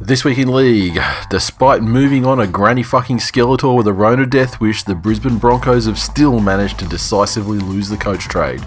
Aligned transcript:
This 0.00 0.24
week 0.24 0.38
in 0.38 0.54
league, 0.54 1.00
despite 1.28 1.82
moving 1.82 2.24
on 2.24 2.38
a 2.38 2.46
granny 2.46 2.84
fucking 2.84 3.18
Skeletor 3.18 3.76
with 3.76 3.88
a 3.88 3.92
Rona 3.92 4.26
death 4.26 4.60
wish, 4.60 4.84
the 4.84 4.94
Brisbane 4.94 5.38
Broncos 5.38 5.86
have 5.86 5.98
still 5.98 6.38
managed 6.38 6.78
to 6.78 6.84
decisively 6.86 7.58
lose 7.58 7.88
the 7.88 7.96
coach 7.96 8.28
trade. 8.28 8.64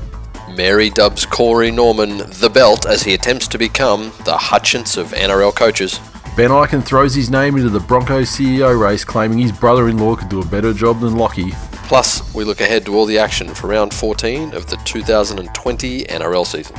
Mary 0.58 0.90
dubs 0.90 1.26
Corey 1.26 1.72
Norman 1.72 2.18
the 2.18 2.52
belt 2.54 2.86
as 2.86 3.04
he 3.04 3.14
attempts 3.14 3.48
to 3.48 3.58
become 3.58 4.12
the 4.26 4.36
Hutchins 4.38 4.98
of 4.98 5.14
NRL 5.14 5.56
coaches. 5.56 6.02
Ben 6.36 6.50
Ikin 6.50 6.84
throws 6.84 7.16
his 7.16 7.30
name 7.30 7.56
into 7.56 7.70
the 7.70 7.80
Broncos 7.80 8.30
CEO 8.30 8.78
race, 8.78 9.06
claiming 9.06 9.38
his 9.38 9.54
brother-in-law 9.54 10.18
could 10.18 10.30
do 10.30 10.42
a 10.42 10.46
better 10.46 10.74
job 10.74 11.00
than 11.00 11.16
Lockie. 11.16 11.52
Plus, 11.88 12.34
we 12.36 12.44
look 12.44 12.60
ahead 12.60 12.86
to 12.86 12.96
all 12.96 13.06
the 13.06 13.18
action 13.18 13.48
for 13.54 13.68
round 13.68 13.94
14 13.94 14.54
of 14.54 14.68
the 14.68 14.76
2020 14.84 16.04
NRL 16.04 16.46
season. 16.46 16.76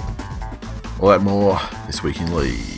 All 1.00 1.08
that 1.08 1.22
more 1.22 1.58
this 1.86 2.02
week 2.02 2.20
in 2.20 2.36
league. 2.36 2.71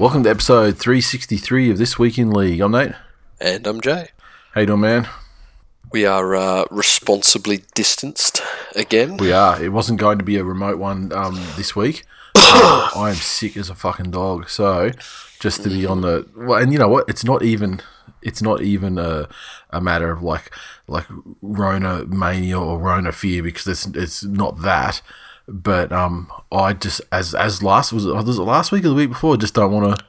Welcome 0.00 0.22
to 0.22 0.30
episode 0.30 0.78
363 0.78 1.68
of 1.68 1.76
This 1.76 1.98
Week 1.98 2.16
in 2.16 2.30
League. 2.30 2.62
I'm 2.62 2.72
Nate. 2.72 2.92
And 3.38 3.66
I'm 3.66 3.82
Jay. 3.82 4.08
How 4.52 4.62
you 4.62 4.66
doing, 4.68 4.80
man? 4.80 5.06
We 5.92 6.06
are 6.06 6.34
uh, 6.34 6.64
responsibly 6.70 7.64
distanced 7.74 8.40
again. 8.74 9.18
We 9.18 9.30
are. 9.30 9.62
It 9.62 9.74
wasn't 9.74 10.00
going 10.00 10.16
to 10.16 10.24
be 10.24 10.38
a 10.38 10.42
remote 10.42 10.78
one 10.78 11.12
um, 11.12 11.34
this 11.58 11.76
week. 11.76 12.04
I 12.34 13.08
am 13.10 13.14
sick 13.16 13.58
as 13.58 13.68
a 13.68 13.74
fucking 13.74 14.10
dog. 14.10 14.48
So 14.48 14.90
just 15.38 15.64
to 15.64 15.68
be 15.68 15.84
on 15.84 16.00
the 16.00 16.26
well, 16.34 16.62
and 16.62 16.72
you 16.72 16.78
know 16.78 16.88
what? 16.88 17.06
It's 17.06 17.22
not 17.22 17.42
even. 17.42 17.82
It's 18.22 18.40
not 18.40 18.62
even 18.62 18.96
a, 18.96 19.28
a 19.68 19.82
matter 19.82 20.10
of 20.10 20.22
like 20.22 20.50
like 20.88 21.04
Rona 21.42 22.06
mania 22.06 22.58
or 22.58 22.78
Rona 22.78 23.12
fear 23.12 23.42
because 23.42 23.66
it's 23.66 23.86
it's 23.88 24.24
not 24.24 24.62
that. 24.62 25.02
But 25.52 25.90
um, 25.90 26.30
I 26.52 26.74
just 26.74 27.00
as 27.10 27.34
as 27.34 27.60
last 27.62 27.92
was 27.92 28.06
it, 28.06 28.14
was 28.14 28.38
it 28.38 28.42
last 28.42 28.70
week 28.70 28.84
or 28.84 28.88
the 28.90 28.94
week 28.94 29.08
before? 29.10 29.34
I 29.34 29.36
just 29.36 29.54
don't 29.54 29.72
want 29.72 29.98
to. 29.98 30.04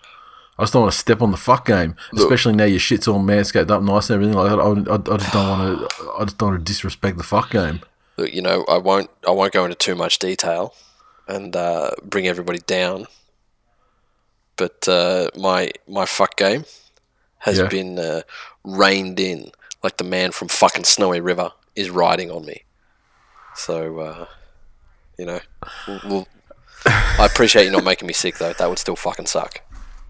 I 0.59 0.63
just 0.63 0.73
don't 0.73 0.83
want 0.83 0.93
to 0.93 0.99
step 0.99 1.21
on 1.23 1.31
the 1.31 1.37
fuck 1.37 1.65
game, 1.65 1.95
especially 2.15 2.53
now 2.53 2.65
your 2.65 2.77
shit's 2.79 3.07
all 3.07 3.19
manscaped 3.19 3.71
up 3.71 3.81
nice 3.81 4.11
and 4.11 4.15
everything. 4.23 4.37
Like 4.37 4.51
I, 4.51 4.55
I, 4.91 5.15
I 5.15 5.17
just 5.17 5.33
don't 5.33 5.49
want 5.49 5.89
to. 5.89 6.11
I 6.19 6.23
just 6.25 6.37
don't 6.37 6.49
want 6.51 6.65
to 6.65 6.71
disrespect 6.71 7.17
the 7.17 7.23
fuck 7.23 7.49
game. 7.49 7.81
Look, 8.17 8.31
you 8.31 8.43
know, 8.43 8.63
I 8.69 8.77
won't. 8.77 9.09
I 9.27 9.31
won't 9.31 9.51
go 9.53 9.63
into 9.65 9.75
too 9.75 9.95
much 9.95 10.19
detail 10.19 10.75
and 11.27 11.55
uh, 11.55 11.91
bring 12.03 12.27
everybody 12.27 12.59
down. 12.67 13.07
But 14.57 14.87
uh, 14.87 15.29
my 15.35 15.71
my 15.87 16.05
fuck 16.05 16.37
game 16.37 16.65
has 17.39 17.57
Yeah. 17.57 17.67
been 17.67 17.97
uh, 17.97 18.21
reined 18.63 19.19
in, 19.19 19.51
like 19.81 19.97
the 19.97 20.03
man 20.03 20.31
from 20.31 20.49
fucking 20.49 20.83
Snowy 20.83 21.19
River 21.19 21.51
is 21.75 21.89
riding 21.89 22.29
on 22.29 22.45
me. 22.45 22.63
So, 23.55 23.99
uh, 23.99 24.25
you 25.21 25.27
know, 25.27 25.39
we'll, 25.87 26.01
we'll, 26.03 26.27
I 26.87 27.27
appreciate 27.31 27.65
you 27.65 27.71
not 27.71 27.83
making 27.83 28.07
me 28.07 28.13
sick 28.13 28.39
though. 28.39 28.53
That 28.53 28.67
would 28.67 28.79
still 28.79 28.95
fucking 28.95 29.27
suck. 29.27 29.61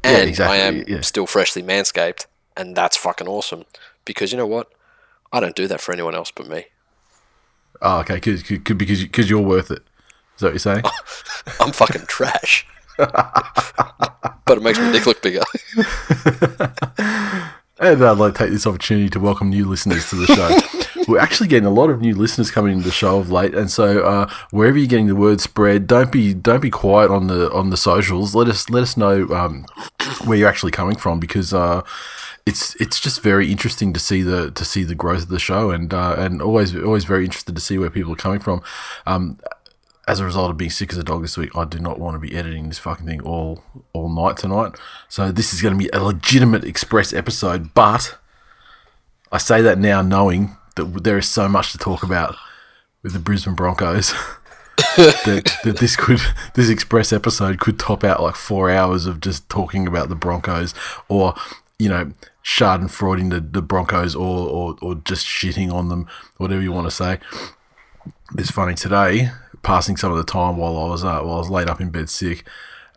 Yeah, 0.05 0.11
And 0.11 0.29
exactly, 0.29 0.57
I 0.57 0.61
am 0.61 0.83
yeah. 0.87 1.01
still 1.01 1.27
freshly 1.27 1.61
manscaped, 1.61 2.27
and 2.55 2.77
that's 2.77 2.95
fucking 2.95 3.27
awesome. 3.27 3.65
Because 4.05 4.31
you 4.31 4.37
know 4.37 4.47
what? 4.47 4.71
I 5.33 5.41
don't 5.41 5.55
do 5.55 5.67
that 5.67 5.81
for 5.81 5.91
anyone 5.91 6.15
else 6.15 6.31
but 6.31 6.47
me. 6.47 6.67
Oh, 7.81 7.99
okay, 7.99 8.21
cause, 8.21 8.41
cause, 8.41 8.59
because 8.59 9.03
because 9.03 9.29
you're 9.29 9.41
worth 9.41 9.69
it. 9.69 9.83
Is 10.35 10.39
that 10.39 10.47
what 10.47 10.53
you're 10.53 10.59
saying? 10.59 10.83
I'm 11.59 11.73
fucking 11.73 12.05
trash. 12.07 12.65
but 12.97 14.47
it 14.47 14.63
makes 14.63 14.79
my 14.79 14.93
dick 14.93 15.05
look 15.05 15.21
bigger. 15.21 15.41
And 17.81 18.05
I'd 18.05 18.19
like 18.19 18.33
to 18.33 18.37
take 18.37 18.51
this 18.51 18.67
opportunity 18.67 19.09
to 19.09 19.19
welcome 19.19 19.49
new 19.49 19.67
listeners 19.67 20.07
to 20.11 20.15
the 20.15 20.27
show. 20.27 21.03
We're 21.07 21.17
actually 21.17 21.47
getting 21.47 21.65
a 21.65 21.71
lot 21.71 21.89
of 21.89 21.99
new 21.99 22.13
listeners 22.13 22.51
coming 22.51 22.73
into 22.73 22.85
the 22.85 22.91
show 22.91 23.17
of 23.17 23.31
late, 23.31 23.55
and 23.55 23.71
so 23.71 24.03
uh, 24.03 24.31
wherever 24.51 24.77
you're 24.77 24.85
getting 24.85 25.07
the 25.07 25.15
word 25.15 25.41
spread, 25.41 25.87
don't 25.87 26.11
be 26.11 26.35
don't 26.35 26.61
be 26.61 26.69
quiet 26.69 27.09
on 27.09 27.25
the 27.25 27.51
on 27.51 27.71
the 27.71 27.77
socials. 27.77 28.35
Let 28.35 28.47
us 28.47 28.69
let 28.69 28.83
us 28.83 28.97
know 28.97 29.27
um, 29.29 29.65
where 30.25 30.37
you're 30.37 30.47
actually 30.47 30.71
coming 30.71 30.95
from 30.95 31.19
because 31.19 31.55
uh, 31.55 31.81
it's 32.45 32.75
it's 32.75 32.99
just 32.99 33.23
very 33.23 33.51
interesting 33.51 33.93
to 33.93 33.99
see 33.99 34.21
the 34.21 34.51
to 34.51 34.63
see 34.63 34.83
the 34.83 34.93
growth 34.93 35.23
of 35.23 35.29
the 35.29 35.39
show, 35.39 35.71
and 35.71 35.91
uh, 35.91 36.13
and 36.19 36.39
always 36.39 36.75
always 36.75 37.05
very 37.05 37.25
interested 37.25 37.55
to 37.55 37.61
see 37.61 37.79
where 37.79 37.89
people 37.89 38.13
are 38.13 38.17
coming 38.17 38.39
from. 38.39 38.61
Um, 39.07 39.39
as 40.07 40.19
a 40.19 40.25
result 40.25 40.49
of 40.49 40.57
being 40.57 40.71
sick 40.71 40.91
as 40.91 40.97
a 40.97 41.03
dog 41.03 41.21
this 41.21 41.37
week, 41.37 41.55
I 41.55 41.65
do 41.65 41.79
not 41.79 41.99
want 41.99 42.15
to 42.15 42.19
be 42.19 42.35
editing 42.35 42.67
this 42.67 42.79
fucking 42.79 43.05
thing 43.05 43.21
all 43.21 43.63
all 43.93 44.09
night 44.09 44.37
tonight. 44.37 44.73
So 45.09 45.31
this 45.31 45.53
is 45.53 45.61
going 45.61 45.77
to 45.77 45.83
be 45.83 45.89
a 45.93 46.03
legitimate 46.03 46.63
express 46.63 47.13
episode, 47.13 47.73
but 47.73 48.17
I 49.31 49.37
say 49.37 49.61
that 49.61 49.77
now 49.77 50.01
knowing 50.01 50.55
that 50.75 51.03
there 51.03 51.17
is 51.17 51.27
so 51.27 51.47
much 51.47 51.71
to 51.71 51.77
talk 51.77 52.03
about 52.03 52.35
with 53.03 53.13
the 53.13 53.19
Brisbane 53.19 53.55
Broncos 53.55 54.11
that, 54.97 55.57
that 55.63 55.77
this 55.77 55.95
could 55.95 56.19
this 56.55 56.69
express 56.69 57.13
episode 57.13 57.59
could 57.59 57.79
top 57.79 58.03
out 58.03 58.21
like 58.21 58.35
four 58.35 58.69
hours 58.69 59.05
of 59.05 59.21
just 59.21 59.47
talking 59.49 59.87
about 59.87 60.09
the 60.09 60.15
Broncos 60.15 60.73
or 61.07 61.33
you 61.79 61.89
know 61.89 62.11
Schadenfreude 62.43 63.29
the, 63.29 63.39
the 63.39 63.61
Broncos 63.61 64.15
or, 64.15 64.49
or 64.49 64.75
or 64.81 64.95
just 64.95 65.25
shitting 65.25 65.71
on 65.71 65.89
them, 65.89 66.07
whatever 66.37 66.61
you 66.61 66.71
want 66.71 66.87
to 66.87 66.91
say. 66.91 67.19
It's 68.37 68.51
funny 68.51 68.73
today, 68.75 69.29
passing 69.63 69.97
some 69.97 70.11
of 70.11 70.17
the 70.17 70.23
time 70.23 70.57
while 70.57 70.77
I 70.77 70.89
was 70.89 71.03
uh, 71.03 71.21
while 71.21 71.35
I 71.35 71.39
was 71.39 71.49
laid 71.49 71.69
up 71.69 71.81
in 71.81 71.89
bed 71.89 72.09
sick. 72.09 72.45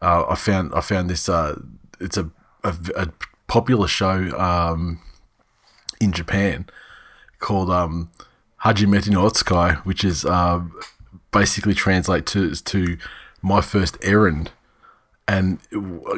Uh, 0.02 0.25
I 0.28 0.34
found 0.34 0.72
I 0.75 0.80
found 0.80 1.10
this. 1.10 1.28
Uh, 1.28 1.60
it's 2.00 2.16
a, 2.16 2.30
a, 2.62 2.75
a 2.97 3.08
popular 3.47 3.86
show 3.86 4.36
um, 4.38 5.00
in 6.00 6.12
Japan 6.12 6.66
called 7.38 7.70
um, 7.70 8.10
Hajime 8.64 9.08
no 9.08 9.22
Otsukai, 9.28 9.76
which 9.84 10.04
is 10.04 10.25
uh, 10.25 10.62
basically 11.30 11.75
translate 11.75 12.26
to 12.26 12.54
to 12.54 12.98
my 13.42 13.60
first 13.60 13.98
errand. 14.02 14.50
And 15.26 15.58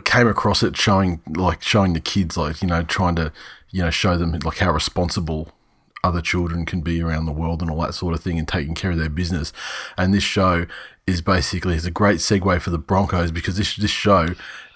came 0.04 0.26
across 0.26 0.64
it 0.64 0.76
showing 0.76 1.20
like 1.28 1.62
showing 1.62 1.92
the 1.92 2.00
kids 2.00 2.36
like 2.36 2.60
you 2.60 2.66
know 2.66 2.82
trying 2.82 3.14
to 3.14 3.32
you 3.70 3.82
know 3.84 3.90
show 3.90 4.16
them 4.16 4.32
like 4.44 4.58
how 4.58 4.72
responsible 4.72 5.52
other 6.04 6.20
children 6.20 6.64
can 6.64 6.80
be 6.80 7.02
around 7.02 7.26
the 7.26 7.32
world 7.32 7.62
and 7.62 7.70
all 7.70 7.80
that 7.80 7.94
sort 7.94 8.14
of 8.14 8.22
thing 8.22 8.38
and 8.38 8.46
taking 8.46 8.74
care 8.74 8.92
of 8.92 8.98
their 8.98 9.08
business. 9.08 9.52
And 9.96 10.14
this 10.14 10.22
show 10.22 10.66
is 11.06 11.20
basically 11.20 11.74
is 11.74 11.86
a 11.86 11.90
great 11.90 12.18
segue 12.18 12.60
for 12.60 12.70
the 12.70 12.78
Broncos 12.78 13.30
because 13.30 13.56
this 13.56 13.76
this 13.76 13.90
show 13.90 14.34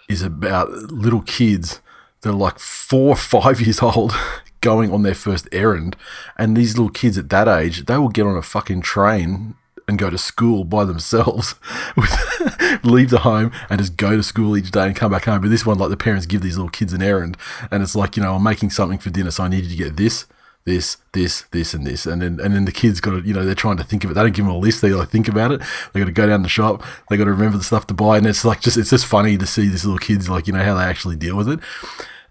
is 0.09 0.23
about 0.23 0.71
little 0.71 1.23
kids 1.23 1.81
that 2.21 2.31
are 2.31 2.33
like 2.33 2.59
four 2.59 3.11
or 3.11 3.17
five 3.17 3.61
years 3.61 3.83
old 3.83 4.15
going 4.61 4.93
on 4.93 5.03
their 5.03 5.15
first 5.15 5.49
errand. 5.53 5.97
And 6.37 6.57
these 6.57 6.77
little 6.77 6.93
kids 6.93 7.17
at 7.17 7.31
that 7.31 7.49
age, 7.49 7.87
they 7.87 7.97
will 7.97 8.09
get 8.09 8.27
on 8.27 8.37
a 8.37 8.43
fucking 8.43 8.83
train 8.83 9.55
and 9.89 9.99
go 9.99 10.09
to 10.09 10.19
school 10.19 10.65
by 10.65 10.85
themselves, 10.85 11.57
with, 11.97 12.85
leave 12.85 13.11
the 13.11 13.21
home 13.21 13.51
and 13.69 13.81
just 13.81 13.97
go 13.97 14.17
to 14.17 14.23
school 14.23 14.57
each 14.57 14.71
day 14.71 14.87
and 14.87 14.97
come 14.97 15.11
back 15.11 15.25
home. 15.25 15.41
But 15.41 15.51
this 15.51 15.67
one, 15.67 15.79
like 15.79 15.91
the 15.91 15.97
parents 15.97 16.27
give 16.27 16.43
these 16.43 16.57
little 16.57 16.71
kids 16.71 16.93
an 16.93 17.03
errand, 17.03 17.37
and 17.71 17.83
it's 17.83 17.97
like 17.97 18.17
you 18.17 18.23
know 18.23 18.37
I'm 18.37 18.43
making 18.43 18.71
something 18.71 18.99
for 18.99 19.11
dinner, 19.11 19.31
so 19.31 19.45
I 19.45 19.49
need 19.49 19.65
you 19.65 19.71
to 19.71 19.85
get 19.85 19.97
this, 19.97 20.27
this, 20.71 20.97
this, 21.13 21.43
this, 21.51 21.75
and 21.75 21.87
this, 21.87 22.07
and 22.07 22.23
then 22.23 22.39
and 22.41 22.55
then 22.55 22.65
the 22.65 22.73
kids 22.73 23.01
got 23.01 23.11
to 23.11 23.21
you 23.27 23.35
know 23.35 23.45
they're 23.45 23.55
trying 23.55 23.77
to 23.77 23.85
think 23.85 24.05
of 24.05 24.11
it. 24.11 24.15
They 24.15 24.23
don't 24.23 24.35
give 24.35 24.45
them 24.45 24.55
a 24.55 24.59
list; 24.59 24.81
they 24.81 24.91
to 24.91 25.05
think 25.05 25.29
about 25.29 25.51
it. 25.53 25.61
They 25.93 26.01
got 26.01 26.07
to 26.07 26.13
go 26.13 26.27
down 26.27 26.43
the 26.43 26.49
shop. 26.49 26.85
They 27.09 27.17
got 27.17 27.25
to 27.25 27.33
remember 27.33 27.59
the 27.59 27.65
stuff 27.65 27.87
to 27.89 27.95
buy, 27.95 28.19
and 28.19 28.27
it's 28.27 28.45
like 28.45 28.61
just 28.61 28.77
it's 28.77 28.91
just 28.91 29.07
funny 29.07 29.37
to 29.37 29.47
see 29.47 29.69
these 29.69 29.85
little 29.85 29.99
kids 29.99 30.31
like 30.31 30.47
you 30.47 30.53
know 30.53 30.63
how 30.63 30.77
they 30.77 30.85
actually 30.85 31.17
deal 31.17 31.37
with 31.37 31.49
it. 31.49 31.61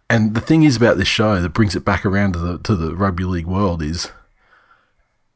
And 0.10 0.34
the 0.34 0.42
thing 0.42 0.64
is 0.64 0.76
about 0.76 0.98
this 0.98 1.08
show 1.08 1.40
that 1.40 1.50
brings 1.50 1.76
it 1.76 1.86
back 1.86 2.06
around 2.06 2.34
to 2.34 2.40
the 2.40 2.58
to 2.60 2.76
the 2.76 2.96
rugby 2.96 3.26
league 3.26 3.46
world 3.46 3.82
is 3.82 4.10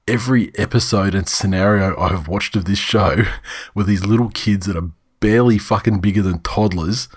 every 0.07 0.51
episode 0.57 1.13
and 1.13 1.27
scenario 1.27 1.97
I 1.97 2.09
have 2.09 2.27
watched 2.27 2.55
of 2.55 2.65
this 2.65 2.79
show 2.79 3.23
with 3.75 3.87
these 3.87 4.05
little 4.05 4.29
kids 4.29 4.65
that 4.67 4.77
are 4.77 4.89
barely 5.19 5.57
fucking 5.57 5.99
bigger 5.99 6.21
than 6.21 6.39
toddlers 6.39 7.07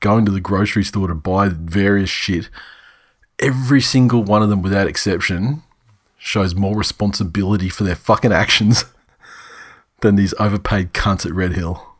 going 0.00 0.24
to 0.24 0.32
the 0.32 0.40
grocery 0.40 0.84
store 0.84 1.08
to 1.08 1.14
buy 1.14 1.48
various 1.48 2.10
shit. 2.10 2.48
Every 3.38 3.80
single 3.80 4.22
one 4.22 4.42
of 4.42 4.48
them, 4.48 4.62
without 4.62 4.86
exception, 4.86 5.62
shows 6.18 6.54
more 6.54 6.76
responsibility 6.76 7.68
for 7.68 7.84
their 7.84 7.94
fucking 7.94 8.32
actions 8.32 8.84
than 10.00 10.16
these 10.16 10.34
overpaid 10.38 10.92
cunts 10.92 11.26
at 11.26 11.32
Red 11.32 11.52
Hill. 11.52 11.94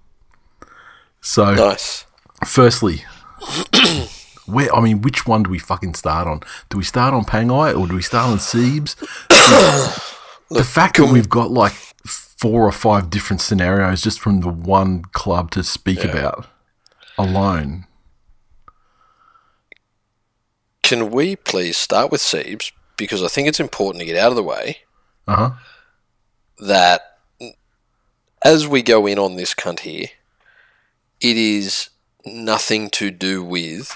So, 1.21 1.55
Nice. 1.55 2.05
firstly, 2.45 3.05
where 4.47 4.75
I 4.75 4.81
mean, 4.81 5.03
which 5.03 5.27
one 5.27 5.43
do 5.43 5.51
we 5.51 5.59
fucking 5.59 5.95
start 5.95 6.27
on? 6.29 6.41
Do 6.71 6.79
we 6.79 6.85
start 6.85 7.13
on 7.15 7.25
Pangai 7.25 7.79
or 7.79 7.87
do 7.87 7.95
we 7.97 8.03
start 8.03 8.31
on 8.31 8.39
Siebes? 8.39 8.95
the 10.51 10.65
fact 10.65 10.97
that 10.99 11.13
we've 11.13 11.29
got 11.29 11.51
like 11.51 11.73
four 12.07 12.65
or 12.67 12.73
five 12.73 13.11
different 13.11 13.41
scenarios 13.41 14.03
just 14.03 14.21
from 14.21 14.41
the 14.41 14.49
one 14.49 15.03
club 15.13 15.51
to 15.53 15.63
speak 15.63 16.05
about 16.05 16.47
alone. 17.19 17.86
Can 20.87 21.11
we 21.11 21.35
please 21.35 21.77
start 21.77 22.13
with 22.13 22.21
Siebes? 22.21 22.71
Because 22.97 23.21
I 23.21 23.27
think 23.27 23.49
it's 23.49 23.59
important 23.59 23.99
to 24.01 24.07
get 24.07 24.17
out 24.17 24.31
of 24.31 24.37
the 24.37 24.43
way 24.43 24.79
Uh 25.27 25.37
huh. 25.37 25.51
that 26.61 27.19
as 28.45 28.69
we 28.69 28.83
go 28.83 29.05
in 29.07 29.19
on 29.19 29.35
this 29.35 29.53
cunt 29.53 29.81
here, 29.81 30.07
it 31.21 31.37
is 31.37 31.91
nothing 32.25 32.89
to 32.91 33.11
do 33.11 33.43
with 33.43 33.93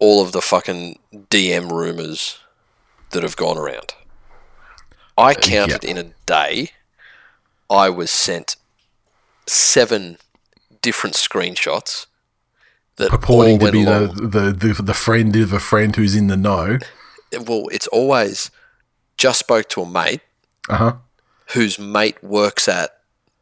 all 0.00 0.20
of 0.20 0.32
the 0.32 0.40
fucking 0.42 0.98
DM 1.12 1.70
rumors 1.70 2.40
that 3.12 3.22
have 3.22 3.36
gone 3.36 3.56
around. 3.56 3.94
I 5.16 5.34
counted 5.34 5.84
in 5.84 5.96
a 5.96 6.10
day, 6.26 6.70
I 7.70 7.88
was 7.88 8.10
sent 8.10 8.56
seven 9.46 10.18
different 10.82 11.14
screenshots 11.14 12.06
that 13.00 13.10
Purporting 13.10 13.58
to 13.58 13.72
be 13.72 13.84
the, 13.84 14.06
the, 14.14 14.52
the, 14.74 14.82
the 14.82 14.94
friend 14.94 15.34
of 15.36 15.52
a 15.52 15.60
friend 15.60 15.94
who's 15.96 16.14
in 16.14 16.28
the 16.28 16.36
know. 16.36 16.78
Well, 17.46 17.66
it's 17.72 17.86
always 17.88 18.50
just 19.16 19.38
spoke 19.40 19.68
to 19.70 19.82
a 19.82 19.86
mate 19.90 20.20
Uh 20.68 20.76
huh. 20.76 20.92
whose 21.54 21.78
mate 21.78 22.22
works 22.22 22.68
at 22.68 22.90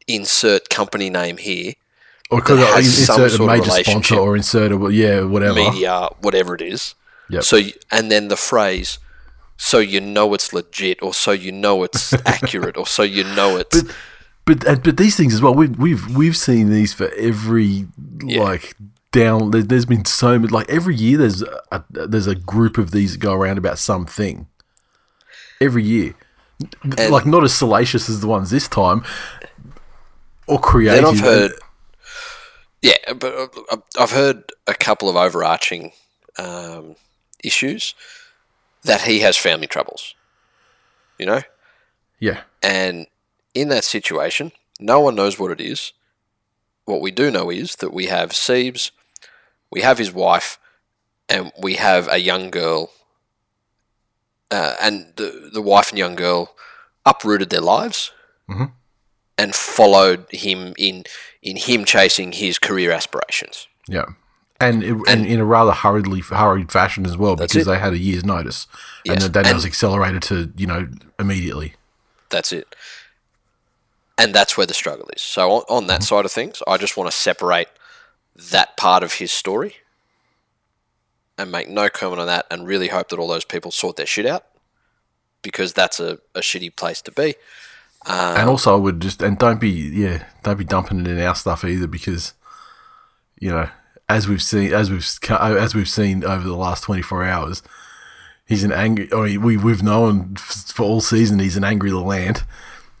insert 0.07 0.69
company 0.69 1.09
name 1.09 1.37
here, 1.37 1.73
Or 2.31 2.41
could 2.41 2.57
That 2.59 2.73
has 2.75 3.05
some 3.05 3.21
insert 3.23 3.39
a 3.39 3.45
major 3.47 3.69
sponsor 3.71 4.15
or 4.15 4.35
insert 4.35 4.71
a, 4.71 4.91
yeah, 4.91 5.21
whatever. 5.21 5.55
media, 5.55 6.09
whatever 6.21 6.53
it 6.55 6.61
is. 6.61 6.95
Yep. 7.29 7.43
So, 7.43 7.59
and 7.91 8.11
then 8.11 8.27
the 8.27 8.35
phrase, 8.35 8.97
so 9.57 9.77
you 9.79 10.01
know 10.01 10.33
it's 10.33 10.51
legit, 10.51 11.01
or 11.03 11.13
so 11.13 11.31
you 11.31 11.51
know 11.51 11.83
it's 11.83 12.13
accurate, 12.25 12.75
or 12.77 12.87
so 12.87 13.03
you 13.03 13.23
know 13.23 13.57
it's. 13.57 13.83
But 13.83 13.95
but 14.45 14.67
uh, 14.67 14.75
but 14.83 14.97
these 14.97 15.15
things 15.15 15.33
as 15.35 15.41
well. 15.41 15.53
We've 15.53 15.77
we've 15.77 16.15
we've 16.15 16.35
seen 16.37 16.69
these 16.71 16.91
for 16.93 17.09
every 17.13 17.85
Yeah. 18.23 18.41
like 18.41 18.75
down. 19.11 19.51
There, 19.51 19.61
there's 19.63 19.85
been 19.85 20.05
so 20.05 20.37
many. 20.39 20.51
Like 20.51 20.69
every 20.69 20.95
year, 20.95 21.17
there's 21.17 21.41
a, 21.71 21.83
there's 21.89 22.27
a 22.27 22.35
group 22.35 22.77
of 22.77 22.91
these 22.91 23.13
that 23.13 23.19
go 23.19 23.33
around 23.33 23.57
about 23.57 23.77
something. 23.79 24.47
Every 25.61 25.83
year, 25.83 26.15
And- 26.83 27.11
like 27.11 27.25
not 27.25 27.43
as 27.43 27.53
salacious 27.53 28.09
as 28.09 28.21
the 28.21 28.27
ones 28.27 28.49
this 28.49 28.67
time, 28.67 29.03
or 30.47 30.55
then 30.57 30.61
creative. 30.61 31.05
I've 31.05 31.19
heard, 31.19 31.51
yeah, 32.81 33.13
but 33.13 33.51
uh, 33.71 33.77
I've 33.99 34.11
heard 34.11 34.51
a 34.67 34.73
couple 34.73 35.09
of 35.09 35.15
overarching 35.17 35.91
um, 36.37 36.95
issues 37.43 37.93
that 38.83 39.01
he 39.01 39.19
has 39.19 39.35
family 39.35 39.67
troubles. 39.67 40.15
You 41.17 41.25
know, 41.25 41.41
yeah, 42.19 42.41
And 42.63 43.07
in 43.53 43.67
that 43.67 43.83
situation, 43.83 44.53
no 44.79 45.01
one 45.01 45.15
knows 45.15 45.37
what 45.37 45.51
it 45.51 45.59
is. 45.59 45.91
What 46.85 47.01
we 47.01 47.11
do 47.11 47.29
know 47.29 47.49
is 47.49 47.75
that 47.77 47.93
we 47.93 48.05
have 48.05 48.31
Siebes, 48.31 48.91
we 49.71 49.81
have 49.81 49.97
his 49.97 50.11
wife, 50.11 50.59
and 51.27 51.51
we 51.61 51.75
have 51.75 52.07
a 52.11 52.17
young 52.17 52.49
girl. 52.49 52.91
Uh, 54.51 54.75
and 54.81 55.13
the, 55.15 55.49
the 55.53 55.61
wife 55.61 55.89
and 55.89 55.97
young 55.99 56.15
girl 56.15 56.55
uprooted 57.05 57.49
their 57.51 57.61
lives 57.61 58.11
Mhm. 58.49 58.71
and 59.37 59.53
followed 59.55 60.25
him 60.31 60.73
in 60.77 61.03
in 61.41 61.55
him 61.55 61.85
chasing 61.85 62.31
his 62.31 62.57
career 62.59 62.91
aspirations. 62.91 63.67
yeah. 63.87 64.05
And, 64.61 64.83
it, 64.83 64.89
and 64.91 65.07
And- 65.07 65.25
in 65.25 65.39
a 65.39 65.45
rather 65.45 65.71
hurriedly 65.71 66.19
hurried 66.19 66.69
fashion 66.69 67.05
as 67.05 67.15
well, 67.15 67.37
because 67.37 67.55
it. 67.61 67.65
they 67.65 67.79
had 67.79 67.93
a 67.93 67.97
year's 67.97 68.25
notice, 68.25 68.67
and 69.05 69.13
Yes. 69.15 69.23
then 69.23 69.31
that 69.33 69.45
And- 69.45 69.55
was 69.55 69.65
accelerated 69.65 70.21
to 70.23 70.51
you 70.57 70.67
know 70.67 70.87
immediately. 71.19 71.75
That's 72.29 72.51
it. 72.51 72.75
And 74.17 74.33
that's 74.35 74.57
where 74.57 74.65
the 74.67 74.73
struggle 74.73 75.09
is. 75.15 75.21
So 75.21 75.49
on, 75.51 75.63
on 75.69 75.87
that 75.87 76.03
side 76.03 76.25
of 76.25 76.31
things, 76.31 76.61
I 76.67 76.75
just 76.77 76.97
want 76.97 77.09
to 77.09 77.15
separate 77.15 77.69
that 78.51 78.77
part 78.77 79.03
of 79.03 79.13
his 79.13 79.31
story 79.31 79.75
and 81.37 81.51
make 81.51 81.69
no 81.69 81.89
comment 81.89 82.19
on 82.19 82.27
that 82.27 82.45
and 82.51 82.67
really 82.67 82.87
hope 82.87 83.09
that 83.09 83.19
all 83.19 83.27
those 83.27 83.45
people 83.45 83.71
sort 83.71 83.95
their 83.95 84.05
shit 84.05 84.25
out 84.25 84.45
because 85.41 85.73
that's 85.73 85.99
a, 85.99 86.19
a 86.35 86.41
shitty 86.41 86.75
place 86.75 87.01
to 87.01 87.11
be. 87.11 87.35
Um, 88.05 88.37
and 88.37 88.49
also, 88.49 88.73
I 88.73 88.77
would 88.77 89.01
just 89.01 89.21
and 89.21 89.37
don't 89.37 89.59
be 89.59 89.69
yeah, 89.69 90.25
don't 90.43 90.57
be 90.57 90.65
dumping 90.65 91.01
it 91.01 91.07
in 91.07 91.19
our 91.19 91.35
stuff 91.35 91.65
either 91.65 91.87
because 91.87 92.33
you 93.39 93.49
know 93.49 93.69
as 94.07 94.27
we've 94.27 94.41
seen 94.41 94.73
as 94.73 94.89
we've 94.89 95.05
as 95.29 95.75
we've 95.75 95.89
seen 95.89 96.23
over 96.23 96.47
the 96.47 96.55
last 96.55 96.83
twenty 96.83 97.01
four 97.01 97.25
hours, 97.25 97.61
he's 98.45 98.63
an 98.63 98.71
angry. 98.71 99.09
I 99.11 99.25
mean, 99.25 99.41
we 99.41 99.57
we've 99.57 99.83
known 99.83 100.35
for 100.35 100.83
all 100.83 101.01
season 101.01 101.39
he's 101.39 101.57
an 101.57 101.65
angry 101.65 101.91
little 101.91 102.11
ant. 102.13 102.43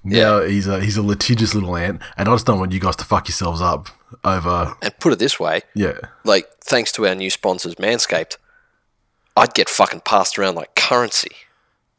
Now 0.03 0.41
he's 0.41 0.67
a 0.67 0.81
he's 0.81 0.97
a 0.97 1.01
litigious 1.01 1.55
little 1.55 1.77
ant, 1.77 2.01
and 2.17 2.27
I 2.27 2.33
just 2.33 2.45
don't 2.45 2.59
want 2.59 2.73
you 2.73 2.79
guys 2.81 2.97
to 2.97 3.05
fuck 3.05 3.29
yourselves 3.29 3.61
up 3.61 3.89
over 4.23 4.75
and 4.81 4.99
put 4.99 5.13
it 5.13 5.19
this 5.19 5.39
way, 5.39 5.61
yeah. 5.75 5.99
like 6.23 6.47
thanks 6.63 6.91
to 6.93 7.07
our 7.07 7.15
new 7.15 7.29
sponsors, 7.29 7.75
Manscaped, 7.75 8.37
I'd 9.37 9.53
get 9.53 9.69
fucking 9.69 10.01
passed 10.01 10.37
around 10.39 10.55
like 10.55 10.75
currency 10.75 11.31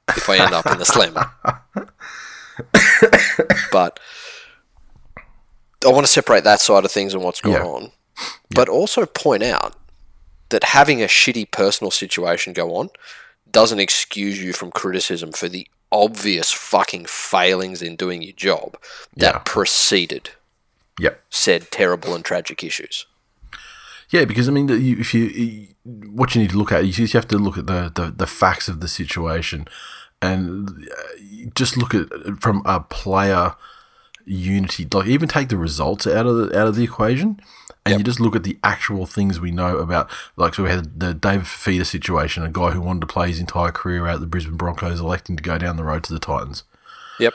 if 0.08 0.28
I 0.28 0.38
end 0.38 0.52
up 0.54 0.66
in 0.66 0.78
the 0.78 0.84
slammer. 0.84 1.30
but 3.72 4.00
I 5.84 5.88
want 5.88 6.06
to 6.06 6.12
separate 6.12 6.44
that 6.44 6.60
side 6.60 6.84
of 6.84 6.90
things 6.92 7.14
and 7.14 7.22
what's 7.22 7.40
going 7.40 7.56
Yeah. 7.62 7.68
on, 7.68 7.92
but 8.50 8.68
also 8.68 9.06
point 9.06 9.42
out 9.42 9.74
that 10.50 10.64
having 10.64 11.02
a 11.02 11.06
shitty 11.06 11.50
personal 11.50 11.90
situation 11.90 12.52
go 12.52 12.74
on 12.76 12.90
doesn't 13.50 13.80
excuse 13.80 14.42
you 14.42 14.52
from 14.52 14.70
criticism 14.70 15.32
for 15.32 15.48
the 15.48 15.66
obvious 15.92 16.52
fucking 16.52 17.06
failings 17.06 17.82
in 17.82 17.96
doing 17.96 18.22
your 18.22 18.32
job 18.32 18.76
that 19.16 19.34
Yeah. 19.34 19.42
preceded 19.44 20.30
Yep. 21.00 21.20
said 21.30 21.70
terrible 21.70 22.14
and 22.14 22.24
tragic 22.24 22.62
issues. 22.62 23.06
Yeah, 24.10 24.24
because 24.24 24.48
I 24.48 24.52
mean, 24.52 24.68
you, 24.68 24.96
if 24.98 25.14
you, 25.14 25.68
what 25.84 26.34
you 26.34 26.40
need 26.42 26.50
to 26.50 26.58
look 26.58 26.72
at, 26.72 26.84
you 26.84 26.92
just 26.92 27.12
have 27.12 27.28
to 27.28 27.38
look 27.38 27.56
at 27.56 27.66
the, 27.66 27.92
the, 27.94 28.10
the 28.10 28.26
facts 28.26 28.68
of 28.68 28.80
the 28.80 28.88
situation, 28.88 29.68
and 30.20 30.68
uh, 30.68 31.48
just 31.54 31.76
look 31.76 31.94
at 31.94 32.08
it 32.10 32.40
from 32.40 32.62
a 32.64 32.80
player 32.80 33.54
unity. 34.24 34.86
Like 34.92 35.06
even 35.06 35.28
take 35.28 35.48
the 35.48 35.56
results 35.56 36.06
out 36.06 36.26
of 36.26 36.36
the 36.36 36.58
out 36.58 36.66
of 36.66 36.74
the 36.74 36.82
equation, 36.84 37.40
and 37.86 37.98
you 37.98 38.04
just 38.04 38.20
look 38.20 38.34
at 38.34 38.42
the 38.42 38.58
actual 38.64 39.06
things 39.06 39.40
we 39.40 39.52
know 39.52 39.78
about. 39.78 40.10
Like 40.36 40.54
so, 40.54 40.64
we 40.64 40.70
had 40.70 40.98
the 40.98 41.14
David 41.14 41.46
Fifita 41.46 41.86
situation, 41.86 42.42
a 42.42 42.50
guy 42.50 42.70
who 42.72 42.80
wanted 42.80 43.00
to 43.02 43.06
play 43.06 43.28
his 43.28 43.38
entire 43.38 43.70
career 43.70 44.06
out 44.08 44.16
at 44.16 44.20
the 44.20 44.26
Brisbane 44.26 44.56
Broncos, 44.56 44.98
electing 45.00 45.36
to 45.36 45.42
go 45.42 45.56
down 45.56 45.76
the 45.76 45.84
road 45.84 46.02
to 46.04 46.12
the 46.12 46.18
Titans 46.18 46.64
Yep. 47.20 47.34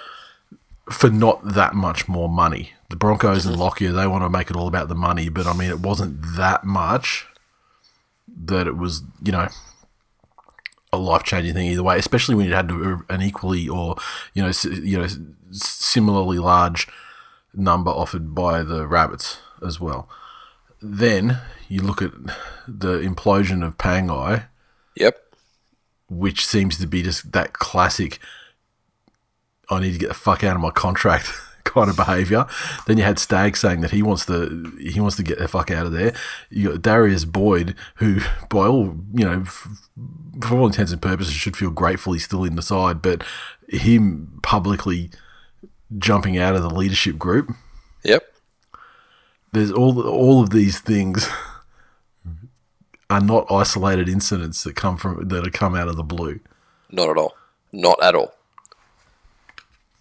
for 0.91 1.09
not 1.09 1.53
that 1.53 1.73
much 1.73 2.07
more 2.07 2.27
money. 2.29 2.73
The 2.95 3.00
Broncos 3.00 3.45
and 3.45 3.57
Lockyer, 3.57 3.92
they 3.92 4.07
want 4.07 4.24
to 4.24 4.30
make 4.30 4.50
it 4.50 4.56
all 4.56 4.69
about 4.69 4.88
the 4.88 4.95
money, 4.95 5.27
but 5.27 5.45
I 5.45 5.51
mean, 5.51 5.69
it 5.69 5.81
wasn't 5.81 6.21
that 6.38 6.63
much 6.63 7.25
that 8.45 8.68
it 8.68 8.77
was, 8.77 9.03
you 9.21 9.33
know, 9.33 9.50
a 10.94 10.97
life 10.97 11.24
changing 11.24 11.56
thing 11.56 11.68
either 11.68 11.83
way. 11.83 12.00
Especially 12.00 12.36
when 12.36 12.45
you 12.45 12.53
had 12.53 12.71
an 12.71 13.21
equally 13.21 13.68
or 13.68 13.97
you 14.33 14.42
know, 14.42 14.51
you 14.63 14.97
know, 14.97 15.07
similarly 15.51 16.39
large 16.39 16.88
number 17.53 17.92
offered 17.92 18.33
by 18.33 18.63
the 18.63 18.88
Rabbits 18.88 19.39
as 19.62 19.77
well. 19.81 20.07
Then 20.81 21.39
you 21.68 21.81
look 21.81 22.01
at 22.01 22.13
the 22.65 23.00
implosion 23.00 23.62
of 23.62 23.77
Pangai, 23.77 24.45
Yep. 24.95 25.18
which 26.07 26.45
seems 26.47 26.78
to 26.78 26.87
be 26.87 27.04
just 27.04 27.33
that 27.33 27.52
classic 27.52 28.19
I 29.69 29.81
need 29.81 29.92
to 29.92 29.99
get 29.99 30.07
the 30.07 30.14
fuck 30.14 30.45
out 30.45 30.56
of 30.56 30.61
my 30.61 30.71
contract 30.71 31.30
kind 31.76 31.90
of 31.90 31.95
behaviour. 31.95 32.45
Then 32.88 32.98
you 32.98 33.04
had 33.04 33.19
Stag 33.19 33.57
saying 33.57 33.81
that 33.81 33.92
he 33.92 34.02
wants 34.02 34.26
to 34.28 34.72
he 34.80 35.00
wants 35.02 35.18
to 35.18 35.24
get 35.24 35.40
the 35.40 35.48
fuck 35.48 35.72
out 35.72 35.86
of 35.86 35.92
there. 35.92 36.14
You 36.50 36.72
got 36.72 36.81
Darius 36.81 37.26
Boyd, 37.26 37.76
who 37.95 38.22
by 38.50 38.68
all 38.68 38.98
you 39.14 39.26
know, 39.26 39.42
f- 39.42 39.68
for 40.42 40.57
all 40.57 40.68
intents 40.68 40.92
and 40.92 41.02
purposes, 41.02 41.34
should 41.34 41.57
feel 41.57 41.72
grateful 41.72 42.14
he's 42.14 42.26
still 42.26 42.44
in 42.44 42.56
the 42.56 42.62
side, 42.62 43.02
but 43.02 43.24
him 43.68 44.40
publicly 44.44 45.10
jumping 45.98 46.38
out 46.38 46.56
of 46.56 46.62
the 46.62 46.69
leadership 46.69 47.18
group. 47.18 47.52
Yep. 48.04 48.24
There's 49.52 49.72
all 49.72 50.02
all 50.07 50.42
of 50.42 50.52
these 50.52 50.80
things 50.80 51.30
are 53.10 53.22
not 53.22 53.52
isolated 53.52 54.10
incidents 54.10 54.64
that 54.64 54.76
come 54.76 54.98
from 54.98 55.28
that 55.28 55.44
have 55.44 55.54
come 55.54 55.76
out 55.76 55.88
of 55.88 55.95
the 55.95 56.04
blue. 56.04 56.40
Not 56.92 57.10
at 57.10 57.18
all. 57.18 57.36
Not 57.72 58.02
at 58.02 58.16
all. 58.16 58.34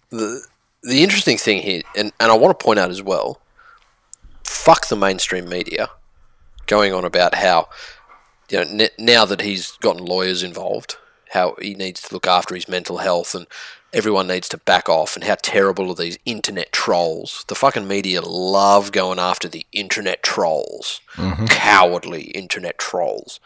The 0.09 0.45
the 0.85 1.03
interesting 1.03 1.37
thing 1.37 1.61
here, 1.61 1.81
and, 1.95 2.11
and 2.19 2.31
I 2.31 2.35
want 2.37 2.57
to 2.57 2.63
point 2.63 2.79
out 2.79 2.91
as 2.91 3.01
well, 3.01 3.41
fuck 4.43 4.87
the 4.87 4.95
mainstream 4.95 5.49
media 5.49 5.89
going 6.67 6.93
on 6.93 7.03
about 7.03 7.35
how, 7.35 7.69
you 8.49 8.57
know, 8.57 8.83
n- 8.83 8.89
now 8.99 9.25
that 9.25 9.41
he's 9.41 9.71
gotten 9.77 10.05
lawyers 10.05 10.43
involved, 10.43 10.97
how 11.31 11.55
he 11.59 11.73
needs 11.73 12.01
to 12.01 12.13
look 12.13 12.27
after 12.27 12.55
his 12.55 12.69
mental 12.69 12.99
health 12.99 13.33
and 13.33 13.47
everyone 13.93 14.27
needs 14.27 14.47
to 14.49 14.57
back 14.57 14.87
off 14.87 15.15
and 15.15 15.23
how 15.23 15.35
terrible 15.41 15.89
are 15.89 15.95
these 15.95 16.19
internet 16.25 16.71
trolls. 16.71 17.45
The 17.47 17.55
fucking 17.55 17.87
media 17.87 18.21
love 18.21 18.91
going 18.91 19.19
after 19.19 19.47
the 19.47 19.65
internet 19.71 20.21
trolls, 20.21 21.01
mm-hmm. 21.15 21.45
cowardly 21.45 22.23
internet 22.31 22.77
trolls. 22.77 23.39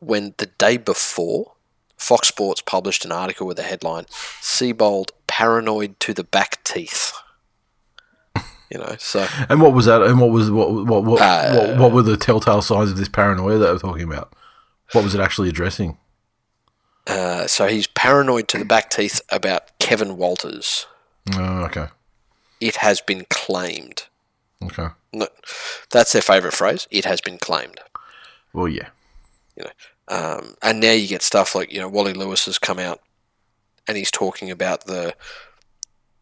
When 0.00 0.34
the 0.38 0.46
day 0.46 0.76
before, 0.76 1.52
Fox 1.96 2.28
Sports 2.28 2.60
published 2.60 3.04
an 3.04 3.12
article 3.12 3.46
with 3.46 3.56
the 3.56 3.62
headline 3.62 4.04
Seibold 4.40 5.10
paranoid 5.38 5.98
to 6.00 6.14
the 6.14 6.22
back 6.24 6.62
teeth. 6.64 7.12
You 8.70 8.78
know, 8.78 8.96
so 8.98 9.26
And 9.48 9.60
what 9.60 9.72
was 9.72 9.84
that? 9.86 10.02
And 10.02 10.20
what 10.20 10.30
was 10.30 10.50
what 10.50 10.72
what 10.86 11.04
what, 11.04 11.20
Uh, 11.20 11.54
what, 11.54 11.78
what 11.78 11.92
were 11.92 12.02
the 12.02 12.16
telltale 12.16 12.62
signs 12.62 12.90
of 12.90 12.96
this 12.96 13.08
paranoia 13.08 13.58
that 13.58 13.72
we're 13.72 13.78
talking 13.78 14.02
about? 14.04 14.32
What 14.92 15.04
was 15.04 15.14
it 15.14 15.20
actually 15.20 15.48
addressing? 15.48 15.98
uh, 17.06 17.46
so 17.46 17.66
he's 17.66 17.86
paranoid 17.86 18.48
to 18.48 18.58
the 18.58 18.64
back 18.64 18.88
teeth 18.90 19.20
about 19.30 19.76
Kevin 19.78 20.16
Walters. 20.16 20.86
Oh, 21.34 21.64
okay, 21.66 21.88
It 22.60 22.76
has 22.76 23.00
been 23.02 23.26
claimed. 23.28 24.04
okay. 24.64 24.88
No, 25.12 25.28
that's 25.90 26.12
their 26.12 26.22
favourite 26.22 26.54
phrase. 26.54 26.88
It 26.90 27.04
has 27.04 27.20
been 27.20 27.38
claimed. 27.38 27.78
Well, 28.54 28.68
yeah. 28.68 28.88
You 29.56 29.64
know, 29.66 29.70
um, 30.16 30.56
and 30.62 30.80
now 30.80 30.92
you 30.92 31.06
get 31.06 31.22
stuff 31.22 31.54
like 31.54 31.70
you 31.72 31.80
know 31.80 31.88
Wally 31.88 32.14
Lewis 32.14 32.46
has 32.46 32.58
come 32.58 32.78
out 32.78 33.00
and 33.86 33.96
he's 33.96 34.10
talking 34.10 34.50
about 34.50 34.86
the 34.86 35.14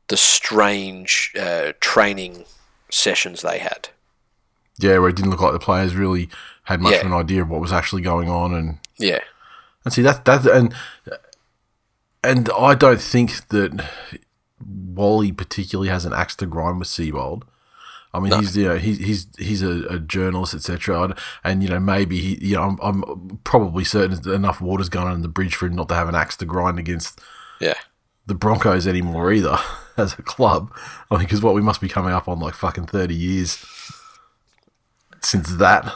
the 0.08 0.16
strange 0.16 1.32
uh, 1.38 1.72
training 1.80 2.44
sessions 2.90 3.42
they 3.42 3.58
had. 3.58 3.88
Yeah, 4.78 4.98
where 4.98 5.08
it 5.08 5.16
didn't 5.16 5.30
look 5.30 5.40
like 5.40 5.52
the 5.52 5.58
players 5.58 5.94
really 5.94 6.28
had 6.64 6.80
much 6.80 6.92
Yeah. 6.94 7.00
of 7.00 7.06
an 7.06 7.12
idea 7.12 7.42
of 7.42 7.48
what 7.48 7.60
was 7.60 7.72
actually 7.72 8.02
going 8.02 8.28
on, 8.28 8.52
and 8.54 8.78
Yeah, 8.98 9.20
and 9.84 9.92
see 9.94 10.02
that 10.02 10.24
that 10.24 10.46
and 10.46 10.74
and 12.24 12.48
I 12.56 12.74
don't 12.74 13.00
think 13.00 13.48
that 13.48 13.84
Wally 14.64 15.32
particularly 15.32 15.88
has 15.88 16.04
an 16.04 16.12
axe 16.12 16.36
to 16.36 16.46
grind 16.46 16.78
with 16.78 16.88
Seibold. 16.88 17.42
I 18.14 18.20
mean, 18.20 18.32
he's 18.40 18.56
you 18.56 18.68
know 18.68 18.76
he's 18.76 18.98
he's 18.98 19.26
he's 19.38 19.62
a, 19.62 19.86
a 19.88 19.98
journalist, 19.98 20.52
etc. 20.54 21.16
And 21.44 21.62
you 21.62 21.68
know 21.70 21.80
maybe 21.80 22.18
he 22.20 22.46
you 22.46 22.56
know 22.56 22.62
I'm, 22.62 22.78
I'm 22.82 23.40
probably 23.44 23.84
certain 23.84 24.30
enough 24.30 24.60
water's 24.60 24.90
gone 24.90 25.06
under 25.06 25.22
the 25.22 25.28
bridge 25.28 25.54
for 25.54 25.66
him 25.66 25.74
not 25.76 25.88
to 25.88 25.94
have 25.94 26.08
an 26.08 26.14
axe 26.14 26.36
to 26.38 26.44
grind 26.44 26.78
against 26.78 27.20
yeah, 27.62 27.74
the 28.26 28.34
Broncos 28.34 28.86
anymore 28.86 29.32
either 29.32 29.58
as 29.96 30.14
a 30.18 30.22
club. 30.22 30.70
I 31.10 31.14
mean, 31.16 31.24
because 31.24 31.42
what 31.42 31.54
we 31.54 31.62
must 31.62 31.80
be 31.80 31.88
coming 31.88 32.12
up 32.12 32.28
on 32.28 32.38
like 32.40 32.54
fucking 32.54 32.86
thirty 32.86 33.14
years 33.14 33.64
since 35.22 35.54
that. 35.56 35.92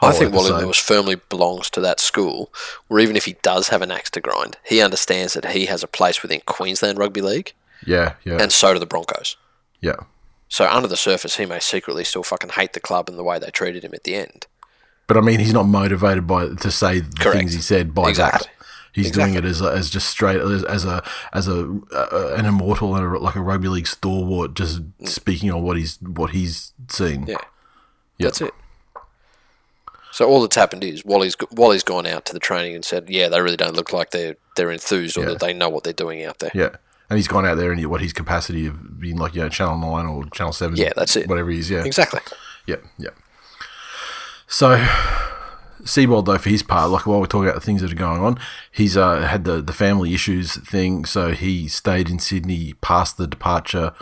I 0.00 0.12
think 0.12 0.32
Wally 0.32 0.50
episode. 0.50 0.64
Lewis 0.64 0.78
firmly 0.78 1.16
belongs 1.28 1.70
to 1.70 1.80
that 1.80 1.98
school. 1.98 2.52
Where 2.86 3.00
even 3.00 3.16
if 3.16 3.24
he 3.24 3.36
does 3.42 3.68
have 3.68 3.82
an 3.82 3.90
axe 3.90 4.10
to 4.10 4.20
grind, 4.20 4.56
he 4.64 4.80
understands 4.80 5.32
that 5.34 5.46
he 5.50 5.66
has 5.66 5.82
a 5.82 5.88
place 5.88 6.22
within 6.22 6.40
Queensland 6.46 6.98
Rugby 6.98 7.20
League, 7.20 7.52
Yeah, 7.84 8.14
yeah, 8.24 8.38
and 8.40 8.52
so 8.52 8.72
do 8.74 8.78
the 8.78 8.86
Broncos. 8.86 9.36
yeah, 9.80 9.96
So 10.48 10.68
under 10.70 10.86
the 10.86 10.96
surface, 10.96 11.36
he 11.36 11.46
may 11.46 11.58
secretly 11.58 12.04
still 12.04 12.22
fucking 12.22 12.50
hate 12.50 12.74
the 12.74 12.80
club 12.80 13.08
and 13.08 13.18
the 13.18 13.24
way 13.24 13.40
they 13.40 13.50
treated 13.50 13.82
him 13.82 13.92
at 13.92 14.04
the 14.04 14.14
end. 14.14 14.46
but 15.08 15.16
I 15.16 15.20
mean, 15.20 15.40
he's 15.40 15.52
not 15.52 15.64
motivated 15.66 16.28
by 16.28 16.46
to 16.48 16.70
say 16.70 17.00
the 17.00 17.16
Correct. 17.18 17.36
things 17.36 17.54
he 17.54 17.60
said 17.60 17.92
by 17.92 18.08
Exactly. 18.10 18.46
that. 18.57 18.57
He's 18.98 19.10
doing 19.10 19.34
it 19.34 19.44
as 19.44 19.60
a, 19.60 19.66
as 19.70 19.90
just 19.90 20.08
straight 20.08 20.40
as, 20.40 20.64
as 20.64 20.84
a 20.84 21.02
as 21.32 21.48
a 21.48 21.78
uh, 21.92 22.34
an 22.36 22.46
immortal 22.46 22.94
and 22.94 23.04
a, 23.04 23.18
like 23.18 23.36
a 23.36 23.40
rugby 23.40 23.68
league 23.68 23.86
stalwart, 23.86 24.54
just 24.54 24.80
speaking 25.04 25.50
on 25.50 25.62
what 25.62 25.76
he's 25.76 25.98
what 26.02 26.30
he's 26.30 26.72
seen. 26.90 27.26
Yeah. 27.26 27.36
Yeah. 28.18 28.26
That's 28.26 28.40
it. 28.42 28.54
So 30.10 30.28
all 30.28 30.40
that's 30.40 30.56
happened 30.56 30.84
is 30.84 31.04
Wally's 31.04 31.36
Wally's 31.52 31.82
gone 31.84 32.06
out 32.06 32.24
to 32.26 32.32
the 32.32 32.40
training 32.40 32.74
and 32.74 32.84
said, 32.84 33.08
"Yeah, 33.08 33.28
they 33.28 33.40
really 33.40 33.56
don't 33.56 33.74
look 33.74 33.92
like 33.92 34.10
they're 34.10 34.36
they're 34.56 34.70
enthused 34.70 35.16
or 35.16 35.20
Yeah. 35.22 35.28
that 35.30 35.40
they 35.40 35.52
know 35.52 35.68
what 35.68 35.84
they're 35.84 35.92
doing 35.92 36.24
out 36.24 36.38
there." 36.40 36.50
Yeah. 36.54 36.70
And 37.10 37.16
he's 37.16 37.28
gone 37.28 37.46
out 37.46 37.56
there 37.56 37.72
and 37.72 37.86
what 37.86 38.00
his 38.02 38.12
capacity 38.12 38.66
of 38.66 39.00
being 39.00 39.16
like, 39.16 39.34
you 39.34 39.40
know, 39.40 39.48
Channel 39.48 39.78
9 39.78 40.06
or 40.06 40.26
Channel 40.26 40.52
7. 40.52 40.76
Yeah, 40.76 40.90
that's 40.94 41.16
it. 41.16 41.26
Whatever 41.26 41.48
he 41.48 41.58
is, 41.58 41.70
yeah. 41.70 41.82
Exactly. 41.84 42.20
Yeah, 42.66 42.76
yeah. 42.98 43.08
So, 44.46 44.72
Seibold, 45.84 46.26
though, 46.26 46.38
for 46.38 46.50
his 46.50 46.62
part, 46.62 46.90
like 46.90 47.06
while 47.06 47.20
we're 47.20 47.26
talking 47.26 47.48
about 47.48 47.60
the 47.60 47.66
things 47.66 47.82
that 47.82 47.92
are 47.92 47.96
going 47.96 48.20
on, 48.20 48.38
he's 48.70 48.96
uh, 48.96 49.22
had 49.22 49.44
the, 49.44 49.62
the 49.62 49.72
family 49.72 50.14
issues 50.14 50.56
thing, 50.56 51.04
so 51.04 51.32
he 51.32 51.68
stayed 51.68 52.08
in 52.10 52.18
Sydney 52.18 52.74
past 52.80 53.16
the 53.16 53.26
departure 53.26 53.92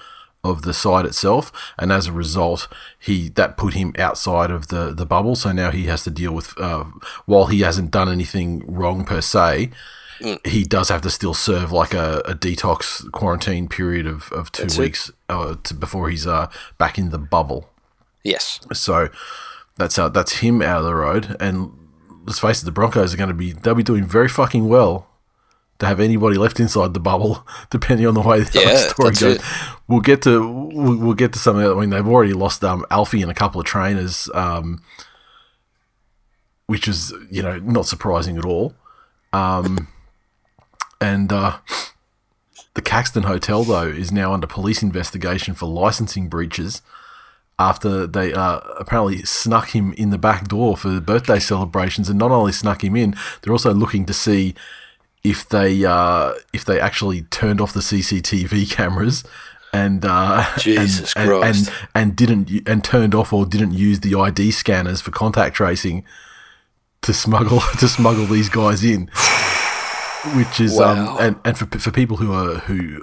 of 0.45 0.63
the 0.63 0.73
site 0.73 1.05
itself, 1.05 1.53
and 1.79 1.91
as 1.91 2.07
a 2.07 2.13
result, 2.13 2.69
he 2.99 3.29
that 3.31 3.57
put 3.57 3.75
him 3.75 3.93
outside 3.99 4.51
of 4.51 4.69
the, 4.69 4.95
the 4.95 5.07
bubble. 5.07 5.35
So 5.35 5.53
now 5.53 5.71
he 5.71 5.87
has 5.87 6.05
to 6.05 6.11
deal 6.11 6.33
with, 6.33 6.59
uh, 6.61 6.85
while 7.25 7.47
he 7.47 7.61
hasn't 7.61 7.91
done 7.91 8.09
anything 8.09 8.63
wrong 8.67 9.05
per 9.05 9.21
se, 9.21 9.71
he 10.45 10.65
does 10.65 10.89
have 10.89 11.03
to 11.03 11.11
still 11.11 11.35
serve 11.35 11.73
like 11.73 11.93
a, 11.93 12.23
a 12.25 12.35
detox 12.35 13.11
quarantine 13.13 13.69
period 13.69 14.07
of, 14.07 14.33
of 14.33 14.51
two 14.51 14.63
That's 14.63 14.79
weeks 14.79 15.11
uh, 15.29 15.57
to, 15.65 15.75
before 15.75 16.09
he's 16.09 16.27
uh, 16.27 16.49
back 16.79 16.97
in 16.97 17.11
the 17.11 17.19
bubble. 17.19 17.69
Yes. 18.23 18.61
So 18.73 19.11
that's 19.79 19.99
uh, 19.99 20.09
that's 20.09 20.37
him 20.39 20.63
out 20.63 20.79
of 20.79 20.85
the 20.85 20.95
road. 20.95 21.37
And 21.41 21.73
let's 22.25 22.39
face 22.39 22.63
it, 22.63 22.65
the 22.65 22.73
Broncos 22.73 23.13
are 23.15 23.17
going 23.17 23.29
to 23.29 23.35
be 23.35 23.53
they'll 23.53 23.75
be 23.75 23.83
doing 23.83 24.05
very 24.05 24.29
fucking 24.29 24.69
well 24.69 25.09
to 25.79 25.87
have 25.87 26.01
anybody 26.01 26.39
left 26.39 26.59
inside 26.59 26.95
the 26.95 27.01
bubble, 27.01 27.47
depending 27.71 28.07
on 28.07 28.15
the 28.15 28.23
way 28.23 28.41
the 28.41 28.61
Yeah, 28.61 28.77
story 28.77 29.11
goes. 29.11 29.23
it. 29.23 29.43
We'll 29.89 30.01
get 30.01 30.23
to 30.23 30.41
we'll, 30.73 30.97
we'll 30.97 31.15
get 31.15 31.33
to 31.35 31.39
something. 31.39 31.67
I 31.67 31.75
mean, 31.75 31.91
they've 31.91 32.07
already 32.07 32.33
lost 32.33 32.65
um, 32.65 32.85
Alfie 32.91 33.23
and 33.23 33.31
a 33.31 33.35
couple 33.35 33.61
of 33.61 33.67
trainers, 33.67 34.31
um, 34.35 34.83
which 36.67 36.89
is 36.89 37.13
you 37.31 37.43
know 37.43 37.59
not 37.59 37.87
surprising 37.87 38.39
at 38.39 38.45
all. 38.45 38.75
Um, 39.33 39.89
and 41.01 41.31
uh, 41.33 41.59
the 42.75 42.83
Caxton 42.83 43.25
Hotel 43.25 43.63
though 43.65 43.87
is 43.89 44.11
now 44.11 44.33
under 44.33 44.47
police 44.47 44.83
investigation 44.83 45.55
for 45.55 45.67
licensing 45.67 46.29
breaches 46.29 46.81
after 47.59 48.07
they 48.07 48.33
uh, 48.33 48.61
apparently 48.79 49.23
snuck 49.23 49.71
him 49.71 49.93
in 49.95 50.11
the 50.11 50.19
back 50.19 50.49
door 50.49 50.77
for 50.77 50.89
the 50.89 51.01
birthday 51.01 51.39
celebrations, 51.39 52.09
and 52.09 52.19
not 52.19 52.31
only 52.31 52.53
snuck 52.53 52.85
him 52.85 52.97
in, 52.97 53.15
they're 53.41 53.53
also 53.53 53.73
looking 53.73 54.05
to 54.07 54.13
see 54.15 54.55
if 55.25 55.49
they 55.49 55.85
uh, 55.85 56.35
if 56.53 56.65
they 56.65 56.79
actually 56.79 57.23
turned 57.23 57.61
off 57.61 57.73
the 57.73 57.81
CCTV 57.81 58.71
cameras 58.77 59.25
and 59.73 60.05
uh, 60.05 60.47
Jesus 60.59 61.13
and, 61.17 61.31
and, 61.31 61.41
Christ. 61.41 61.69
and 61.69 61.89
and 61.95 62.17
didn't 62.17 62.69
and 62.69 62.85
turned 62.85 63.15
off 63.15 63.33
or 63.33 63.47
didn't 63.47 63.73
use 63.73 64.01
the 64.01 64.15
ID 64.15 64.51
scanners 64.51 65.01
for 65.01 65.11
contact 65.11 65.57
tracing 65.57 66.05
to 67.03 67.13
smuggle 67.13 67.61
to 67.79 67.89
smuggle 67.89 68.27
these 68.27 68.49
guys 68.49 68.85
in, 68.85 69.09
which 70.37 70.61
is 70.61 70.79
um 70.79 71.17
and 71.19 71.41
and 71.45 71.59
for 71.59 71.67
for 71.79 71.91
people 71.91 72.19
who 72.19 72.33
are 72.33 72.59
who 72.61 73.03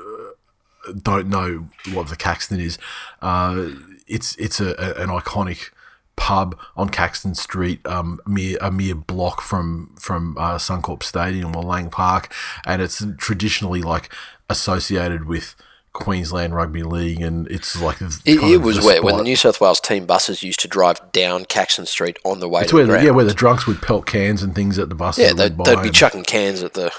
don't 1.01 1.27
know 1.27 1.69
what 1.93 2.07
the 2.07 2.15
Caxton 2.15 2.59
is, 2.59 2.77
uh, 3.21 3.69
it's 4.07 4.35
it's 4.37 4.59
a, 4.59 4.69
a- 4.77 5.01
an 5.03 5.09
iconic 5.09 5.69
pub 6.15 6.57
on 6.75 6.89
Caxton 6.89 7.33
Street, 7.35 7.85
um, 7.87 8.19
mere 8.27 8.57
a 8.61 8.69
mere 8.71 8.95
block 8.95 9.41
from 9.41 9.95
from 9.99 10.37
uh, 10.37 10.55
Suncorp 10.57 11.03
Stadium 11.03 11.55
or 11.55 11.63
Lang 11.63 11.89
Park, 11.89 12.31
and 12.65 12.81
it's 12.81 13.03
traditionally 13.17 13.81
like 13.81 14.09
associated 14.49 15.25
with 15.25 15.55
Queensland 15.93 16.55
Rugby 16.55 16.83
League, 16.83 17.21
and 17.21 17.47
it's 17.49 17.79
like 17.81 18.01
It, 18.01 18.39
it 18.43 18.61
was 18.61 18.83
where 18.83 19.01
when 19.01 19.17
the. 19.17 19.23
New 19.23 19.35
South 19.35 19.59
Wales 19.61 19.79
team 19.79 20.05
buses 20.05 20.43
used 20.43 20.59
to 20.61 20.67
drive 20.67 21.11
down 21.11 21.45
Caxton 21.45 21.85
Street 21.85 22.17
on 22.23 22.39
the 22.39 22.49
way 22.49 22.61
It's 22.61 22.71
to 22.71 22.77
where 22.77 22.85
the 22.85 23.03
yeah, 23.03 23.11
where 23.11 23.25
the 23.25 23.33
drunks 23.33 23.65
would 23.67 23.81
pelt 23.81 24.05
cans 24.05 24.41
and 24.43 24.53
things 24.55 24.77
at 24.79 24.89
the 24.89 24.95
buses. 24.95 25.23
Yeah, 25.25 25.33
they'd, 25.33 25.57
they'd 25.65 25.81
be 25.83 25.89
chucking 25.91 26.23
cans 26.23 26.61
at 26.63 26.73
the 26.73 26.91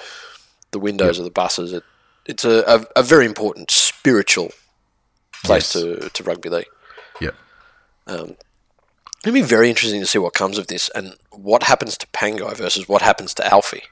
the 0.72 0.78
windows 0.80 1.18
of 1.18 1.24
the 1.24 1.30
buses. 1.30 1.72
It, 1.72 1.84
it's 2.26 2.44
a, 2.44 2.64
a, 2.66 3.00
a 3.00 3.02
very 3.04 3.26
important 3.26 3.70
spiritual 3.70 4.50
place 5.44 5.74
Yes. 5.74 5.82
to, 5.84 6.08
to 6.10 6.22
rugby 6.24 6.48
league. 6.48 6.66
Yeah. 7.20 7.30
Um, 8.06 8.36
It'll 9.24 9.32
be 9.32 9.40
very 9.40 9.70
interesting 9.70 10.00
to 10.02 10.06
see 10.06 10.18
what 10.18 10.34
comes 10.34 10.58
of 10.58 10.66
this 10.66 10.90
and 10.94 11.14
what 11.30 11.62
happens 11.62 11.96
to 11.96 12.06
Pango 12.08 12.52
versus 12.52 12.86
what 12.88 13.00
happens 13.00 13.32
to 13.34 13.46
Alfie. 13.46 13.84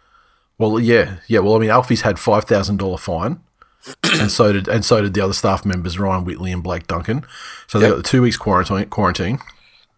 Well, 0.59 0.79
yeah, 0.79 1.17
yeah. 1.26 1.38
Well, 1.38 1.57
I 1.57 1.59
mean, 1.59 1.71
Alfie's 1.71 2.02
had 2.02 2.19
five 2.19 2.45
thousand 2.45 2.76
dollar 2.76 2.99
fine, 2.99 3.41
and 4.21 4.31
so 4.31 4.52
did 4.52 4.69
and 4.69 4.85
so 4.85 5.00
did 5.00 5.14
the 5.14 5.23
other 5.23 5.33
staff 5.33 5.64
members, 5.64 5.99
Ryan 5.99 6.26
Whitley 6.26 6.52
and 6.52 6.62
Blake 6.62 6.87
Duncan. 6.87 7.25
So 7.67 7.79
they 7.79 7.87
Yep. 7.87 7.93
got 7.95 8.02
the 8.05 8.09
two 8.11 8.21
weeks 8.21 8.37
quarantine, 8.37 8.91
quarantine, 8.91 9.38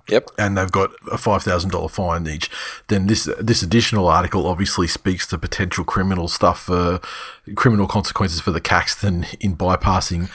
Yep. 0.09 0.31
and 0.39 0.57
they've 0.57 0.71
got 0.71 0.93
a 1.11 1.19
five 1.19 1.43
thousand 1.43 1.71
dollar 1.71 1.89
fine 1.89 2.29
each. 2.29 2.49
Then 2.87 3.09
this 3.09 3.29
this 3.41 3.61
additional 3.61 4.07
article 4.07 4.47
obviously 4.47 4.87
speaks 4.87 5.27
to 5.27 5.37
potential 5.39 5.85
criminal 5.85 6.29
stuff 6.29 6.61
for 6.63 7.01
criminal 7.57 7.89
consequences 7.89 8.41
for 8.41 8.53
the 8.53 8.61
Caxton 8.61 9.27
in 9.41 9.57
bypassing 9.57 10.31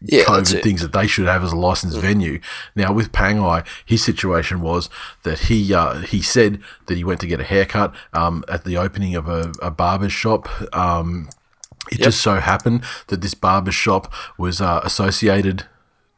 Yeah, 0.00 0.24
COVID 0.24 0.62
things 0.62 0.82
that 0.82 0.92
they 0.92 1.06
should 1.06 1.26
have 1.26 1.42
as 1.42 1.52
a 1.52 1.56
licensed 1.56 1.98
venue. 1.98 2.40
Now 2.74 2.92
with 2.92 3.12
Pangai, 3.12 3.66
his 3.84 4.04
situation 4.04 4.60
was 4.60 4.90
that 5.22 5.40
he 5.40 5.72
uh, 5.72 6.00
he 6.00 6.22
said 6.22 6.60
that 6.86 6.96
he 6.96 7.04
went 7.04 7.20
to 7.20 7.26
get 7.26 7.40
a 7.40 7.44
haircut 7.44 7.94
um, 8.12 8.44
at 8.48 8.64
the 8.64 8.76
opening 8.76 9.14
of 9.14 9.28
a, 9.28 9.52
a 9.62 9.70
barber's 9.70 10.12
shop. 10.12 10.48
Um, 10.74 11.28
it 11.90 12.00
just 12.00 12.20
so 12.20 12.40
happened 12.40 12.82
that 13.08 13.20
this 13.20 13.34
barber 13.34 13.70
shop 13.70 14.12
was 14.36 14.60
uh, 14.60 14.80
associated 14.82 15.64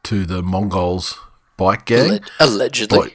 to 0.03 0.25
the 0.25 0.41
Mongols 0.41 1.19
bike 1.57 1.85
gang. 1.85 2.21
Allegedly. 2.39 2.97
But 2.97 3.13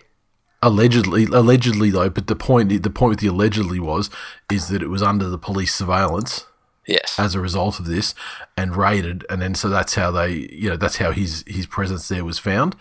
allegedly, 0.63 1.25
allegedly 1.25 1.91
though, 1.91 2.09
but 2.09 2.27
the 2.27 2.37
point 2.37 2.83
the 2.83 2.91
point 2.91 3.11
with 3.11 3.21
the 3.21 3.27
allegedly 3.27 3.81
was 3.81 4.11
is 4.51 4.69
that 4.69 4.83
it 4.83 4.89
was 4.89 5.03
under 5.03 5.29
the 5.29 5.39
police 5.39 5.75
surveillance 5.75 6.47
yes. 6.87 7.19
as 7.19 7.35
a 7.35 7.41
result 7.41 7.79
of 7.79 7.87
this 7.87 8.15
and 8.57 8.77
raided 8.77 9.25
and 9.31 9.41
then 9.41 9.55
so 9.55 9.69
that's 9.69 9.95
how 9.95 10.11
they 10.11 10.49
you 10.53 10.69
know 10.69 10.77
that's 10.77 10.97
how 10.99 11.11
his 11.13 11.45
his 11.47 11.67
presence 11.67 12.09
there 12.09 12.25
was 12.25 12.39
found 12.39 12.77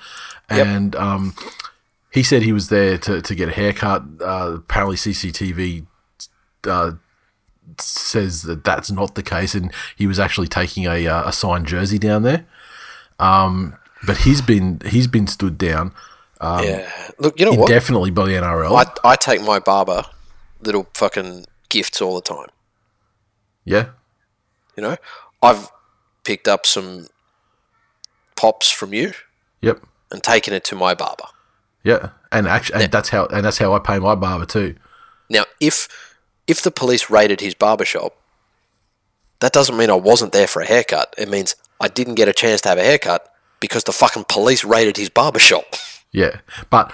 Yep. 0.52 0.68
and 0.68 0.96
um 0.96 1.34
he 2.12 2.22
said 2.22 2.42
he 2.44 2.54
was 2.54 2.70
there 2.70 2.98
to, 3.00 3.22
to 3.22 3.36
get 3.36 3.50
a 3.50 3.52
haircut 3.52 4.04
uh 4.22 4.54
apparently 4.56 4.98
cctv 4.98 5.86
uh 6.66 6.92
says 7.80 8.42
that 8.44 8.64
that's 8.64 8.92
not 8.92 9.16
the 9.16 9.24
case 9.24 9.56
and 9.56 9.74
he 9.96 10.06
was 10.06 10.20
actually 10.20 10.48
taking 10.48 10.86
a 10.86 11.08
uh, 11.08 11.30
a 11.30 11.32
signed 11.32 11.66
jersey 11.66 11.98
down 11.98 12.24
there 12.24 12.46
um 13.20 13.76
but 14.06 14.18
he's 14.18 14.42
been 14.42 14.82
he's 14.86 15.08
been 15.08 15.28
stood 15.28 15.58
down 15.58 15.94
yeah. 16.42 16.92
Look, 17.20 17.40
you 17.40 17.46
know 17.46 17.54
what? 17.54 17.70
indefinitely 17.70 18.12
by 18.12 18.26
the 18.26 18.34
nrl 18.34 18.76
I, 19.04 19.12
I 19.12 19.16
take 19.16 19.42
my 19.42 19.60
barber 19.60 20.04
little 20.62 20.88
fucking 20.94 21.46
gifts 21.70 22.02
all 22.02 22.16
the 22.16 22.22
time. 22.22 22.48
Yeah 23.66 23.88
You 24.76 24.84
know, 24.84 24.98
I've 25.42 25.70
picked 26.24 26.48
up 26.48 26.66
some 26.66 27.08
pops 28.36 28.70
from 28.70 28.94
you. 28.94 29.14
yep 29.62 29.80
and 30.12 30.22
taken 30.24 30.54
it 30.54 30.64
to 30.66 30.76
my 30.76 30.94
barber. 30.94 31.26
Yeah, 31.84 32.10
and 32.32 32.48
actually, 32.48 32.84
and 32.84 32.92
that's 32.94 33.10
how 33.10 33.26
and 33.26 33.44
that's 33.46 33.58
how 33.58 33.74
I 33.74 33.80
pay 33.80 34.00
my 34.00 34.16
barber 34.16 34.46
too. 34.46 34.76
Now, 35.30 35.46
if 35.60 35.88
if 36.48 36.62
the 36.62 36.72
police 36.72 37.10
raided 37.10 37.42
his 37.42 37.56
barber 37.56 37.84
shop, 37.84 38.16
that 39.40 39.52
doesn't 39.52 39.76
mean 39.76 39.90
I 39.90 39.96
wasn't 39.96 40.32
there 40.32 40.48
for 40.48 40.62
a 40.62 40.66
haircut. 40.66 41.14
It 41.18 41.30
means 41.30 41.56
I 41.82 41.88
didn't 41.88 42.16
get 42.16 42.28
a 42.30 42.34
chance 42.34 42.62
to 42.62 42.70
have 42.70 42.78
a 42.78 42.84
haircut 42.84 43.28
because 43.60 43.84
the 43.86 43.92
fucking 43.92 44.26
police 44.30 44.64
raided 44.64 44.98
his 44.98 45.10
barber 45.10 45.40
shop. 45.40 45.66
Yeah, 46.12 46.42
but 46.70 46.94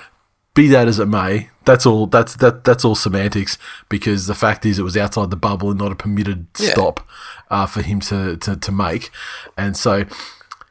be 0.61 0.67
that 0.67 0.87
as 0.87 0.99
it 0.99 1.05
may, 1.07 1.49
that's 1.65 1.85
all. 1.85 2.07
That's 2.07 2.35
that. 2.37 2.63
That's 2.63 2.83
all 2.85 2.95
semantics 2.95 3.57
because 3.89 4.27
the 4.27 4.35
fact 4.35 4.65
is, 4.65 4.77
it 4.79 4.83
was 4.83 4.97
outside 4.97 5.29
the 5.31 5.35
bubble 5.37 5.69
and 5.71 5.79
not 5.79 5.91
a 5.91 5.95
permitted 5.95 6.47
Yeah. 6.59 6.71
stop 6.71 7.07
uh, 7.49 7.65
for 7.65 7.81
him 7.81 7.99
to, 8.01 8.37
to 8.37 8.55
to 8.55 8.71
make, 8.71 9.09
and 9.57 9.75
so 9.77 10.05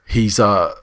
he's 0.06 0.38
uh 0.40 0.74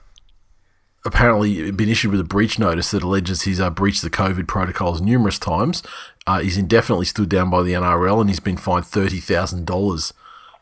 apparently 1.04 1.70
been 1.70 1.88
issued 1.88 2.10
with 2.10 2.20
a 2.20 2.24
breach 2.24 2.58
notice 2.58 2.90
that 2.90 3.02
alleges 3.02 3.42
he's 3.42 3.60
uh, 3.60 3.70
breached 3.70 4.02
the 4.02 4.10
COVID 4.10 4.48
protocols 4.48 5.00
numerous 5.00 5.38
times. 5.38 5.82
Uh, 6.26 6.40
he's 6.40 6.58
indefinitely 6.58 7.06
stood 7.06 7.28
down 7.28 7.48
by 7.48 7.62
the 7.62 7.72
NRL 7.74 8.20
and 8.20 8.28
he's 8.28 8.40
been 8.40 8.56
fined 8.56 8.86
thirty 8.86 9.20
thousand 9.20 9.66
dollars 9.66 10.12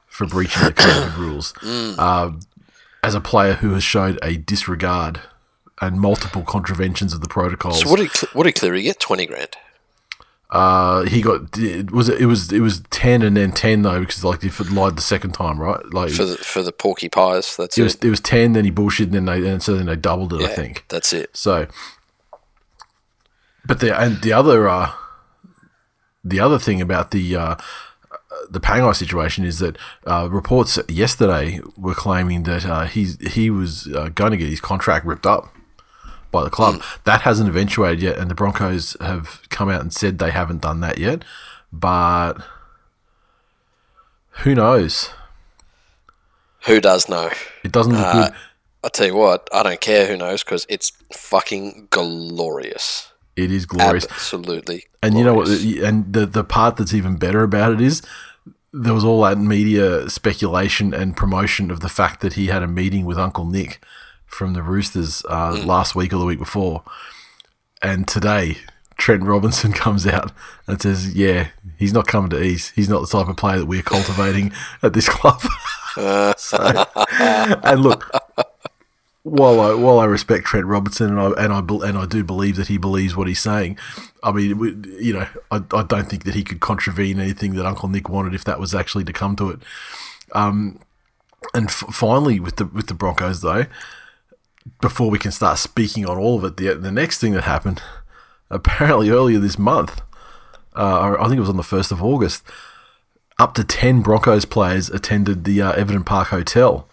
for 0.07 0.27
breaching 0.27 0.63
the 0.65 0.73
COVID 0.73 1.17
rules. 1.25 1.55
Uh, 1.99 2.33
as 3.03 3.15
a 3.15 3.21
player 3.21 3.55
who 3.55 3.73
has 3.75 3.83
showed 3.85 4.19
a 4.23 4.37
disregard 4.37 5.21
and 5.81 6.01
multiple 6.01 6.43
contraventions 6.43 7.13
of 7.13 7.21
the 7.21 7.29
protocols. 7.29 7.81
So 7.81 7.91
what 7.91 7.99
did 7.99 8.11
what 8.33 8.45
did 8.45 8.55
Cleary 8.55 8.83
get? 8.83 9.01
Twenty 9.01 9.27
grand. 9.27 9.57
Uh, 10.51 11.03
he 11.05 11.21
got 11.21 11.57
it 11.59 11.91
was 11.91 12.09
it 12.09 12.27
was 12.27 12.53
it 12.53 12.61
was 12.61 12.81
ten 12.91 13.23
and 13.23 13.37
then 13.37 13.51
ten 13.51 13.83
though 13.83 14.01
because 14.01 14.23
like 14.23 14.45
if 14.45 14.61
it 14.61 14.71
lied 14.71 14.97
the 14.97 15.03
second 15.03 15.33
time 15.33 15.59
right 15.59 15.93
like 15.93 16.11
for 16.11 16.25
the 16.25 16.37
for 16.37 16.63
the 16.63 16.71
porky 16.71 17.09
pies. 17.09 17.57
That's 17.57 17.77
it 17.77 17.81
it. 17.81 17.85
was 17.85 17.95
it 17.97 18.11
was 18.11 18.21
ten 18.21 18.53
then 18.53 18.65
he 18.65 18.71
bullshit 18.71 19.13
and 19.13 19.15
then 19.15 19.25
they 19.25 19.49
and 19.51 19.63
so 19.63 19.75
then 19.77 19.87
they 19.87 19.97
doubled 19.97 20.33
it 20.33 20.43
I 20.43 20.55
think 20.55 20.85
that's 20.89 21.13
it. 21.13 21.37
so. 21.37 21.67
But 23.67 23.81
the 23.81 23.99
and 23.99 24.21
the 24.23 24.33
other 24.33 24.69
uh, 24.69 24.93
the 26.23 26.39
other 26.39 26.59
thing 26.59 26.81
about 26.81 27.11
the 27.11 27.35
uh, 27.35 27.57
the 28.49 28.61
Pangai 28.61 28.95
situation 28.95 29.45
is 29.45 29.59
that 29.59 29.77
uh, 30.07 30.29
reports 30.31 30.79
yesterday 30.89 31.61
were 31.77 31.95
claiming 31.95 32.45
that 32.45 32.65
uh, 32.65 32.85
he's 32.85 33.19
he 33.33 33.51
was 33.51 33.89
uh, 33.93 34.11
going 34.11 34.33
to 34.33 34.37
get 34.37 34.51
his 34.51 34.61
contract 34.61 35.07
ripped 35.07 35.27
up 35.27 35.54
by 36.35 36.45
the 36.45 36.51
club. 36.51 36.83
That 37.05 37.23
hasn't 37.23 37.49
eventuated 37.49 38.03
yet, 38.03 38.19
and 38.19 38.31
the 38.31 38.35
Broncos 38.35 38.97
have 39.01 39.41
come 39.49 39.71
out 39.71 39.81
and 39.81 39.93
said 39.93 40.19
they 40.19 40.31
haven't 40.33 40.61
done 40.63 40.81
that 40.81 40.99
yet. 40.99 41.25
But 41.73 42.35
who 44.43 44.55
knows? 44.55 45.11
Who 46.67 46.81
does 46.81 47.09
know? 47.09 47.31
It 47.63 47.73
doesn't 47.73 47.93
look 47.93 48.05
Uh, 48.05 48.25
good. 48.29 48.35
I 48.83 48.89
tell 48.89 49.07
you 49.07 49.15
what, 49.17 49.49
I 49.53 49.63
don't 49.63 49.81
care 49.81 50.07
who 50.07 50.17
knows 50.17 50.45
because 50.45 50.67
it's 50.69 50.93
fucking 51.13 51.89
glorious. 51.91 53.13
It 53.37 53.51
is 53.51 53.65
glorious. 53.67 54.07
Absolutely. 54.11 54.85
And 55.03 55.17
you 55.17 55.25
know 55.25 55.35
what? 55.35 55.49
And 55.49 56.13
the 56.13 56.27
the 56.27 56.45
part 56.45 56.77
that's 56.77 56.95
even 56.95 57.17
better 57.17 57.43
about 57.43 57.73
it 57.73 57.81
is 57.81 58.03
there 58.73 58.95
was 58.95 59.05
all 59.05 59.23
that 59.23 59.39
media 59.39 60.09
speculation 60.11 60.93
and 60.93 61.17
promotion 61.17 61.71
of 61.71 61.81
the 61.81 61.89
fact 61.89 62.21
that 62.21 62.35
he 62.35 62.47
had 62.49 62.63
a 62.63 62.69
meeting 62.69 63.05
with 63.05 63.19
Uncle 63.19 63.47
Nick 63.47 63.81
from 64.35 64.53
the 64.55 64.63
Roosters 64.63 65.23
uh, 65.29 65.63
last 65.65 65.95
week 65.95 66.13
or 66.13 66.19
the 66.19 66.25
week 66.25 66.39
before, 66.39 66.83
and 67.83 68.07
today 68.09 68.59
Trent 68.97 69.23
Robinson 69.23 69.73
comes 69.85 70.07
out 70.07 70.33
and 70.67 70.81
says, 70.83 71.15
"Yeah, 71.15 71.49
he's 71.79 71.93
not 71.93 72.07
coming 72.07 72.31
to 72.31 72.43
East. 72.43 72.73
He's 72.75 72.89
not 72.89 73.01
the 73.01 73.07
type 73.07 73.29
of 73.29 73.37
player 73.37 73.59
that 73.61 73.67
we're 73.67 73.83
cultivating 73.83 74.53
at 74.83 74.93
this 74.93 75.09
club." 75.09 75.41
so, 76.39 76.85
and 77.21 77.81
look, 77.83 78.11
while 79.23 79.61
I 79.61 79.75
while 79.75 79.99
I 80.01 80.05
respect 80.07 80.45
Trent 80.47 80.67
Robinson 80.67 81.17
and 81.17 81.21
I 81.21 81.45
and 81.45 81.53
I 81.53 81.89
and 81.89 81.97
I 81.99 82.07
do 82.07 82.25
believe 82.25 82.57
that 82.57 82.69
he 82.69 82.77
believes 82.79 83.17
what 83.17 83.29
he's 83.29 83.41
saying, 83.41 83.79
I 84.23 84.33
mean, 84.33 84.59
we- 84.59 84.77
you 84.99 85.13
know, 85.15 85.27
I, 85.51 85.63
I 85.73 85.83
don't 85.85 86.09
think 86.11 86.25
that 86.25 86.35
he 86.35 86.43
could 86.45 86.61
contravene 86.61 87.21
anything 87.21 87.55
that 87.55 87.65
Uncle 87.67 87.89
Nick 87.89 88.09
wanted 88.09 88.35
if 88.35 88.45
that 88.45 88.59
was 88.61 88.75
actually 88.75 89.05
to 89.05 89.13
come 89.13 89.37
to 89.37 89.51
it. 89.51 89.61
Um, 90.33 90.81
and 91.53 91.67
f- 91.69 91.85
finally, 91.93 92.41
with 92.41 92.57
the 92.57 92.67
with 92.67 92.89
the 92.89 92.95
Broncos 92.95 93.41
though, 93.41 93.67
before 94.81 95.11
we 95.11 95.19
can 95.19 95.31
start 95.33 95.59
speaking 95.59 96.07
on 96.07 96.19
all 96.19 96.37
of 96.39 96.45
it, 96.45 96.57
the 96.57 96.75
the 96.75 96.91
next 96.93 97.19
thing 97.21 97.33
that 97.33 97.45
happened, 97.45 97.83
apparently 98.51 99.11
earlier 99.11 99.39
this 99.39 99.59
month, 99.59 100.01
uh, 100.75 101.17
I 101.19 101.25
think 101.25 101.37
it 101.37 101.41
was 101.41 101.49
on 101.49 101.57
the 101.57 101.63
first 101.63 101.93
of 101.93 102.03
August, 102.03 102.43
up 103.39 103.55
to 103.55 103.65
ten 103.65 104.01
Broncos 104.03 104.45
players 104.45 104.89
attended 104.91 105.45
the 105.45 105.61
uh, 105.63 105.73
Everton 105.73 106.05
Park 106.05 106.29
Hotel 106.29 106.89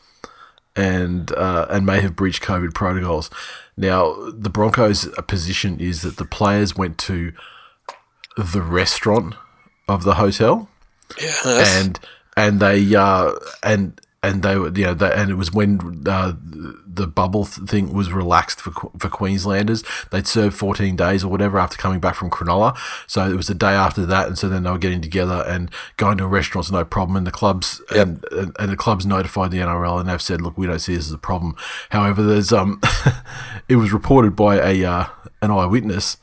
and 0.76 1.32
uh, 1.34 1.68
and 1.70 1.86
may 1.86 2.02
have 2.02 2.16
breached 2.16 2.44
COVID 2.44 2.74
protocols. 2.74 3.30
Now, 3.78 4.16
the 4.32 4.50
Broncos' 4.50 5.08
position 5.28 5.80
is 5.80 6.02
that 6.02 6.18
the 6.18 6.26
players 6.26 6.76
went 6.76 6.98
to 7.00 7.32
the 8.38 8.62
restaurant 8.62 9.36
of 9.88 10.04
the 10.04 10.16
hotel, 10.16 10.70
Yes. 11.20 11.46
and 11.82 12.00
and 12.38 12.60
they 12.60 12.96
uh, 12.96 13.32
and 13.64 14.00
and 14.24 14.44
they 14.44 14.56
were 14.56 14.70
you 14.70 14.86
know 14.86 14.94
they, 14.94 15.12
and 15.12 15.32
it 15.32 15.36
was 15.36 15.52
when 15.52 16.04
uh, 16.08 16.34
the 16.86 17.08
bubble 17.08 17.46
thing 17.46 17.94
was 17.94 18.12
relaxed 18.12 18.62
for 18.62 18.72
for 18.72 19.10
Queenslanders. 19.10 19.84
They'd 20.12 20.28
served 20.28 20.56
14 20.56 20.96
days 20.96 21.24
or 21.24 21.30
whatever 21.30 21.58
after 21.58 21.78
coming 21.78 22.00
back 22.00 22.16
from 22.16 22.30
Cronulla, 22.30 22.78
so 23.08 23.28
it 23.28 23.36
was 23.36 23.48
the 23.48 23.56
day 23.56 23.72
after 23.72 24.06
that, 24.06 24.28
and 24.28 24.38
so 24.38 24.48
then 24.48 24.64
they 24.64 24.70
were 24.70 24.78
getting 24.78 25.02
together 25.02 25.44
and 25.48 25.72
going 25.98 26.20
to 26.20 26.28
restaurants 26.28 26.72
no 26.72 26.86
problem. 26.86 27.16
And 27.16 27.26
the 27.26 27.32
clubs 27.32 27.82
and, 27.96 28.24
and 28.32 28.56
and 28.60 28.72
the 28.72 28.78
clubs 28.78 29.06
notified 29.06 29.52
the 29.52 29.58
NRL 29.58 30.00
and 30.00 30.08
they've 30.08 30.22
said, 30.22 30.42
look, 30.42 30.58
we 30.58 30.68
don't 30.68 30.80
see 30.80 30.96
this 30.96 31.08
as 31.08 31.14
a 31.14 31.18
problem. 31.18 31.56
However, 31.90 32.22
there's 32.22 32.54
um, 32.54 32.80
it 33.68 33.78
was 33.78 33.92
reported 33.92 34.36
by 34.36 34.58
a 34.58 34.86
uh, 34.86 35.06
an 35.42 35.50
eyewitness 35.50 36.18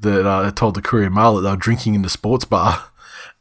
that 0.00 0.26
uh, 0.26 0.50
told 0.50 0.74
the 0.74 0.82
Courier 0.82 1.10
Mail 1.10 1.36
that 1.36 1.42
they 1.42 1.50
were 1.50 1.56
drinking 1.56 1.94
in 1.94 2.02
the 2.02 2.10
sports 2.10 2.44
bar. 2.44 2.84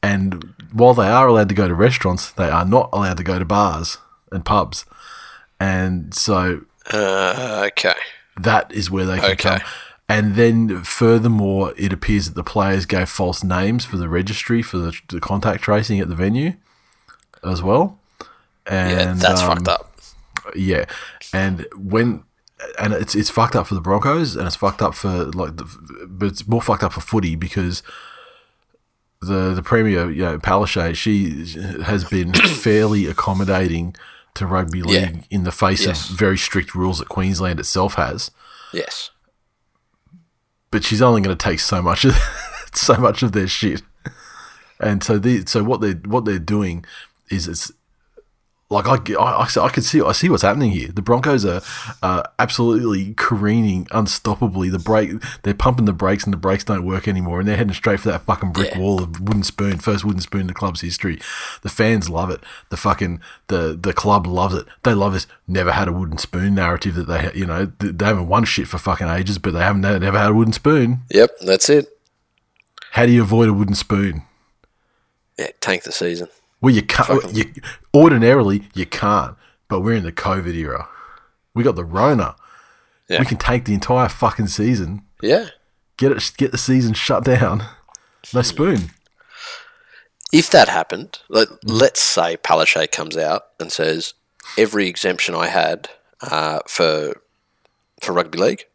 And 0.01 0.53
while 0.71 0.93
they 0.93 1.08
are 1.08 1.27
allowed 1.27 1.49
to 1.49 1.55
go 1.55 1.67
to 1.67 1.75
restaurants, 1.75 2.32
they 2.32 2.49
are 2.49 2.65
not 2.65 2.89
allowed 2.93 3.17
to 3.17 3.23
go 3.23 3.39
to 3.39 3.45
bars 3.45 3.97
and 4.32 4.43
pubs. 4.45 4.86
And 5.60 6.13
so 6.13 6.62
Uh, 6.93 7.63
okay. 7.67 7.95
that 8.39 8.71
is 8.71 8.89
where 8.89 9.05
they 9.05 9.17
can 9.19 9.32
Okay. 9.32 9.60
come. 9.60 9.62
And 10.08 10.36
then, 10.36 10.84
furthermore, 10.84 11.73
it 11.77 11.93
appears 11.93 12.25
that 12.27 12.36
the 12.36 12.43
players 12.43 12.86
gave 12.88 13.10
false 13.10 13.43
names 13.43 13.86
for 13.86 13.97
the 13.97 14.10
registry 14.10 14.63
for 14.63 14.77
the, 14.77 14.93
the 15.10 15.19
contact 15.19 15.62
tracing 15.63 15.99
at 15.99 16.10
the 16.10 16.15
venue 16.15 16.53
as 17.43 17.62
well. 17.62 17.99
And 18.65 18.91
Yeah, 18.91 19.13
that's 19.13 19.41
um, 19.41 19.49
fucked 19.58 19.67
up. 19.67 19.91
yeah, 20.55 20.86
and 21.34 21.67
when 21.75 22.23
and 22.79 22.93
it's 22.93 23.13
it's 23.15 23.29
fucked 23.29 23.55
up 23.55 23.67
for 23.67 23.75
the 23.75 23.82
Broncos 23.82 24.36
and 24.36 24.45
it's 24.47 24.55
fucked 24.55 24.82
up 24.82 24.93
for 24.95 25.25
like, 25.25 25.58
the, 25.58 25.65
but 26.10 26.27
it's 26.27 26.47
more 26.47 26.62
fucked 26.62 26.84
up 26.84 26.93
for 26.93 27.01
footy 27.01 27.36
because 27.36 27.84
the 29.21 29.53
the 29.53 29.63
premier, 29.63 30.10
you 30.10 30.23
know, 30.23 30.38
Palaszczuk, 30.39 30.95
she 30.95 31.29
has 31.84 32.03
been 32.05 32.34
fairly 32.63 33.05
accommodating 33.08 33.95
to 34.36 34.45
rugby 34.45 34.82
league 34.82 35.15
Yeah. 35.15 35.21
in 35.29 35.43
the 35.43 35.51
face 35.51 35.86
Yes. 35.86 36.10
of 36.10 36.17
very 36.17 36.38
strict 36.38 36.73
rules 36.75 36.99
that 36.99 37.10
Queensland 37.10 37.60
itself 37.60 37.95
has. 37.95 38.32
Yes. 38.71 39.12
But 40.71 40.84
she's 40.84 41.01
only 41.01 41.21
going 41.21 41.36
to 41.36 41.43
take 41.43 41.60
so 41.60 41.82
much 41.82 42.05
of 42.05 42.15
so 42.73 42.95
much 42.95 43.23
of 43.23 43.32
their 43.32 43.47
shit, 43.47 43.82
and 44.79 45.03
so 45.03 45.17
the 45.17 45.45
so 45.47 45.63
what 45.63 45.82
they 45.82 45.93
what 45.93 46.25
they're 46.25 46.38
doing 46.39 46.86
is 47.32 47.47
it's 47.47 47.71
like 48.71 48.86
I, 48.88 49.13
I, 49.15 49.43
I, 49.45 49.65
I 49.65 49.69
can 49.69 49.82
see 49.82 49.99
I 50.01 50.12
see 50.12 50.29
what's 50.29 50.43
happening 50.43 50.69
here. 50.71 50.89
The 50.89 51.01
Broncos 51.01 51.43
are 51.43 51.62
uh, 52.03 52.23
absolutely 52.38 53.15
careening 53.15 53.86
unstoppably. 53.86 54.71
The 54.71 54.77
brake 54.77 55.12
they're 55.41 55.55
pumping 55.55 55.86
the 55.86 55.93
brakes 55.93 56.23
and 56.23 56.32
the 56.32 56.38
brakes 56.38 56.63
don't 56.63 56.86
work 56.86 57.08
anymore, 57.08 57.39
and 57.39 57.47
they're 57.47 57.58
heading 57.58 57.73
straight 57.73 57.99
for 57.99 58.10
that 58.10 58.21
fucking 58.23 58.51
brick 58.51 58.71
Yeah. 58.73 58.79
wall 58.79 59.01
of 59.01 59.19
wooden 59.19 59.41
spoon, 59.43 59.79
first 59.79 60.05
wooden 60.05 60.21
spoon 60.21 60.41
in 60.41 60.47
the 60.47 60.53
club's 60.53 60.82
history. 60.82 61.19
The 61.63 61.69
fans 61.69 62.10
love 62.12 62.29
it. 62.29 62.41
The 62.69 62.77
fucking 62.77 63.21
the 63.47 63.77
the 63.82 63.93
club 63.93 64.27
loves 64.27 64.53
it. 64.53 64.67
They 64.84 64.93
love 64.93 65.13
this 65.13 65.25
never 65.47 65.71
had 65.71 65.88
a 65.88 65.91
wooden 65.93 66.19
spoon 66.19 66.53
narrative 66.53 66.93
that 66.93 67.08
they 67.08 67.32
you 67.34 67.47
know 67.47 67.71
th- 67.79 67.95
they 67.97 68.05
haven't 68.05 68.27
won 68.27 68.43
shit 68.45 68.67
for 68.67 68.77
fucking 68.77 69.08
ages, 69.08 69.39
but 69.39 69.53
they 69.53 69.62
haven't 69.62 69.82
never 69.82 70.19
had 70.19 70.29
a 70.29 70.34
wooden 70.36 70.53
spoon. 70.53 70.99
Yep, 71.10 71.32
that's 71.41 71.69
it. 71.69 71.88
How 72.91 73.08
do 73.08 73.12
you 73.12 73.23
avoid 73.23 73.49
a 73.49 73.53
wooden 73.53 73.75
spoon? 73.75 74.23
Yeah, 75.39 75.47
tank 75.60 75.84
the 75.84 75.91
season. 75.91 76.27
Well, 76.61 76.73
you 76.73 76.81
can't. 76.83 77.33
You, 77.33 77.45
ordinarily, 77.93 78.67
you 78.73 78.85
can't. 78.85 79.35
But 79.67 79.81
we're 79.81 79.93
in 79.95 80.03
the 80.03 80.11
COVID 80.11 80.53
era. 80.55 80.87
We 81.53 81.63
got 81.63 81.75
the 81.75 81.85
Rona. 81.85 82.35
Yeah. 83.07 83.19
We 83.19 83.25
can 83.25 83.37
take 83.37 83.65
the 83.65 83.73
entire 83.73 84.09
fucking 84.09 84.47
season, 84.47 85.03
Yeah. 85.21 85.47
get 85.97 86.11
it, 86.11 86.31
get 86.37 86.51
the 86.51 86.57
season 86.57 86.93
shut 86.93 87.23
down. 87.23 87.63
No 88.33 88.41
spoon. 88.43 88.91
If 90.31 90.51
that 90.51 90.69
happened, 90.69 91.19
let, 91.27 91.47
let's 91.67 92.01
say 92.01 92.37
Palaszczuk 92.37 92.91
comes 92.91 93.17
out 93.17 93.45
and 93.59 93.71
says 93.71 94.13
every 94.59 94.87
exemption 94.87 95.33
I 95.33 95.47
had 95.47 95.89
uh, 96.21 96.59
for 96.67 97.19
for 98.01 98.11
rugby 98.13 98.37
league 98.37 98.65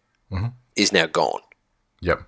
is 0.75 0.93
now 0.93 1.07
gone. 1.07 1.41
Yep. 2.01 2.23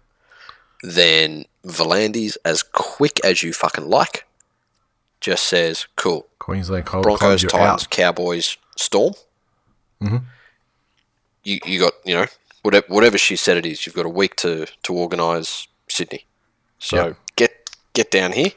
Then 0.84 1.46
V'landys, 1.66 2.36
as 2.44 2.62
quick 2.62 3.18
as 3.24 3.42
you 3.42 3.52
fucking 3.52 3.88
like, 3.88 4.25
just 5.20 5.44
says, 5.44 5.87
"Cool, 5.96 6.26
Queensland 6.38 6.87
Cold 6.87 7.02
Broncos, 7.05 7.42
Titans, 7.42 7.85
out. 7.85 7.90
Cowboys, 7.90 8.57
Storm. 8.76 9.14
you 10.00 11.59
you 11.64 11.81
got 11.81 11.92
you 12.05 12.14
know 12.14 12.26
whatever 12.62 12.87
whatever 12.88 13.18
she 13.18 13.37
said 13.37 13.57
it 13.57 13.66
is. 13.66 13.87
You've 13.87 13.94
got 13.94 14.07
a 14.07 14.11
week 14.11 14.37
to 14.37 14.66
to 14.83 14.94
organise 14.94 15.68
Sydney. 15.88 16.26
So 16.79 16.96
Yep. 17.07 17.16
get 17.37 17.70
get 17.94 18.11
down 18.11 18.33
here, 18.33 18.52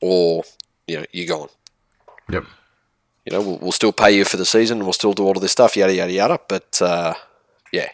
or 0.00 0.44
you 0.86 0.98
know 0.98 1.06
you're 1.12 1.26
gone. 1.26 1.48
Yep. 2.30 2.44
You 3.24 3.32
know 3.32 3.40
we'll, 3.40 3.58
we'll 3.58 3.72
still 3.72 3.92
pay 3.92 4.12
you 4.16 4.24
for 4.24 4.36
the 4.36 4.46
season. 4.46 4.80
We'll 4.84 4.92
still 4.92 5.12
do 5.12 5.24
all 5.24 5.36
of 5.36 5.42
this 5.42 5.52
stuff. 5.52 5.76
Yada 5.76 5.94
yada 5.94 6.12
yada. 6.12 6.40
But 6.48 6.80
uh, 6.82 7.14
yeah, 7.72 7.88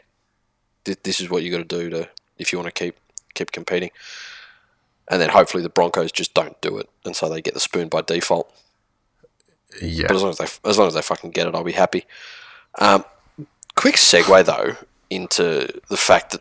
th- 0.84 0.98
this 1.02 1.20
is 1.20 1.30
what 1.30 1.42
you 1.42 1.50
got 1.50 1.58
to 1.68 1.78
do 1.80 1.90
to 1.90 2.08
if 2.38 2.52
you 2.52 2.58
want 2.58 2.74
to 2.74 2.84
keep 2.84 2.96
keep 3.34 3.52
competing. 3.52 3.90
And 5.12 5.20
then 5.20 5.28
hopefully 5.28 5.62
the 5.62 5.68
Broncos 5.68 6.10
just 6.10 6.32
don't 6.32 6.58
do 6.62 6.78
it, 6.78 6.88
and 7.04 7.14
so 7.14 7.28
they 7.28 7.42
get 7.42 7.52
the 7.52 7.60
spoon 7.60 7.88
by 7.88 8.00
default. 8.00 8.50
Yeah. 9.80 10.06
But 10.08 10.16
as 10.16 10.22
long 10.22 10.30
as 10.30 10.38
they 10.38 10.70
as 10.70 10.78
long 10.78 10.88
as 10.88 10.94
they 10.94 11.02
fucking 11.02 11.32
get 11.32 11.46
it, 11.46 11.54
I'll 11.54 11.62
be 11.62 11.72
happy. 11.72 12.06
Um, 12.78 13.04
quick 13.74 13.96
segue 13.96 14.44
though 14.46 14.76
into 15.10 15.68
the 15.90 15.98
fact 15.98 16.32
that 16.32 16.40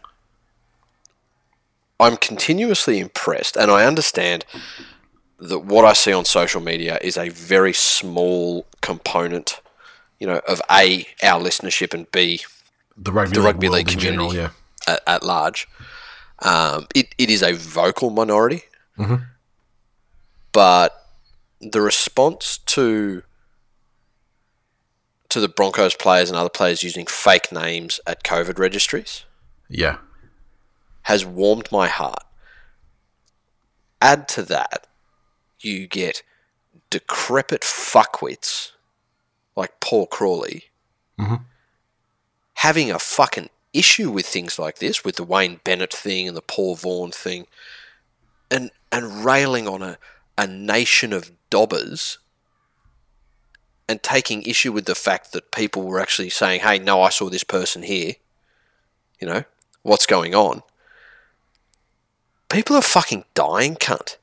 I'm 2.00 2.16
continuously 2.16 3.00
impressed, 3.00 3.58
and 3.58 3.70
I 3.70 3.86
understand 3.86 4.46
that 5.38 5.60
what 5.60 5.84
I 5.84 5.92
see 5.92 6.14
on 6.14 6.24
social 6.24 6.62
media 6.62 6.98
is 7.02 7.18
a 7.18 7.28
very 7.28 7.74
small 7.74 8.66
component, 8.80 9.60
you 10.18 10.28
know, 10.28 10.40
of 10.48 10.62
a 10.72 11.06
our 11.22 11.42
listenership 11.42 11.94
and 11.94 12.10
b 12.14 12.40
The 12.96 13.12
rugby, 13.12 13.34
the 13.34 13.40
league, 13.42 13.46
rugby 13.46 13.68
world 13.68 13.80
league 13.80 13.92
in 13.92 14.00
general, 14.00 14.28
yeah. 14.28 14.32
community. 14.32 14.56
at, 14.88 15.02
at 15.08 15.24
large. 15.24 15.68
Um, 16.42 16.88
it, 16.96 17.14
it 17.18 17.30
is 17.30 17.44
a 17.44 17.54
vocal 17.54 18.10
minority, 18.10 18.64
Mhm. 18.98 19.28
but 20.52 21.08
the 21.60 21.82
response 21.82 22.58
to 22.68 23.24
to 25.30 25.40
the 25.40 25.48
Broncos 25.48 25.96
players 25.96 26.30
and 26.30 26.38
other 26.38 26.50
players 26.50 26.84
using 26.84 27.06
fake 27.06 27.54
names 27.54 28.02
at 28.06 28.22
COVID 28.24 28.60
registries 28.60 29.24
Yeah. 29.70 30.00
has 31.04 31.24
warmed 31.26 31.72
my 31.72 31.88
heart. 31.88 32.26
Add 34.02 34.28
to 34.30 34.44
that, 34.44 34.88
you 35.60 35.88
get 35.88 36.22
decrepit 36.90 37.62
fuckwits 37.62 38.72
like 39.56 39.80
Paul 39.80 40.06
Crawley 40.08 40.72
Mhm. 41.18 41.46
having 42.56 42.92
a 42.92 43.00
fucking 43.00 43.50
issue 43.74 44.12
with 44.12 44.26
things 44.26 44.60
like 44.60 44.80
this, 44.80 45.04
with 45.04 45.16
the 45.16 45.24
Wayne 45.24 45.60
Bennett 45.64 45.94
thing 45.94 46.28
and 46.28 46.36
the 46.36 46.42
Paul 46.42 46.76
Vaughan 46.76 47.12
thing, 47.12 47.48
and 48.50 48.72
and 48.92 49.24
railing 49.24 49.68
on 49.68 49.82
a, 49.82 49.98
a 50.38 50.48
nation 50.48 51.14
of 51.14 51.32
dobbers 51.50 52.18
and 53.88 54.02
taking 54.02 54.42
issue 54.44 54.72
with 54.72 54.86
the 54.86 54.96
fact 54.96 55.34
that 55.34 55.52
people 55.52 55.84
were 55.84 56.00
actually 56.00 56.30
saying, 56.30 56.62
hey, 56.62 56.80
no, 56.80 57.02
I 57.02 57.10
saw 57.10 57.30
this 57.30 57.44
person 57.44 57.84
here. 57.84 58.14
You 59.20 59.28
know, 59.28 59.44
what's 59.84 60.06
going 60.06 60.34
on? 60.34 60.64
People 62.50 62.76
are 62.78 62.82
fucking 62.82 63.26
dying, 63.34 63.76
cunt. 63.76 64.16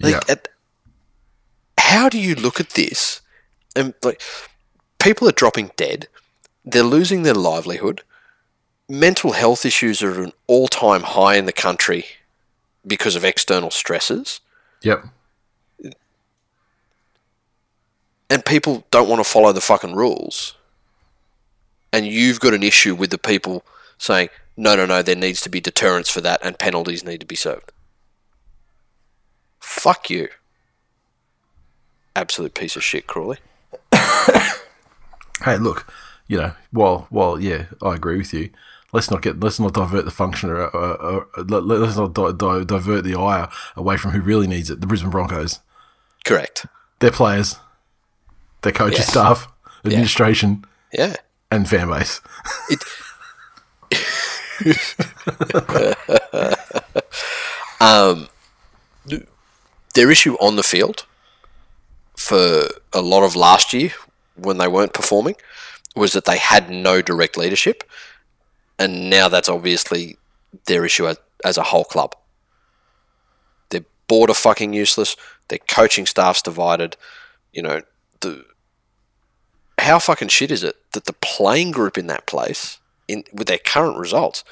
Like, 0.00 0.12
yeah. 0.12 0.20
at, 0.28 0.48
how 1.78 2.08
do 2.08 2.18
you 2.18 2.34
look 2.34 2.60
at 2.60 2.70
this? 2.70 3.22
And 3.74 3.94
like, 4.02 4.20
people 4.98 5.26
are 5.26 5.32
dropping 5.32 5.70
dead. 5.76 6.08
They're 6.64 6.82
losing 6.82 7.22
their 7.22 7.34
livelihood. 7.34 8.02
Mental 8.88 9.32
health 9.32 9.64
issues 9.64 10.02
are 10.02 10.12
at 10.12 10.18
an 10.18 10.32
all-time 10.46 11.02
high 11.02 11.36
in 11.36 11.46
the 11.46 11.52
country 11.52 12.06
because 12.86 13.14
of 13.16 13.24
external 13.24 13.70
stresses, 13.70 14.40
Yep. 14.82 15.04
and 18.28 18.44
people 18.44 18.84
don't 18.90 19.08
want 19.08 19.20
to 19.20 19.28
follow 19.28 19.52
the 19.52 19.60
fucking 19.60 19.94
rules. 19.94 20.54
And 21.92 22.06
you've 22.06 22.40
got 22.40 22.54
an 22.54 22.62
issue 22.62 22.94
with 22.94 23.10
the 23.10 23.18
people 23.18 23.64
saying, 23.98 24.30
"No, 24.56 24.74
no, 24.74 24.86
no, 24.86 25.02
there 25.02 25.14
needs 25.14 25.40
to 25.42 25.48
be 25.48 25.60
deterrence 25.60 26.08
for 26.08 26.20
that, 26.22 26.40
and 26.42 26.58
penalties 26.58 27.04
need 27.04 27.20
to 27.20 27.26
be 27.26 27.36
served." 27.36 27.70
Fuck 29.60 30.10
you. 30.10 30.28
Absolute 32.16 32.54
piece 32.54 32.74
of 32.76 32.82
shit, 32.82 33.06
Crawley. 33.06 33.38
Hey, 35.44 35.56
look, 35.58 35.86
you 36.32 36.38
know, 36.38 36.52
while 36.70 37.06
while 37.10 37.38
yeah, 37.38 37.66
I 37.82 37.94
agree 37.94 38.16
with 38.16 38.32
you. 38.32 38.48
Let's 38.94 39.10
not 39.10 39.20
get 39.20 39.38
let's 39.40 39.60
not 39.60 39.74
divert 39.74 40.06
the 40.06 40.10
function 40.10 40.48
or, 40.48 40.62
uh, 40.62 40.70
uh, 40.72 40.78
uh, 40.78 40.96
or, 41.06 41.28
or 41.36 41.42
let, 41.44 41.64
let's 41.64 41.96
not 41.98 42.14
di- 42.14 42.32
di- 42.32 42.64
divert 42.64 43.04
the 43.04 43.14
ire 43.14 43.48
away 43.76 43.98
from 43.98 44.12
who 44.12 44.22
really 44.22 44.46
needs 44.46 44.70
it. 44.70 44.80
The 44.80 44.86
Brisbane 44.86 45.10
Broncos, 45.10 45.60
Correct. 46.24 46.64
their 47.00 47.10
players, 47.10 47.56
their 48.62 48.72
coaching 48.72 48.96
Yes. 48.98 49.08
staff, 49.10 49.46
administration, 49.84 50.64
Yeah. 50.90 51.16
and 51.50 51.68
fan 51.68 51.90
base. 51.90 52.22
It. 52.70 52.82
um, 57.80 58.28
their 59.94 60.10
issue 60.10 60.34
on 60.36 60.56
the 60.56 60.62
field 60.62 61.04
for 62.16 62.66
a 62.92 63.02
lot 63.02 63.22
of 63.22 63.36
last 63.36 63.72
year 63.74 63.90
when 64.36 64.58
they 64.58 64.68
weren't 64.68 64.94
performing 64.94 65.34
was 65.94 66.12
that 66.12 66.24
they 66.24 66.38
had 66.38 66.70
no 66.70 67.02
direct 67.02 67.36
leadership, 67.36 67.84
and 68.78 69.10
now 69.10 69.28
that's 69.28 69.48
obviously 69.48 70.16
their 70.66 70.84
issue 70.84 71.06
as, 71.06 71.18
as 71.44 71.56
a 71.56 71.64
whole 71.64 71.84
club. 71.84 72.14
They're 73.70 73.84
border 74.08 74.34
fucking 74.34 74.72
useless. 74.72 75.16
Their 75.48 75.58
coaching 75.58 76.06
staff's 76.06 76.42
divided. 76.42 76.96
You 77.52 77.62
know 77.62 77.82
the 78.20 78.44
how 79.78 79.98
fucking 79.98 80.28
shit 80.28 80.50
is 80.50 80.62
it 80.62 80.76
that 80.92 81.04
the 81.04 81.12
playing 81.14 81.72
group 81.72 81.98
in 81.98 82.06
that 82.06 82.26
place, 82.26 82.78
in 83.08 83.24
with 83.32 83.48
their 83.48 83.58
current 83.58 83.98
results, 83.98 84.44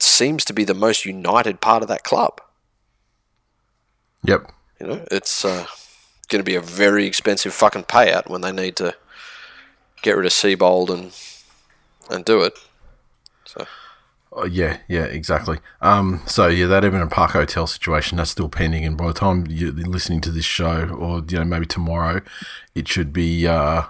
seems 0.00 0.44
to 0.44 0.52
be 0.52 0.64
the 0.64 0.74
most 0.74 1.04
united 1.04 1.60
part 1.60 1.82
of 1.82 1.88
that 1.88 2.04
club. 2.04 2.40
Yep. 4.24 4.52
You 4.80 4.86
know, 4.86 5.04
it's 5.10 5.44
uh, 5.44 5.66
going 6.28 6.40
to 6.40 6.44
be 6.44 6.54
a 6.54 6.60
very 6.60 7.06
expensive 7.06 7.54
fucking 7.54 7.84
payout 7.84 8.28
when 8.28 8.40
they 8.40 8.52
need 8.52 8.76
to 8.76 8.94
get 10.02 10.16
rid 10.16 10.26
of 10.26 10.32
Seibold 10.32 10.90
and 10.90 11.12
and 12.10 12.24
do 12.24 12.42
it. 12.42 12.58
So 13.44 13.66
Oh, 14.30 14.44
yeah, 14.44 14.78
yeah, 14.86 15.04
exactly. 15.04 15.58
Um, 15.80 16.22
so 16.26 16.46
yeah, 16.48 16.66
that 16.66 16.84
Everton 16.84 17.08
Park 17.08 17.32
Hotel 17.32 17.66
situation 17.66 18.18
that's 18.18 18.30
still 18.30 18.48
pending, 18.48 18.84
and 18.84 18.96
by 18.96 19.08
the 19.08 19.12
time 19.12 19.46
you're 19.48 19.72
listening 19.72 20.20
to 20.22 20.30
this 20.30 20.44
show, 20.44 20.88
or 20.90 21.24
you 21.26 21.38
know 21.38 21.44
maybe 21.44 21.66
tomorrow, 21.66 22.20
it 22.74 22.86
should 22.86 23.12
be 23.12 23.48
uh, 23.48 23.84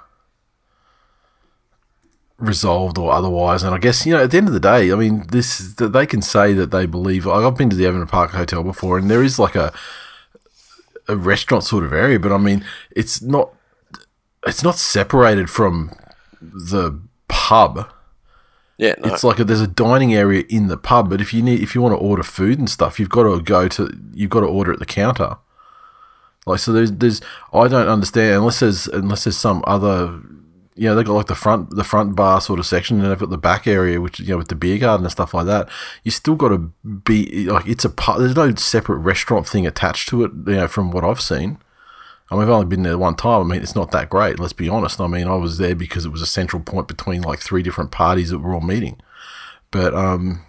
resolved 2.39 2.99
or 2.99 3.13
otherwise. 3.13 3.63
And 3.63 3.75
I 3.75 3.79
guess 3.79 4.07
you 4.07 4.15
know 4.15 4.23
at 4.23 4.31
the 4.31 4.39
end 4.39 4.47
of 4.47 4.55
the 4.55 4.61
day, 4.61 4.91
I 4.93 4.95
mean, 4.95 5.27
this 5.27 5.75
they 5.77 6.07
can 6.07 6.23
say 6.23 6.55
that 6.55 6.71
they 6.71 6.87
believe. 6.87 7.27
like, 7.27 7.45
I've 7.45 7.59
been 7.59 7.69
to 7.71 7.77
the 7.77 7.87
Everton 7.87 8.07
Park 8.07 8.31
Hotel 8.31 8.63
before, 8.63 8.97
and 8.97 9.11
there 9.11 9.23
is 9.23 9.39
like 9.39 9.57
a 9.57 9.73
a 11.09 11.17
restaurant 11.17 11.65
sort 11.65 11.85
of 11.85 11.93
area, 11.93 12.19
but 12.21 12.33
I 12.33 12.39
mean, 12.39 12.65
it's 12.93 13.21
not 13.21 13.53
it's 14.49 14.63
not 14.63 14.77
separated 14.77 15.51
from 15.51 15.93
the 16.41 17.01
pub 17.29 17.89
yeah, 18.79 18.95
no, 19.01 19.13
it's 19.13 19.25
like 19.25 19.41
a, 19.41 19.45
there's 19.45 19.61
a 19.61 19.67
dining 19.67 20.15
area 20.15 20.45
in 20.49 20.69
the 20.69 20.77
pub, 20.77 21.11
but 21.11 21.21
if 21.21 21.35
you 21.35 21.43
need 21.43 21.61
if 21.61 21.75
you 21.75 21.83
want 21.83 21.95
to 21.95 21.99
order 21.99 22.23
food 22.23 22.61
and 22.61 22.71
stuff, 22.71 23.01
you've 23.01 23.09
got 23.09 23.25
to 23.25 23.43
go 23.43 23.67
to 23.67 23.93
you've 24.15 24.31
got 24.31 24.41
to 24.41 24.47
order 24.47 24.73
at 24.73 24.79
the 24.79 24.87
counter. 24.87 25.37
Like 26.47 26.61
so, 26.61 26.73
there's 26.73 26.93
there's 26.93 27.21
I 27.53 27.67
don't 27.67 27.89
understand 27.89 28.37
unless 28.37 28.61
there's 28.61 28.87
unless 28.87 29.25
there's 29.25 29.37
some 29.37 29.65
other 29.67 30.21
you 30.77 30.89
know 30.89 30.95
they've 30.95 31.05
got 31.05 31.15
like 31.15 31.27
the 31.27 31.35
front 31.35 31.71
the 31.71 31.83
front 31.83 32.15
bar 32.15 32.41
sort 32.41 32.61
of 32.61 32.67
section 32.67 33.01
and 33.01 33.11
they've 33.11 33.19
got 33.19 33.31
the 33.31 33.37
back 33.37 33.67
area 33.67 34.01
which 34.01 34.21
you 34.21 34.29
know 34.29 34.39
with 34.39 34.47
the 34.47 34.55
beer 34.55 34.79
garden 34.79 35.05
and 35.05 35.11
stuff 35.11 35.35
like 35.35 35.47
that. 35.47 35.69
You 36.05 36.13
still 36.13 36.37
got 36.37 36.51
to 36.51 36.59
be 36.85 37.47
like 37.47 37.67
it's 37.67 37.85
a 37.85 37.91
pub. 37.91 38.21
There's 38.21 38.37
no 38.37 38.55
separate 38.55 38.99
restaurant 38.99 39.49
thing 39.49 39.67
attached 39.67 40.09
to 40.11 40.23
it. 40.23 40.31
You 40.47 40.55
know 40.55 40.69
from 40.69 40.93
what 40.93 41.03
I've 41.03 41.21
seen. 41.21 41.59
I 42.31 42.35
mean, 42.35 42.43
I've 42.43 42.51
only 42.51 42.67
been 42.67 42.83
there 42.83 42.99
one 42.99 43.15
time. 43.17 43.41
I 43.41 43.45
mean, 43.55 43.63
it's 43.63 43.75
not 43.75 43.91
that 43.93 44.11
great. 44.11 44.39
Let's 44.39 44.53
be 44.53 44.69
honest. 44.69 45.01
I 45.01 45.07
mean, 45.07 45.27
I 45.27 45.35
was 45.37 45.57
there 45.59 45.75
because 45.75 46.05
it 46.05 46.11
was 46.13 46.21
a 46.23 46.27
central 46.27 46.63
point 46.63 46.87
between 46.89 47.23
like 47.23 47.39
three 47.41 47.63
different 47.63 47.91
parties 47.91 48.31
that 48.31 48.39
were 48.41 48.53
all 48.55 48.61
meeting. 48.61 49.01
But 49.71 49.95
um, 49.95 50.43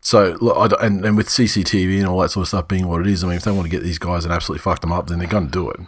so 0.00 0.36
look, 0.40 0.56
I 0.56 0.68
don't- 0.68 0.82
and 0.82 1.04
and 1.04 1.16
with 1.16 1.28
CCTV 1.28 1.98
and 1.98 2.06
all 2.06 2.20
that 2.20 2.30
sort 2.30 2.44
of 2.44 2.48
stuff 2.48 2.68
being 2.68 2.86
what 2.86 3.00
it 3.00 3.06
is, 3.06 3.24
I 3.24 3.28
mean, 3.28 3.36
if 3.36 3.44
they 3.44 3.50
want 3.50 3.64
to 3.64 3.70
get 3.70 3.82
these 3.82 3.98
guys 3.98 4.24
and 4.24 4.32
absolutely 4.32 4.62
fuck 4.62 4.80
them 4.80 4.92
up, 4.92 5.06
then 5.08 5.18
they're 5.18 5.28
going 5.28 5.46
to 5.46 5.50
do 5.52 5.70
it. 5.70 5.80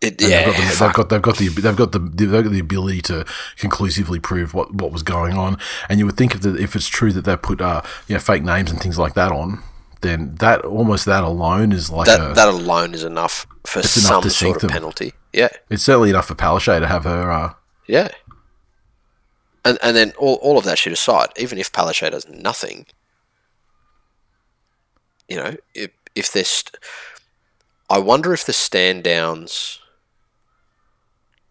it, 0.00 0.20
yeah, 0.20 0.46
they've 0.46 0.54
got, 0.54 0.56
the, 0.56 0.74
they've 0.80 0.92
got 0.94 1.08
they've 1.10 1.22
got 1.22 1.36
the 1.36 1.48
they've 1.48 1.76
got 1.76 1.92
the 1.92 1.98
they've 1.98 2.44
got 2.44 2.50
the 2.52 2.58
ability 2.60 3.02
to 3.02 3.24
conclusively 3.58 4.18
prove 4.18 4.54
what, 4.54 4.72
what 4.74 4.90
was 4.92 5.02
going 5.02 5.34
on. 5.36 5.58
And 5.88 5.98
you 5.98 6.06
would 6.06 6.16
think 6.16 6.34
if 6.34 6.40
the, 6.40 6.54
if 6.56 6.74
it's 6.74 6.88
true 6.88 7.12
that 7.12 7.24
they 7.24 7.36
put 7.36 7.60
uh 7.60 7.82
you 8.08 8.14
know 8.14 8.20
fake 8.20 8.42
names 8.42 8.70
and 8.70 8.80
things 8.80 8.98
like 8.98 9.14
that 9.14 9.30
on, 9.30 9.62
then 10.00 10.34
that 10.36 10.64
almost 10.64 11.04
that 11.06 11.24
alone 11.24 11.72
is 11.72 11.90
like 11.90 12.06
that 12.06 12.30
a 12.30 12.34
that 12.34 12.48
alone 12.48 12.94
is 12.94 13.04
enough 13.04 13.46
for 13.66 13.80
enough 13.80 13.88
some 13.90 14.22
to 14.22 14.30
sort 14.30 14.56
of 14.56 14.62
them. 14.62 14.70
penalty. 14.70 15.12
Yeah, 15.32 15.48
it's 15.68 15.82
certainly 15.82 16.10
enough 16.10 16.26
for 16.26 16.34
Palaszczuk 16.34 16.80
to 16.80 16.86
have 16.86 17.04
her. 17.04 17.30
Uh, 17.30 17.52
yeah. 17.86 18.08
And 19.64 19.78
and 19.82 19.94
then 19.94 20.12
all, 20.18 20.34
all 20.36 20.56
of 20.58 20.64
that 20.64 20.78
shit 20.78 20.92
aside, 20.92 21.28
even 21.36 21.58
if 21.58 21.70
Palaszczuk 21.70 22.10
does 22.12 22.28
nothing, 22.28 22.86
you 25.28 25.36
know, 25.36 25.56
if 25.74 25.90
if 26.14 26.32
there's, 26.32 26.64
I 27.88 27.98
wonder 27.98 28.32
if 28.32 28.44
the 28.46 28.52
stand 28.52 29.04
downs 29.04 29.78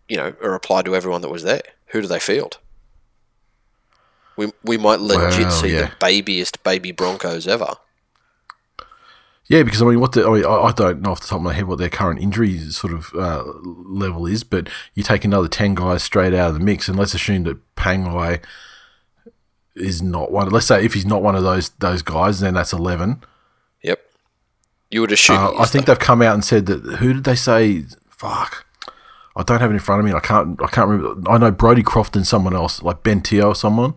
you 0.10 0.18
know, 0.18 0.34
a 0.42 0.50
reply 0.50 0.82
to 0.82 0.96
everyone 0.96 1.22
that 1.22 1.30
was 1.30 1.44
there. 1.44 1.62
Who 1.88 2.02
do 2.02 2.08
they 2.08 2.20
field? 2.20 2.58
We 4.36 4.52
we 4.64 4.78
might 4.78 5.00
legit 5.00 5.42
Well, 5.48 5.52
see 5.52 5.74
yeah. 5.74 5.82
the 5.82 5.92
babiest 6.00 6.64
baby 6.64 6.92
Broncos 6.92 7.48
ever. 7.48 7.76
Yeah, 9.50 9.64
because 9.64 9.82
I 9.82 9.86
mean, 9.86 10.00
what 10.00 10.12
the, 10.12 10.28
I, 10.28 10.30
mean, 10.30 10.46
I 10.46 10.72
don't 10.72 11.02
know 11.02 11.10
off 11.12 11.22
the 11.22 11.28
top 11.28 11.38
of 11.38 11.42
my 11.42 11.54
head 11.54 11.66
what 11.66 11.80
their 11.80 11.90
current 11.90 12.22
injury 12.22 12.60
sort 12.70 12.94
of 12.94 13.12
uh, 13.16 13.44
level 13.66 14.28
is, 14.28 14.44
but 14.44 14.70
you 14.94 15.02
take 15.02 15.26
another 15.26 15.48
ten 15.48 15.74
guys 15.74 16.04
straight 16.04 16.36
out 16.36 16.50
of 16.50 16.54
the 16.54 16.60
mix, 16.60 16.88
and 16.88 16.98
let's 16.98 17.16
assume 17.16 17.44
that 17.46 17.76
Pangai 17.76 18.44
is 19.76 20.04
not 20.04 20.32
one. 20.32 20.50
Let's 20.50 20.68
say 20.68 20.86
if 20.86 20.94
he's 20.94 21.06
not 21.06 21.24
one 21.24 21.36
of 21.36 21.42
those 21.42 21.70
those 21.80 22.04
guys, 22.04 22.42
then 22.42 22.54
that's 22.54 22.74
eleven. 22.74 23.24
Yep. 23.82 24.00
You 24.92 25.02
would 25.02 25.12
assume. 25.12 25.38
Uh, 25.38 25.54
I 25.58 25.66
think 25.66 25.86
though. 25.86 25.94
they've 25.94 26.00
come 26.00 26.22
out 26.22 26.36
and 26.36 26.46
said 26.46 26.68
that. 26.68 26.98
Who 26.98 27.14
did 27.14 27.24
they 27.24 27.36
say? 27.36 27.86
Fuck, 28.08 28.68
I 29.36 29.42
don't 29.42 29.62
have 29.62 29.72
it 29.72 29.74
in 29.74 29.80
front 29.80 30.02
of 30.02 30.06
me. 30.06 30.14
I 30.14 30.20
can't. 30.20 30.62
I 30.62 30.68
can't 30.68 30.90
remember. 30.90 31.28
I 31.28 31.40
know 31.40 31.50
Brodie 31.50 31.82
Croft 31.82 32.16
and 32.16 32.28
someone 32.28 32.54
else, 32.54 32.84
like 32.84 33.02
Ben 33.02 33.22
Teo 33.22 33.48
or 33.48 33.56
someone. 33.56 33.96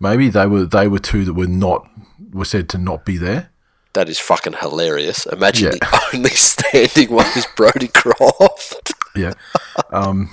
Maybe 0.00 0.30
they 0.30 0.46
were 0.46 0.64
they 0.64 0.88
were 0.88 0.98
two 0.98 1.24
that 1.26 1.34
were 1.34 1.46
not 1.46 1.88
were 2.32 2.44
said 2.44 2.68
to 2.70 2.78
not 2.78 3.04
be 3.04 3.16
there. 3.16 3.52
That 3.94 4.08
is 4.08 4.18
fucking 4.18 4.54
hilarious. 4.60 5.24
Imagine 5.26 5.72
Yeah. 5.72 5.78
the 5.90 6.10
only 6.14 6.30
standing 6.30 7.10
one 7.14 7.26
is 7.36 7.46
Brodie 7.56 7.88
Croft. 7.88 8.92
Yeah. 9.16 9.32
Um. 9.90 10.30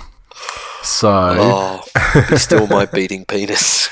So 0.82 1.08
Oh, 1.38 1.84
be 2.28 2.36
still 2.36 2.66
my 2.66 2.84
beating 2.92 3.24
penis. 3.24 3.88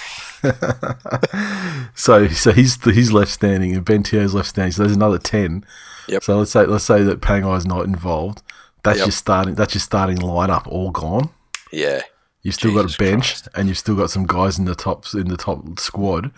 so 1.95 2.27
so 2.29 2.53
he's 2.53 2.83
he's 2.85 3.13
left 3.13 3.31
standing 3.31 3.75
and 3.77 3.85
Ben 3.85 4.03
Teo's 4.03 4.35
left 4.35 4.49
standing. 4.49 4.73
So 4.73 4.83
there's 4.83 4.97
another 4.97 5.19
ten. 5.19 5.65
Yep. 6.09 6.25
So 6.25 6.39
let's 6.39 6.51
say 6.51 6.67
let's 6.67 6.85
say 6.85 7.03
that 7.03 7.21
Pangai's 7.21 7.67
not 7.67 7.85
involved. 7.85 8.43
That's 8.83 8.99
Yep. 8.99 9.07
your 9.07 9.13
starting. 9.13 9.55
That's 9.55 9.75
your 9.75 9.81
starting 9.81 10.19
lineup 10.19 10.67
all 10.67 10.91
gone. 10.91 11.31
Yeah. 11.73 12.03
You've 12.43 12.55
still 12.55 12.75
got 12.75 12.93
a 12.93 12.99
bench, 12.99 13.27
Christ. 13.43 13.49
and 13.55 13.69
you've 13.69 13.79
still 13.79 13.95
got 13.97 14.11
some 14.11 14.27
guys 14.27 14.59
in 14.59 14.65
the 14.65 14.75
top 14.75 15.05
in 15.15 15.29
the 15.29 15.37
top 15.37 15.79
squad, 15.79 16.31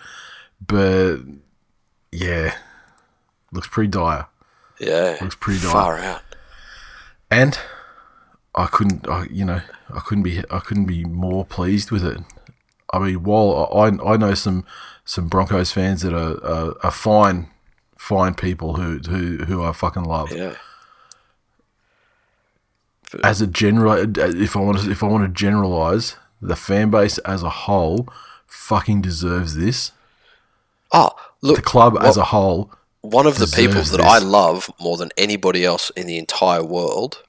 but 0.66 1.18
yeah, 2.10 2.54
looks 3.52 3.68
pretty 3.68 3.88
dire. 3.88 4.26
Yeah. 4.80 5.18
Looks 5.20 5.36
pretty 5.36 5.60
dire. 5.60 5.70
far 5.70 5.98
out. 5.98 6.22
And 7.30 7.58
I 8.54 8.66
couldn't, 8.66 9.08
I, 9.08 9.26
you 9.30 9.44
know, 9.44 9.62
I 9.94 10.00
couldn't 10.00 10.24
be, 10.24 10.42
I 10.50 10.58
couldn't 10.58 10.86
be 10.86 11.04
more 11.04 11.44
pleased 11.44 11.90
with 11.90 12.04
it. 12.04 12.18
I 12.92 12.98
mean, 12.98 13.22
while 13.22 13.70
I, 13.74 13.86
I 14.12 14.16
know 14.16 14.34
some 14.34 14.66
some 15.04 15.28
Broncos 15.28 15.72
fans 15.72 16.02
that 16.02 16.12
are, 16.12 16.44
are, 16.44 16.74
are 16.82 16.90
fine, 16.90 17.48
fine 17.96 18.34
people 18.34 18.74
who 18.74 18.98
who 18.98 19.44
who 19.44 19.62
I 19.62 19.72
fucking 19.72 20.04
love. 20.04 20.30
Yeah. 20.30 20.56
As 23.24 23.40
a 23.40 23.46
general, 23.46 23.92
if 24.18 24.56
I 24.56 24.60
want 24.60 24.80
to, 24.80 24.90
if 24.90 25.02
I 25.02 25.06
want 25.06 25.24
to 25.24 25.28
generalize, 25.28 26.16
the 26.40 26.56
fan 26.56 26.90
base 26.90 27.18
as 27.18 27.42
a 27.42 27.50
whole 27.50 28.08
fucking 28.46 29.02
deserves 29.02 29.56
this. 29.56 29.92
Oh, 30.92 31.12
look. 31.40 31.56
The 31.56 31.62
club 31.62 31.96
as 32.00 32.16
a 32.16 32.24
whole 32.24 32.70
one 33.02 33.26
of 33.26 33.38
the 33.38 33.46
people 33.46 33.82
that 33.82 33.98
this. 33.98 34.06
I 34.06 34.18
love 34.18 34.70
more 34.80 34.96
than 34.96 35.10
anybody 35.16 35.64
else 35.64 35.90
in 35.90 36.06
the 36.06 36.18
entire 36.18 36.64
world, 36.64 37.22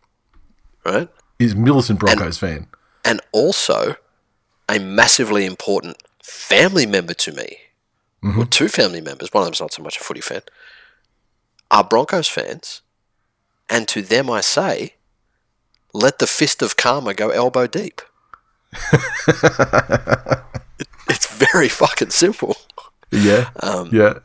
right? 0.85 1.09
is 1.39 1.55
Millicent 1.55 1.99
Broncos 1.99 2.37
fan. 2.37 2.67
And 3.03 3.19
also 3.33 3.95
a 4.69 4.79
massively 4.79 5.45
important 5.45 5.97
family 6.23 6.85
member 6.85 7.13
to 7.15 7.31
me, 7.33 7.57
or 8.37 8.45
two 8.45 8.69
family 8.69 9.01
members, 9.01 9.33
one 9.33 9.41
of 9.41 9.47
them's 9.47 9.59
not 9.59 9.73
so 9.73 9.83
much 9.83 9.97
a 9.97 9.99
footy 9.99 10.21
fan, 10.21 10.41
are 11.69 11.83
Broncos 11.83 12.29
fans. 12.29 12.81
And 13.69 13.87
to 13.89 14.01
them 14.01 14.29
I 14.29 14.39
say, 14.41 14.93
let 15.93 16.19
the 16.19 16.27
fist 16.27 16.61
of 16.61 16.77
karma 16.77 17.13
go 17.13 17.29
elbow 17.29 17.67
deep. 17.67 18.01
It- 19.27 20.39
it's 21.09 21.27
very 21.33 21.69
fucking 21.69 22.11
simple. 22.11 22.57
Yeah, 23.11 23.49
Um, 23.61 23.89
yeah. 23.91 24.19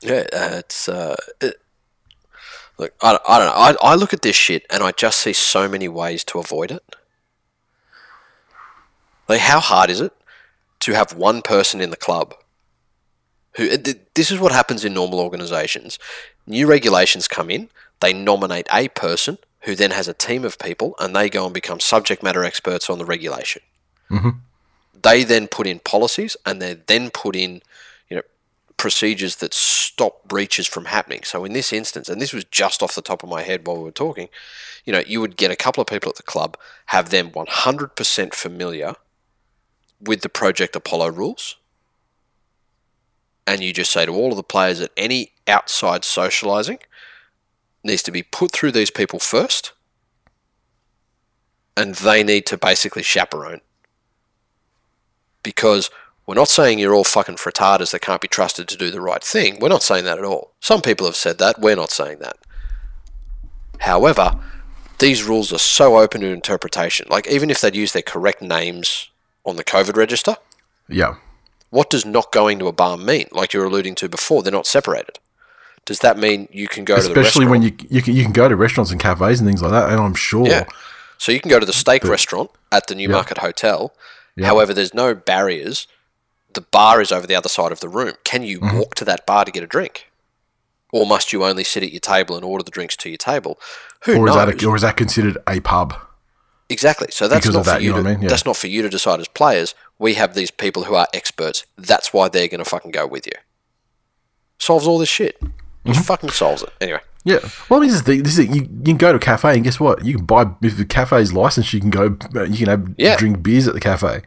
Yeah, 0.00 0.26
uh, 0.32 0.56
it's 0.58 0.88
uh, 0.88 1.16
it, 1.40 1.56
look. 2.78 2.94
I, 3.02 3.18
I 3.28 3.38
don't 3.38 3.48
know. 3.48 3.54
I, 3.54 3.92
I 3.92 3.94
look 3.94 4.12
at 4.12 4.22
this 4.22 4.36
shit 4.36 4.64
and 4.70 4.82
I 4.82 4.92
just 4.92 5.20
see 5.20 5.32
so 5.32 5.68
many 5.68 5.88
ways 5.88 6.24
to 6.24 6.38
avoid 6.38 6.70
it. 6.70 6.82
Like, 9.28 9.40
how 9.40 9.60
hard 9.60 9.90
is 9.90 10.00
it 10.00 10.12
to 10.80 10.92
have 10.94 11.12
one 11.14 11.42
person 11.42 11.80
in 11.80 11.90
the 11.90 11.96
club 11.96 12.34
who? 13.56 13.76
This 13.76 14.30
is 14.30 14.38
what 14.38 14.52
happens 14.52 14.84
in 14.84 14.94
normal 14.94 15.20
organisations. 15.20 15.98
New 16.46 16.66
regulations 16.66 17.28
come 17.28 17.50
in. 17.50 17.68
They 18.00 18.12
nominate 18.12 18.68
a 18.72 18.88
person 18.88 19.38
who 19.62 19.74
then 19.74 19.90
has 19.90 20.06
a 20.08 20.14
team 20.14 20.44
of 20.44 20.58
people, 20.58 20.94
and 21.00 21.14
they 21.14 21.28
go 21.28 21.44
and 21.44 21.52
become 21.52 21.80
subject 21.80 22.22
matter 22.22 22.44
experts 22.44 22.88
on 22.88 22.98
the 22.98 23.04
regulation. 23.04 23.60
They 25.02 25.24
then 25.24 25.48
put 25.48 25.66
in 25.66 25.80
policies, 25.80 26.36
and 26.46 26.62
they 26.62 26.74
then 26.74 27.10
put 27.10 27.34
in, 27.36 27.62
procedures 28.78 29.36
that 29.36 29.52
stop 29.52 30.26
breaches 30.26 30.66
from 30.66 30.86
happening. 30.86 31.22
So 31.24 31.44
in 31.44 31.52
this 31.52 31.72
instance, 31.72 32.08
and 32.08 32.20
this 32.20 32.32
was 32.32 32.44
just 32.44 32.82
off 32.82 32.94
the 32.94 33.02
top 33.02 33.22
of 33.22 33.28
my 33.28 33.42
head 33.42 33.66
while 33.66 33.76
we 33.76 33.82
were 33.82 33.90
talking, 33.90 34.28
you 34.84 34.92
know, 34.92 35.02
you 35.06 35.20
would 35.20 35.36
get 35.36 35.50
a 35.50 35.56
couple 35.56 35.82
of 35.82 35.88
people 35.88 36.08
at 36.08 36.16
the 36.16 36.22
club, 36.22 36.56
have 36.86 37.10
them 37.10 37.30
100% 37.30 38.34
familiar 38.34 38.94
with 40.00 40.22
the 40.22 40.28
Project 40.28 40.76
Apollo 40.76 41.10
rules, 41.10 41.56
and 43.46 43.62
you 43.62 43.72
just 43.72 43.90
say 43.90 44.06
to 44.06 44.12
all 44.12 44.30
of 44.30 44.36
the 44.36 44.42
players 44.42 44.78
that 44.78 44.92
any 44.96 45.32
outside 45.46 46.04
socializing 46.04 46.78
needs 47.82 48.02
to 48.02 48.12
be 48.12 48.22
put 48.22 48.52
through 48.52 48.72
these 48.72 48.90
people 48.90 49.18
first, 49.18 49.72
and 51.76 51.96
they 51.96 52.22
need 52.22 52.46
to 52.46 52.56
basically 52.58 53.02
chaperone. 53.02 53.60
Because 55.42 55.90
we're 56.28 56.34
not 56.34 56.48
saying 56.48 56.78
you're 56.78 56.94
all 56.94 57.04
fucking 57.04 57.36
frittatas 57.36 57.90
that 57.92 58.02
can't 58.02 58.20
be 58.20 58.28
trusted 58.28 58.68
to 58.68 58.76
do 58.76 58.90
the 58.90 59.00
right 59.00 59.24
thing. 59.24 59.56
We're 59.60 59.70
not 59.70 59.82
saying 59.82 60.04
that 60.04 60.18
at 60.18 60.24
all. 60.24 60.52
Some 60.60 60.82
people 60.82 61.06
have 61.06 61.16
said 61.16 61.38
that. 61.38 61.58
We're 61.58 61.74
not 61.74 61.90
saying 61.90 62.18
that. 62.18 62.36
However, 63.80 64.38
these 64.98 65.22
rules 65.22 65.52
are 65.52 65.58
so 65.58 65.96
open 65.98 66.20
to 66.20 66.26
interpretation. 66.28 67.06
Like, 67.08 67.26
even 67.28 67.48
if 67.50 67.60
they'd 67.60 67.74
use 67.74 67.92
their 67.92 68.02
correct 68.02 68.42
names 68.42 69.08
on 69.44 69.56
the 69.56 69.64
COVID 69.64 69.96
register, 69.96 70.36
Yeah. 70.88 71.14
what 71.70 71.88
does 71.88 72.04
not 72.04 72.30
going 72.32 72.58
to 72.58 72.66
a 72.68 72.72
bar 72.72 72.96
mean? 72.98 73.28
Like 73.32 73.54
you 73.54 73.60
were 73.60 73.66
alluding 73.66 73.94
to 73.96 74.08
before, 74.08 74.42
they're 74.42 74.52
not 74.52 74.66
separated. 74.66 75.18
Does 75.84 76.00
that 76.00 76.18
mean 76.18 76.48
you 76.52 76.68
can 76.68 76.84
go 76.84 76.96
to 76.96 77.02
the 77.02 77.08
Especially 77.08 77.46
restaurant? 77.46 77.50
when 77.50 77.62
you 77.62 77.72
you 77.88 78.02
can 78.02 78.14
you 78.14 78.22
can 78.22 78.32
go 78.32 78.46
to 78.46 78.54
restaurants 78.56 78.90
and 78.90 79.00
cafes 79.00 79.40
and 79.40 79.48
things 79.48 79.62
like 79.62 79.70
that, 79.70 79.88
and 79.90 79.98
I'm 79.98 80.14
sure 80.14 80.46
Yeah. 80.46 80.64
So 81.16 81.32
you 81.32 81.40
can 81.40 81.48
go 81.48 81.58
to 81.58 81.64
the 81.64 81.72
steak 81.72 82.04
restaurant 82.04 82.50
at 82.70 82.86
the 82.88 82.94
Newmarket 82.94 83.38
Hotel. 83.38 83.94
However, 84.42 84.74
there's 84.74 84.92
no 84.92 85.14
barriers. 85.14 85.86
The 86.58 86.66
bar 86.72 87.00
is 87.00 87.12
over 87.12 87.24
the 87.24 87.36
other 87.36 87.48
side 87.48 87.70
of 87.70 87.78
the 87.78 87.88
room. 87.88 88.14
Can 88.24 88.42
you 88.42 88.58
Mm-hmm. 88.58 88.78
walk 88.78 88.94
to 88.96 89.04
that 89.04 89.24
bar 89.26 89.44
to 89.44 89.52
get 89.52 89.62
a 89.62 89.66
drink? 89.68 90.10
Or 90.92 91.06
must 91.06 91.32
you 91.32 91.44
only 91.44 91.62
sit 91.62 91.84
at 91.84 91.92
your 91.92 92.00
table 92.00 92.34
and 92.34 92.44
order 92.44 92.64
the 92.64 92.72
drinks 92.72 92.96
to 92.96 93.08
your 93.08 93.16
table? 93.18 93.60
Who 94.06 94.16
or 94.18 94.28
is 94.28 94.34
knows? 94.34 94.46
that 94.46 94.62
a, 94.64 94.66
or 94.66 94.74
is 94.74 94.82
that 94.82 94.96
considered 94.96 95.38
a 95.46 95.60
pub? 95.60 95.94
exactly. 96.68 97.06
So 97.12 97.28
that's 97.28 97.46
because 97.46 97.54
not 97.54 97.60
of 97.60 97.66
for 97.66 97.70
that, 97.72 97.82
you 97.82 97.90
you 97.90 97.96
know 97.96 98.02
to, 98.02 98.08
I 98.08 98.12
mean? 98.14 98.22
Yeah. 98.22 98.28
that's 98.28 98.44
not 98.44 98.56
for 98.56 98.66
you 98.66 98.82
to 98.82 98.88
decide 98.88 99.20
as 99.20 99.28
players. 99.28 99.74
We 100.00 100.14
have 100.14 100.34
these 100.34 100.50
people 100.50 100.84
who 100.84 100.94
are 100.96 101.06
experts. 101.14 101.64
That's 101.76 102.12
why 102.12 102.28
they're 102.28 102.48
going 102.48 102.58
to 102.64 102.68
fucking 102.68 102.90
go 102.90 103.06
with 103.06 103.26
you. 103.26 103.32
Solves 104.58 104.86
all 104.88 104.98
this 104.98 105.08
shit. 105.08 105.40
Mm-hmm. 105.40 105.92
Just 105.92 106.06
fucking 106.06 106.30
solves 106.30 106.62
it. 106.64 106.70
Anyway. 106.80 107.00
Yeah. 107.24 107.38
Well, 107.68 107.78
I 107.78 107.82
mean, 107.82 107.90
this 107.90 107.96
is 108.00 108.02
the, 108.04 108.20
this 108.20 108.32
is 108.32 108.38
it. 108.40 108.50
You, 108.54 108.62
you 108.62 108.82
can 108.84 108.96
go 108.96 109.12
to 109.12 109.16
a 109.16 109.20
cafe 109.20 109.54
and 109.54 109.62
guess 109.64 109.78
what? 109.78 110.04
You 110.04 110.16
can 110.16 110.24
buy 110.24 110.46
if 110.62 110.76
the 110.76 110.84
cafe's 110.84 111.32
licensed. 111.32 111.72
You 111.72 111.80
can 111.80 111.90
go. 111.90 112.16
You 112.44 112.56
can 112.58 112.66
have 112.68 112.94
Yeah. 112.98 113.16
drink 113.16 113.42
beers 113.42 113.68
at 113.68 113.74
the 113.74 113.80
cafe. 113.80 114.22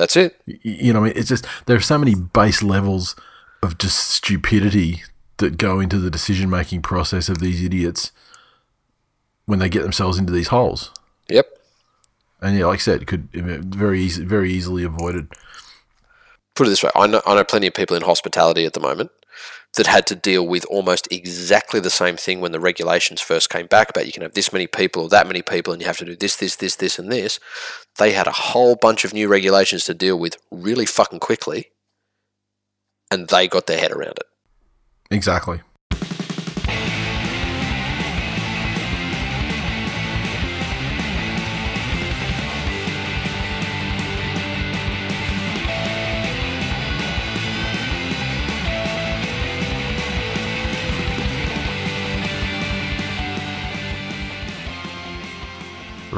That's 0.00 0.16
it. 0.16 0.40
You 0.46 0.94
know, 0.94 1.00
I 1.00 1.02
mean, 1.04 1.12
it's 1.14 1.28
just 1.28 1.44
there 1.66 1.76
are 1.76 1.80
so 1.80 1.98
many 1.98 2.14
base 2.14 2.62
levels 2.62 3.14
of 3.62 3.76
just 3.76 4.08
stupidity 4.08 5.02
that 5.36 5.58
go 5.58 5.78
into 5.78 5.98
the 5.98 6.10
decision 6.10 6.48
making 6.48 6.80
process 6.80 7.28
of 7.28 7.38
these 7.38 7.62
idiots 7.62 8.10
when 9.44 9.58
they 9.58 9.68
get 9.68 9.82
themselves 9.82 10.18
into 10.18 10.32
these 10.32 10.48
holes. 10.48 10.90
Yep. 11.28 11.46
And 12.40 12.56
yeah, 12.56 12.64
like 12.64 12.78
I 12.78 12.80
said, 12.80 13.02
it 13.02 13.08
could 13.08 13.28
very 13.30 14.00
easy, 14.00 14.24
very 14.24 14.50
easily 14.50 14.84
avoided. 14.84 15.28
put 16.54 16.66
it 16.66 16.70
this 16.70 16.82
way 16.82 16.90
I 16.96 17.06
know, 17.06 17.20
I 17.26 17.34
know 17.34 17.44
plenty 17.44 17.66
of 17.66 17.74
people 17.74 17.94
in 17.94 18.02
hospitality 18.02 18.64
at 18.64 18.72
the 18.72 18.80
moment 18.80 19.10
that 19.76 19.86
had 19.86 20.06
to 20.08 20.16
deal 20.16 20.46
with 20.46 20.64
almost 20.66 21.06
exactly 21.12 21.78
the 21.78 21.90
same 21.90 22.16
thing 22.16 22.40
when 22.40 22.52
the 22.52 22.60
regulations 22.60 23.20
first 23.20 23.50
came 23.50 23.66
back 23.66 23.88
about 23.88 24.06
you 24.06 24.12
can 24.12 24.22
have 24.22 24.34
this 24.34 24.52
many 24.52 24.66
people 24.66 25.04
or 25.04 25.08
that 25.08 25.26
many 25.26 25.42
people 25.42 25.72
and 25.72 25.80
you 25.80 25.86
have 25.86 25.98
to 25.98 26.04
do 26.04 26.16
this, 26.16 26.36
this, 26.36 26.56
this, 26.56 26.76
this, 26.76 26.98
and 26.98 27.10
this. 27.10 27.38
They 27.98 28.12
had 28.12 28.26
a 28.26 28.32
whole 28.32 28.74
bunch 28.74 29.04
of 29.04 29.14
new 29.14 29.28
regulations 29.28 29.84
to 29.84 29.94
deal 29.94 30.18
with 30.18 30.36
really 30.50 30.86
fucking 30.86 31.20
quickly, 31.20 31.70
and 33.10 33.28
they 33.28 33.46
got 33.46 33.66
their 33.66 33.78
head 33.78 33.92
around 33.92 34.18
it. 34.18 34.26
Exactly. 35.10 35.60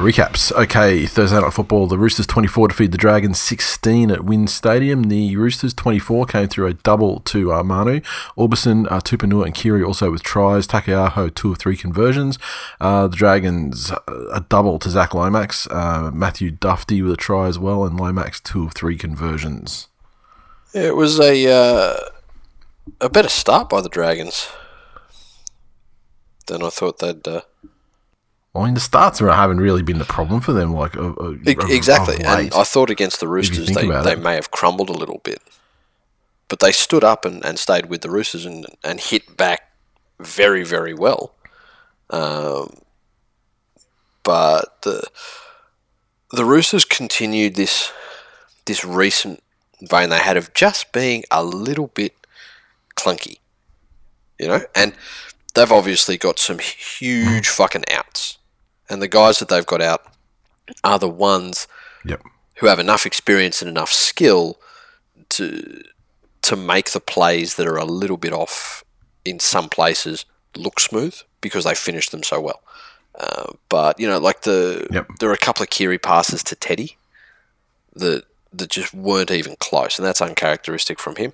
Recaps. 0.02 0.50
Okay, 0.50 1.06
Thursday 1.06 1.40
night 1.40 1.52
football. 1.52 1.86
The 1.86 1.96
Roosters 1.96 2.26
24 2.26 2.68
defeated 2.68 2.90
the 2.90 2.98
Dragons 2.98 3.38
16 3.38 4.10
at 4.10 4.24
WIN 4.24 4.48
Stadium. 4.48 5.04
The 5.04 5.36
Roosters 5.36 5.72
24 5.74 6.26
came 6.26 6.48
through 6.48 6.66
a 6.66 6.74
double 6.74 7.20
to 7.20 7.52
uh, 7.52 7.62
Manu. 7.62 8.00
Aubusson, 8.36 8.90
uh, 8.90 8.98
Tupanua, 8.98 9.44
and 9.44 9.54
Keary 9.54 9.84
also 9.84 10.10
with 10.10 10.24
tries. 10.24 10.66
Takeaho, 10.66 11.32
two 11.32 11.52
of 11.52 11.58
three 11.58 11.76
conversions. 11.76 12.36
Uh, 12.80 13.06
the 13.06 13.16
Dragons, 13.16 13.92
uh, 13.92 14.00
a 14.32 14.40
double 14.40 14.80
to 14.80 14.90
Zach 14.90 15.14
Lomax. 15.14 15.68
Uh, 15.68 16.10
Matthew 16.12 16.50
Dufty 16.50 17.00
with 17.00 17.12
a 17.12 17.16
try 17.16 17.46
as 17.46 17.60
well. 17.60 17.84
And 17.84 17.96
Lomax, 17.96 18.40
two 18.40 18.64
of 18.64 18.72
three 18.72 18.98
conversions. 18.98 19.86
It 20.74 20.96
was 20.96 21.20
a 21.20 21.46
uh, 21.46 21.96
a 23.00 23.08
better 23.08 23.28
start 23.28 23.68
by 23.68 23.80
the 23.80 23.88
Dragons 23.88 24.50
than 26.48 26.60
I 26.60 26.70
thought 26.70 26.98
they'd. 26.98 27.22
I 28.54 28.64
mean, 28.64 28.74
the 28.74 28.80
starts 28.80 29.20
haven't 29.20 29.60
really 29.60 29.82
been 29.82 29.98
the 29.98 30.04
problem 30.04 30.40
for 30.40 30.52
them. 30.52 30.74
Like 30.74 30.96
uh, 30.96 31.12
uh, 31.12 31.34
exactly, 31.44 32.16
and. 32.16 32.52
I 32.52 32.64
thought 32.64 32.90
against 32.90 33.20
the 33.20 33.28
Roosters 33.28 33.68
they, 33.68 33.86
they 33.86 34.12
it. 34.12 34.20
may 34.20 34.34
have 34.34 34.50
crumbled 34.50 34.90
a 34.90 34.94
little 34.94 35.20
bit, 35.24 35.40
but 36.48 36.60
they 36.60 36.72
stood 36.72 37.02
up 37.02 37.24
and, 37.24 37.44
and 37.44 37.58
stayed 37.58 37.86
with 37.86 38.02
the 38.02 38.10
Roosters 38.10 38.44
and, 38.44 38.66
and 38.84 39.00
hit 39.00 39.36
back 39.36 39.72
very 40.20 40.64
very 40.64 40.92
well. 40.92 41.34
Um, 42.10 42.76
but 44.22 44.82
the 44.82 45.02
the 46.30 46.44
Roosters 46.44 46.84
continued 46.84 47.54
this 47.54 47.90
this 48.66 48.84
recent 48.84 49.42
vein 49.80 50.10
they 50.10 50.18
had 50.18 50.36
of 50.36 50.52
just 50.54 50.92
being 50.92 51.24
a 51.30 51.42
little 51.42 51.88
bit 51.88 52.14
clunky, 52.96 53.38
you 54.38 54.46
know, 54.46 54.60
and 54.74 54.94
they've 55.54 55.72
obviously 55.72 56.16
got 56.16 56.38
some 56.38 56.58
huge 56.58 57.48
fucking 57.48 57.84
outs, 57.90 58.38
and 58.92 59.00
the 59.00 59.08
guys 59.08 59.38
that 59.38 59.48
they've 59.48 59.66
got 59.66 59.80
out 59.80 60.04
are 60.84 60.98
the 60.98 61.08
ones 61.08 61.66
yep. 62.04 62.22
who 62.56 62.66
have 62.66 62.78
enough 62.78 63.06
experience 63.06 63.62
and 63.62 63.70
enough 63.70 63.90
skill 63.90 64.58
to 65.30 65.82
to 66.42 66.56
make 66.56 66.90
the 66.90 67.00
plays 67.00 67.54
that 67.54 67.66
are 67.66 67.76
a 67.76 67.84
little 67.84 68.16
bit 68.16 68.32
off 68.32 68.84
in 69.24 69.38
some 69.38 69.68
places 69.68 70.24
look 70.56 70.78
smooth 70.78 71.16
because 71.40 71.64
they 71.64 71.74
finish 71.74 72.10
them 72.10 72.22
so 72.22 72.40
well. 72.40 72.60
Uh, 73.18 73.52
but 73.68 73.98
you 73.98 74.06
know, 74.06 74.18
like 74.18 74.42
the 74.42 74.86
Yep. 74.90 75.06
there 75.20 75.30
are 75.30 75.34
a 75.34 75.38
couple 75.38 75.62
of 75.62 75.70
Keary 75.70 75.98
passes 75.98 76.42
to 76.44 76.54
Teddy 76.54 76.96
that 77.94 78.24
that 78.52 78.68
just 78.68 78.92
weren't 78.92 79.30
even 79.30 79.56
close, 79.58 79.98
and 79.98 80.06
that's 80.06 80.20
uncharacteristic 80.20 80.98
from 81.00 81.16
him. 81.16 81.32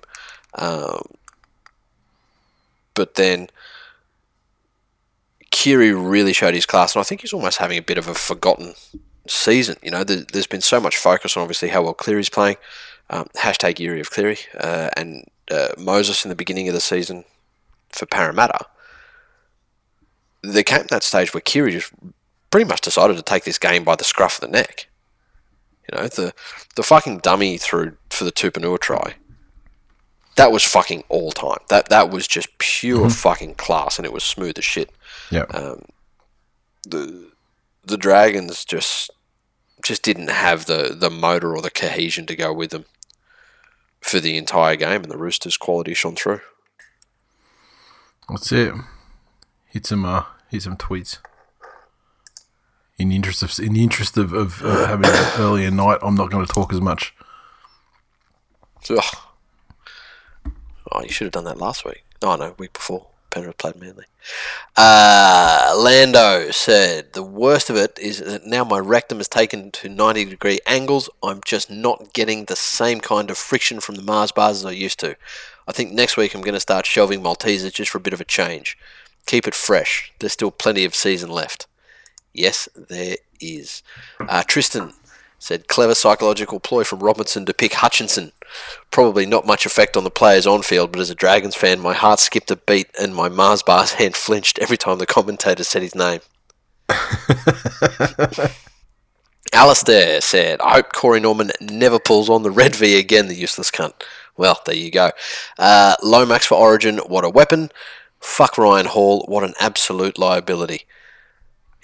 Um, 0.55 1.03
but 2.93 3.15
then 3.15 3.49
Keary 5.59 5.91
really 5.91 6.31
showed 6.31 6.53
his 6.53 6.65
class, 6.65 6.95
and 6.95 7.01
I 7.01 7.03
think 7.03 7.19
he's 7.19 7.33
almost 7.33 7.57
having 7.57 7.77
a 7.77 7.81
bit 7.81 7.97
of 7.97 8.07
a 8.07 8.13
forgotten 8.13 8.75
season. 9.27 9.75
You 9.83 9.91
know, 9.91 10.05
there, 10.05 10.23
there's 10.31 10.47
been 10.47 10.61
so 10.61 10.79
much 10.79 10.95
focus 10.95 11.35
on 11.35 11.41
obviously 11.41 11.67
how 11.67 11.83
well 11.83 11.93
Cleary's 11.93 12.29
playing. 12.29 12.55
Um, 13.09 13.27
hashtag 13.35 13.77
Yuri 13.77 13.99
of 13.99 14.09
Cleary 14.09 14.37
uh, 14.57 14.89
and 14.95 15.25
uh, 15.51 15.69
Moses 15.77 16.23
in 16.23 16.29
the 16.29 16.35
beginning 16.35 16.69
of 16.69 16.73
the 16.73 16.79
season 16.79 17.25
for 17.89 18.05
Parramatta. 18.05 18.67
There 20.43 20.63
came 20.63 20.85
that 20.91 21.03
stage 21.03 21.33
where 21.33 21.41
Keary 21.41 21.73
just 21.73 21.91
pretty 22.51 22.65
much 22.65 22.79
decided 22.79 23.17
to 23.17 23.21
take 23.21 23.43
this 23.43 23.59
game 23.59 23.83
by 23.83 23.97
the 23.97 24.05
scruff 24.05 24.41
of 24.41 24.49
the 24.49 24.55
neck. 24.55 24.87
You 25.91 25.97
know, 25.99 26.07
the 26.07 26.33
the 26.77 26.83
fucking 26.83 27.17
dummy 27.17 27.57
through 27.57 27.97
for 28.09 28.23
the 28.23 28.31
Tupouniua 28.31 28.79
try. 28.79 29.15
That 30.39 30.51
was 30.53 30.63
fucking 30.63 31.03
all 31.09 31.31
time. 31.31 31.59
That 31.67 31.89
that 31.89 32.09
was 32.09 32.27
just 32.27 32.57
pure 32.57 33.09
fucking 33.09 33.55
class, 33.55 33.97
and 33.99 34.05
it 34.05 34.13
was 34.13 34.23
smooth 34.23 34.57
as 34.57 34.65
shit 34.65 34.89
Yep. 35.31 35.49
the 36.83 37.31
the 37.83 37.97
dragons 37.97 38.63
just 38.65 39.11
just 39.83 40.01
didn't 40.03 40.29
have 40.29 40.65
the 40.65 40.95
the 40.97 41.09
motor 41.09 41.55
or 41.55 41.61
the 41.61 41.69
cohesion 41.69 42.25
to 42.27 42.35
go 42.35 42.53
with 42.53 42.71
them 42.71 42.85
for 44.01 44.19
the 44.19 44.37
entire 44.37 44.75
game, 44.77 45.01
and 45.03 45.11
the 45.11 45.17
Roosters' 45.17 45.57
quality 45.57 45.93
shone 45.93 46.15
through. 46.15 46.39
That's 48.29 48.51
it. 48.51 48.73
Hit 49.67 49.85
some 49.85 50.05
uh, 50.05 50.23
hit 50.49 50.63
some 50.63 50.77
tweets. 50.77 51.19
In 52.97 53.09
the 53.09 53.15
interest 53.15 53.43
of 53.43 53.57
in 53.59 53.73
the 53.73 53.83
interest 53.83 54.17
of, 54.17 54.33
of 54.33 54.61
uh, 54.63 54.87
having 54.87 55.09
an 55.09 55.31
earlier 55.37 55.71
night, 55.71 55.99
I'm 56.01 56.15
not 56.15 56.31
going 56.31 56.45
to 56.45 56.53
talk 56.53 56.71
as 56.73 56.81
much. 56.81 57.13
Ugh. 58.89 59.03
Oh, 60.91 61.03
you 61.03 61.09
should 61.09 61.25
have 61.25 61.33
done 61.33 61.45
that 61.45 61.57
last 61.57 61.85
week. 61.85 62.03
Oh 62.21 62.35
no, 62.35 62.55
week 62.57 62.73
before. 62.73 63.07
Penrith 63.29 63.57
played 63.57 63.75
Manly. 63.75 64.05
Uh, 64.75 65.73
Lando 65.77 66.49
said 66.51 67.13
the 67.13 67.23
worst 67.23 67.69
of 67.69 67.75
it 67.75 67.97
is 67.99 68.19
that 68.19 68.45
now 68.45 68.63
my 68.63 68.79
rectum 68.79 69.19
is 69.19 69.27
taken 69.27 69.71
to 69.71 69.89
90 69.89 70.25
degree 70.25 70.59
angles. 70.65 71.09
I'm 71.21 71.41
just 71.45 71.69
not 71.69 72.13
getting 72.13 72.45
the 72.45 72.55
same 72.55 72.99
kind 72.99 73.29
of 73.29 73.37
friction 73.37 73.79
from 73.79 73.95
the 73.95 74.01
Mars 74.01 74.31
bars 74.31 74.57
as 74.57 74.65
I 74.65 74.71
used 74.71 74.99
to. 75.01 75.15
I 75.67 75.71
think 75.71 75.91
next 75.91 76.17
week 76.17 76.33
I'm 76.33 76.41
going 76.41 76.55
to 76.55 76.59
start 76.59 76.85
shelving 76.85 77.21
Maltesers 77.21 77.73
just 77.73 77.91
for 77.91 77.99
a 77.99 78.01
bit 78.01 78.13
of 78.13 78.21
a 78.21 78.25
change. 78.25 78.77
Keep 79.27 79.47
it 79.47 79.55
fresh. 79.55 80.11
There's 80.19 80.33
still 80.33 80.51
plenty 80.51 80.83
of 80.83 80.95
season 80.95 81.29
left. 81.29 81.67
Yes, 82.33 82.67
there 82.75 83.17
is. 83.39 83.83
Uh, 84.19 84.43
Tristan 84.43 84.93
said 85.39 85.67
clever 85.67 85.95
psychological 85.95 86.59
ploy 86.59 86.83
from 86.83 86.99
Robinson 86.99 87.45
to 87.45 87.53
pick 87.53 87.73
Hutchinson. 87.73 88.33
Probably 88.91 89.25
not 89.25 89.47
much 89.47 89.65
effect 89.65 89.95
on 89.95 90.03
the 90.03 90.11
players 90.11 90.45
on 90.45 90.61
field, 90.61 90.91
but 90.91 91.01
as 91.01 91.09
a 91.09 91.15
Dragons 91.15 91.55
fan, 91.55 91.79
my 91.79 91.93
heart 91.93 92.19
skipped 92.19 92.51
a 92.51 92.57
beat 92.57 92.89
and 92.99 93.15
my 93.15 93.29
Mars 93.29 93.63
bar's 93.63 93.93
hand 93.93 94.15
flinched 94.15 94.59
every 94.59 94.77
time 94.77 94.97
the 94.97 95.05
commentator 95.05 95.63
said 95.63 95.81
his 95.81 95.95
name. 95.95 96.19
Alistair 99.53 100.21
said, 100.21 100.61
I 100.61 100.73
hope 100.73 100.93
Corey 100.93 101.19
Norman 101.19 101.51
never 101.59 101.99
pulls 101.99 102.29
on 102.29 102.43
the 102.43 102.51
red 102.51 102.75
V 102.75 102.99
again, 102.99 103.27
the 103.27 103.35
useless 103.35 103.71
cunt. 103.71 103.93
Well, 104.37 104.61
there 104.65 104.75
you 104.75 104.91
go. 104.91 105.11
Uh, 105.57 105.95
Lomax 106.03 106.45
for 106.45 106.55
Origin, 106.55 106.97
what 106.99 107.25
a 107.25 107.29
weapon. 107.29 107.71
Fuck 108.19 108.57
Ryan 108.57 108.87
Hall, 108.87 109.25
what 109.27 109.43
an 109.43 109.53
absolute 109.59 110.17
liability. 110.17 110.85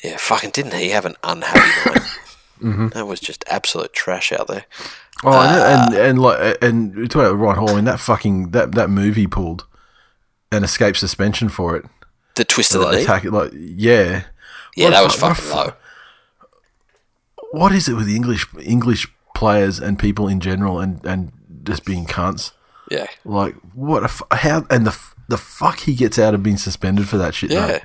Yeah, 0.04 0.18
fucking 0.18 0.52
didn't 0.52 0.74
he 0.74 0.90
have 0.90 1.06
an 1.06 1.16
unhappy 1.24 1.90
night? 1.90 2.08
Mm-hmm. 2.66 2.88
That 2.90 3.08
was 3.08 3.20
just 3.20 3.44
absolute 3.50 3.94
trash 3.94 4.32
out 4.32 4.48
there. 4.48 4.66
Oh, 5.24 5.32
and, 5.32 5.60
uh, 5.60 5.66
and 5.66 5.94
and 6.10 6.20
like 6.20 6.58
and 6.62 7.10
talking 7.10 7.28
about 7.28 7.38
Ryan 7.38 7.58
Hall, 7.60 7.70
I 7.70 7.76
mean 7.76 7.86
that 7.86 8.00
fucking 8.00 8.52
that 8.52 8.74
that 8.74 8.90
move 8.90 9.16
he 9.16 9.28
pulled 9.28 9.66
and 10.52 10.66
escaped 10.66 10.98
suspension 10.98 11.48
for 11.50 11.76
it. 11.76 11.86
The 12.36 12.44
twist 12.44 12.74
of 12.76 12.82
the 12.82 12.88
Like, 12.88 12.96
knee. 12.98 13.04
attack, 13.04 13.24
like 13.26 13.52
yeah, 13.54 14.24
Yeah, 14.76 14.86
What 14.86 14.92
that 14.92 15.04
was 15.04 15.22
what 15.22 15.38
fucking 15.38 15.46
fu- 15.52 15.56
low. 15.58 15.74
What 17.52 17.72
is 17.72 17.88
it 17.88 17.94
with 17.94 18.08
the 18.08 18.16
English 18.16 18.46
English 18.62 19.08
players 19.34 19.80
and 19.80 19.98
people 19.98 20.28
in 20.28 20.40
general, 20.40 20.80
and 20.80 21.00
and 21.06 21.32
just 21.64 21.86
being 21.86 22.06
cunts? 22.06 22.52
Yeah. 22.92 23.08
Like 23.24 23.56
what 23.74 24.02
a 24.04 24.06
f- 24.06 24.22
how 24.32 24.66
and 24.70 24.86
the 24.86 24.92
f- 24.92 25.16
the 25.30 25.38
fuck 25.38 25.80
he 25.80 25.96
gets 25.96 26.20
out 26.20 26.34
of 26.34 26.44
being 26.44 26.58
suspended 26.58 27.08
for 27.08 27.18
that 27.18 27.34
shit. 27.34 27.52
Yeah. 27.52 27.68
mate. 27.68 27.82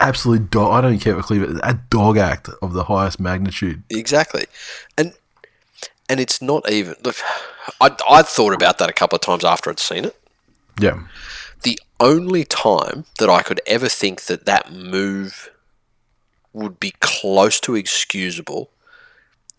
Absolute 0.00 0.50
dog. 0.50 0.72
I 0.72 0.80
don't 0.80 0.98
care 0.98 1.16
what 1.16 1.24
Cleveland. 1.26 1.60
A 1.62 1.74
dog 1.90 2.18
act 2.18 2.48
of 2.60 2.72
the 2.72 2.84
highest 2.84 3.20
magnitude. 3.20 3.82
Exactly, 3.90 4.46
and 4.98 5.14
and 6.08 6.20
it's 6.20 6.42
not 6.42 6.68
even. 6.70 6.94
Look, 7.04 7.16
I 7.80 7.94
I 8.08 8.22
thought 8.22 8.52
about 8.54 8.78
that 8.78 8.90
a 8.90 8.92
couple 8.92 9.16
of 9.16 9.22
times 9.22 9.44
after 9.44 9.70
I'd 9.70 9.78
seen 9.78 10.04
it. 10.06 10.16
Yeah, 10.80 11.02
The 11.62 11.78
only 12.00 12.44
time 12.44 13.04
that 13.18 13.28
I 13.28 13.42
could 13.42 13.60
ever 13.66 13.88
think 13.88 14.22
that 14.22 14.46
that 14.46 14.72
move 14.72 15.50
would 16.54 16.80
be 16.80 16.92
close 17.00 17.60
to 17.60 17.74
excusable 17.76 18.70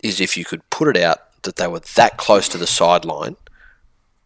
is 0.02 0.20
if 0.20 0.36
you 0.36 0.44
could 0.44 0.68
put 0.70 0.88
it 0.88 1.02
out 1.02 1.18
that 1.42 1.56
they 1.56 1.66
were 1.68 1.80
that 1.94 2.16
close 2.16 2.48
to 2.48 2.58
the 2.58 2.66
sideline, 2.66 3.36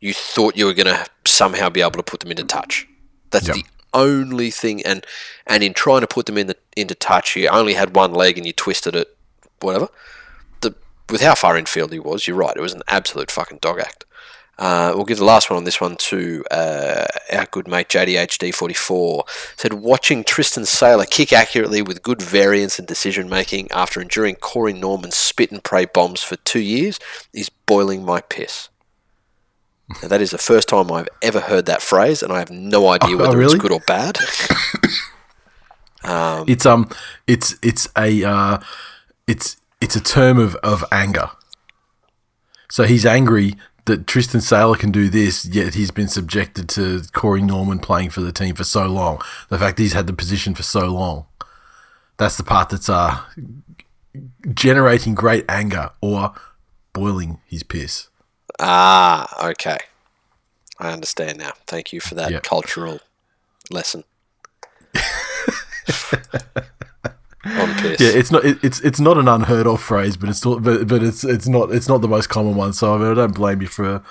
you 0.01 0.14
thought 0.14 0.57
you 0.57 0.64
were 0.67 0.73
going 0.75 0.87
to 0.87 1.07
somehow 1.27 1.69
be 1.69 1.81
able 1.83 1.93
to 1.93 2.03
put 2.03 2.21
them 2.21 2.31
into 2.31 2.45
touch. 2.45 2.88
That's 3.31 3.47
Yep. 3.49 3.57
the 3.57 3.64
only 3.94 4.51
thing, 4.51 4.83
and 4.85 5.07
and 5.46 5.62
in 5.62 5.74
trying 5.74 6.01
to 6.03 6.07
put 6.07 6.27
them 6.27 6.38
in 6.38 6.46
the 6.46 6.57
into 6.77 6.94
touch, 6.94 7.37
you 7.37 7.48
only 7.48 7.74
had 7.74 7.94
one 7.94 8.12
leg 8.12 8.37
and 8.37 8.46
you 8.46 8.53
twisted 8.53 8.94
it, 8.94 9.16
whatever. 9.61 9.88
The 10.61 10.74
with 11.09 11.20
how 11.20 11.34
far 11.34 11.57
infield 11.57 11.93
he 11.93 11.99
was, 11.99 12.26
you're 12.26 12.36
right. 12.36 12.57
It 12.57 12.61
was 12.61 12.74
an 12.74 12.82
absolute 12.89 13.30
fucking 13.30 13.59
dog 13.59 13.80
act. 13.80 14.05
Uh, 14.59 14.93
we'll 14.95 15.05
give 15.05 15.18
the 15.18 15.24
last 15.24 15.51
one 15.51 15.57
on 15.57 15.64
this 15.64 15.80
one 15.80 15.95
to 15.97 16.45
uh, 16.51 17.07
our 17.32 17.47
good 17.47 17.68
mate 17.68 17.89
JDHD44. 17.89 19.22
Said 19.57 19.74
watching 19.74 20.24
Tristan 20.24 20.66
Sailor 20.66 21.05
kick 21.05 21.32
accurately 21.32 21.80
with 21.80 22.03
good 22.03 22.20
variance 22.20 22.78
and 22.78 22.89
decision 22.89 23.28
making 23.28 23.70
after 23.70 24.01
enduring 24.01 24.34
Corey 24.34 24.72
Norman's 24.72 25.16
spit 25.16 25.53
and 25.53 25.62
pray 25.62 25.84
bombs 25.84 26.22
for 26.22 26.36
two 26.36 26.61
years 26.61 26.99
is 27.32 27.49
boiling 27.49 28.05
my 28.05 28.20
piss. 28.20 28.68
Now, 30.03 30.09
that 30.09 30.20
is 30.20 30.30
the 30.32 30.39
first 30.39 30.68
time 30.68 30.93
I've 30.93 31.09
ever 31.22 31.41
heard 31.41 31.66
that 31.66 31.80
phrase, 31.82 32.22
and 32.22 32.32
I 32.32 32.39
have 32.41 32.51
no 32.51 32.89
idea 32.89 33.14
Oh, 33.16 33.20
whether 33.20 33.39
really? 33.39 33.55
it's 33.55 33.62
good 33.62 33.72
or 33.72 33.80
bad. 33.80 34.18
it's 36.49 36.66
um, 36.66 36.89
it's 37.26 37.57
it's 37.62 37.89
a 37.97 38.24
uh, 38.24 38.59
it's 39.26 39.57
it's 39.80 39.97
a 39.97 40.01
term 40.01 40.39
of 40.39 40.55
of 40.57 40.84
anger. 40.93 41.30
So 42.70 42.84
he's 42.84 43.07
angry 43.07 43.55
that 43.86 44.07
Tristan 44.07 44.43
Sailor 44.43 44.76
can 44.76 44.91
do 44.93 45.09
this, 45.09 45.47
yet 45.47 45.72
he's 45.74 45.91
been 45.91 46.09
subjected 46.09 46.68
to 46.70 47.03
Corey 47.12 47.41
Norman 47.41 47.78
playing 47.78 48.11
for 48.11 48.20
the 48.20 48.32
team 48.32 48.55
for 48.55 48.64
so 48.64 48.86
long. 48.86 49.22
The 49.49 49.59
fact 49.59 49.78
that 49.78 49.82
he's 49.82 49.95
had 49.95 50.07
the 50.07 50.12
position 50.12 50.55
for 50.55 50.62
so 50.62 50.86
long. 50.89 51.24
That's 52.18 52.36
the 52.36 52.43
part 52.43 52.68
that's 52.68 52.89
uh 52.91 53.20
generating 54.53 55.14
great 55.14 55.45
anger 55.49 55.91
or 56.03 56.34
boiling 56.93 57.41
his 57.47 57.62
piss. 57.62 58.09
Ah, 58.59 59.49
okay. 59.51 59.79
I 60.79 60.93
understand 60.93 61.39
now. 61.39 61.53
Thank 61.67 61.93
you 61.93 62.01
for 62.01 62.15
that 62.15 62.31
Yep. 62.31 62.43
cultural 62.43 63.01
lesson. 63.71 64.05
Yeah, 67.99 68.11
it's 68.11 68.31
not 68.31 68.45
it, 68.45 68.59
it's 68.63 68.81
it's 68.81 69.01
not 69.01 69.17
an 69.17 69.27
unheard 69.27 69.67
of 69.67 69.81
phrase, 69.81 70.17
but 70.17 70.29
it's 70.29 70.45
not, 70.45 70.63
but, 70.63 70.87
but 70.87 71.03
it's 71.03 71.25
it's 71.25 71.49
not 71.49 71.73
it's 71.73 71.89
not 71.89 72.03
the 72.03 72.09
most 72.09 72.29
common 72.29 72.57
one. 72.57 72.73
So 72.73 72.95
I, 72.95 72.99
mean, 72.99 73.11
I 73.11 73.15
don't 73.15 73.35
blame 73.35 73.63
you 73.63 73.69
for 73.69 74.03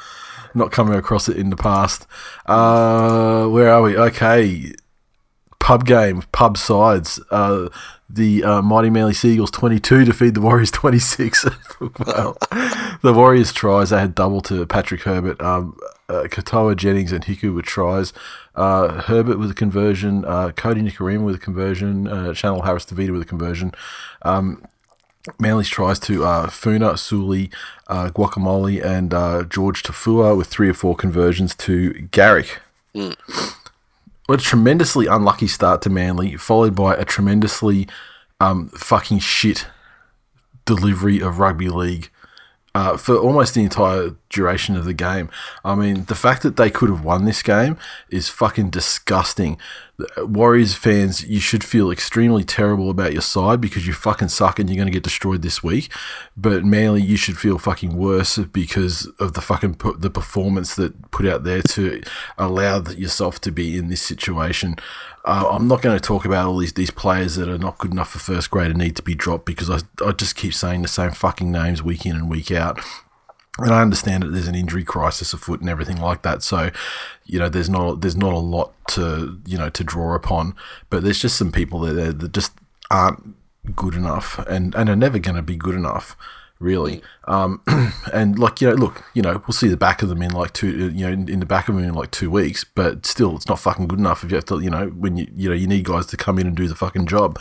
not 0.55 0.71
coming 0.71 0.95
across 0.97 1.29
it 1.29 1.37
in 1.37 1.49
the 1.49 1.55
past. 1.55 2.07
Uh, 2.45 3.47
where 3.47 3.69
are 3.69 3.81
we? 3.81 3.97
Okay, 3.97 4.73
pub 5.59 5.85
game, 5.85 6.23
pub 6.31 6.57
sides. 6.57 7.19
Uh, 7.29 7.69
the 8.09 8.43
uh, 8.43 8.61
Mighty 8.61 8.89
Manly 8.89 9.13
Seagulls 9.13 9.51
22 9.51 10.05
defeat 10.05 10.33
the 10.33 10.41
Warriors 10.41 10.71
26. 10.71 11.45
well, 11.79 12.37
the 13.01 13.13
Warriors 13.13 13.51
tries, 13.51 13.89
they 13.89 13.99
had 13.99 14.15
double 14.15 14.41
to 14.41 14.65
Patrick 14.65 15.01
Herbert. 15.01 15.41
Um, 15.41 15.77
uh, 16.09 16.23
Katoa, 16.23 16.75
Jennings, 16.75 17.11
and 17.11 17.25
Hiku 17.25 17.53
with 17.53 17.65
tries. 17.65 18.13
Uh, 18.55 19.01
Herbert 19.01 19.37
with 19.39 19.51
a 19.51 19.53
conversion. 19.53 20.23
Uh, 20.25 20.49
Kodi 20.49 20.81
Nikorima 20.81 21.25
with 21.25 21.35
a 21.35 21.39
conversion. 21.39 22.07
Uh, 22.07 22.33
Chanel 22.33 22.61
Harris 22.61 22.85
Tavita 22.85 23.11
with 23.11 23.21
a 23.21 23.25
conversion. 23.25 23.73
Um, 24.21 24.63
Manly's 25.39 25.67
tries 25.67 25.99
to 25.99 26.23
uh, 26.23 26.47
Funa, 26.49 26.97
Sully, 26.97 27.51
uh, 27.87 28.09
Guacamole, 28.09 28.83
and 28.83 29.13
uh, 29.13 29.43
George 29.43 29.83
Taufua 29.83 30.37
with 30.37 30.47
three 30.47 30.69
or 30.69 30.73
four 30.73 30.95
conversions 30.95 31.53
to 31.55 31.91
Garrick. 32.11 32.59
A 34.29 34.37
tremendously 34.37 35.07
unlucky 35.07 35.47
start 35.47 35.81
to 35.83 35.89
Manly, 35.89 36.35
followed 36.35 36.75
by 36.75 36.95
a 36.95 37.05
tremendously 37.05 37.87
um, 38.39 38.69
fucking 38.69 39.19
shit 39.19 39.67
delivery 40.65 41.21
of 41.21 41.39
rugby 41.39 41.69
league 41.69 42.09
uh, 42.75 42.97
for 42.97 43.15
almost 43.15 43.55
the 43.55 43.63
entire 43.63 44.11
duration 44.29 44.75
of 44.75 44.85
the 44.85 44.93
game. 44.93 45.29
I 45.63 45.75
mean, 45.75 46.05
the 46.05 46.15
fact 46.15 46.43
that 46.43 46.57
they 46.57 46.69
could 46.69 46.89
have 46.89 47.03
won 47.03 47.25
this 47.25 47.41
game 47.41 47.77
is 48.09 48.29
fucking 48.29 48.69
disgusting. 48.69 49.57
Warriors 50.17 50.75
fans, 50.75 51.25
you 51.27 51.39
should 51.39 51.63
feel 51.63 51.89
extremely 51.89 52.43
terrible 52.43 52.89
about 52.89 53.13
your 53.13 53.21
side 53.21 53.59
because 53.59 53.87
you 53.87 53.93
fucking 53.93 54.27
suck 54.27 54.59
and 54.59 54.69
you're 54.69 54.75
going 54.77 54.87
to 54.87 54.93
get 54.93 55.03
destroyed 55.03 55.41
this 55.41 55.63
week. 55.63 55.91
But 56.35 56.63
Manly, 56.63 57.01
you 57.01 57.17
should 57.17 57.37
feel 57.37 57.57
fucking 57.57 57.97
worse 57.97 58.37
because 58.37 59.07
of 59.19 59.33
the 59.33 59.41
fucking 59.41 59.75
pu- 59.75 59.97
the 59.97 60.11
performance 60.11 60.75
that 60.75 61.09
put 61.11 61.25
out 61.25 61.43
there 61.43 61.61
to 61.61 62.03
allow 62.37 62.83
yourself 62.83 63.41
to 63.41 63.51
be 63.51 63.77
in 63.77 63.87
this 63.87 64.01
situation. 64.01 64.75
Uh, 65.25 65.49
I'm 65.51 65.67
not 65.67 65.81
going 65.81 65.97
to 65.97 66.01
talk 66.01 66.23
about 66.25 66.45
all 66.45 66.57
these, 66.57 66.73
these 66.73 66.91
players 66.91 67.35
that 67.35 67.49
are 67.49 67.57
not 67.57 67.79
good 67.79 67.91
enough 67.91 68.11
for 68.11 68.19
first 68.19 68.49
grade 68.49 68.69
and 68.69 68.79
need 68.79 68.95
to 68.95 69.03
be 69.03 69.15
dropped 69.15 69.45
because 69.45 69.69
I, 69.69 69.79
I 70.05 70.11
just 70.11 70.35
keep 70.35 70.53
saying 70.53 70.83
the 70.83 70.87
same 70.87 71.11
fucking 71.11 71.51
names 71.51 71.83
week 71.83 72.05
in 72.05 72.15
and 72.15 72.29
week 72.29 72.51
out. 72.51 72.79
And 73.59 73.73
I 73.73 73.81
understand 73.81 74.23
that 74.23 74.29
there's 74.29 74.47
an 74.47 74.55
injury 74.55 74.83
crisis 74.83 75.33
afoot 75.33 75.61
and 75.61 75.69
everything 75.69 75.99
like 75.99 76.21
that. 76.21 76.43
So, 76.43 76.69
you 77.25 77.39
know, 77.39 77.49
there's 77.49 77.69
not 77.69 78.01
there's 78.01 78.15
not 78.15 78.33
a 78.33 78.39
lot 78.39 78.73
to 78.89 79.39
you 79.45 79.57
know 79.57 79.69
to 79.69 79.83
draw 79.83 80.15
upon. 80.15 80.55
But 80.89 81.03
there's 81.03 81.19
just 81.19 81.37
some 81.37 81.51
people 81.51 81.79
that 81.81 82.19
that 82.19 82.33
just 82.33 82.53
aren't 82.91 83.35
good 83.75 83.95
enough 83.95 84.39
and 84.47 84.73
and 84.75 84.89
are 84.89 84.95
never 84.95 85.19
going 85.19 85.35
to 85.35 85.41
be 85.41 85.57
good 85.57 85.75
enough 85.75 86.15
really 86.59 87.01
um 87.25 87.61
and 88.13 88.39
like 88.39 88.61
you 88.61 88.67
know 88.67 88.73
look 88.73 89.03
you 89.13 89.21
know 89.21 89.41
we'll 89.47 89.53
see 89.53 89.67
the 89.67 89.77
back 89.77 90.01
of 90.01 90.09
them 90.09 90.21
in 90.21 90.31
like 90.31 90.53
two 90.53 90.89
you 90.89 91.05
know 91.05 91.11
in, 91.11 91.29
in 91.29 91.39
the 91.39 91.45
back 91.45 91.69
of 91.69 91.75
them 91.75 91.83
in 91.83 91.93
like 91.93 92.11
two 92.11 92.31
weeks 92.31 92.63
but 92.63 93.05
still 93.05 93.35
it's 93.35 93.47
not 93.47 93.59
fucking 93.59 93.87
good 93.87 93.99
enough 93.99 94.23
if 94.23 94.31
you 94.31 94.35
have 94.35 94.45
to 94.45 94.59
you 94.59 94.69
know 94.69 94.87
when 94.87 95.17
you 95.17 95.27
you 95.35 95.49
know 95.49 95.55
you 95.55 95.67
need 95.67 95.85
guys 95.85 96.05
to 96.05 96.17
come 96.17 96.39
in 96.39 96.47
and 96.47 96.55
do 96.55 96.67
the 96.67 96.75
fucking 96.75 97.05
job 97.05 97.39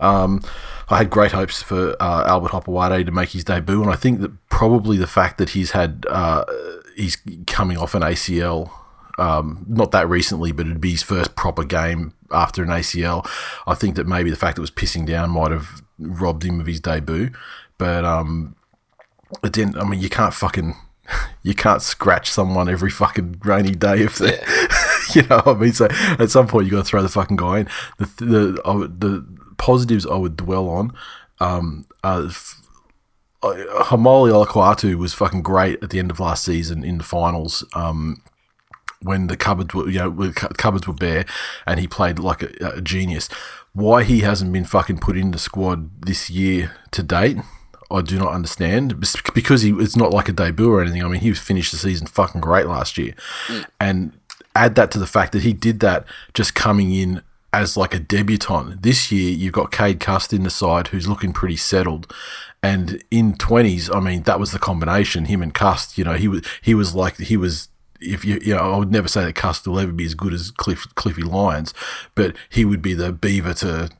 um 0.00 0.42
I 0.90 0.98
had 0.98 1.10
great 1.10 1.32
hopes 1.32 1.62
for 1.62 1.94
uh, 2.00 2.24
Albert 2.26 2.52
Hopoate 2.52 3.04
to 3.04 3.12
make 3.12 3.30
his 3.30 3.44
debut, 3.44 3.82
and 3.82 3.90
I 3.90 3.94
think 3.94 4.20
that 4.20 4.48
probably 4.48 4.96
the 4.96 5.06
fact 5.06 5.36
that 5.36 5.50
he's 5.50 5.72
had 5.72 6.06
uh, 6.08 6.44
he's 6.96 7.18
coming 7.46 7.76
off 7.76 7.94
an 7.94 8.02
ACL, 8.02 8.70
um, 9.18 9.66
not 9.68 9.90
that 9.92 10.08
recently, 10.08 10.50
but 10.50 10.66
it'd 10.66 10.80
be 10.80 10.92
his 10.92 11.02
first 11.02 11.34
proper 11.34 11.62
game 11.64 12.14
after 12.30 12.62
an 12.62 12.70
ACL. 12.70 13.28
I 13.66 13.74
think 13.74 13.96
that 13.96 14.06
maybe 14.06 14.30
the 14.30 14.36
fact 14.36 14.56
it 14.56 14.62
was 14.62 14.70
pissing 14.70 15.06
down 15.06 15.30
might 15.30 15.50
have 15.50 15.82
robbed 15.98 16.44
him 16.44 16.58
of 16.58 16.66
his 16.66 16.80
debut, 16.80 17.30
but 17.78 18.04
um, 18.04 18.54
it 19.42 19.52
didn't. 19.52 19.78
I 19.78 19.84
mean, 19.84 20.00
you 20.00 20.08
can't 20.08 20.34
fucking 20.34 20.74
you 21.42 21.54
can't 21.54 21.80
scratch 21.82 22.30
someone 22.30 22.68
every 22.68 22.90
fucking 22.90 23.40
rainy 23.44 23.74
day 23.74 24.00
if 24.02 24.18
they. 24.18 24.38
You 25.14 25.22
know, 25.22 25.36
what 25.42 25.56
I 25.56 25.58
mean, 25.58 25.72
so 25.72 25.88
at 26.18 26.30
some 26.30 26.46
point 26.46 26.66
you 26.66 26.70
got 26.70 26.78
to 26.80 26.84
throw 26.84 27.00
the 27.00 27.08
fucking 27.08 27.38
guy 27.38 27.60
in. 27.60 27.68
The 27.96 28.04
the 28.22 28.62
I 28.62 28.72
would- 28.72 29.00
the 29.00 29.26
positives 29.56 30.04
I 30.04 30.16
would 30.16 30.36
dwell 30.36 30.68
on, 30.68 30.92
um, 31.40 31.86
uh, 32.04 32.28
Haumole 33.42 34.30
Olakau'atu 34.30 34.96
was 34.96 35.14
fucking 35.14 35.40
great 35.42 35.82
at 35.82 35.88
the 35.90 35.98
end 35.98 36.10
of 36.10 36.20
last 36.20 36.44
season 36.44 36.84
in 36.84 36.98
the 36.98 37.04
finals. 37.04 37.64
Um, 37.74 38.22
when 39.00 39.28
the 39.28 39.36
cupboards 39.36 39.72
were, 39.74 39.88
you 39.88 39.98
know, 39.98 40.10
the 40.10 40.32
cupboards 40.32 40.86
were 40.86 40.92
bare, 40.94 41.24
and 41.66 41.78
he 41.80 41.86
played 41.86 42.18
like 42.18 42.42
a, 42.42 42.72
a 42.74 42.80
genius. 42.82 43.28
Why 43.72 44.02
he 44.02 44.20
hasn't 44.20 44.52
been 44.52 44.64
fucking 44.64 44.98
put 44.98 45.16
in 45.16 45.30
the 45.30 45.38
squad 45.38 46.02
this 46.02 46.28
year 46.28 46.72
to 46.90 47.02
date, 47.02 47.38
I 47.90 48.02
do 48.02 48.18
not 48.18 48.32
understand. 48.32 49.00
Because 49.34 49.62
he, 49.62 49.70
it's 49.72 49.96
not 49.96 50.12
like 50.12 50.28
a 50.28 50.32
debut 50.32 50.70
or 50.70 50.82
anything. 50.82 51.02
I 51.02 51.08
mean, 51.08 51.20
he 51.20 51.32
finished 51.32 51.72
the 51.72 51.78
season 51.78 52.06
fucking 52.06 52.40
great 52.40 52.66
last 52.66 52.98
year, 52.98 53.14
mm. 53.46 53.64
and 53.80 54.12
add 54.54 54.74
that 54.74 54.90
to 54.90 54.98
the 54.98 55.06
fact 55.06 55.32
that 55.32 55.42
he 55.42 55.52
did 55.52 55.80
that 55.80 56.04
just 56.34 56.54
coming 56.54 56.92
in 56.92 57.22
as 57.52 57.76
like 57.76 57.94
a 57.94 57.98
debutant. 57.98 58.82
This 58.82 59.10
year, 59.10 59.30
you've 59.30 59.54
got 59.54 59.72
Cade 59.72 60.00
Cust 60.00 60.32
in 60.32 60.42
the 60.42 60.50
side 60.50 60.88
who's 60.88 61.08
looking 61.08 61.32
pretty 61.32 61.56
settled. 61.56 62.12
And 62.62 63.02
in 63.10 63.36
twenties, 63.36 63.90
I 63.90 64.00
mean, 64.00 64.24
that 64.24 64.40
was 64.40 64.52
the 64.52 64.58
combination. 64.58 65.26
Him 65.26 65.42
and 65.42 65.54
Cust, 65.54 65.96
you 65.96 66.04
know, 66.04 66.14
he 66.14 66.28
was 66.28 66.42
he 66.60 66.74
was 66.74 66.94
like 66.94 67.16
he 67.16 67.36
was. 67.36 67.68
If 68.00 68.24
you, 68.24 68.38
you 68.40 68.54
know, 68.54 68.74
I 68.74 68.76
would 68.76 68.92
never 68.92 69.08
say 69.08 69.24
that 69.24 69.34
Cust 69.34 69.66
will 69.66 69.80
ever 69.80 69.90
be 69.90 70.04
as 70.04 70.14
good 70.14 70.32
as 70.32 70.52
Cliff, 70.52 70.86
Cliffy 70.94 71.22
Lyons, 71.22 71.74
but 72.14 72.36
he 72.48 72.64
would 72.64 72.80
be 72.80 72.94
the 72.94 73.12
beaver 73.12 73.52
to 73.54 73.90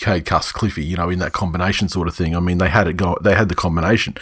Cade 0.00 0.24
Cust 0.24 0.54
Cliffy, 0.54 0.84
you 0.84 0.96
know, 0.96 1.10
in 1.10 1.18
that 1.18 1.32
combination 1.32 1.88
sort 1.88 2.08
of 2.08 2.14
thing. 2.16 2.34
I 2.34 2.40
mean, 2.40 2.58
they 2.58 2.68
had 2.68 2.88
it 2.88 2.96
go, 2.96 3.16
they 3.22 3.34
had 3.34 3.48
the 3.48 3.54
combination, 3.54 4.16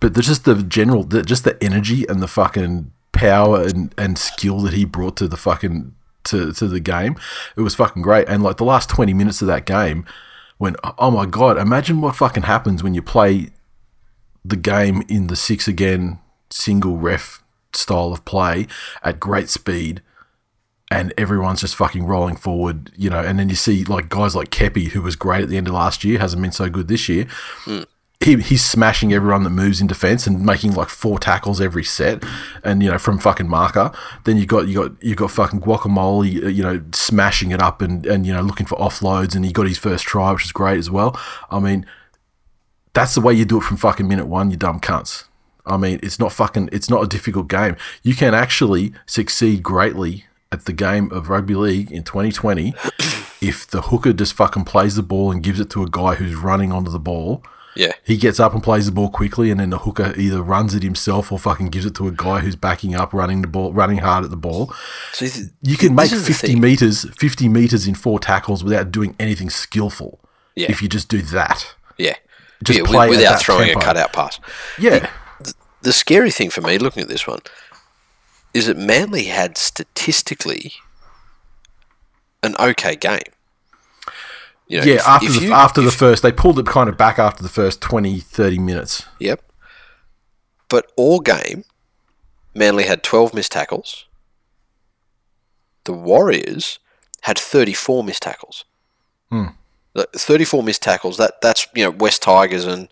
but 0.00 0.14
just 0.14 0.44
the 0.44 0.62
general, 0.62 1.02
the, 1.02 1.22
just 1.22 1.44
the 1.44 1.62
energy 1.62 2.06
and 2.08 2.22
the 2.22 2.28
fucking 2.28 2.92
power 3.12 3.62
and, 3.62 3.94
and 3.98 4.16
skill 4.16 4.60
that 4.60 4.72
he 4.74 4.84
brought 4.84 5.16
to 5.16 5.28
the 5.28 5.36
fucking 5.36 5.94
to, 6.24 6.52
to 6.52 6.68
the 6.68 6.80
game, 6.80 7.16
it 7.56 7.60
was 7.60 7.74
fucking 7.74 8.02
great. 8.02 8.28
And 8.28 8.42
like 8.42 8.56
the 8.56 8.64
last 8.64 8.88
twenty 8.88 9.12
minutes 9.12 9.42
of 9.42 9.48
that 9.48 9.66
game, 9.66 10.06
when 10.58 10.76
oh 10.98 11.10
my 11.10 11.26
god, 11.26 11.58
imagine 11.58 12.00
what 12.00 12.16
fucking 12.16 12.44
happens 12.44 12.82
when 12.82 12.94
you 12.94 13.02
play 13.02 13.50
the 14.44 14.56
game 14.56 15.02
in 15.08 15.26
the 15.26 15.36
six 15.36 15.66
again 15.66 16.20
single 16.50 16.96
ref 16.96 17.42
style 17.72 18.12
of 18.12 18.24
play 18.24 18.66
at 19.02 19.18
great 19.18 19.48
speed 19.48 20.00
and 20.94 21.12
everyone's 21.18 21.60
just 21.60 21.74
fucking 21.74 22.04
rolling 22.04 22.36
forward, 22.36 22.92
you 22.96 23.10
know, 23.10 23.18
and 23.18 23.36
then 23.36 23.48
you 23.48 23.56
see 23.56 23.84
like 23.84 24.08
guys 24.08 24.36
like 24.36 24.50
Keppie, 24.50 24.90
who 24.90 25.02
was 25.02 25.16
great 25.16 25.42
at 25.42 25.48
the 25.48 25.56
end 25.56 25.66
of 25.66 25.74
last 25.74 26.04
year, 26.04 26.20
hasn't 26.20 26.40
been 26.40 26.52
so 26.52 26.70
good 26.70 26.86
this 26.86 27.08
year. 27.08 27.26
He, 28.20 28.36
he's 28.36 28.64
smashing 28.64 29.12
everyone 29.12 29.42
that 29.42 29.50
moves 29.50 29.80
in 29.80 29.88
defense 29.88 30.24
and 30.28 30.46
making 30.46 30.74
like 30.74 30.88
four 30.88 31.18
tackles 31.18 31.60
every 31.60 31.82
set, 31.82 32.22
and 32.62 32.80
you 32.80 32.90
know 32.90 32.98
from 32.98 33.18
fucking 33.18 33.48
marker. 33.48 33.90
Then 34.22 34.36
you 34.36 34.46
got 34.46 34.68
you 34.68 34.74
got 34.82 35.02
you 35.02 35.16
got 35.16 35.32
fucking 35.32 35.60
guacamole, 35.60 36.44
uh, 36.44 36.48
you 36.48 36.62
know, 36.62 36.80
smashing 36.92 37.50
it 37.50 37.60
up 37.60 37.82
and 37.82 38.06
and 38.06 38.24
you 38.24 38.32
know 38.32 38.40
looking 38.40 38.66
for 38.66 38.78
offloads, 38.78 39.34
and 39.34 39.44
he 39.44 39.50
got 39.50 39.66
his 39.66 39.78
first 39.78 40.04
try, 40.04 40.32
which 40.32 40.44
is 40.44 40.52
great 40.52 40.78
as 40.78 40.92
well. 40.92 41.18
I 41.50 41.58
mean, 41.58 41.86
that's 42.92 43.16
the 43.16 43.20
way 43.20 43.34
you 43.34 43.44
do 43.44 43.58
it 43.58 43.64
from 43.64 43.78
fucking 43.78 44.06
minute 44.06 44.26
one, 44.26 44.52
you 44.52 44.56
dumb 44.56 44.78
cunts. 44.78 45.24
I 45.66 45.76
mean, 45.76 45.98
it's 46.02 46.20
not 46.20 46.30
fucking, 46.30 46.68
it's 46.72 46.90
not 46.90 47.02
a 47.02 47.06
difficult 47.06 47.48
game. 47.48 47.76
You 48.02 48.14
can 48.14 48.34
actually 48.34 48.92
succeed 49.06 49.62
greatly 49.62 50.26
at 50.54 50.64
the 50.64 50.72
game 50.72 51.10
of 51.12 51.28
rugby 51.28 51.54
league 51.54 51.90
in 51.92 52.02
2020 52.02 52.74
if 53.42 53.66
the 53.66 53.82
hooker 53.82 54.12
just 54.14 54.32
fucking 54.32 54.64
plays 54.64 54.94
the 54.96 55.02
ball 55.02 55.30
and 55.30 55.42
gives 55.42 55.60
it 55.60 55.68
to 55.70 55.82
a 55.82 55.88
guy 55.90 56.14
who's 56.14 56.34
running 56.34 56.72
onto 56.72 56.90
the 56.90 56.98
ball. 56.98 57.42
Yeah. 57.76 57.92
He 58.04 58.16
gets 58.16 58.38
up 58.38 58.54
and 58.54 58.62
plays 58.62 58.86
the 58.86 58.92
ball 58.92 59.10
quickly, 59.10 59.50
and 59.50 59.58
then 59.58 59.70
the 59.70 59.78
hooker 59.78 60.14
either 60.16 60.40
runs 60.42 60.74
it 60.76 60.84
himself 60.84 61.32
or 61.32 61.40
fucking 61.40 61.70
gives 61.70 61.84
it 61.84 61.94
to 61.96 62.06
a 62.06 62.12
guy 62.12 62.38
who's 62.38 62.54
backing 62.54 62.94
up, 62.94 63.12
running 63.12 63.42
the 63.42 63.48
ball, 63.48 63.72
running 63.72 63.98
hard 63.98 64.22
at 64.22 64.30
the 64.30 64.36
ball. 64.36 64.72
So 65.12 65.26
th- 65.26 65.48
You 65.60 65.76
can 65.76 65.92
make 65.94 66.10
50 66.10 66.54
meters, 66.54 67.04
50 67.18 67.48
meters 67.48 67.88
in 67.88 67.96
four 67.96 68.20
tackles 68.20 68.62
without 68.62 68.92
doing 68.92 69.16
anything 69.18 69.50
skillful. 69.50 70.20
Yeah. 70.54 70.70
If 70.70 70.82
you 70.82 70.88
just 70.88 71.08
do 71.08 71.20
that. 71.22 71.74
Yeah. 71.98 72.14
Just 72.62 72.78
yeah, 72.78 72.84
play 72.86 73.08
without 73.08 73.42
throwing 73.42 73.66
tempo. 73.66 73.80
a 73.80 73.82
cutout 73.82 74.12
pass. 74.12 74.38
Yeah. 74.78 75.10
The 75.82 75.92
scary 75.92 76.30
thing 76.30 76.50
for 76.50 76.60
me 76.62 76.78
looking 76.78 77.02
at 77.02 77.08
this 77.08 77.26
one 77.26 77.40
is 78.54 78.66
that 78.66 78.76
Manly 78.78 79.24
had 79.24 79.58
statistically 79.58 80.72
an 82.42 82.54
okay 82.58 82.94
game. 82.96 83.20
You 84.68 84.78
know, 84.78 84.84
Yeah, 84.86 84.94
if- 84.94 85.06
after 85.08 85.26
if 85.26 85.34
the 85.34 85.40
you- 85.46 85.52
after 85.52 85.80
the 85.82 85.90
first, 85.90 86.22
they 86.22 86.32
pulled 86.32 86.58
it 86.58 86.66
kind 86.66 86.88
of 86.88 86.96
back 86.96 87.18
after 87.18 87.42
the 87.42 87.48
first 87.48 87.80
20, 87.80 88.20
30 88.20 88.58
minutes. 88.58 89.04
Yep. 89.18 89.42
But 90.68 90.90
all 90.96 91.20
game, 91.20 91.64
Manly 92.54 92.84
had 92.84 93.02
12 93.02 93.34
missed 93.34 93.52
tackles. 93.52 94.06
The 95.84 95.92
Warriors 95.92 96.78
had 97.22 97.38
34 97.38 98.02
missed 98.04 98.22
tackles. 98.22 98.64
The 99.30 100.06
34 100.16 100.62
missed 100.62 100.82
tackles. 100.82 101.16
That 101.18 101.40
that's 101.42 101.66
you 101.74 101.84
know 101.84 101.90
West 101.90 102.22
Tigers 102.22 102.64
and 102.64 102.88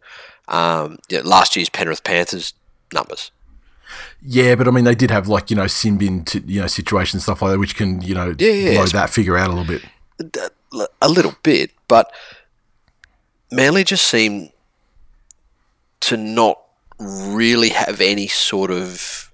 um, 0.48 0.98
yeah, 1.08 1.20
last 1.24 1.56
year's 1.56 1.68
Penrith 1.68 2.04
Panthers 2.04 2.52
numbers. 2.92 3.30
Yeah, 4.22 4.54
but 4.54 4.68
I 4.68 4.70
mean, 4.70 4.84
they 4.84 4.94
did 4.94 5.10
have 5.10 5.28
like 5.28 5.50
you 5.50 5.56
know 5.56 5.66
sin 5.66 5.98
bin, 5.98 6.24
t- 6.24 6.42
you 6.46 6.60
know, 6.60 6.66
situations 6.66 7.22
stuff 7.24 7.42
like 7.42 7.52
that, 7.52 7.58
which 7.58 7.76
can 7.76 8.00
you 8.02 8.14
know 8.14 8.34
Yeah, 8.38 8.52
yeah, 8.52 8.74
blow 8.74 8.86
that 8.86 9.10
figure 9.10 9.36
out 9.36 9.48
a 9.50 9.54
little 9.54 9.64
bit. 9.66 10.50
a 11.02 11.08
little 11.08 11.34
bit, 11.42 11.70
but 11.88 12.12
Manly 13.50 13.84
just 13.84 14.06
seemed 14.06 14.50
to 16.00 16.16
not 16.16 16.58
really 16.98 17.70
have 17.70 18.00
any 18.00 18.26
sort 18.28 18.70
of 18.70 19.30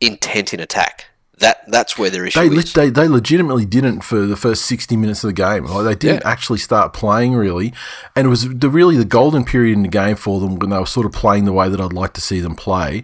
intent 0.00 0.52
in 0.52 0.60
attack. 0.60 1.06
That 1.38 1.68
that's 1.70 1.98
where 1.98 2.08
their 2.10 2.24
issue 2.26 2.38
They, 2.48 2.54
is. 2.56 2.72
they 2.72 2.90
they 2.90 3.08
legitimately 3.08 3.64
didn't 3.64 4.02
for 4.02 4.26
the 4.26 4.36
first 4.36 4.64
sixty 4.64 4.96
minutes 4.96 5.24
of 5.24 5.28
the 5.28 5.32
game. 5.34 5.64
Like 5.64 5.84
they 5.84 5.94
didn't 5.94 6.22
Yeah. 6.24 6.30
actually 6.30 6.58
start 6.60 6.92
playing 6.92 7.34
really, 7.34 7.72
and 8.14 8.26
it 8.26 8.30
was 8.30 8.48
the 8.48 8.68
really 8.68 8.96
the 8.96 9.04
golden 9.04 9.44
period 9.44 9.72
in 9.72 9.82
the 9.82 9.88
game 9.88 10.14
for 10.14 10.38
them 10.38 10.56
when 10.56 10.70
they 10.70 10.78
were 10.78 10.86
sort 10.86 11.06
of 11.06 11.12
playing 11.12 11.44
the 11.46 11.52
way 11.52 11.68
that 11.68 11.80
I'd 11.80 11.92
like 11.92 12.12
to 12.14 12.20
see 12.20 12.38
them 12.40 12.54
play. 12.54 13.02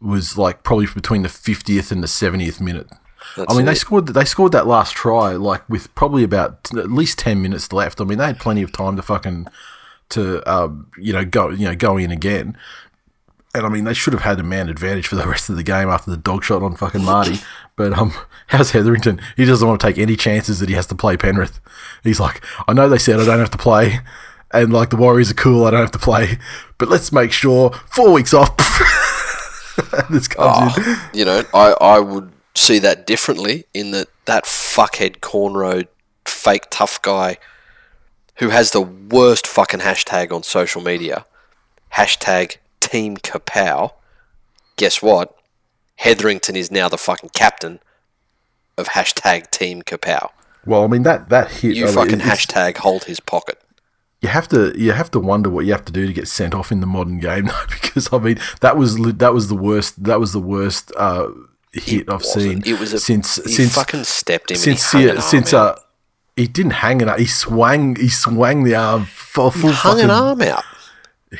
Was 0.00 0.36
like 0.38 0.62
probably 0.62 0.86
between 0.86 1.22
the 1.22 1.28
fiftieth 1.28 1.90
and 1.90 2.02
the 2.02 2.08
seventieth 2.08 2.60
minute. 2.60 2.88
That's 3.36 3.52
I 3.52 3.56
mean, 3.56 3.66
they 3.66 3.74
scored. 3.74 4.08
They 4.08 4.24
scored 4.24 4.52
that 4.52 4.66
last 4.66 4.92
try 4.92 5.32
like 5.32 5.68
with 5.68 5.94
probably 5.94 6.22
about 6.22 6.64
t- 6.64 6.78
at 6.78 6.90
least 6.90 7.18
ten 7.18 7.42
minutes 7.42 7.72
left. 7.72 8.00
I 8.00 8.04
mean, 8.04 8.18
they 8.18 8.26
had 8.26 8.38
plenty 8.38 8.62
of 8.62 8.72
time 8.72 8.96
to 8.96 9.02
fucking 9.02 9.48
to 10.10 10.42
um, 10.50 10.90
you 10.98 11.12
know 11.12 11.24
go 11.24 11.50
you 11.50 11.66
know 11.66 11.74
go 11.74 11.96
in 11.96 12.10
again. 12.10 12.56
And 13.54 13.64
I 13.64 13.68
mean, 13.68 13.84
they 13.84 13.94
should 13.94 14.12
have 14.12 14.22
had 14.22 14.40
a 14.40 14.42
man 14.42 14.68
advantage 14.68 15.06
for 15.06 15.14
the 15.14 15.26
rest 15.28 15.48
of 15.48 15.56
the 15.56 15.62
game 15.62 15.88
after 15.88 16.10
the 16.10 16.16
dog 16.16 16.42
shot 16.42 16.62
on 16.62 16.76
fucking 16.76 17.04
Marty. 17.04 17.38
But 17.76 17.98
um, 17.98 18.14
how's 18.46 18.70
Hetherington? 18.70 19.20
He 19.36 19.44
doesn't 19.44 19.66
want 19.66 19.80
to 19.80 19.86
take 19.88 19.98
any 19.98 20.14
chances 20.14 20.60
that 20.60 20.68
he 20.68 20.76
has 20.76 20.86
to 20.86 20.94
play 20.94 21.16
Penrith. 21.16 21.58
He's 22.04 22.20
like, 22.20 22.40
I 22.68 22.72
know 22.72 22.88
they 22.88 22.98
said 22.98 23.18
I 23.18 23.24
don't 23.24 23.40
have 23.40 23.50
to 23.50 23.58
play, 23.58 23.98
and 24.52 24.72
like 24.72 24.90
the 24.90 24.96
Warriors 24.96 25.32
are 25.32 25.34
cool, 25.34 25.64
I 25.64 25.72
don't 25.72 25.80
have 25.80 25.90
to 25.90 25.98
play, 25.98 26.38
but 26.78 26.88
let's 26.88 27.10
make 27.10 27.32
sure 27.32 27.72
four 27.90 28.12
weeks 28.12 28.32
off. 28.32 28.56
this 30.10 30.28
comes 30.28 30.38
ah, 30.38 30.74
in. 30.76 30.82
Oh, 30.86 31.10
you 31.12 31.24
know, 31.24 31.42
I, 31.52 31.74
I 31.80 31.98
would 32.00 32.32
see 32.54 32.78
that 32.78 33.06
differently 33.06 33.64
in 33.74 33.90
that 33.90 34.08
that 34.26 34.44
fuckhead 34.44 35.20
cornrow 35.20 35.86
fake 36.24 36.66
tough 36.70 37.00
guy 37.02 37.36
who 38.36 38.50
has 38.50 38.70
the 38.70 38.80
worst 38.80 39.46
fucking 39.46 39.80
hashtag 39.80 40.32
on 40.32 40.42
social 40.42 40.82
media. 40.82 41.26
Hashtag 41.94 42.56
Team 42.80 43.16
Kapow. 43.16 43.92
Guess 44.76 45.02
what? 45.02 45.36
Hetherington 45.96 46.56
is 46.56 46.70
now 46.70 46.88
the 46.88 46.98
fucking 46.98 47.30
captain 47.30 47.78
of 48.76 48.88
hashtag 48.88 49.50
Team 49.50 49.82
Kapow. 49.82 50.30
Well, 50.66 50.84
I 50.84 50.86
mean 50.86 51.02
that 51.02 51.28
that 51.28 51.50
hit. 51.50 51.76
You 51.76 51.84
I 51.84 51.86
mean, 51.86 51.94
fucking 51.94 52.18
hashtag 52.20 52.78
hold 52.78 53.04
his 53.04 53.20
pocket. 53.20 53.60
You 54.24 54.30
have 54.30 54.48
to 54.48 54.72
you 54.74 54.92
have 54.92 55.10
to 55.10 55.20
wonder 55.20 55.50
what 55.50 55.66
you 55.66 55.72
have 55.72 55.84
to 55.84 55.92
do 55.92 56.06
to 56.06 56.12
get 56.12 56.26
sent 56.26 56.54
off 56.54 56.72
in 56.72 56.80
the 56.80 56.86
modern 56.86 57.18
game 57.18 57.44
though, 57.50 57.66
because 57.68 58.08
I 58.10 58.18
mean 58.18 58.38
that 58.62 58.78
was 58.78 58.96
that 58.96 59.34
was 59.34 59.48
the 59.48 59.54
worst 59.54 60.02
that 60.02 60.18
was 60.18 60.32
the 60.32 60.40
worst 60.40 60.90
uh, 60.96 61.28
hit 61.72 62.08
I've 62.08 62.24
seen 62.24 62.62
It 62.64 62.80
was 62.80 62.94
a, 62.94 63.00
since 63.00 63.36
he 63.36 63.50
since 63.50 63.74
fucking 63.74 64.04
stepped 64.04 64.50
him 64.50 64.56
since 64.56 64.90
he 64.90 64.98
hung 64.98 65.06
yeah, 65.06 65.14
an 65.16 65.20
since 65.20 65.52
uh 65.52 65.78
he 66.36 66.46
didn't 66.46 66.72
hang 66.72 67.02
it 67.02 67.08
up 67.08 67.18
he 67.18 67.26
swung 67.26 67.96
he 67.96 68.08
swung 68.08 68.64
the 68.64 68.74
arm 68.74 69.04
full, 69.04 69.50
full 69.50 69.72
hung 69.72 69.96
fucking, 69.96 70.04
an 70.04 70.10
arm 70.10 70.40
out. 70.40 70.64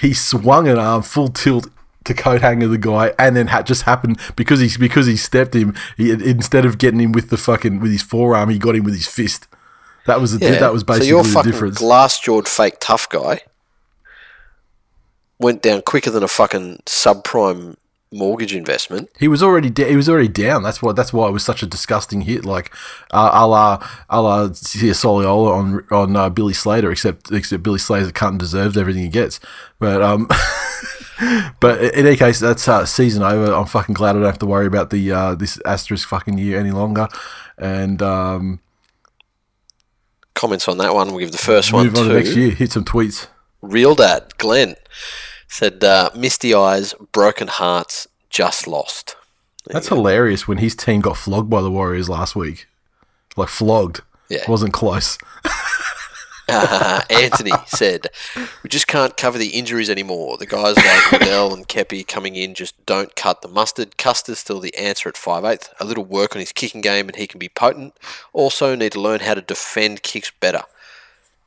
he 0.00 0.12
swung 0.12 0.68
an 0.68 0.78
arm 0.78 1.00
full 1.00 1.28
tilt 1.28 1.68
to 2.04 2.12
coat 2.12 2.42
hanger 2.42 2.68
the 2.68 2.76
guy 2.76 3.14
and 3.18 3.34
then 3.34 3.46
had 3.46 3.64
just 3.64 3.82
happened 3.82 4.20
because 4.36 4.60
he's 4.60 4.76
because 4.76 5.06
he 5.06 5.16
stepped 5.16 5.54
him 5.54 5.74
he, 5.96 6.10
instead 6.10 6.66
of 6.66 6.76
getting 6.76 7.00
him 7.00 7.12
with 7.12 7.30
the 7.30 7.38
fucking 7.38 7.80
with 7.80 7.90
his 7.90 8.02
forearm 8.02 8.50
he 8.50 8.58
got 8.58 8.76
him 8.76 8.84
with 8.84 8.94
his 8.94 9.06
fist 9.06 9.48
that 10.06 10.20
was 10.20 10.38
the, 10.38 10.44
Yeah. 10.44 10.58
that 10.60 10.72
was 10.72 10.84
basically 10.84 11.08
so 11.08 11.14
your 11.16 11.22
the 11.22 11.28
fucking 11.30 11.52
difference 11.52 11.78
glass 11.78 12.18
jawed 12.20 12.48
fake 12.48 12.76
tough 12.80 13.08
guy 13.08 13.40
went 15.38 15.62
down 15.62 15.82
quicker 15.82 16.10
than 16.10 16.22
a 16.22 16.28
fucking 16.28 16.80
subprime 16.86 17.76
mortgage 18.12 18.54
investment. 18.54 19.10
He 19.18 19.26
was 19.26 19.42
already 19.42 19.68
da- 19.70 19.88
he 19.88 19.96
was 19.96 20.08
already 20.08 20.28
down. 20.28 20.62
That's 20.62 20.80
why 20.80 20.92
that's 20.92 21.12
why 21.12 21.28
it 21.28 21.32
was 21.32 21.44
such 21.44 21.62
a 21.62 21.66
disgusting 21.66 22.22
hit, 22.22 22.44
like 22.44 22.72
uh, 23.10 23.30
a 23.32 23.46
la 23.46 23.84
a 24.08 24.22
la 24.22 24.48
Soliola 24.48 25.50
on 25.52 25.84
on 25.90 26.16
uh, 26.16 26.30
Billy 26.30 26.52
Slater, 26.54 26.90
except 26.92 27.32
except 27.32 27.62
Billy 27.62 27.78
Slater 27.78 28.10
can't 28.12 28.32
and 28.32 28.38
deserves 28.40 28.76
everything 28.76 29.02
he 29.02 29.08
gets. 29.08 29.40
But 29.80 30.00
um, 30.02 30.28
but 31.60 31.82
in 31.82 32.06
any 32.06 32.16
case, 32.16 32.38
that's 32.38 32.68
uh, 32.68 32.86
season 32.86 33.22
over. 33.24 33.52
I'm 33.52 33.66
fucking 33.66 33.94
glad 33.94 34.10
I 34.10 34.20
don't 34.20 34.24
have 34.26 34.38
to 34.38 34.46
worry 34.46 34.66
about 34.66 34.90
the 34.90 35.10
uh, 35.10 35.34
this 35.34 35.60
asterisk 35.64 36.08
fucking 36.08 36.38
year 36.38 36.58
any 36.60 36.70
longer. 36.70 37.08
And 37.58 38.00
um, 38.02 38.60
Comments 40.34 40.66
on 40.68 40.78
that 40.78 40.94
one. 40.94 41.08
We'll 41.08 41.20
give 41.20 41.32
the 41.32 41.38
first 41.38 41.72
one 41.72 41.86
move 41.86 41.96
on 41.96 42.08
to 42.08 42.14
next 42.14 42.36
year. 42.36 42.50
Hit 42.50 42.72
some 42.72 42.84
tweets. 42.84 43.28
Real 43.62 43.94
Dad 43.94 44.36
Glenn 44.38 44.74
said, 45.48 45.82
uh, 45.84 46.10
"Misty 46.14 46.54
eyes, 46.54 46.94
broken 47.12 47.48
hearts, 47.48 48.08
just 48.30 48.66
lost." 48.66 49.16
That's 49.66 49.88
hilarious. 49.88 50.46
When 50.46 50.58
his 50.58 50.74
team 50.74 51.00
got 51.00 51.16
flogged 51.16 51.48
by 51.48 51.62
the 51.62 51.70
Warriors 51.70 52.08
last 52.08 52.36
week, 52.36 52.66
like 53.36 53.48
flogged. 53.48 54.02
Yeah. 54.28 54.48
wasn't 54.48 54.72
close. 54.72 55.18
Anthony 57.10 57.52
said, 57.66 58.08
"We 58.62 58.68
just 58.68 58.86
can't 58.86 59.16
cover 59.16 59.38
the 59.38 59.50
injuries 59.50 59.88
anymore. 59.88 60.36
The 60.36 60.46
guys 60.46 60.76
like 60.76 61.12
Liddell 61.12 61.54
and 61.54 61.66
Keppie 61.66 62.06
coming 62.06 62.36
in 62.36 62.54
just 62.54 62.84
don't 62.84 63.16
cut 63.16 63.40
the 63.40 63.48
mustard. 63.48 63.96
Custer's 63.96 64.40
still 64.40 64.60
the 64.60 64.76
answer 64.76 65.08
at 65.08 65.14
5'8". 65.14 65.70
A 65.80 65.84
little 65.84 66.04
work 66.04 66.36
on 66.36 66.40
his 66.40 66.52
kicking 66.52 66.82
game 66.82 67.08
and 67.08 67.16
he 67.16 67.26
can 67.26 67.38
be 67.38 67.48
potent. 67.48 67.96
Also 68.34 68.74
need 68.74 68.92
to 68.92 69.00
learn 69.00 69.20
how 69.20 69.34
to 69.34 69.40
defend 69.40 70.02
kicks 70.02 70.30
better. 70.38 70.64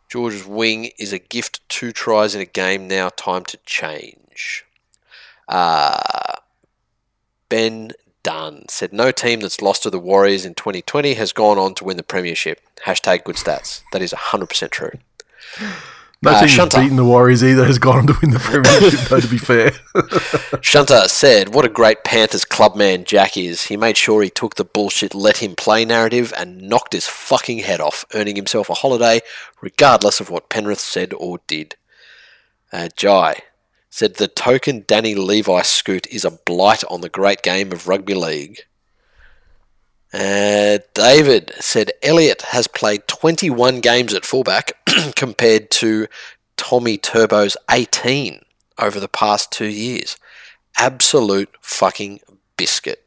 George's 0.09 0.45
wing 0.45 0.91
is 0.97 1.13
a 1.13 1.19
gift. 1.19 1.67
Two 1.69 1.91
tries 1.91 2.33
in 2.33 2.41
a 2.41 2.45
game 2.45 2.87
now. 2.87 3.09
Time 3.09 3.45
to 3.45 3.57
change." 3.65 4.65
Uh, 5.47 6.01
Ben 7.49 7.91
Dunn 8.28 8.65
said, 8.69 8.91
"No 8.91 9.11
team 9.11 9.39
that's 9.39 9.61
lost 9.61 9.84
to 9.84 9.89
the 9.89 9.99
Warriors 9.99 10.43
in 10.45 10.53
2020 10.53 11.13
has 11.13 11.32
gone 11.32 11.57
on 11.57 11.73
to 11.75 11.86
win 11.86 11.95
the 11.97 12.03
premiership." 12.03 12.59
Hashtag 12.86 13.23
good 13.23 13.38
stats. 13.38 13.82
That 13.93 14.01
is 14.01 14.11
100% 14.13 14.69
true. 14.71 14.91
No 16.19 16.32
Uh, 16.32 16.39
team 16.39 16.47
Shunter. 16.49 16.80
beaten 16.82 16.95
the 16.97 17.05
Warriors 17.05 17.43
either 17.43 17.63
has 17.65 17.78
gone 17.78 17.99
on 17.99 18.07
to 18.07 18.15
win 18.19 18.32
the 18.32 18.39
premiership, 18.39 19.01
though, 19.01 19.19
to 19.19 19.28
be 19.28 19.38
fair. 19.38 19.71
Shunter 20.61 21.07
said, 21.07 21.53
What 21.53 21.63
a 21.63 21.69
great 21.69 22.03
Panthers 22.03 22.43
clubman 22.43 23.03
Jack 23.05 23.38
is. 23.38 23.67
He 23.67 23.78
made 23.78 23.97
sure 23.97 24.23
he 24.23 24.32
took 24.32 24.55
the 24.55 24.65
bullshit 24.65 25.13
let 25.13 25.38
him 25.38 25.55
play 25.55 25.86
narrative 25.86 26.34
and 26.36 26.63
knocked 26.63 26.93
his 26.93 27.07
fucking 27.07 27.59
head 27.59 27.80
off, 27.80 28.03
earning 28.15 28.36
himself 28.36 28.67
a 28.67 28.73
holiday 28.73 29.19
regardless 29.61 30.19
of 30.19 30.32
what 30.32 30.49
Penrith 30.49 30.80
said 30.80 31.13
or 31.13 31.39
did. 31.45 31.75
Uh, 32.73 32.89
Jai 32.95 33.43
said, 33.97 34.15
The 34.15 34.27
token 34.27 34.85
Danny 34.87 35.15
Levi 35.15 35.63
scoot 35.63 36.05
is 36.07 36.23
a 36.23 36.29
blight 36.29 36.83
on 36.83 37.01
the 37.01 37.09
great 37.09 37.41
game 37.41 37.71
of 37.71 37.87
rugby 37.87 38.13
league. 38.13 38.59
Uh, 40.13 40.77
David 40.93 41.51
said 41.59 41.91
Elliot 42.03 42.43
has 42.49 42.67
played 42.67 43.07
21 43.07 43.81
games 43.81 44.13
at 44.13 44.23
fullback 44.23 44.73
compared 45.15 45.71
to 45.71 46.07
Tommy 46.57 46.97
Turbo's 46.97 47.57
18 47.71 48.41
over 48.77 48.99
the 48.99 49.07
past 49.07 49.51
two 49.51 49.65
years. 49.65 50.15
Absolute 50.77 51.49
fucking 51.59 52.19
biscuit. 52.55 53.03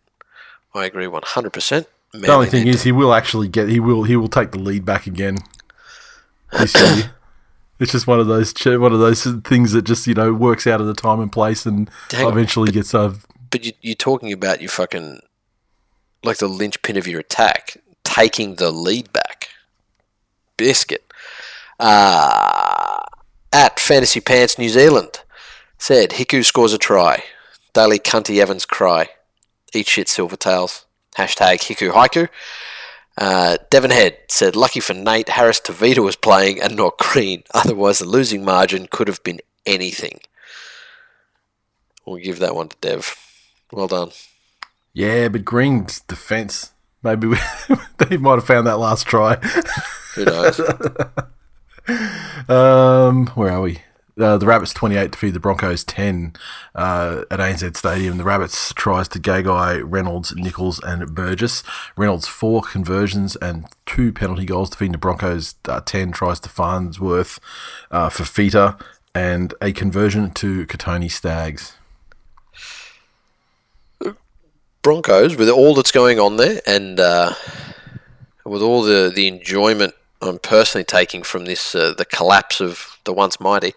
I 0.75 0.87
agree 0.87 1.07
100%. 1.07 1.87
the 2.13 2.33
only 2.33 2.49
thing 2.49 2.67
is, 2.67 2.83
he 2.83 2.91
will 2.91 3.15
actually 3.15 3.47
get. 3.47 3.69
He 3.69 3.79
will. 3.79 4.03
He 4.03 4.17
will 4.17 4.29
take 4.29 4.51
the 4.51 4.59
lead 4.59 4.85
back 4.85 5.07
again 5.07 5.39
this 6.53 6.75
year. 6.75 7.15
It's 7.81 7.93
just 7.93 8.07
one 8.07 8.21
of 8.21 8.27
those 8.29 8.53
ch- 8.53 8.67
one 8.67 8.93
of 8.93 9.01
those 9.01 9.25
things 9.45 9.73
that 9.73 9.83
just 9.83 10.07
you 10.07 10.15
know 10.15 10.33
works 10.33 10.67
out 10.67 10.81
at 10.81 10.85
the 10.85 10.95
time 10.95 11.19
and 11.21 11.33
place, 11.33 11.67
and 11.67 11.91
Hang 12.13 12.27
on. 12.27 12.33
eventually 12.33 12.71
gets. 12.71 12.95
Uh, 12.95 13.15
But 13.51 13.65
you, 13.65 13.73
you're 13.81 13.95
talking 13.97 14.33
about 14.33 14.61
your 14.61 14.71
fucking, 14.71 15.21
like 16.23 16.37
the 16.39 16.47
linchpin 16.49 16.97
of 16.97 17.07
your 17.09 17.21
attack, 17.21 17.79
taking 18.05 18.57
the 18.57 18.71
lead 18.71 19.13
back. 19.13 19.49
Biscuit. 20.57 21.11
Uh, 21.79 23.01
at 23.53 23.81
Fantasy 23.81 24.21
Pants 24.21 24.59
New 24.59 24.69
Zealand 24.69 25.23
said 25.79 26.11
Hiku 26.11 26.45
scores 26.45 26.75
a 26.75 26.79
try. 26.79 27.25
Daily 27.73 27.99
Cunty 27.99 28.39
Evans 28.41 28.67
cry. 28.67 29.09
Eat 29.73 29.89
shit 29.89 30.07
Silvertails. 30.09 30.85
Hashtag 31.17 31.61
Hiku 31.61 31.93
Haiku. 31.93 32.29
Uh, 33.19 33.59
Devon 33.71 33.91
Head 33.91 34.17
said, 34.29 34.57
lucky 34.57 34.81
for 34.81 34.95
Nate, 34.95 35.29
Harris 35.31 35.61
Tavita 35.61 36.03
was 36.03 36.17
playing 36.17 36.61
and 36.61 36.77
not 36.77 36.97
Green. 36.99 37.43
Otherwise, 37.55 37.99
the 37.99 38.07
losing 38.07 38.45
margin 38.45 38.87
could 38.91 39.09
have 39.09 39.23
been 39.23 39.41
anything. 39.67 40.21
We'll 42.07 42.17
give 42.19 42.39
that 42.39 42.55
one 42.55 42.69
to 42.69 42.77
Dev. 42.81 43.15
Well 43.73 43.89
done. 43.89 44.11
yeah, 44.95 45.29
but 45.29 45.45
Green's 45.45 46.01
defense. 46.01 46.73
Maybe 47.03 47.27
we, 47.29 47.37
they 47.99 48.17
might 48.17 48.35
have 48.35 48.47
found 48.47 48.67
that 48.67 48.79
last 48.79 49.07
try. 49.07 49.37
Who 50.15 50.25
knows? 50.25 50.61
Um, 52.49 53.27
where 53.29 53.51
are 53.53 53.63
we? 53.63 53.79
Uh, 54.21 54.37
the 54.37 54.47
Rabbits 54.47 54.75
28 54.75 55.13
defeat 55.13 55.31
the 55.31 55.41
Broncos 55.41 55.83
10 55.85 56.35
uh, 56.75 57.23
at 57.31 57.41
ANZ 57.41 57.77
Stadium. 57.77 58.19
The 58.19 58.25
Rabbits 58.25 58.75
tries 58.75 59.09
to 59.09 59.19
Gagai, 59.19 59.83
Reynolds, 59.83 60.35
Nichols, 60.37 60.79
and 60.81 61.15
Burgess. 61.15 61.63
Reynolds 61.97 62.29
four 62.29 62.61
conversions 62.61 63.37
and 63.37 63.65
two 63.87 64.13
penalty 64.13 64.45
goals 64.45 64.69
defeating 64.69 64.93
the 64.93 64.99
Broncos 64.99 65.55
uh, 65.67 65.81
10 65.81 66.13
tries 66.13 66.39
to 66.41 66.51
Farnworth, 66.51 67.41
uh, 67.91 68.11
Fifita, 68.11 68.79
and 69.15 69.55
a 69.63 69.73
conversion 69.73 70.31
to 70.33 70.67
Kotoni 70.67 71.11
Staggs. 71.11 71.79
Broncos, 74.83 75.37
with 75.37 75.49
all 75.49 75.75
that's 75.75 75.93
going 75.93 76.19
on 76.19 76.37
there, 76.37 76.61
and 76.67 77.01
uh, 77.01 77.35
with 78.45 78.63
all 78.63 78.83
the, 78.83 79.11
the 79.15 79.29
enjoyment 79.29 79.95
I'm 80.23 80.39
personally 80.39 80.85
taking 80.85 81.23
from 81.23 81.47
this, 81.47 81.75
uh, 81.75 81.95
the 81.97 82.05
collapse 82.05 82.61
of 82.61 82.99
the 83.05 83.13
once 83.13 83.41
mighty, 83.41 83.75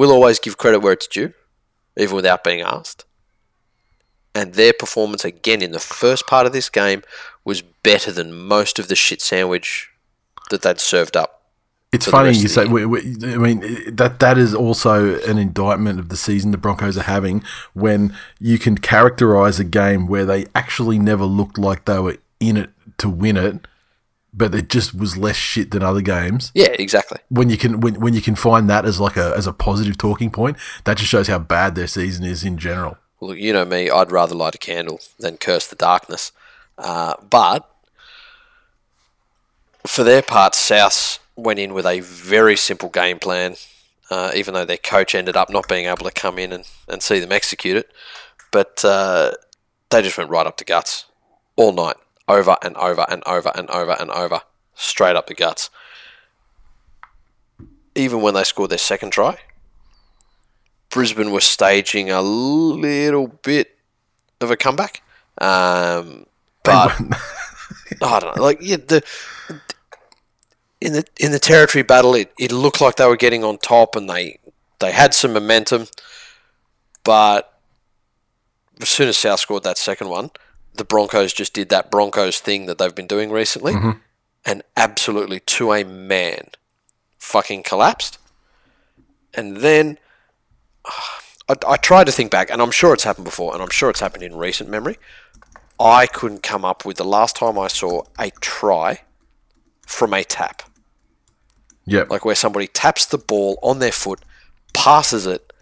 will 0.00 0.12
always 0.12 0.38
give 0.38 0.56
credit 0.56 0.80
where 0.80 0.94
it's 0.94 1.06
due, 1.06 1.34
even 1.94 2.16
without 2.16 2.42
being 2.42 2.62
asked. 2.62 3.04
And 4.34 4.54
their 4.54 4.72
performance 4.72 5.26
again 5.26 5.60
in 5.60 5.72
the 5.72 5.78
first 5.78 6.26
part 6.26 6.46
of 6.46 6.54
this 6.54 6.70
game 6.70 7.02
was 7.44 7.60
better 7.60 8.10
than 8.10 8.32
most 8.32 8.78
of 8.78 8.88
the 8.88 8.96
shit 8.96 9.20
sandwich 9.20 9.90
that 10.48 10.62
they'd 10.62 10.80
served 10.80 11.18
up. 11.18 11.42
It's 11.92 12.06
funny 12.06 12.30
you 12.30 12.48
say. 12.48 12.64
We, 12.66 12.86
we, 12.86 13.00
I 13.24 13.36
mean, 13.36 13.60
that 13.94 14.20
that 14.20 14.38
is 14.38 14.54
also 14.54 15.20
an 15.24 15.36
indictment 15.36 15.98
of 15.98 16.08
the 16.08 16.16
season 16.16 16.50
the 16.50 16.56
Broncos 16.56 16.96
are 16.96 17.02
having 17.02 17.42
when 17.74 18.16
you 18.38 18.58
can 18.58 18.78
characterize 18.78 19.60
a 19.60 19.64
game 19.64 20.06
where 20.06 20.24
they 20.24 20.46
actually 20.54 20.98
never 20.98 21.24
looked 21.24 21.58
like 21.58 21.84
they 21.84 21.98
were 21.98 22.16
in 22.38 22.56
it 22.56 22.70
to 22.98 23.10
win 23.10 23.36
it, 23.36 23.66
but 24.32 24.54
it 24.54 24.68
just 24.68 24.94
was 24.94 25.16
less 25.16 25.36
shit 25.36 25.70
than 25.70 25.82
other 25.82 26.00
games. 26.00 26.52
Yeah, 26.54 26.74
exactly. 26.78 27.18
When 27.28 27.50
you 27.50 27.56
can 27.56 27.80
when, 27.80 28.00
when 28.00 28.14
you 28.14 28.20
can 28.20 28.34
find 28.34 28.68
that 28.70 28.84
as 28.84 29.00
like 29.00 29.16
a 29.16 29.34
as 29.36 29.46
a 29.46 29.52
positive 29.52 29.98
talking 29.98 30.30
point, 30.30 30.56
that 30.84 30.96
just 30.96 31.10
shows 31.10 31.28
how 31.28 31.38
bad 31.38 31.74
their 31.74 31.86
season 31.86 32.24
is 32.24 32.44
in 32.44 32.58
general. 32.58 32.98
Look, 33.20 33.38
you 33.38 33.52
know 33.52 33.64
me, 33.64 33.90
I'd 33.90 34.10
rather 34.10 34.34
light 34.34 34.54
a 34.54 34.58
candle 34.58 35.00
than 35.18 35.36
curse 35.36 35.66
the 35.66 35.76
darkness. 35.76 36.32
Uh, 36.78 37.14
but 37.28 37.68
for 39.86 40.04
their 40.04 40.22
part, 40.22 40.54
South 40.54 41.18
went 41.36 41.58
in 41.58 41.74
with 41.74 41.86
a 41.86 42.00
very 42.00 42.56
simple 42.56 42.88
game 42.88 43.18
plan, 43.18 43.56
uh, 44.10 44.32
even 44.34 44.54
though 44.54 44.64
their 44.64 44.76
coach 44.76 45.14
ended 45.14 45.36
up 45.36 45.50
not 45.50 45.68
being 45.68 45.86
able 45.86 46.04
to 46.04 46.10
come 46.10 46.38
in 46.38 46.52
and, 46.52 46.64
and 46.88 47.02
see 47.02 47.18
them 47.18 47.32
execute 47.32 47.76
it. 47.76 47.90
But 48.50 48.84
uh, 48.84 49.32
they 49.90 50.02
just 50.02 50.18
went 50.18 50.30
right 50.30 50.46
up 50.46 50.56
the 50.56 50.64
guts 50.64 51.06
all 51.56 51.72
night, 51.72 51.96
over 52.30 52.56
and 52.62 52.76
over 52.76 53.04
and 53.08 53.22
over 53.26 53.50
and 53.54 53.68
over 53.70 53.96
and 53.98 54.10
over, 54.10 54.42
straight 54.74 55.16
up 55.16 55.26
the 55.26 55.34
guts. 55.34 55.68
Even 57.94 58.22
when 58.22 58.34
they 58.34 58.44
scored 58.44 58.70
their 58.70 58.78
second 58.78 59.10
try, 59.10 59.38
Brisbane 60.90 61.32
was 61.32 61.44
staging 61.44 62.10
a 62.10 62.22
little 62.22 63.26
bit 63.26 63.76
of 64.40 64.50
a 64.50 64.56
comeback. 64.56 65.02
Um, 65.40 66.26
but 66.62 67.00
I 68.02 68.20
don't 68.20 68.36
know, 68.36 68.42
like 68.42 68.58
yeah, 68.60 68.76
the 68.76 69.02
in 70.80 70.92
the 70.92 71.04
in 71.18 71.32
the 71.32 71.38
territory 71.38 71.82
battle, 71.82 72.14
it, 72.14 72.32
it 72.38 72.52
looked 72.52 72.80
like 72.80 72.96
they 72.96 73.06
were 73.06 73.16
getting 73.16 73.42
on 73.42 73.58
top, 73.58 73.96
and 73.96 74.08
they 74.08 74.38
they 74.78 74.92
had 74.92 75.14
some 75.14 75.32
momentum. 75.32 75.88
But 77.02 77.52
as 78.80 78.88
soon 78.88 79.08
as 79.08 79.16
South 79.16 79.40
scored 79.40 79.64
that 79.64 79.78
second 79.78 80.08
one, 80.08 80.30
the 80.80 80.84
Broncos 80.84 81.34
just 81.34 81.52
did 81.52 81.68
that 81.68 81.90
Broncos 81.90 82.40
thing 82.40 82.64
that 82.64 82.78
they've 82.78 82.94
been 82.94 83.06
doing 83.06 83.30
recently, 83.30 83.74
mm-hmm. 83.74 83.98
and 84.46 84.62
absolutely 84.78 85.38
to 85.40 85.74
a 85.74 85.84
man, 85.84 86.48
fucking 87.18 87.64
collapsed. 87.64 88.16
And 89.34 89.58
then 89.58 89.98
I, 90.86 91.54
I 91.68 91.76
tried 91.76 92.06
to 92.06 92.12
think 92.12 92.30
back, 92.30 92.50
and 92.50 92.62
I'm 92.62 92.70
sure 92.70 92.94
it's 92.94 93.04
happened 93.04 93.26
before, 93.26 93.52
and 93.52 93.62
I'm 93.62 93.68
sure 93.68 93.90
it's 93.90 94.00
happened 94.00 94.22
in 94.22 94.34
recent 94.34 94.70
memory. 94.70 94.98
I 95.78 96.06
couldn't 96.06 96.42
come 96.42 96.64
up 96.64 96.86
with 96.86 96.96
the 96.96 97.04
last 97.04 97.36
time 97.36 97.58
I 97.58 97.68
saw 97.68 98.04
a 98.18 98.30
try 98.40 99.02
from 99.86 100.14
a 100.14 100.24
tap, 100.24 100.62
Yep. 101.84 102.08
like 102.08 102.24
where 102.24 102.34
somebody 102.34 102.68
taps 102.68 103.04
the 103.04 103.18
ball 103.18 103.58
on 103.62 103.80
their 103.80 103.92
foot, 103.92 104.20
passes 104.72 105.26
it, 105.26 105.52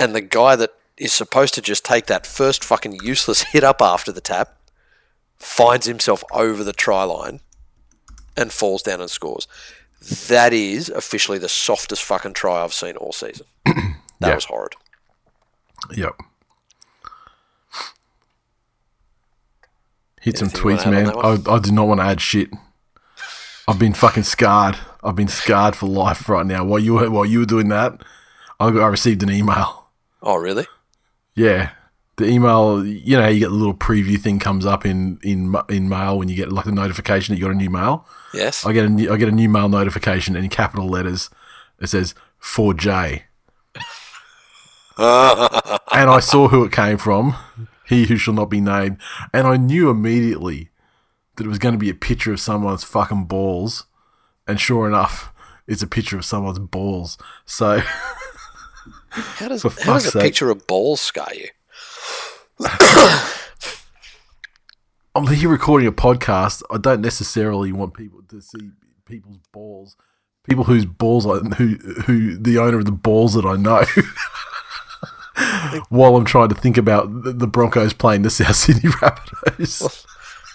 and 0.00 0.16
the 0.16 0.20
guy 0.20 0.56
that 0.56 0.74
is 0.96 1.12
supposed 1.12 1.54
to 1.54 1.62
just 1.62 1.84
take 1.84 2.06
that 2.06 2.26
first 2.26 2.64
fucking 2.64 2.98
useless 3.02 3.42
hit 3.52 3.64
up 3.64 3.80
after 3.80 4.12
the 4.12 4.20
tap 4.20 4.56
finds 5.36 5.86
himself 5.86 6.22
over 6.32 6.62
the 6.62 6.72
try 6.72 7.02
line 7.02 7.40
and 8.36 8.52
falls 8.52 8.82
down 8.82 9.00
and 9.00 9.10
scores. 9.10 9.46
That 10.28 10.52
is 10.52 10.88
officially 10.88 11.38
the 11.38 11.48
softest 11.48 12.02
fucking 12.04 12.34
try 12.34 12.62
I've 12.62 12.74
seen 12.74 12.96
all 12.96 13.12
season. 13.12 13.46
That 14.20 14.36
was 14.36 14.44
horrid. 14.44 14.74
Yep. 15.96 16.12
Hit 20.20 20.38
some 20.38 20.46
Anything 20.46 20.62
tweets, 20.62 20.88
man. 20.88 21.08
I, 21.08 21.52
I 21.52 21.58
do 21.58 21.72
not 21.72 21.88
want 21.88 21.98
to 21.98 22.04
add 22.04 22.20
shit. 22.20 22.48
I've 23.66 23.80
been 23.80 23.92
fucking 23.94 24.22
scarred. 24.22 24.78
I've 25.02 25.16
been 25.16 25.26
scarred 25.26 25.74
for 25.74 25.88
life 25.88 26.28
right 26.28 26.46
now. 26.46 26.64
While 26.64 26.78
you 26.78 26.94
were 26.94 27.10
while 27.10 27.26
you 27.26 27.40
were 27.40 27.46
doing 27.46 27.68
that, 27.70 28.00
I, 28.60 28.66
I 28.66 28.86
received 28.86 29.24
an 29.24 29.30
email. 29.30 29.88
Oh, 30.22 30.36
really? 30.36 30.66
Yeah, 31.34 31.70
the 32.16 32.26
email. 32.26 32.84
You 32.84 33.16
know, 33.16 33.28
you 33.28 33.40
get 33.40 33.48
the 33.48 33.54
little 33.54 33.74
preview 33.74 34.18
thing 34.18 34.38
comes 34.38 34.66
up 34.66 34.84
in 34.84 35.18
in 35.22 35.54
in 35.68 35.88
mail 35.88 36.18
when 36.18 36.28
you 36.28 36.36
get 36.36 36.52
like 36.52 36.66
a 36.66 36.72
notification 36.72 37.34
that 37.34 37.38
you 37.38 37.46
got 37.46 37.52
a 37.52 37.56
new 37.56 37.70
mail. 37.70 38.06
Yes. 38.34 38.64
I 38.66 38.72
get 38.72 38.84
a 38.84 38.88
new, 38.88 39.12
I 39.12 39.16
get 39.16 39.28
a 39.28 39.32
new 39.32 39.48
mail 39.48 39.68
notification 39.68 40.36
in 40.36 40.48
capital 40.48 40.88
letters 40.88 41.30
it 41.82 41.88
says 41.88 42.14
for 42.38 42.72
J. 42.72 43.24
and 43.74 43.84
I 44.98 46.20
saw 46.20 46.48
who 46.48 46.64
it 46.64 46.72
came 46.72 46.96
from, 46.96 47.34
he 47.86 48.04
who 48.04 48.16
shall 48.16 48.34
not 48.34 48.50
be 48.50 48.60
named, 48.60 48.98
and 49.34 49.46
I 49.46 49.56
knew 49.56 49.90
immediately 49.90 50.70
that 51.36 51.44
it 51.44 51.48
was 51.48 51.58
going 51.58 51.74
to 51.74 51.78
be 51.78 51.90
a 51.90 51.94
picture 51.94 52.32
of 52.32 52.40
someone's 52.40 52.84
fucking 52.84 53.24
balls, 53.24 53.86
and 54.46 54.60
sure 54.60 54.86
enough, 54.86 55.32
it's 55.66 55.82
a 55.82 55.86
picture 55.86 56.16
of 56.16 56.24
someone's 56.24 56.60
balls. 56.60 57.18
So 57.44 57.80
How 59.12 59.48
does, 59.48 59.62
how 59.62 59.94
does 59.94 60.06
a 60.06 60.10
sake. 60.12 60.22
picture 60.22 60.50
of 60.50 60.66
balls 60.66 61.00
scar 61.00 61.28
you? 61.34 61.48
I'm 65.14 65.26
here 65.26 65.50
recording 65.50 65.86
a 65.86 65.92
podcast. 65.92 66.62
I 66.70 66.78
don't 66.78 67.02
necessarily 67.02 67.72
want 67.72 67.92
people 67.92 68.22
to 68.28 68.40
see 68.40 68.70
people's 69.04 69.40
balls, 69.52 69.96
people 70.48 70.64
whose 70.64 70.86
balls 70.86 71.26
I 71.26 71.40
who 71.56 71.74
who 72.06 72.38
the 72.38 72.56
owner 72.58 72.78
of 72.78 72.86
the 72.86 72.92
balls 72.92 73.34
that 73.34 73.44
I 73.44 73.56
know. 73.56 73.84
While 75.90 76.16
I'm 76.16 76.24
trying 76.24 76.48
to 76.48 76.54
think 76.54 76.78
about 76.78 77.24
the, 77.24 77.32
the 77.32 77.46
Broncos 77.46 77.92
playing 77.92 78.22
the 78.22 78.30
South 78.30 78.56
Sydney 78.56 78.90
Rabbitohs. 78.90 80.06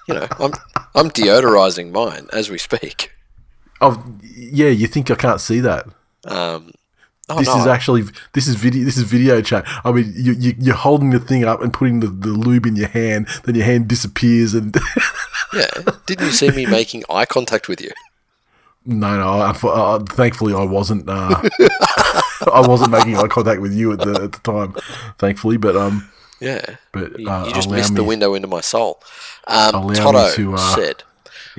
You 0.08 0.16
know, 0.16 0.28
I'm 0.40 0.54
I'm 0.96 1.12
deodorizing 1.12 1.92
mine 1.92 2.28
as 2.34 2.50
we 2.50 2.58
speak. 2.58 3.12
Oh, 3.80 4.04
yeah, 4.24 4.70
you 4.70 4.88
think 4.88 5.12
I 5.12 5.16
can't 5.16 5.40
see 5.40 5.60
that? 5.60 5.86
Um, 6.26 6.72
oh, 7.30 7.38
This 7.40 7.48
no, 7.48 7.60
is 7.60 7.68
actually 7.68 8.04
this 8.34 8.48
is 8.48 8.56
video. 8.56 8.86
This 8.86 8.98
is 8.98 9.04
video 9.04 9.42
chat. 9.42 9.66
I 9.84 9.92
mean, 9.92 10.14
you, 10.16 10.34
you 10.34 10.54
you're 10.60 10.76
holding 10.76 11.10
the 11.12 11.20
thing 11.20 11.44
up 11.44 11.62
and 11.62 11.74
putting 11.74 12.00
the, 12.00 12.08
the 12.08 12.30
lube 12.30 12.66
in 12.66 12.76
your 12.76 12.88
hand. 12.90 13.28
Then 13.44 13.56
your 13.56 13.66
hand 13.66 13.88
disappears, 13.88 14.54
and 14.54 14.76
yeah. 15.54 15.68
Didn't 16.06 16.26
you 16.26 16.32
see 16.32 16.50
me 16.52 16.66
making 16.66 17.04
eye 17.10 17.26
contact 17.26 17.68
with 17.68 17.82
you? 17.82 17.92
no, 18.86 19.18
no. 19.18 19.26
unfo- 19.52 19.76
Uh, 19.76 20.04
thankfully, 20.16 20.54
I 20.54 20.64
wasn't. 20.64 21.10
Uh, 21.10 21.42
I 22.54 22.64
wasn't 22.66 22.92
making 22.92 23.18
eye 23.18 23.28
contact 23.28 23.62
with 23.62 23.74
you 23.74 23.92
at 23.94 24.00
the 24.00 24.14
at 24.24 24.32
the 24.32 24.40
time. 24.44 24.76
Thankfully, 25.18 25.58
but 25.58 25.76
um, 25.76 26.10
Yeah. 26.40 26.76
but 26.92 27.20
You, 27.20 27.30
uh, 27.30 27.46
you 27.48 27.54
just 27.54 27.70
missed 27.70 27.96
the 27.96 28.04
window 28.04 28.34
into 28.36 28.48
my 28.48 28.62
soul. 28.62 29.02
Um, 29.48 29.88
me 29.88 29.96
Toto 29.96 30.32
to, 30.36 30.54
uh, 30.54 30.76
said, 30.76 31.04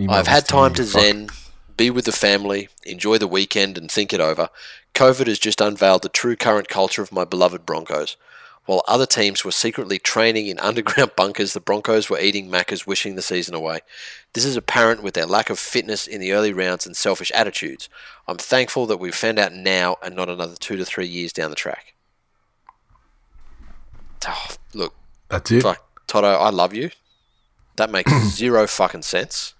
I've 0.09 0.27
had 0.29 0.47
time 0.47 0.73
to 0.75 0.85
fuck. 0.85 1.03
zen, 1.03 1.29
be 1.77 1.91
with 1.91 2.05
the 2.05 2.13
family, 2.13 2.69
enjoy 2.85 3.19
the 3.19 3.27
weekend, 3.27 3.77
and 3.77 3.91
think 3.91 4.13
it 4.13 4.21
over. 4.21 4.49
COVID 4.95 5.27
has 5.27 5.39
just 5.39 5.61
unveiled 5.61 6.03
the 6.03 6.09
true 6.09 6.37
current 6.37 6.69
culture 6.69 7.03
of 7.03 7.13
my 7.13 7.25
beloved 7.25 7.65
Broncos. 7.65 8.17
While 8.67 8.83
other 8.87 9.07
teams 9.07 9.45
were 9.47 9.51
secretly 9.53 9.99
training 9.99 10.49
in 10.49 10.59
underground 10.61 11.13
bunkers, 11.17 11.55
the 11.55 11.61
Broncos 11.61 12.11
were 12.11 12.21
eating 12.21 12.51
Maccas, 12.51 12.87
wishing 12.87 13.15
the 13.15 13.23
season 13.23 13.55
away. 13.55 13.81
This 14.35 14.45
is 14.45 14.57
apparent 14.57 15.03
with 15.03 15.15
their 15.15 15.25
lack 15.25 15.49
of 15.49 15.59
fitness 15.59 16.07
in 16.07 16.21
the 16.21 16.33
early 16.33 16.53
rounds 16.53 16.85
and 16.87 16.97
selfish 16.97 17.33
attitudes. 17.35 17.89
I'm 18.27 18.37
thankful 18.37 18.85
that 18.87 18.99
we've 18.99 19.15
found 19.15 19.39
out 19.39 19.55
now 19.55 19.97
and 20.03 20.15
not 20.15 20.29
another 20.29 20.55
two 20.57 20.77
to 20.77 20.85
three 20.85 21.07
years 21.07 21.33
down 21.33 21.49
the 21.49 21.57
track. 21.57 21.95
Oh, 24.27 24.47
look, 24.75 24.95
That's 25.29 25.51
it. 25.51 25.63
fuck, 25.63 25.83
Toto, 26.07 26.29
I 26.29 26.51
love 26.51 26.75
you. 26.75 26.91
That 27.77 27.91
makes 27.91 28.13
zero 28.29 28.67
fucking 28.67 29.03
sense. 29.03 29.55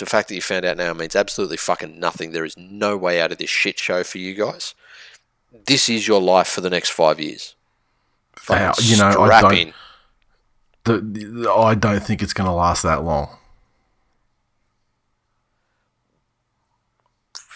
The 0.00 0.06
the 0.06 0.10
fact 0.10 0.28
that 0.28 0.34
you 0.34 0.40
found 0.42 0.64
out 0.64 0.76
now 0.76 0.92
means 0.94 1.14
absolutely 1.14 1.56
fucking 1.56 1.98
nothing. 2.00 2.32
There 2.32 2.44
is 2.44 2.56
no 2.56 2.96
way 2.96 3.20
out 3.20 3.32
of 3.32 3.38
this 3.38 3.50
shit 3.50 3.78
show 3.78 4.02
for 4.02 4.18
you 4.18 4.34
guys. 4.34 4.74
This 5.66 5.88
is 5.88 6.06
your 6.08 6.20
life 6.20 6.48
for 6.48 6.60
the 6.60 6.70
next 6.70 6.90
five 6.90 7.20
years. 7.20 7.54
Fucking 8.36 8.84
you 8.86 8.96
know, 8.96 9.08
I 9.22 9.40
don't- 9.40 9.54
in. 9.56 9.74
The, 10.84 10.98
the- 10.98 11.50
I 11.52 11.74
don't 11.74 12.02
think 12.02 12.22
it's 12.22 12.32
going 12.32 12.46
to 12.48 12.52
last 12.54 12.82
that 12.84 13.04
long. 13.04 13.36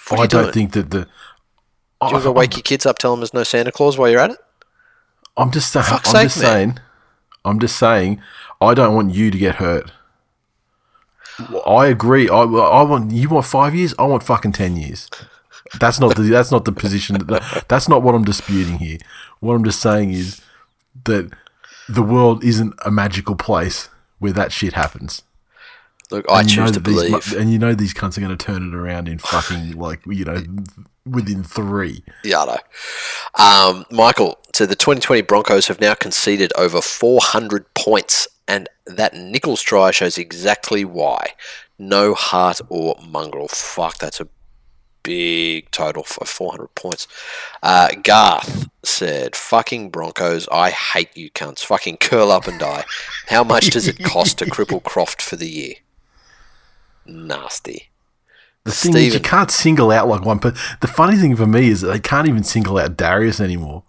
What 0.09 0.19
are 0.19 0.21
I 0.21 0.23
you 0.25 0.29
don't 0.29 0.43
doing? 0.43 0.53
think 0.53 0.73
that 0.73 0.91
the 0.91 1.01
Do 1.01 1.07
you 2.03 2.13
want 2.13 2.23
to 2.25 2.29
I'm, 2.31 2.35
wake 2.35 2.55
your 2.57 2.63
kids 2.63 2.85
up, 2.85 2.99
tell 2.99 3.13
them 3.13 3.21
there's 3.21 3.33
no 3.33 3.43
Santa 3.45 3.73
Claus 3.73 3.97
while 3.97 4.11
you're 4.11 4.21
at 4.21 4.31
it? 4.31 4.39
I'm 5.37 5.51
just 5.51 5.73
saying. 5.73 5.87
I'm 5.89 6.05
sake, 6.05 6.23
just 6.25 6.43
man. 6.43 6.47
saying. 6.53 6.79
I'm 7.45 7.59
just 7.59 7.77
saying. 7.77 8.21
I 8.61 8.75
don't 8.75 8.95
want 8.95 9.15
you 9.15 9.31
to 9.31 9.39
get 9.39 9.57
hurt. 9.57 9.91
I 11.67 11.87
agree. 11.87 12.29
I, 12.29 12.43
I 12.43 12.83
want 12.83 13.13
you 13.13 13.29
want 13.29 13.47
five 13.47 13.75
years. 13.75 13.95
I 13.99 14.05
want 14.05 14.23
fucking 14.23 14.53
ten 14.53 14.77
years. 14.77 15.09
That's 15.81 15.99
not 15.99 16.17
the 16.17 16.23
that's 16.23 16.53
not 16.53 16.65
the 16.65 16.73
position. 16.73 17.17
That, 17.27 17.65
that's 17.69 17.89
not 17.89 18.03
what 18.03 18.15
I'm 18.15 18.25
disputing 18.25 18.79
here. 18.79 18.99
What 19.41 19.55
I'm 19.55 19.65
just 19.65 19.81
saying 19.81 20.13
is 20.13 20.41
that 21.05 21.31
the 21.89 22.03
world 22.03 22.45
isn't 22.45 22.75
a 22.85 22.91
magical 22.91 23.35
place 23.35 23.89
where 24.19 24.33
that 24.33 24.53
shit 24.53 24.75
happens. 24.75 25.23
Look, 26.11 26.27
I 26.31 26.43
choose 26.45 26.71
to 26.73 26.81
that 26.81 26.89
these 26.89 27.03
believe. 27.03 27.33
and 27.33 27.51
you 27.51 27.59
know 27.59 27.75
these 27.75 27.95
cunts 27.95 28.17
are 28.19 28.21
going 28.21 28.37
to 28.37 28.43
turn 28.43 28.69
it 28.69 28.75
around 28.75 29.09
in 29.09 29.19
fucking 29.19 29.73
like 29.73 30.01
you 30.07 30.25
know 30.25 30.43
within 31.07 31.43
three. 31.43 32.05
Yeah, 32.23 32.43
I 32.43 32.47
know. 32.47 33.75
Um, 33.75 33.87
Michael, 33.91 34.39
so 34.55 34.67
the 34.67 34.77
2020 34.77 35.23
Broncos 35.23 35.67
have 35.69 35.81
now 35.81 35.95
conceded 35.95 36.53
over 36.57 36.81
400 36.81 37.73
points, 37.75 38.29
and 38.47 38.69
that 38.87 39.15
Nichols 39.15 39.63
try 39.63 39.91
shows 39.91 40.19
exactly 40.19 40.85
why. 40.85 41.33
No 41.79 42.15
heart 42.15 42.61
or 42.69 42.97
mongrel. 43.07 43.49
Fuck, 43.49 43.99
that's 43.99 44.21
a 44.21 44.29
big 45.03 45.71
total 45.71 46.03
for 46.03 46.25
400 46.25 46.75
points. 46.75 47.07
Uh, 47.63 47.91
Garth 48.03 48.69
said, 48.83 49.37
"Fucking 49.37 49.91
Broncos, 49.91 50.49
I 50.51 50.71
hate 50.71 51.17
you 51.17 51.31
cunts. 51.31 51.65
Fucking 51.65 51.99
curl 51.99 52.31
up 52.31 52.47
and 52.47 52.59
die. 52.59 52.85
How 53.29 53.45
much 53.45 53.71
does 53.71 53.87
it 53.87 54.03
cost 54.03 54.39
to 54.39 54.47
cripple 54.47 54.83
Croft 54.85 55.23
for 55.23 55.37
the 55.37 55.49
year? 55.49 55.75
Nasty." 57.07 57.91
The 58.65 58.73
thing 58.73 58.97
is, 58.97 59.15
you 59.15 59.21
can't 59.21 59.51
single 59.51 59.91
out 59.91 60.09
like 60.09 60.25
one. 60.25 60.39
But 60.39 60.57
the 60.81 60.89
funny 60.89 61.17
thing 61.17 61.37
for 61.37 61.47
me 61.47 61.69
is 61.69 61.83
that 61.83 61.89
they 61.89 62.01
can't 62.01 62.27
even 62.27 62.45
single 62.45 62.79
out 62.79 62.97
Darius 62.97 63.41
anymore. 63.41 63.83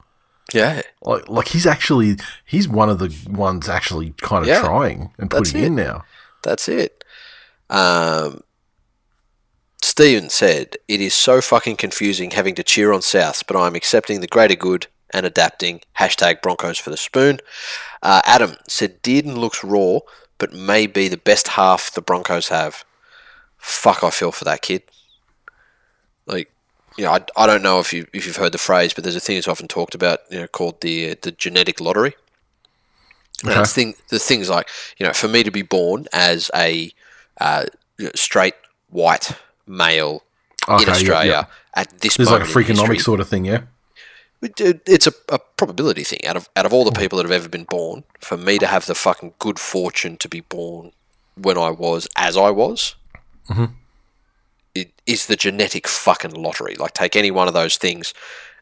Yeah, 0.54 0.82
Like, 1.02 1.28
like 1.28 1.48
he's 1.50 1.66
actually 1.66 2.18
he's 2.46 2.68
one 2.68 2.90
of 2.90 3.00
the 3.00 3.14
ones 3.30 3.68
actually 3.68 4.14
kind 4.22 4.44
of 4.44 4.48
Yeah, 4.48 4.62
trying 4.62 5.12
and 5.18 5.30
that's 5.30 5.52
putting 5.52 5.66
in 5.66 5.80
it. 5.80 5.84
now. 5.84 6.04
That's 6.44 6.68
it. 6.70 7.04
Um, 7.70 8.42
Steven 9.82 10.30
said, 10.30 10.78
It 10.88 11.02
is 11.02 11.14
so 11.14 11.42
fucking 11.42 11.78
confusing 11.78 12.32
having 12.32 12.56
to 12.56 12.64
cheer 12.64 12.92
on 12.94 13.00
Souths, 13.02 13.44
but 13.46 13.58
I'm 13.58 13.76
accepting 13.76 14.22
the 14.22 14.28
greater 14.28 14.56
good 14.56 14.88
and 15.14 15.26
adapting. 15.26 15.82
Hashtag 16.00 16.42
Broncos 16.42 16.78
for 16.78 16.90
the 16.92 16.98
spoon. 16.98 17.40
Uh, 18.04 18.22
Adam 18.26 18.56
said, 18.68 19.02
Dearden 19.02 19.38
looks 19.38 19.64
raw, 19.64 20.00
but 20.38 20.54
may 20.54 20.86
be 20.88 21.08
the 21.08 21.18
best 21.18 21.50
half 21.50 21.92
the 21.92 22.02
Broncos 22.02 22.50
have. 22.50 22.84
Fuck, 23.58 24.04
I 24.04 24.10
feel 24.12 24.32
for 24.32 24.46
that 24.46 24.62
kid. 24.62 24.84
Like, 26.28 26.52
you 26.98 27.04
know, 27.06 27.12
I, 27.12 27.20
I 27.38 27.46
don't 27.48 27.62
know 27.64 27.80
if 27.80 27.92
you 27.94 28.08
if 28.14 28.26
you've 28.26 28.38
heard 28.38 28.52
the 28.52 28.58
phrase, 28.58 28.94
but 28.94 29.04
there's 29.04 29.16
a 29.16 29.20
thing 29.20 29.36
that's 29.36 29.48
often 29.48 29.68
talked 29.68 29.96
about, 29.96 30.20
you 30.30 30.40
know, 30.40 30.48
called 30.48 30.82
the 30.82 31.12
uh, 31.12 31.16
the 31.22 31.32
genetic 31.32 31.80
lottery. 31.82 32.16
And 33.44 33.52
Okay. 33.52 33.62
it's 33.62 33.74
thing, 33.74 33.96
the 34.10 34.18
things 34.20 34.50
like, 34.50 34.70
you 34.98 35.06
know, 35.06 35.12
for 35.14 35.28
me 35.28 35.44
to 35.44 35.52
be 35.52 35.62
born 35.62 36.08
as 36.14 36.50
a 36.56 36.92
uh, 37.42 37.66
straight 38.16 38.54
white 38.90 39.32
male 39.68 40.24
Okay, 40.70 40.84
in 40.84 40.90
Australia 40.90 41.32
yeah. 41.32 41.46
at 41.76 41.90
this 42.00 42.16
point. 42.16 42.30
There's 42.30 42.32
like 42.32 42.42
a 42.42 42.46
moment 42.46 42.70
in 42.70 42.76
history, 42.76 42.96
freakonomic 42.98 43.02
sort 43.02 43.20
of 43.20 43.28
thing, 43.28 43.44
yeah. 43.46 43.62
it- 44.42 44.62
it- 44.62 44.82
it's 44.88 45.06
a, 45.08 45.14
a 45.30 45.38
probability 45.58 46.04
thing. 46.06 46.20
Out 46.26 46.38
of 46.38 46.50
out 46.56 46.66
of 46.66 46.74
all 46.74 46.86
the 46.86 46.98
people 47.00 47.18
that 47.18 47.24
have 47.26 47.32
ever 47.42 47.50
been 47.50 47.66
born, 47.66 48.04
for 48.22 48.38
me 48.38 48.58
to 48.60 48.68
have 48.68 48.86
the 48.86 48.96
fucking 48.96 49.34
good 49.38 49.60
fortune 49.60 50.16
to 50.18 50.30
be 50.30 50.40
born 50.42 50.92
when 51.36 51.58
I 51.58 51.70
was 51.72 52.08
as 52.16 52.38
I 52.38 52.52
was, 52.52 52.96
it 54.76 54.92
is 55.06 55.26
the 55.26 55.36
genetic 55.36 55.88
fucking 55.88 56.32
lottery. 56.36 56.76
Like 56.76 56.94
take 56.94 57.16
any 57.16 57.32
one 57.32 57.48
of 57.48 57.54
those 57.56 57.78
things 57.78 58.14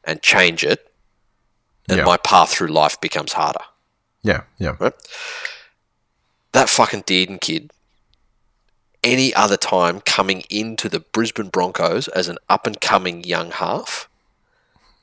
and 0.05 0.21
change 0.21 0.63
it, 0.63 0.89
and 1.89 1.97
Yeah. 1.97 2.05
my 2.05 2.17
path 2.17 2.51
through 2.53 2.67
life 2.67 3.01
becomes 3.01 3.33
harder. 3.33 3.63
Yeah, 4.21 4.43
yeah. 4.59 4.75
Right? 4.79 4.93
That 6.53 6.69
fucking 6.69 7.03
Dearden 7.03 7.41
kid. 7.41 7.71
Any 9.03 9.33
other 9.33 9.57
time 9.57 9.99
coming 10.01 10.43
into 10.49 10.87
the 10.87 11.01
Brisbane 11.01 11.49
Broncos 11.49 12.07
as 12.09 12.29
an 12.29 12.37
up 12.47 12.65
and 12.65 12.79
coming 12.79 13.23
young 13.25 13.51
half, 13.51 14.07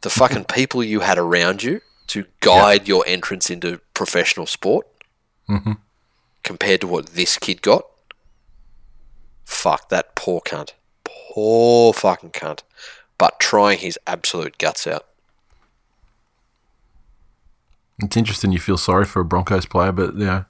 the 0.02 0.08
fucking 0.20 0.44
people 0.44 0.82
you 0.82 1.00
had 1.00 1.18
around 1.18 1.62
you 1.62 1.82
to 2.06 2.24
guide 2.40 2.88
your 2.88 3.04
entrance 3.06 3.50
into 3.50 3.80
professional 3.94 4.46
sport, 4.46 4.86
Mhm. 5.48 5.78
compared 6.44 6.80
to 6.80 6.86
what 6.86 7.08
this 7.08 7.36
kid 7.38 7.60
got, 7.62 7.84
fuck 9.44 9.88
that 9.90 10.14
poor 10.16 10.40
cunt, 10.40 10.70
poor 11.30 11.92
fucking 11.92 12.30
cunt, 12.30 12.62
but 13.18 13.38
trying 13.38 13.78
his 13.78 13.98
absolute 14.06 14.58
guts 14.58 14.86
out. 14.86 15.06
It's 18.02 18.16
interesting. 18.16 18.52
You 18.52 18.58
feel 18.58 18.78
sorry 18.78 19.04
for 19.04 19.20
a 19.20 19.24
Broncos 19.24 19.66
player, 19.66 19.92
but 19.92 20.16
yeah. 20.16 20.44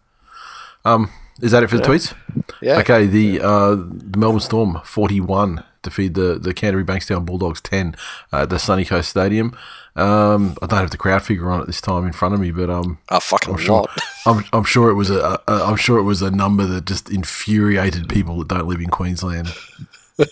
Um, 0.85 1.11
is 1.43 1.51
that 1.53 1.63
it 1.63 1.69
for 1.69 1.77
the 1.77 1.83
tweets? 1.83 2.15
Yeah. 2.63 2.79
Okay. 2.79 3.07
The 3.07 3.41
uh, 3.41 3.75
the 3.75 4.19
Melbourne 4.19 4.41
Storm 4.41 4.81
forty 4.85 5.21
one 5.21 5.65
defeat 5.83 6.15
the 6.15 6.39
the 6.39 6.55
Canterbury 6.55 6.85
Bankstown 6.85 7.25
Bulldogs 7.27 7.61
ten 7.61 7.95
at 8.33 8.51
the 8.51 8.59
Sunny 8.59 8.85
Coast 8.85 9.11
Stadium. 9.11 9.57
Um, 9.97 10.57
I 10.63 10.67
don't 10.67 10.79
have 10.79 10.91
the 10.93 10.97
crowd 10.97 11.23
figure 11.23 11.51
on 11.51 11.61
it 11.61 11.67
this 11.67 11.81
time 11.81 12.07
in 12.07 12.13
front 12.13 12.35
of 12.35 12.41
me, 12.41 12.53
but 12.53 12.71
um, 12.71 12.99
A 13.09 13.21
fucking 13.21 13.57
sure. 13.57 13.81
lot. 13.81 13.91
I'm, 14.27 14.45
I'm 14.53 14.65
sure 14.65 14.89
it 14.89 14.95
was 14.95 15.11
a, 15.11 15.41
a 15.49 15.65
I'm 15.65 15.77
sure 15.77 15.99
it 15.99 16.05
was 16.05 16.23
a 16.23 16.31
number 16.31 16.65
that 16.65 16.87
just 16.87 17.11
infuriated 17.11 18.09
people 18.09 18.39
that 18.39 18.49
don't 18.49 18.69
live 18.69 18.81
in 18.81 18.89
Queensland 18.89 19.53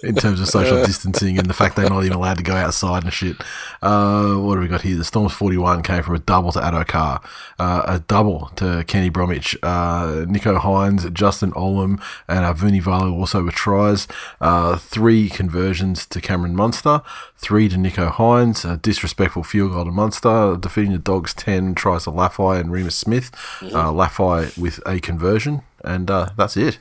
in 0.03 0.15
terms 0.15 0.41
of 0.41 0.49
social 0.49 0.85
distancing 0.85 1.39
and 1.39 1.49
the 1.49 1.55
fact 1.55 1.77
they're 1.77 1.89
not 1.89 2.05
even 2.05 2.17
allowed 2.17 2.39
to 2.39 2.43
go 2.43 2.55
outside 2.55 3.05
and 3.05 3.13
shit. 3.13 3.37
Uh, 3.83 4.35
what 4.37 4.55
have 4.55 4.63
we 4.63 4.69
got 4.69 4.83
here? 4.83 4.97
The 4.97 5.05
Storms 5.05 5.33
41 5.33 5.83
came 5.83 6.03
from 6.03 6.15
a 6.15 6.19
double 6.19 6.53
to 6.53 6.61
Addo 6.61 6.87
Carr, 6.87 7.21
uh, 7.59 7.83
a 7.87 7.99
double 8.01 8.51
to 8.57 8.85
Kenny 8.87 9.09
Bromwich, 9.09 9.57
uh, 9.63 10.25
Nicho 10.27 10.59
Hynes, 10.59 11.13
Justin 11.13 11.53
Olam, 11.53 12.01
and 12.29 12.45
Avuni 12.45 12.83
Valo 12.83 13.13
also 13.13 13.45
with 13.45 13.55
tries. 13.55 14.09
Uh, 14.41 14.77
three 14.77 15.29
conversions 15.29 16.07
to 16.07 16.21
Cameron 16.21 16.55
Munster, 16.55 17.03
three 17.37 17.69
to 17.69 17.77
Nicho 17.77 18.11
Hynes, 18.11 18.65
a 18.65 18.77
disrespectful 18.77 19.43
field 19.43 19.73
goal 19.73 19.85
to 19.85 19.91
Munster, 19.91 20.57
defeating 20.59 20.93
the 20.93 20.99
Dogs 20.99 21.35
10 21.35 21.75
tries 21.75 22.05
to 22.05 22.11
Laffey 22.11 22.61
and 22.61 22.71
Reimis 22.71 22.93
Smith. 22.93 23.31
Uh, 23.63 23.91
Laffey 23.93 24.57
with 24.59 24.81
a 24.87 25.01
conversion, 25.01 25.63
and 25.85 26.11
uh, 26.11 26.29
that's 26.37 26.57
it. 26.57 26.79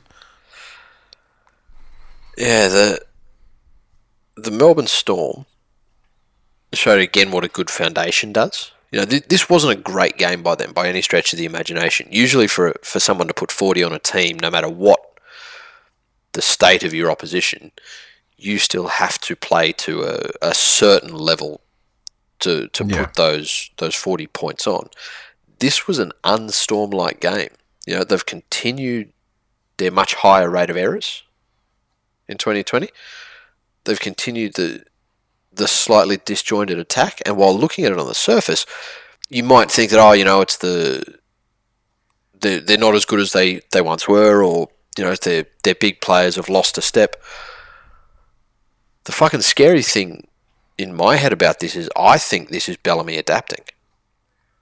Yeah, 2.38 2.68
the 2.68 3.00
the 4.36 4.50
Melbourne 4.52 4.86
Storm 4.86 5.44
showed 6.72 7.00
again 7.00 7.32
what 7.32 7.44
a 7.44 7.48
good 7.48 7.68
foundation 7.70 8.32
does. 8.32 8.70
You 8.92 9.00
know, 9.00 9.04
th- 9.06 9.28
this 9.28 9.50
wasn't 9.50 9.78
a 9.78 9.82
great 9.82 10.16
game 10.16 10.42
by 10.42 10.54
them 10.54 10.72
by 10.72 10.88
any 10.88 11.02
stretch 11.02 11.32
of 11.32 11.38
the 11.38 11.44
imagination. 11.44 12.06
Usually, 12.10 12.46
for 12.46 12.74
for 12.82 13.00
someone 13.00 13.26
to 13.28 13.34
put 13.34 13.50
forty 13.52 13.82
on 13.82 13.92
a 13.92 13.98
team, 13.98 14.38
no 14.38 14.50
matter 14.50 14.68
what 14.68 15.00
the 16.32 16.42
state 16.42 16.84
of 16.84 16.94
your 16.94 17.10
opposition, 17.10 17.72
you 18.36 18.58
still 18.58 18.86
have 18.86 19.18
to 19.22 19.34
play 19.34 19.72
to 19.72 20.02
a, 20.04 20.30
a 20.40 20.54
certain 20.54 21.12
level 21.12 21.60
to 22.38 22.68
to 22.68 22.84
Yeah. 22.86 23.04
put 23.04 23.14
those 23.14 23.70
those 23.78 23.96
forty 23.96 24.28
points 24.28 24.66
on. 24.66 24.88
This 25.58 25.88
was 25.88 25.98
an 25.98 26.12
unstorm 26.22 26.90
like 26.90 27.18
game. 27.20 27.50
You 27.84 27.96
know, 27.96 28.04
they've 28.04 28.24
continued 28.24 29.12
their 29.78 29.90
much 29.90 30.14
higher 30.14 30.48
rate 30.48 30.70
of 30.70 30.76
errors 30.76 31.24
in 32.28 32.38
2020. 32.38 32.88
They've 33.84 33.98
continued 33.98 34.54
the 34.54 34.84
the 35.52 35.66
slightly 35.66 36.18
disjointed 36.24 36.78
attack, 36.78 37.20
and 37.26 37.36
while 37.36 37.56
looking 37.56 37.84
at 37.84 37.92
it 37.92 37.98
on 37.98 38.06
the 38.06 38.14
surface, 38.14 38.64
you 39.28 39.42
might 39.42 39.70
think 39.70 39.90
that 39.90 40.00
oh, 40.00 40.12
you 40.12 40.24
know, 40.24 40.40
it's 40.40 40.56
the 40.56 41.18
they're, 42.40 42.60
they're 42.60 42.78
not 42.78 42.94
as 42.94 43.04
good 43.04 43.20
as 43.20 43.32
they, 43.32 43.60
they 43.72 43.80
once 43.80 44.06
were, 44.06 44.42
or 44.42 44.68
you 44.96 45.04
know, 45.04 45.14
their 45.14 45.46
their 45.64 45.74
big 45.74 46.00
players 46.00 46.36
have 46.36 46.48
lost 46.48 46.78
a 46.78 46.82
step. 46.82 47.16
The 49.04 49.12
fucking 49.12 49.42
scary 49.42 49.82
thing 49.82 50.28
in 50.76 50.94
my 50.94 51.16
head 51.16 51.32
about 51.32 51.60
this 51.60 51.74
is 51.74 51.88
I 51.96 52.18
think 52.18 52.48
this 52.48 52.68
is 52.68 52.76
Bellamy 52.76 53.16
adapting. 53.16 53.64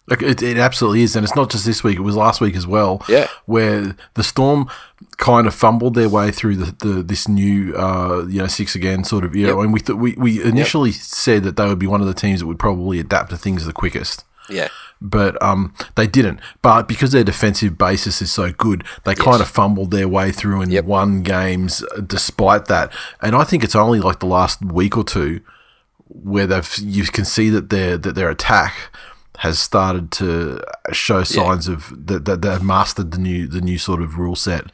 Like 0.08 0.22
it, 0.22 0.40
it 0.42 0.56
absolutely 0.56 1.02
is, 1.02 1.16
and 1.16 1.24
it's 1.24 1.34
not 1.34 1.50
just 1.50 1.66
this 1.66 1.82
week; 1.82 1.96
it 1.98 2.02
was 2.02 2.14
last 2.14 2.40
week 2.40 2.54
as 2.54 2.66
well. 2.66 3.02
Yeah. 3.08 3.26
where 3.46 3.96
the 4.14 4.22
Storm 4.22 4.68
kind 5.16 5.46
of 5.46 5.54
fumbled 5.54 5.94
their 5.94 6.08
way 6.08 6.30
through 6.30 6.56
the, 6.56 6.86
the 6.86 7.02
this 7.02 7.26
new 7.26 7.74
uh, 7.74 8.24
you 8.28 8.38
know 8.38 8.46
six 8.46 8.74
again 8.76 9.02
sort 9.04 9.24
of 9.24 9.34
you 9.34 9.46
know, 9.46 9.56
Yep. 9.56 9.64
and 9.64 9.72
we 9.72 9.80
th- 9.80 9.98
we 9.98 10.12
we 10.12 10.42
initially 10.44 10.92
said 10.92 11.42
that 11.42 11.56
they 11.56 11.66
would 11.66 11.78
be 11.80 11.88
one 11.88 12.00
of 12.00 12.06
the 12.06 12.14
teams 12.14 12.38
that 12.40 12.46
would 12.46 12.58
probably 12.58 13.00
adapt 13.00 13.30
to 13.30 13.36
things 13.36 13.64
the 13.66 13.72
quickest. 13.72 14.24
Yeah, 14.48 14.68
But 15.02 15.42
um, 15.42 15.74
they 15.96 16.06
didn't. 16.06 16.38
But 16.62 16.86
because 16.86 17.10
their 17.10 17.24
defensive 17.24 17.76
basis 17.76 18.22
is 18.22 18.30
so 18.30 18.52
good, 18.52 18.84
they 19.02 19.16
kind 19.16 19.40
of 19.42 19.48
fumbled 19.48 19.90
their 19.90 20.06
way 20.06 20.30
through 20.30 20.60
and 20.60 20.70
Yep. 20.70 20.84
won 20.84 21.22
games 21.24 21.82
uh, 21.82 22.00
despite 22.00 22.66
that. 22.66 22.92
And 23.20 23.34
I 23.34 23.42
think 23.42 23.64
it's 23.64 23.74
only 23.74 23.98
like 23.98 24.20
the 24.20 24.26
last 24.26 24.62
week 24.64 24.96
or 24.96 25.02
two 25.02 25.40
where 26.08 26.46
they've 26.46 26.78
you 26.78 27.02
can 27.06 27.24
see 27.24 27.50
that 27.50 27.70
their 27.70 27.98
that 27.98 28.14
their 28.14 28.30
attack 28.30 28.74
has 29.38 29.58
started 29.58 30.10
to 30.12 30.62
show 30.92 31.22
signs 31.24 31.68
of 31.68 32.06
that, 32.06 32.24
that 32.24 32.42
they've 32.42 32.62
mastered 32.62 33.10
the 33.10 33.18
new 33.18 33.46
the 33.46 33.60
new 33.60 33.78
sort 33.78 34.00
of 34.00 34.18
rule 34.18 34.36
set 34.36 34.72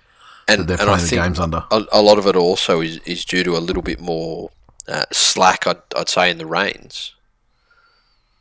and, 0.49 0.61
that 0.61 0.67
they're 0.67 0.81
and 0.81 0.91
I 0.91 0.95
playing 0.95 1.11
the 1.11 1.17
games 1.17 1.41
under. 1.41 1.65
a, 1.71 1.85
a 1.93 2.03
lot 2.03 2.19
of 2.19 2.27
it 2.27 2.37
also 2.37 2.81
is, 2.81 2.99
is 2.99 3.25
due 3.25 3.45
to 3.45 3.57
a 3.57 3.59
little 3.59 3.83
bit 3.83 4.01
more 4.01 4.51
uh, 4.89 5.05
slack, 5.13 5.67
I'd, 5.67 5.83
I'd 5.97 6.09
say, 6.09 6.31
in 6.31 6.39
the 6.39 6.47
reins. 6.47 7.15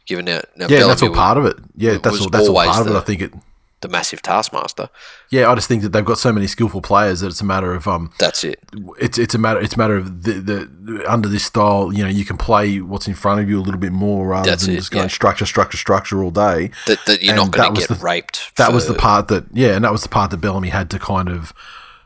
Given 0.05 0.26
now 0.26 0.41
Yeah, 0.57 0.88
that's 0.88 1.01
all 1.01 1.09
Bellamy 1.09 1.15
part 1.15 1.38
of 1.38 1.45
it. 1.45 1.57
Yeah, 1.76 1.97
that's 1.97 2.19
all. 2.19 2.30
That's 2.30 2.47
all 2.47 2.55
part 2.55 2.88
of 2.88 2.93
it. 2.93 2.97
I 2.97 3.01
think 3.01 3.22
it. 3.22 3.34
The 3.82 3.89
massive 3.89 4.21
taskmaster. 4.21 4.89
Yeah, 5.32 5.49
I 5.49 5.55
just 5.55 5.67
think 5.67 5.82
that 5.82 5.89
they've 5.89 6.05
got 6.05 6.19
so 6.19 6.32
many 6.32 6.45
skillful 6.45 6.82
players 6.82 7.21
that 7.21 7.27
it's 7.27 7.41
a 7.41 7.45
matter 7.45 7.73
of 7.73 7.88
um, 7.88 8.11
That's 8.19 8.43
it. 8.43 8.59
it's 8.99 9.17
it's 9.17 9.34
a 9.34 9.39
matter 9.39 9.59
it's 9.59 9.73
a 9.73 9.77
matter 9.77 9.95
of 9.97 10.23
the, 10.23 10.34
the 10.34 11.03
under 11.11 11.27
this 11.27 11.45
style. 11.45 11.91
You 11.91 12.03
know, 12.03 12.09
you 12.09 12.23
can 12.23 12.38
play 12.38 12.79
what's 12.79 13.07
in 13.07 13.15
front 13.15 13.41
of 13.41 13.49
you 13.49 13.59
a 13.59 13.63
little 13.63 13.79
bit 13.79 13.91
more 13.91 14.27
rather 14.27 14.49
That's 14.49 14.65
than 14.65 14.73
it, 14.75 14.77
just 14.77 14.91
going 14.91 15.05
yeah. 15.05 15.07
structure, 15.09 15.45
structure, 15.47 15.77
structure 15.77 16.23
all 16.23 16.29
day. 16.32 16.69
That, 16.86 16.99
that 17.07 17.23
you're 17.23 17.34
And 17.34 17.38
not 17.38 17.51
going 17.51 17.73
to 17.73 17.79
get 17.82 17.89
the- 17.89 17.95
raped. 17.95 18.55
That 18.57 18.71
was 18.71 18.86
the 18.88 18.93
part 18.93 19.27
that 19.29 19.45
yeah, 19.51 19.75
and 19.75 19.84
that 19.84 19.91
was 19.91 20.03
the 20.03 20.09
part 20.09 20.29
that 20.32 20.38
Bellamy 20.38 20.69
had 20.69 20.89
to 20.91 20.99
kind 20.99 21.27
of 21.29 21.51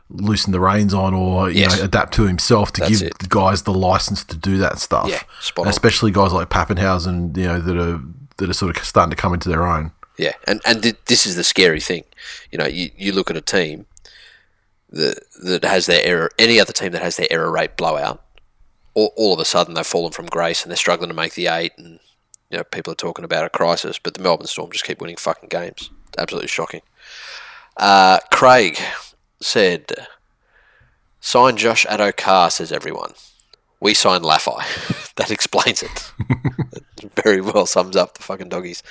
loosen 0.10 0.52
the 0.54 0.60
reins 0.60 0.94
on 0.94 1.14
or 1.14 1.50
you 1.50 1.62
Yes. 1.62 1.78
know 1.78 1.84
adapt 1.86 2.14
to 2.14 2.24
himself 2.28 2.72
to 2.74 2.82
That's 2.82 3.00
give 3.00 3.08
it. 3.10 3.18
the 3.20 3.28
guys 3.28 3.64
the 3.64 3.74
license 3.74 4.24
to 4.26 4.38
do 4.38 4.58
that 4.60 4.80
stuff. 4.80 5.10
Yeah, 5.10 5.24
especially 5.66 6.12
guys 6.12 6.32
like 6.32 6.50
Papenhuyzen, 6.50 7.36
you 7.36 7.44
know, 7.44 7.60
that 7.60 7.78
are 7.78 8.00
that 8.38 8.50
are 8.50 8.54
sort 8.54 8.76
of 8.78 8.84
starting 8.86 9.10
to 9.12 9.16
come 9.16 9.34
into 9.34 9.50
their 9.50 9.66
own. 9.66 9.92
Yeah, 10.18 10.34
and 10.48 10.62
and 10.66 10.82
th- 10.82 10.98
this 11.06 11.26
is 11.26 11.36
the 11.36 11.44
scary 11.44 11.82
thing. 11.82 12.04
You 12.52 12.58
know, 12.58 12.66
you, 12.66 12.90
you 12.98 13.12
look 13.12 13.30
at 13.30 13.38
a 13.38 13.42
team 13.42 13.86
that 14.90 15.20
that 15.44 15.66
has 15.66 15.86
their 15.86 16.04
error. 16.04 16.32
Any 16.40 16.60
other 16.60 16.74
team 16.74 16.92
that 16.94 17.02
has 17.02 17.18
their 17.18 17.28
error 17.30 17.52
rate 17.52 17.76
blowout, 17.76 18.24
all, 18.94 19.12
all 19.18 19.34
of 19.34 19.40
a 19.40 19.46
sudden 19.46 19.74
they've 19.74 19.86
fallen 19.86 20.12
from 20.12 20.28
grace 20.28 20.64
and 20.64 20.72
they're 20.72 20.78
struggling 20.78 21.10
to 21.10 21.16
make 21.16 21.34
the 21.34 21.48
eight, 21.48 21.74
and 21.78 22.00
you 22.50 22.58
know 22.58 22.64
people 22.64 22.94
are 22.94 22.98
talking 22.98 23.26
about 23.26 23.46
a 23.46 23.50
crisis. 23.50 24.00
But 24.00 24.14
the 24.14 24.24
Melbourne 24.24 24.48
Storm 24.48 24.72
just 24.72 24.86
keep 24.86 25.02
winning 25.02 25.18
fucking 25.18 25.50
games. 25.50 25.90
Absolutely 26.18 26.48
shocking. 26.48 26.82
Uh, 27.76 28.20
Craig 28.32 28.80
said, 29.42 29.92
"Sign 31.20 31.58
Josh 31.58 31.86
Addo-Carr," 31.86 32.52
says 32.52 32.72
everyone. 32.72 33.14
We 33.82 33.94
signed 33.94 34.24
Laffy. 34.24 35.14
that 35.16 35.32
explains 35.32 35.84
it. 35.84 36.12
Very 37.24 37.42
well 37.42 37.66
sums 37.66 37.96
up 37.96 38.18
the 38.18 38.24
fucking 38.24 38.50
doggies. 38.50 38.82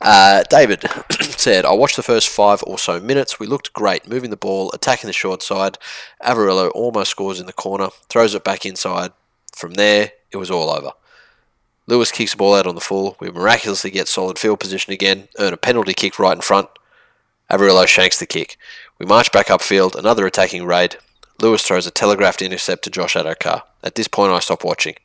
Uh, 0.00 0.44
David 0.48 0.84
said, 1.20 1.64
I 1.64 1.72
watched 1.72 1.96
the 1.96 2.02
first 2.02 2.28
five 2.28 2.62
or 2.66 2.78
so 2.78 3.00
minutes. 3.00 3.40
We 3.40 3.46
looked 3.46 3.72
great, 3.72 4.08
moving 4.08 4.30
the 4.30 4.36
ball, 4.36 4.70
attacking 4.72 5.08
the 5.08 5.12
short 5.12 5.42
side. 5.42 5.78
Averillo 6.22 6.70
almost 6.74 7.10
scores 7.10 7.40
in 7.40 7.46
the 7.46 7.52
corner, 7.52 7.88
throws 8.08 8.34
it 8.34 8.44
back 8.44 8.64
inside. 8.64 9.12
From 9.54 9.74
there, 9.74 10.12
it 10.30 10.36
was 10.36 10.50
all 10.50 10.70
over. 10.70 10.92
Lewis 11.86 12.12
kicks 12.12 12.32
the 12.32 12.36
ball 12.36 12.54
out 12.54 12.66
on 12.66 12.74
the 12.74 12.80
full. 12.80 13.16
We 13.18 13.30
miraculously 13.30 13.90
get 13.90 14.08
solid 14.08 14.38
field 14.38 14.60
position 14.60 14.92
again, 14.92 15.28
earn 15.38 15.54
a 15.54 15.56
penalty 15.56 15.94
kick 15.94 16.18
right 16.18 16.36
in 16.36 16.42
front. 16.42 16.68
Averillo 17.50 17.86
shanks 17.86 18.18
the 18.18 18.26
kick. 18.26 18.58
We 18.98 19.06
march 19.06 19.32
back 19.32 19.46
upfield, 19.46 19.94
another 19.94 20.26
attacking 20.26 20.66
raid. 20.66 20.96
Lewis 21.40 21.62
throws 21.62 21.86
a 21.86 21.90
telegraphed 21.90 22.42
intercept 22.42 22.84
to 22.84 22.90
Josh 22.90 23.14
Addo-Carr. 23.14 23.62
At 23.82 23.94
this 23.94 24.08
point, 24.08 24.32
I 24.32 24.40
stop 24.40 24.64
watching. 24.64 24.96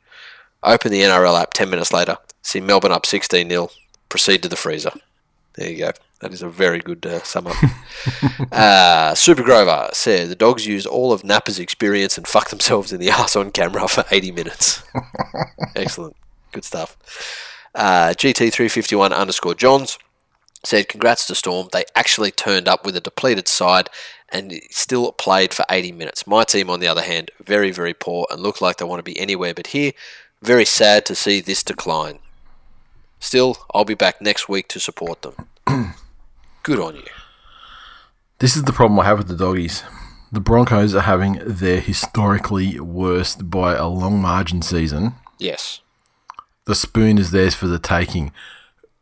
Open 0.62 0.90
the 0.90 1.00
NRL 1.00 1.40
app 1.40 1.54
10 1.54 1.70
minutes 1.70 1.92
later, 1.92 2.18
see 2.42 2.60
Melbourne 2.60 2.92
up 2.92 3.06
16 3.06 3.48
0, 3.48 3.70
proceed 4.14 4.44
to 4.44 4.48
the 4.48 4.54
freezer. 4.54 4.92
There 5.54 5.68
you 5.68 5.76
go. 5.76 5.90
That 6.20 6.32
is 6.32 6.40
a 6.40 6.48
very 6.48 6.78
good 6.78 7.04
uh, 7.04 7.24
sum 7.24 7.48
up. 7.48 7.56
uh, 8.52 9.12
Super 9.16 9.42
Grover 9.42 9.88
said 9.92 10.28
the 10.28 10.36
dogs 10.36 10.68
used 10.68 10.86
all 10.86 11.12
of 11.12 11.24
Napa's 11.24 11.58
experience 11.58 12.16
and 12.16 12.24
fucked 12.24 12.50
themselves 12.50 12.92
in 12.92 13.00
the 13.00 13.10
ass 13.20 13.34
on 13.34 13.50
camera 13.50 13.88
for 13.88 14.04
80 14.12 14.30
minutes. 14.30 14.84
Excellent. 15.74 16.14
Good 16.52 16.62
stuff. 16.62 16.96
Uh, 17.74 18.10
GT351 18.16 19.12
underscore 19.12 19.56
Johns 19.56 19.98
said, 20.64 20.88
Congrats 20.88 21.26
to 21.26 21.34
Storm. 21.34 21.70
They 21.72 21.82
actually 21.96 22.30
turned 22.30 22.68
up 22.68 22.86
with 22.86 22.94
a 22.94 23.00
depleted 23.00 23.48
side 23.48 23.90
and 24.28 24.60
still 24.70 25.10
played 25.10 25.52
for 25.52 25.64
80 25.68 25.90
minutes. 25.90 26.24
My 26.24 26.44
team, 26.44 26.70
on 26.70 26.78
the 26.78 26.86
other 26.86 27.02
hand, 27.02 27.32
very, 27.42 27.72
very 27.72 27.94
poor 27.94 28.28
and 28.30 28.40
look 28.40 28.60
like 28.60 28.76
they 28.76 28.84
want 28.84 29.00
to 29.00 29.10
be 29.12 29.18
anywhere 29.18 29.54
but 29.54 29.66
here. 29.68 29.90
Very 30.40 30.64
sad 30.64 31.04
to 31.06 31.16
see 31.16 31.40
this 31.40 31.64
decline. 31.64 32.20
Still, 33.24 33.56
I'll 33.72 33.86
be 33.86 33.94
back 33.94 34.20
next 34.20 34.50
week 34.50 34.68
to 34.68 34.78
support 34.78 35.22
them. 35.22 35.48
Good 36.62 36.78
on 36.78 36.96
you. 36.96 37.06
This 38.38 38.54
is 38.54 38.64
the 38.64 38.72
problem 38.72 39.00
I 39.00 39.06
have 39.06 39.16
with 39.16 39.28
the 39.28 39.34
doggies. 39.34 39.82
The 40.30 40.40
Broncos 40.40 40.94
are 40.94 41.00
having 41.00 41.40
their 41.42 41.80
historically 41.80 42.78
worst 42.78 43.48
by 43.48 43.76
a 43.76 43.88
long 43.88 44.20
margin 44.20 44.60
season. 44.60 45.14
Yes. 45.38 45.80
The 46.66 46.74
spoon 46.74 47.16
is 47.16 47.30
theirs 47.30 47.54
for 47.54 47.66
the 47.66 47.78
taking, 47.78 48.30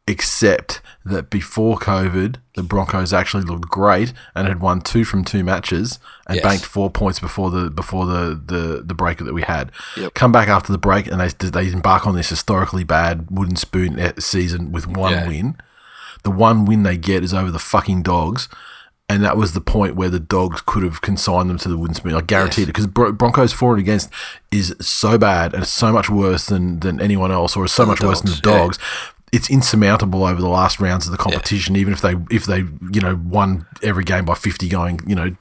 except 0.08 0.80
that 1.04 1.30
before 1.30 1.76
COVID, 1.78 2.36
the 2.54 2.62
Broncos 2.62 3.12
actually 3.12 3.44
looked 3.44 3.68
great 3.68 4.12
and 4.34 4.46
had 4.48 4.60
won 4.60 4.80
two 4.80 5.04
from 5.04 5.24
two 5.24 5.42
matches 5.44 5.98
and 6.26 6.36
Yes. 6.36 6.42
banked 6.44 6.64
four 6.64 6.90
points 6.90 7.18
before 7.20 7.50
the 7.50 7.70
before 7.70 8.06
the, 8.06 8.40
the, 8.44 8.82
the 8.84 8.94
break 8.94 9.18
that 9.18 9.32
we 9.34 9.42
had. 9.42 9.70
Yep. 9.96 10.14
Come 10.14 10.32
back 10.32 10.48
after 10.48 10.72
the 10.72 10.78
break 10.78 11.06
and 11.06 11.20
they 11.20 11.28
they 11.48 11.68
embark 11.72 12.06
on 12.06 12.14
this 12.14 12.28
historically 12.28 12.84
bad 12.84 13.26
wooden 13.30 13.56
spoon 13.56 13.98
season 14.20 14.72
with 14.72 14.86
one 14.86 15.12
Yeah. 15.12 15.26
win. 15.28 15.56
The 16.24 16.30
one 16.30 16.64
win 16.66 16.82
they 16.84 16.96
get 16.96 17.24
is 17.24 17.34
over 17.34 17.50
the 17.50 17.58
fucking 17.58 18.02
dogs. 18.02 18.48
And 19.08 19.22
that 19.24 19.36
was 19.36 19.52
the 19.52 19.60
point 19.60 19.94
where 19.96 20.08
the 20.08 20.20
dogs 20.20 20.62
could 20.64 20.82
have 20.84 21.00
consigned 21.02 21.50
them 21.50 21.58
to 21.58 21.68
the 21.68 21.76
wooden 21.76 21.94
spoon. 21.94 22.14
I 22.14 22.22
guarantee 22.22 22.62
Yes. 22.62 22.68
it 22.68 22.72
because 22.72 22.86
Bro- 22.86 23.12
Broncos 23.12 23.52
for 23.52 23.72
and 23.74 23.80
against 23.80 24.08
is 24.50 24.74
so 24.80 25.18
bad 25.18 25.52
and 25.54 25.66
so 25.66 25.92
much 25.92 26.08
worse 26.08 26.46
than, 26.46 26.80
than 26.80 27.00
anyone 27.00 27.30
else, 27.32 27.56
or 27.56 27.66
so 27.68 27.82
the 27.82 27.88
much 27.88 28.00
worse 28.00 28.20
than 28.22 28.30
the 28.32 28.40
dogs, 28.40 28.78
yeah. 28.80 29.21
It's 29.32 29.48
insurmountable 29.48 30.24
over 30.24 30.42
the 30.42 30.48
last 30.48 30.78
rounds 30.78 31.06
of 31.06 31.12
the 31.12 31.16
competition, 31.18 31.74
even 31.74 31.94
if 31.94 32.02
they 32.02 32.16
if 32.30 32.44
they 32.44 32.58
you 32.92 33.00
know 33.00 33.18
won 33.24 33.66
every 33.82 34.04
game 34.04 34.26
by 34.26 34.34
fifty 34.34 34.68
going 34.68 35.00
you 35.06 35.14
know 35.14 35.34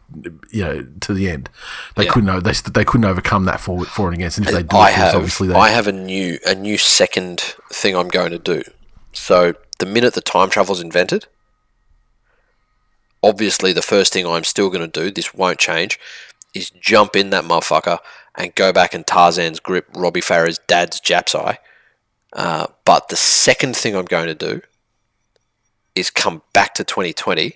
you 0.49 0.63
know 0.63 0.87
to 1.01 1.13
the 1.13 1.29
end. 1.29 1.49
They 1.97 2.05
Yeah. 2.05 2.11
couldn't 2.11 2.43
they 2.43 2.53
they 2.53 2.85
couldn't 2.85 3.05
overcome 3.05 3.43
that 3.45 3.59
for 3.59 3.83
for 3.83 4.07
and 4.07 4.15
against. 4.15 4.37
And 4.37 4.47
if 4.47 4.53
they 4.53 4.63
do, 4.63 4.77
I 4.77 4.91
have 4.91 5.13
obviously 5.15 5.49
they 5.49 5.55
I 5.55 5.69
have 5.69 5.87
a 5.87 5.91
new 5.91 6.39
a 6.45 6.55
new 6.55 6.77
second 6.77 7.41
thing 7.73 7.95
I'm 7.97 8.07
going 8.07 8.31
to 8.31 8.39
do. 8.39 8.63
So 9.11 9.55
the 9.79 9.85
minute 9.85 10.13
the 10.13 10.21
time 10.21 10.49
travel's 10.49 10.79
invented, 10.79 11.25
obviously 13.23 13.73
the 13.73 13.81
first 13.81 14.13
thing 14.13 14.25
I'm 14.25 14.43
still 14.43 14.69
going 14.69 14.89
to 14.89 14.99
do, 15.01 15.11
this 15.11 15.33
won't 15.33 15.59
change, 15.59 15.99
is 16.53 16.69
jump 16.69 17.15
in 17.15 17.29
that 17.31 17.43
motherfucker 17.43 17.99
and 18.35 18.55
go 18.55 18.71
back 18.71 18.93
and 18.93 19.05
Tarzan's 19.05 19.59
grip 19.59 19.87
Robbie 19.95 20.21
Farah's 20.21 20.59
dad's 20.67 20.99
Jap's 20.99 21.35
eye. 21.35 21.59
Uh, 22.33 22.67
but 22.85 23.09
the 23.09 23.15
second 23.15 23.75
thing 23.75 23.95
I'm 23.95 24.05
going 24.05 24.27
to 24.27 24.35
do 24.35 24.61
is 25.95 26.09
come 26.09 26.41
back 26.53 26.73
to 26.75 26.83
2020 26.83 27.55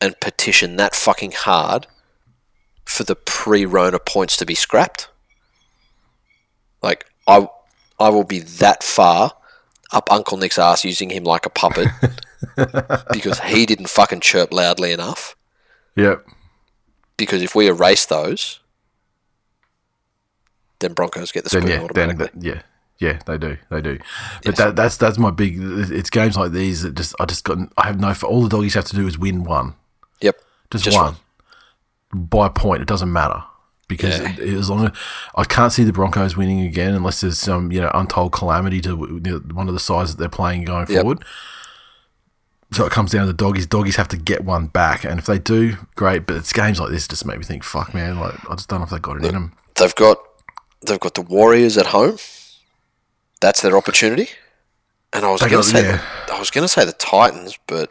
and 0.00 0.18
petition 0.20 0.76
that 0.76 0.94
fucking 0.94 1.32
hard 1.32 1.86
for 2.84 3.04
the 3.04 3.16
pre-Rona 3.16 3.98
points 3.98 4.36
to 4.38 4.46
be 4.46 4.54
scrapped. 4.54 5.08
Like 6.82 7.06
I, 7.26 7.48
I 7.98 8.08
will 8.08 8.24
be 8.24 8.38
that 8.38 8.82
far 8.82 9.32
up 9.92 10.10
Uncle 10.10 10.38
Nick's 10.38 10.58
ass 10.58 10.84
using 10.84 11.10
him 11.10 11.24
like 11.24 11.44
a 11.46 11.50
puppet 11.50 11.88
because 13.12 13.40
he 13.40 13.66
didn't 13.66 13.88
fucking 13.90 14.20
chirp 14.20 14.52
loudly 14.52 14.92
enough. 14.92 15.36
Yep. 15.96 16.26
Because 17.16 17.42
if 17.42 17.54
we 17.54 17.66
erase 17.66 18.06
those, 18.06 18.60
then 20.78 20.94
Broncos 20.94 21.32
get 21.32 21.44
the 21.44 21.50
Then 21.50 21.62
spoon 21.62 21.70
yeah, 21.70 21.76
then 21.92 22.10
automatically. 22.10 22.40
that, 22.40 22.56
yeah. 22.56 22.62
Yeah, 23.00 23.18
they 23.26 23.38
do. 23.38 23.56
They 23.70 23.80
do. 23.80 23.98
But 24.44 24.56
that, 24.56 24.76
that's 24.76 24.96
that's 24.98 25.18
my 25.18 25.30
big. 25.30 25.56
It's 25.58 26.10
games 26.10 26.36
like 26.36 26.52
these 26.52 26.82
that 26.82 26.94
just 26.94 27.14
I 27.18 27.24
just 27.24 27.44
got. 27.44 27.58
I 27.76 27.86
have 27.86 27.98
no. 27.98 28.14
For 28.14 28.26
all 28.26 28.42
the 28.42 28.48
doggies 28.48 28.74
have 28.74 28.84
to 28.84 28.94
do 28.96 29.06
is 29.06 29.18
win 29.18 29.42
one. 29.42 29.74
Yep. 30.20 30.36
Just, 30.70 30.84
Just 30.84 30.96
one. 30.98 31.16
By 32.12 32.46
a 32.46 32.50
point, 32.50 32.82
it 32.82 32.88
doesn't 32.88 33.10
matter 33.12 33.42
because 33.88 34.18
Yeah. 34.20 34.32
it- 34.38 34.54
as 34.54 34.68
long 34.68 34.84
as 34.86 34.92
I 35.34 35.44
can't 35.44 35.72
see 35.72 35.82
the 35.84 35.92
Broncos 35.92 36.36
winning 36.36 36.60
again, 36.60 36.94
unless 36.94 37.22
there's 37.22 37.38
some 37.38 37.72
you 37.72 37.80
know 37.80 37.90
untold 37.94 38.32
calamity 38.32 38.80
to 38.82 38.90
you 38.90 39.20
know, 39.20 39.38
one 39.54 39.66
of 39.68 39.74
the 39.74 39.80
sides 39.80 40.10
that 40.14 40.18
they're 40.18 40.28
playing 40.28 40.64
going 40.66 40.86
Yep. 40.88 41.00
forward. 41.00 41.24
So 42.72 42.84
it 42.84 42.92
comes 42.92 43.10
down 43.12 43.22
to 43.22 43.26
the 43.28 43.32
doggies. 43.32 43.66
Doggies 43.66 43.96
have 43.96 44.08
to 44.08 44.16
get 44.16 44.44
one 44.44 44.66
back, 44.66 45.04
and 45.04 45.18
if 45.18 45.26
they 45.26 45.38
do, 45.40 45.76
great. 45.96 46.26
But 46.26 46.36
it's 46.36 46.52
games 46.52 46.78
like 46.78 46.90
this 46.90 47.08
just 47.08 47.24
make 47.26 47.38
me 47.38 47.44
think, 47.44 47.64
fuck, 47.64 47.94
man. 47.94 48.20
Like 48.20 48.34
I 48.48 48.54
just 48.54 48.68
don't 48.68 48.80
know 48.80 48.84
if 48.84 48.90
they 48.90 48.98
got 48.98 49.16
it 49.16 49.24
in 49.24 49.32
them. 49.34 49.52
They've 49.76 49.94
got 49.94 50.18
they've 50.86 51.00
got 51.00 51.14
the 51.14 51.22
Warriors 51.22 51.78
at 51.78 51.86
home. 51.86 52.18
That's 53.40 53.62
their 53.62 53.76
opportunity. 53.76 54.28
And 55.12 55.24
I 55.24 55.30
was 55.30 55.40
going 55.40 55.52
to 55.52 55.62
say 55.62 55.82
yeah. 55.82 56.04
the, 56.26 56.34
I 56.34 56.38
was 56.38 56.50
going 56.50 56.64
to 56.64 56.68
say 56.68 56.84
the 56.84 56.92
Titans, 56.92 57.58
but 57.66 57.90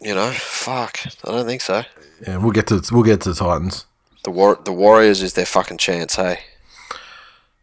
you 0.00 0.14
know, 0.14 0.30
fuck, 0.30 0.98
I 1.24 1.30
don't 1.30 1.46
think 1.46 1.60
so. 1.60 1.82
Yeah, 2.26 2.38
we'll 2.38 2.52
get 2.52 2.68
to 2.68 2.82
we'll 2.90 3.02
get 3.02 3.20
to 3.22 3.30
the 3.30 3.34
Titans. 3.34 3.86
The 4.24 4.30
War 4.30 4.58
the 4.64 4.72
Warriors 4.72 5.22
is 5.22 5.34
their 5.34 5.46
fucking 5.46 5.78
chance, 5.78 6.16
hey. 6.16 6.38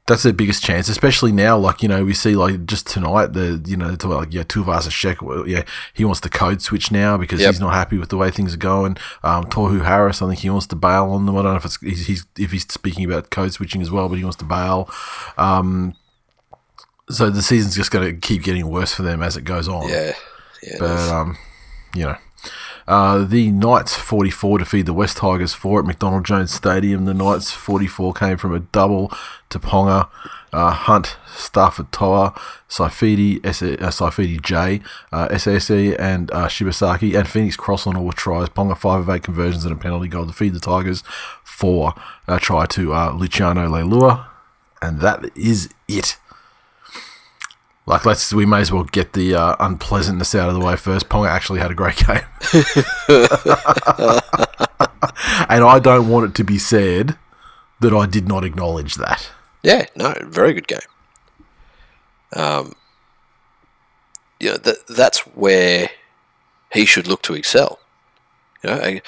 That's 0.05 0.23
their 0.23 0.33
biggest 0.33 0.63
chance, 0.63 0.89
especially 0.89 1.31
now. 1.31 1.55
Like 1.57 1.83
you 1.83 1.87
know, 1.87 2.03
we 2.03 2.13
see 2.13 2.35
like 2.35 2.65
just 2.65 2.87
tonight 2.87 3.27
the 3.33 3.63
you 3.65 3.77
know 3.77 3.95
to 3.95 4.07
like 4.07 4.33
yeah, 4.33 4.43
Tuivasa-Sheck, 4.43 5.21
well, 5.21 5.47
yeah, 5.47 5.63
he 5.93 6.03
wants 6.03 6.19
to 6.21 6.29
code 6.29 6.61
switch 6.61 6.91
now 6.91 7.15
because 7.15 7.39
Yep. 7.39 7.51
he's 7.51 7.59
not 7.59 7.73
happy 7.73 7.97
with 7.97 8.09
the 8.09 8.17
way 8.17 8.31
things 8.31 8.53
are 8.53 8.57
going. 8.57 8.97
Um, 9.23 9.45
Tohu 9.45 9.85
Harris, 9.85 10.21
I 10.21 10.27
think 10.27 10.39
he 10.39 10.49
wants 10.49 10.67
to 10.67 10.75
bail 10.75 11.11
on 11.11 11.25
them. 11.25 11.37
I 11.37 11.43
don't 11.43 11.51
know 11.51 11.57
if 11.57 11.65
it's 11.65 11.79
he's, 11.79 12.07
he's 12.07 12.25
if 12.37 12.51
he's 12.51 12.63
speaking 12.71 13.05
about 13.05 13.29
code 13.29 13.53
switching 13.53 13.81
as 13.81 13.91
well, 13.91 14.09
but 14.09 14.17
he 14.17 14.23
wants 14.23 14.37
to 14.37 14.45
bail. 14.45 14.89
Um, 15.37 15.95
so 17.10 17.30
the 17.30 17.41
season's 17.41 17.76
just 17.76 17.91
going 17.91 18.14
to 18.16 18.20
keep 18.20 18.43
getting 18.43 18.68
worse 18.70 18.93
for 18.93 19.03
them 19.03 19.22
as 19.22 19.36
it 19.38 19.43
goes 19.43 19.68
on. 19.68 19.88
Yeah. 19.89 20.14
Yeah. 20.64 20.76
But 20.80 21.10
um, 21.10 21.38
you 21.95 22.03
know, 22.03 22.16
uh, 22.88 23.24
the 23.24 23.51
Knights 23.51 23.95
44 23.95 24.60
defeat 24.60 24.84
the 24.84 24.93
West 24.93 25.18
Tigers 25.18 25.53
4 25.53 25.80
at 25.82 25.86
McDonald 25.86 26.26
Jones 26.26 26.51
Stadium. 26.53 27.05
The 27.05 27.14
Knights 27.14 27.51
44 27.51 28.14
came 28.14 28.38
from 28.38 28.53
a 28.53 28.60
double 28.60 29.12
to 29.49 29.60
Ponga. 29.60 30.10
uh, 30.51 30.72
Hunt, 30.72 31.16
Starford 31.36 31.91
To'a, 31.91 32.34
Saifiti, 32.68 33.39
S- 33.45 33.62
uh, 33.62 33.78
Saifiti 33.91 34.41
J, 34.41 34.82
uh, 35.12 35.28
SASE, 35.30 35.95
and 35.99 36.32
uh, 36.32 36.47
Shibasaki, 36.47 37.16
and 37.18 37.28
Phoenix 37.28 37.55
Crossland 37.55 37.97
all 37.99 38.05
with 38.05 38.16
tries. 38.16 38.49
Ponga 38.49 38.76
5 38.76 39.01
of 39.01 39.10
8 39.10 39.22
conversions 39.24 39.64
and 39.66 39.74
a 39.74 39.78
penalty 39.78 40.07
goal 40.07 40.26
to 40.26 40.34
feed 40.34 40.53
the 40.53 40.60
Tigers. 40.60 41.03
4 41.43 41.93
uh, 42.28 42.39
try 42.39 42.66
to 42.66 42.93
uh, 42.93 43.12
Luciano 43.12 43.68
Leilua. 43.70 44.26
And 44.82 44.99
that 45.01 45.24
is 45.38 45.70
it. 45.88 46.18
Like, 47.89 48.05
let's 48.05 48.31
we 48.31 48.45
may 48.45 48.59
as 48.59 48.71
well 48.71 48.83
get 48.83 49.13
the 49.13 49.33
uh, 49.33 49.55
unpleasantness 49.59 50.35
out 50.35 50.47
of 50.47 50.53
the 50.53 50.61
way 50.61 50.75
first. 50.75 51.09
Ponga 51.09 51.27
actually 51.27 51.59
had 51.59 51.71
a 51.71 51.73
great 51.73 51.97
game, 52.07 52.21
and 55.49 55.63
I 55.63 55.79
don't 55.81 56.07
want 56.07 56.27
it 56.27 56.35
to 56.35 56.43
be 56.43 56.59
said 56.59 57.17
that 57.79 57.91
I 57.91 58.05
did 58.05 58.27
not 58.27 58.45
acknowledge 58.45 58.95
that. 58.95 59.31
Yeah, 59.63 59.87
no, 59.95 60.13
very 60.21 60.53
good 60.53 60.67
game. 60.67 60.79
Um, 62.33 62.73
you 64.39 64.51
know, 64.51 64.57
that 64.57 64.85
that's 64.87 65.21
where 65.21 65.89
he 66.71 66.85
should 66.85 67.07
look 67.07 67.23
to 67.23 67.33
excel. 67.33 67.79
You 68.63 68.69
know, 68.69 68.99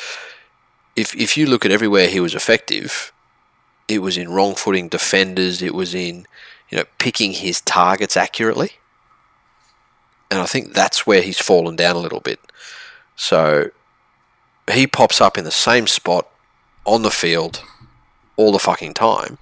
if 0.95 1.15
if 1.15 1.37
you 1.37 1.45
look 1.45 1.65
at 1.65 1.71
everywhere 1.71 2.07
he 2.07 2.19
was 2.19 2.33
effective, 2.33 3.13
it 3.87 3.99
was 3.99 4.17
in 4.17 4.31
wrong 4.31 4.55
footing 4.55 4.89
defenders. 4.89 5.61
It 5.61 5.75
was 5.75 5.93
in 5.93 6.25
you 6.71 6.77
know 6.77 6.85
picking 6.97 7.33
his 7.33 7.61
targets 7.61 8.17
accurately, 8.17 8.71
and 10.31 10.39
I 10.39 10.45
think 10.45 10.73
that's 10.73 11.05
where 11.05 11.21
he's 11.21 11.39
fallen 11.39 11.75
down 11.75 11.95
a 11.95 11.99
little 11.99 12.21
bit. 12.21 12.39
So 13.15 13.69
he 14.71 14.87
pops 14.87 15.21
up 15.21 15.37
in 15.37 15.43
the 15.43 15.51
same 15.51 15.85
spot 15.85 16.27
on 16.85 17.03
the 17.03 17.11
field 17.11 17.63
all 18.37 18.51
the 18.51 18.59
fucking 18.59 18.93
time. 18.93 19.37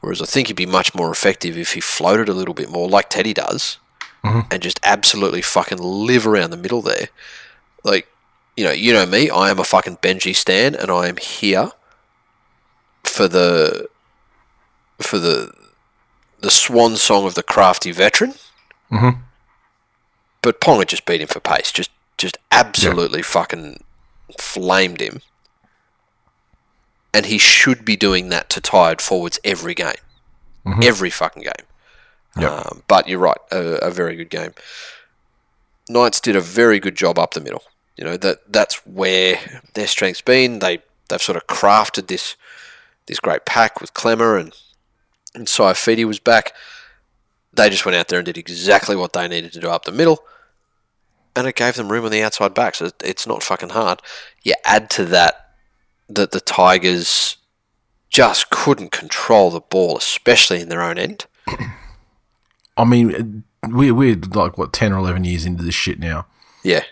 Whereas 0.00 0.22
I 0.22 0.24
think 0.24 0.48
he'd 0.48 0.56
be 0.56 0.66
much 0.66 0.94
more 0.94 1.10
effective 1.10 1.56
if 1.56 1.74
he 1.74 1.80
floated 1.80 2.28
a 2.28 2.34
little 2.34 2.54
bit 2.54 2.70
more, 2.70 2.88
like 2.88 3.08
Teddy 3.08 3.32
does, 3.32 3.78
mm-hmm. 4.24 4.40
and 4.50 4.62
just 4.62 4.80
absolutely 4.82 5.42
fucking 5.42 5.78
live 5.78 6.26
around 6.26 6.50
the 6.50 6.56
middle 6.56 6.82
there. 6.82 7.08
Like, 7.84 8.08
you 8.56 8.64
know, 8.64 8.72
you 8.72 8.92
know 8.92 9.06
me, 9.06 9.30
I 9.30 9.50
am 9.50 9.60
a 9.60 9.64
fucking 9.64 9.98
Benji 9.98 10.34
stan, 10.34 10.74
and 10.74 10.90
I 10.90 11.08
am 11.08 11.18
here 11.18 11.70
for 13.04 13.28
the 13.28 13.88
for 15.00 15.18
the 15.18 15.52
the 16.42 16.50
swan 16.50 16.96
song 16.96 17.24
of 17.26 17.34
the 17.34 17.42
crafty 17.42 17.90
veteran. 17.90 18.34
Mhm. 18.90 19.18
But 20.42 20.60
Ponga 20.60 20.86
just 20.86 21.06
beat 21.06 21.20
him 21.20 21.28
for 21.28 21.40
pace, 21.40 21.72
just 21.72 21.90
just 22.18 22.36
absolutely 22.52 23.22
fucking 23.22 23.82
flamed 24.38 25.00
him 25.00 25.22
and 27.14 27.26
he 27.26 27.38
should 27.38 27.84
be 27.84 27.96
doing 27.96 28.28
that 28.30 28.48
to 28.50 28.60
tired 28.60 29.00
forwards 29.00 29.38
every 29.44 29.74
game, 29.74 29.94
every 30.82 31.10
fucking 31.10 31.42
game. 31.42 31.66
Yep. 32.38 32.50
Um, 32.50 32.82
but 32.88 33.08
you're 33.08 33.18
right, 33.18 33.38
a, 33.50 33.86
a 33.86 33.90
very 33.90 34.16
good 34.16 34.30
game. 34.30 34.54
Knights 35.88 36.20
did 36.20 36.36
a 36.36 36.40
very 36.40 36.80
good 36.80 36.94
job 36.94 37.18
up 37.18 37.34
the 37.34 37.40
middle. 37.40 37.64
You 37.96 38.04
know 38.04 38.16
that 38.16 38.50
that's 38.50 38.76
where 38.86 39.38
their 39.74 39.86
strength's 39.86 40.22
been. 40.22 40.60
They 40.60 40.78
they've 41.08 41.20
sort 41.20 41.36
of 41.36 41.46
crafted 41.46 42.06
this 42.06 42.36
this 43.06 43.20
great 43.20 43.44
pack 43.44 43.80
with 43.80 43.92
Klemmer 43.92 44.40
and 44.40 44.54
and 45.34 45.46
Saifiti 45.46 46.04
was 46.04 46.18
back. 46.18 46.52
They 47.52 47.68
just 47.70 47.84
went 47.84 47.96
out 47.96 48.08
there 48.08 48.18
and 48.18 48.26
did 48.26 48.38
exactly 48.38 48.96
what 48.96 49.12
they 49.12 49.28
needed 49.28 49.52
to 49.52 49.60
do 49.60 49.68
up 49.70 49.84
the 49.84 49.92
middle, 49.92 50.24
and 51.36 51.46
it 51.46 51.56
gave 51.56 51.74
them 51.74 51.90
room 51.92 52.04
on 52.04 52.10
the 52.10 52.22
outside 52.22 52.54
back. 52.54 52.74
So 52.76 52.90
it's 53.04 53.26
not 53.26 53.42
fucking 53.42 53.70
hard. 53.70 54.00
You 54.42 54.54
add 54.64 54.88
to 54.90 55.04
that 55.06 55.50
that 56.08 56.30
the 56.32 56.40
Tigers 56.40 57.36
just 58.10 58.50
couldn't 58.50 58.90
control 58.92 59.50
the 59.50 59.60
ball, 59.60 59.96
especially 59.98 60.60
in 60.60 60.68
their 60.68 60.82
own 60.82 60.98
end. 60.98 61.26
I 62.76 62.84
mean, 62.84 63.44
we're 63.66 63.94
we're 63.94 64.16
like 64.16 64.56
what 64.58 64.72
ten 64.72 64.92
or 64.92 64.98
eleven 64.98 65.24
years 65.24 65.44
into 65.44 65.62
this 65.62 65.74
shit 65.74 65.98
now. 65.98 66.26
Yeah, 66.64 66.84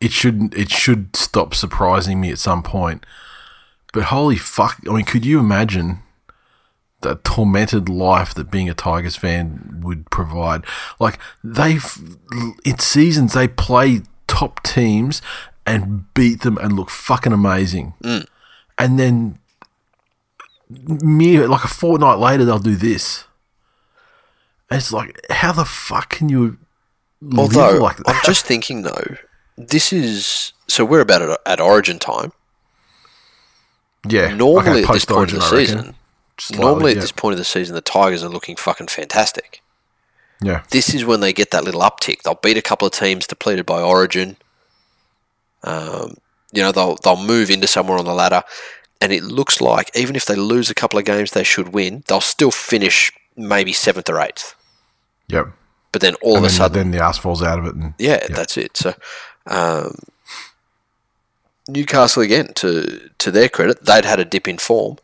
It 0.00 0.12
shouldn't. 0.12 0.54
it 0.54 0.70
should 0.70 1.16
stop 1.16 1.54
surprising 1.54 2.20
me 2.20 2.30
at 2.30 2.38
some 2.38 2.62
point. 2.62 3.04
But 3.92 4.04
holy 4.04 4.36
fuck! 4.36 4.80
I 4.88 4.92
mean, 4.92 5.04
could 5.04 5.24
you 5.26 5.38
imagine 5.40 5.98
the 7.08 7.16
tormented 7.16 7.88
life 7.88 8.34
that 8.34 8.50
being 8.50 8.68
a 8.68 8.74
Tigers 8.74 9.16
fan 9.16 9.80
would 9.82 10.10
provide? 10.10 10.64
Like 10.98 11.18
they, 11.42 11.78
in 12.64 12.78
seasons, 12.78 13.34
they 13.34 13.48
play 13.48 14.02
top 14.26 14.62
teams 14.62 15.22
and 15.66 16.12
beat 16.14 16.42
them 16.42 16.58
and 16.58 16.74
look 16.74 16.90
fucking 16.90 17.32
amazing, 17.32 17.94
mm. 18.02 18.26
and 18.78 18.98
then 18.98 19.38
mere 20.68 21.48
like 21.48 21.64
a 21.64 21.68
fortnight 21.68 22.18
later 22.18 22.44
they'll 22.44 22.58
do 22.58 22.76
this. 22.76 23.24
And 24.70 24.78
it's 24.78 24.92
like, 24.92 25.20
how 25.30 25.52
the 25.52 25.64
fuck 25.64 26.10
can 26.10 26.28
you 26.28 26.58
Although 27.36 27.78
like 27.78 27.96
I'm 28.06 28.20
just 28.24 28.44
thinking 28.44 28.82
though, 28.82 29.16
this 29.56 29.92
is 29.92 30.52
so 30.68 30.84
we're 30.84 31.00
about 31.00 31.22
at, 31.22 31.40
at 31.46 31.60
Origin 31.60 31.98
time. 31.98 32.32
yeah? 34.06 34.34
Normally 34.34 34.84
at 34.84 34.92
this 34.92 35.04
point 35.04 35.32
of 35.32 35.38
Origin, 35.38 35.38
the 35.38 35.44
season, 35.44 35.94
Slightly, 36.38 36.64
normally 36.64 36.90
at 36.92 36.96
yeah. 36.96 37.00
this 37.02 37.12
point 37.12 37.32
of 37.32 37.38
the 37.38 37.44
season, 37.44 37.74
the 37.74 37.80
Tigers 37.80 38.22
are 38.22 38.28
looking 38.28 38.56
fucking 38.56 38.88
fantastic. 38.88 39.62
yeah, 40.42 40.62
This 40.70 40.94
is 40.94 41.04
when 41.04 41.20
they 41.20 41.32
get 41.32 41.50
that 41.50 41.64
little 41.64 41.80
uptick. 41.80 42.22
They'll 42.22 42.34
beat 42.34 42.58
a 42.58 42.62
couple 42.62 42.86
of 42.86 42.92
teams 42.92 43.26
depleted 43.26 43.64
by 43.64 43.80
Origin. 43.80 44.36
Um, 45.62 46.18
you 46.52 46.62
know 46.62 46.72
they'll 46.72 46.96
they'll 46.96 47.22
move 47.22 47.50
into 47.50 47.66
somewhere 47.66 47.98
on 47.98 48.04
the 48.04 48.14
ladder, 48.14 48.42
and 49.00 49.12
it 49.12 49.22
looks 49.22 49.60
like 49.60 49.90
even 49.96 50.16
if 50.16 50.24
they 50.24 50.36
lose 50.36 50.70
a 50.70 50.74
couple 50.74 50.98
of 50.98 51.04
games 51.04 51.30
they 51.30 51.44
should 51.44 51.70
win, 51.70 52.04
they'll 52.06 52.20
still 52.20 52.50
finish 52.50 53.12
maybe 53.36 53.72
seventh 53.72 54.08
or 54.08 54.20
eighth. 54.20 54.54
yep. 55.28 55.48
But 55.92 56.02
then 56.02 56.14
all 56.16 56.36
and 56.36 56.44
of 56.44 56.50
a 56.50 56.54
sudden, 56.54 56.74
then 56.74 56.90
the 56.90 57.02
ass 57.02 57.16
falls 57.18 57.42
out 57.42 57.58
of 57.58 57.66
it, 57.66 57.74
and 57.74 57.94
Yeah, 57.98 58.26
that's 58.28 58.58
it. 58.58 58.76
So, 58.76 58.94
um, 59.46 59.96
Newcastle 61.68 62.22
again, 62.22 62.52
to 62.56 63.10
to 63.18 63.30
their 63.30 63.48
credit, 63.48 63.84
they'd 63.84 64.04
had 64.04 64.20
a 64.20 64.24
dip 64.24 64.46
in 64.46 64.58
form, 64.58 64.98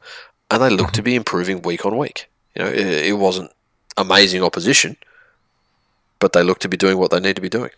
and 0.52 0.62
they 0.62 0.70
looked 0.70 0.94
to 0.94 1.02
be 1.02 1.14
improving 1.14 1.62
week 1.62 1.84
on 1.86 1.96
week. 1.96 2.28
You 2.54 2.64
know, 2.64 2.70
it, 2.70 2.86
it 2.86 3.18
wasn't 3.18 3.50
amazing 3.96 4.42
opposition, 4.42 4.96
but 6.18 6.32
they 6.32 6.42
looked 6.42 6.62
to 6.62 6.68
be 6.68 6.76
doing 6.76 6.98
what 6.98 7.10
they 7.10 7.20
need 7.20 7.36
to 7.36 7.42
be 7.42 7.48
doing. 7.48 7.70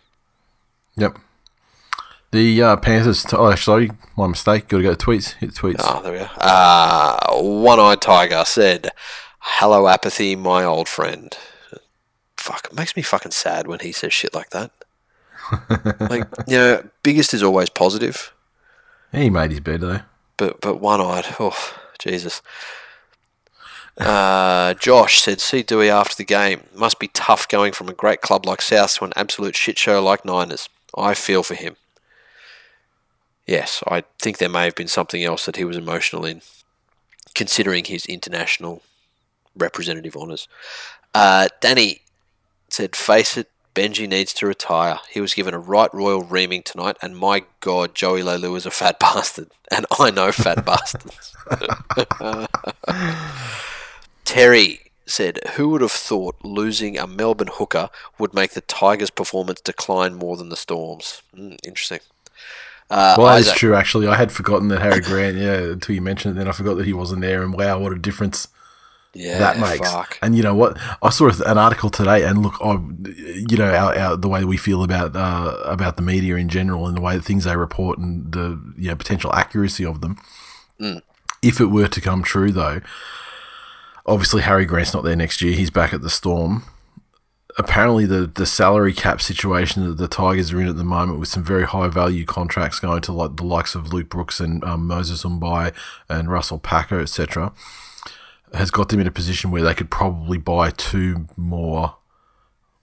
yep. 0.95 1.17
The 2.31 2.61
uh, 2.61 2.75
Panthers. 2.75 3.23
T- 3.23 3.37
oh, 3.37 3.55
sorry, 3.55 3.91
my 4.17 4.27
mistake. 4.27 4.67
Got 4.67 4.77
to 4.77 4.83
go 4.83 4.93
to 4.93 5.05
tweets. 5.05 5.35
Hit 5.35 5.51
tweets. 5.51 5.79
Ah, 5.79 6.01
there 6.01 6.11
we 6.11 6.19
are. 6.19 6.31
Uh, 6.37 7.41
One-eyed 7.41 8.01
tiger 8.01 8.43
said, 8.45 8.89
"Hello, 9.39 9.87
apathy, 9.87 10.35
my 10.35 10.63
old 10.65 10.89
friend." 10.89 11.37
Fuck, 12.35 12.67
it 12.71 12.75
makes 12.75 12.95
me 12.97 13.03
fucking 13.03 13.31
sad 13.31 13.67
when 13.67 13.79
he 13.79 13.93
says 13.93 14.11
shit 14.11 14.33
like 14.33 14.49
that. 14.49 14.71
like, 16.09 16.25
you 16.45 16.57
know, 16.57 16.83
biggest 17.03 17.33
is 17.33 17.41
always 17.41 17.69
positive. 17.69 18.33
He 19.13 19.29
made 19.29 19.51
his 19.51 19.61
bed 19.61 19.79
though. 19.81 20.01
but 20.35 20.59
but 20.59 20.81
one 20.81 20.99
eyed. 20.99 21.25
Oh, 21.39 21.55
Jesus. 21.99 22.41
Uh, 23.97 24.73
Josh 24.73 25.21
said, 25.21 25.39
"See 25.39 25.63
Dewey 25.63 25.89
after 25.89 26.15
the 26.15 26.25
game. 26.25 26.65
Must 26.73 26.99
be 26.99 27.07
tough 27.07 27.47
going 27.47 27.71
from 27.71 27.87
a 27.87 27.93
great 27.93 28.21
club 28.21 28.45
like 28.45 28.61
South 28.61 28.95
to 28.95 29.05
an 29.05 29.13
absolute 29.15 29.55
shit 29.55 29.77
show 29.77 30.03
like 30.03 30.25
Niners. 30.25 30.69
I 30.97 31.13
feel 31.13 31.43
for 31.43 31.55
him." 31.55 31.77
Yes, 33.45 33.83
I 33.87 34.03
think 34.19 34.37
there 34.37 34.49
may 34.49 34.65
have 34.65 34.75
been 34.75 34.87
something 34.87 35.23
else 35.23 35.45
that 35.45 35.55
he 35.55 35.63
was 35.63 35.77
emotional 35.77 36.25
in, 36.25 36.41
considering 37.35 37.85
his 37.85 38.05
international 38.05 38.81
representative 39.55 40.17
honours. 40.17 40.47
Uh, 41.13 41.47
Danny 41.61 42.01
said, 42.69 42.95
"Face 42.95 43.37
it, 43.37 43.49
Benji 43.75 44.07
needs 44.07 44.33
to 44.35 44.47
retire. 44.47 44.99
He 45.11 45.19
was 45.21 45.33
given 45.33 45.53
a 45.53 45.59
right 45.59 45.93
royal 45.93 46.21
reaming 46.23 46.63
tonight, 46.63 46.95
and 47.01 47.15
my 47.17 47.43
God, 47.59 47.93
Joey 47.93 48.21
Leilua 48.23 48.55
is 48.57 48.65
a 48.65 48.71
fat 48.71 48.99
bastard, 49.01 49.49
and 49.69 49.85
I 49.99 50.09
know 50.11 50.31
fat 50.31 50.65
bastards." 50.69 51.35
Terry 54.23 54.79
said, 55.05 55.39
"Who 55.55 55.69
would 55.69 55.81
have 55.81 55.91
thought 55.91 56.35
losing 56.43 56.97
a 56.97 57.05
Melbourne 57.05 57.49
hooker 57.51 57.89
would 58.17 58.33
make 58.33 58.51
the 58.53 58.61
Tigers' 58.61 59.09
performance 59.11 59.61
decline 59.61 60.15
more 60.15 60.37
than 60.37 60.49
the 60.49 60.55
Storms?" 60.55 61.21
Mm, 61.35 61.57
interesting. 61.63 61.99
Uh, 62.89 63.15
Well, 63.17 63.27
that's 63.35 63.47
Isaac- 63.47 63.57
true. 63.59 63.75
Actually, 63.75 64.07
I 64.07 64.15
had 64.15 64.31
forgotten 64.31 64.67
that 64.69 64.81
Harry 64.81 65.01
Grant. 65.01 65.37
Yeah, 65.37 65.55
until 65.73 65.95
you 65.95 66.01
mentioned 66.01 66.35
it, 66.35 66.37
then 66.37 66.47
I 66.47 66.51
forgot 66.51 66.75
that 66.77 66.85
he 66.85 66.93
wasn't 66.93 67.21
there. 67.21 67.41
And 67.43 67.53
wow, 67.53 67.79
what 67.79 67.91
a 67.91 67.97
difference 67.97 68.47
yeah, 69.15 69.39
that 69.39 69.59
makes. 69.59 69.89
Fuck. 69.89 70.19
And 70.21 70.35
you 70.35 70.43
know 70.43 70.53
what? 70.53 70.77
I 71.01 71.09
saw 71.09 71.31
an 71.45 71.57
article 71.57 71.89
today, 71.89 72.25
and 72.25 72.43
look, 72.43 72.55
I, 72.61 72.73
you 72.73 73.57
know, 73.57 73.73
our, 73.73 73.97
our, 73.97 74.17
the 74.17 74.27
way 74.27 74.43
we 74.43 74.57
feel 74.57 74.83
about 74.83 75.15
uh, 75.15 75.57
about 75.63 75.95
the 75.95 76.01
media 76.01 76.35
in 76.35 76.49
general, 76.49 76.85
and 76.85 76.97
the 76.97 77.01
way 77.01 77.15
that 77.15 77.23
things 77.23 77.45
they 77.45 77.55
report, 77.55 77.97
and 77.97 78.31
the 78.33 78.61
you 78.77 78.89
know, 78.89 78.95
potential 78.95 79.33
accuracy 79.33 79.85
of 79.85 80.01
them. 80.01 80.17
If 81.41 81.61
it 81.61 81.67
were 81.67 81.87
to 81.87 82.01
come 82.01 82.23
true, 82.23 82.51
though, 82.51 82.81
obviously 84.05 84.41
Harry 84.41 84.65
Grant's 84.65 84.93
not 84.93 85.05
there 85.05 85.15
next 85.15 85.41
year. 85.41 85.53
He's 85.55 85.71
back 85.71 85.93
at 85.93 86.01
the 86.01 86.09
Storm. 86.09 86.63
Apparently, 87.57 88.05
the, 88.05 88.27
the 88.27 88.45
salary 88.45 88.91
cap 88.91 89.21
situation 89.21 89.87
that 89.87 89.97
the 89.97 90.09
Tigers 90.09 90.51
are 90.51 90.59
in 90.59 90.67
at 90.67 90.75
the 90.75 90.83
moment, 90.83 91.19
with 91.19 91.29
some 91.29 91.43
very 91.43 91.63
high 91.63 91.87
value 91.87 92.25
contracts 92.25 92.79
going 92.79 93.01
to 93.03 93.13
like 93.13 93.37
the 93.37 93.45
likes 93.45 93.75
of 93.75 93.93
Luke 93.93 94.09
Brooks 94.09 94.41
and 94.41 94.61
um, 94.65 94.85
Moses 94.87 95.23
Mbye 95.23 95.73
and 96.09 96.29
Russell 96.29 96.59
Packer, 96.59 96.99
etc 96.99 97.53
has 98.53 98.71
got 98.71 98.89
them 98.89 98.99
in 98.99 99.07
a 99.07 99.11
position 99.11 99.51
where 99.51 99.63
they 99.63 99.73
could 99.73 99.89
probably 99.91 100.37
buy 100.37 100.69
two 100.71 101.27
more 101.35 101.95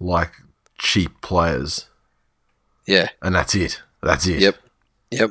like 0.00 0.32
cheap 0.78 1.20
players, 1.22 1.88
Yeah. 2.86 3.08
and 3.22 3.34
that's 3.34 3.54
it. 3.54 3.82
That's 4.02 4.26
it. 4.26 4.40
Yep. 4.40 4.56
Yep. 5.12 5.30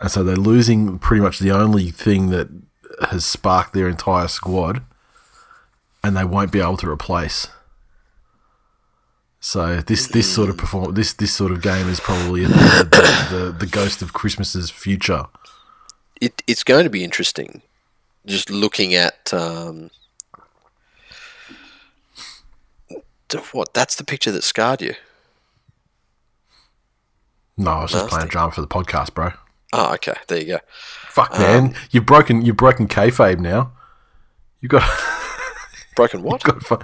And 0.00 0.10
so 0.10 0.22
they're 0.22 0.36
losing 0.36 0.98
pretty 0.98 1.22
much 1.22 1.38
the 1.38 1.50
only 1.50 1.90
thing 1.90 2.30
that 2.30 2.48
has 3.10 3.24
sparked 3.24 3.74
their 3.74 3.88
entire 3.88 4.28
squad, 4.28 4.82
and 6.02 6.16
they 6.16 6.24
won't 6.24 6.52
be 6.52 6.60
able 6.60 6.76
to 6.78 6.88
replace. 6.88 7.48
So 9.40 9.80
this 9.82 10.06
this 10.08 10.32
sort 10.32 10.48
of 10.48 10.56
perform 10.56 10.94
this 10.94 11.12
this 11.12 11.32
sort 11.32 11.52
of 11.52 11.60
game 11.60 11.88
is 11.88 12.00
probably 12.00 12.44
the, 12.44 12.48
the, 12.50 13.36
the, 13.36 13.52
the 13.52 13.66
ghost 13.66 14.00
of 14.00 14.12
Christmas's 14.14 14.70
future. 14.70 15.26
It, 16.20 16.42
it's 16.46 16.64
going 16.64 16.84
to 16.84 16.90
be 16.90 17.04
interesting 17.04 17.60
just 18.26 18.50
looking 18.50 18.94
at 18.94 19.32
um, 19.34 19.90
what 23.52 23.74
that's 23.74 23.96
the 23.96 24.04
picture 24.04 24.30
that 24.32 24.44
scarred 24.44 24.82
you. 24.82 24.94
No, 27.56 27.70
I 27.70 27.82
was 27.82 27.92
just 27.92 28.04
Nasty. 28.04 28.16
playing 28.16 28.28
drama 28.28 28.52
for 28.52 28.60
the 28.60 28.66
podcast, 28.66 29.14
bro. 29.14 29.30
Oh, 29.72 29.94
okay. 29.94 30.14
There 30.28 30.38
you 30.38 30.46
go. 30.46 30.58
Fuck, 31.08 31.32
man, 31.32 31.74
you've 31.90 32.06
broken 32.06 32.42
you've 32.42 32.56
broken 32.56 32.88
kayfabe 32.88 33.38
now. 33.40 33.72
You 34.60 34.68
got 34.68 34.82
Broken 35.96 36.22
what? 36.22 36.42
got. 36.42 36.62
fu- 36.62 36.78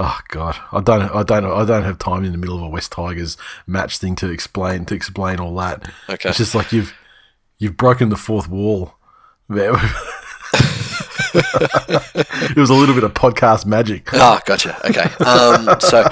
Oh 0.00 0.16
God, 0.28 0.56
I 0.70 0.80
don't, 0.80 1.02
I 1.12 1.24
don't, 1.24 1.44
I 1.44 1.64
don't 1.64 1.82
have 1.82 1.98
time 1.98 2.24
in 2.24 2.30
the 2.30 2.38
middle 2.38 2.54
of 2.54 2.62
a 2.62 2.68
West 2.68 2.92
Tigers 2.92 3.36
match 3.66 3.98
thing 3.98 4.14
to 4.16 4.30
explain 4.30 4.84
to 4.86 4.94
explain 4.94 5.40
all 5.40 5.56
that. 5.56 5.90
Okay. 6.08 6.28
It's 6.28 6.38
just 6.38 6.54
like 6.54 6.72
you've 6.72 6.94
you've 7.58 7.76
broken 7.76 8.08
the 8.08 8.16
fourth 8.16 8.48
wall. 8.48 8.94
It 12.50 12.56
was 12.56 12.70
a 12.70 12.74
little 12.74 12.94
bit 12.94 13.04
of 13.04 13.14
podcast 13.14 13.66
magic. 13.66 14.12
Ah, 14.14 14.40
gotcha. 14.46 14.78
Okay. 14.88 15.02
Um, 15.24 15.80
so, 15.80 16.08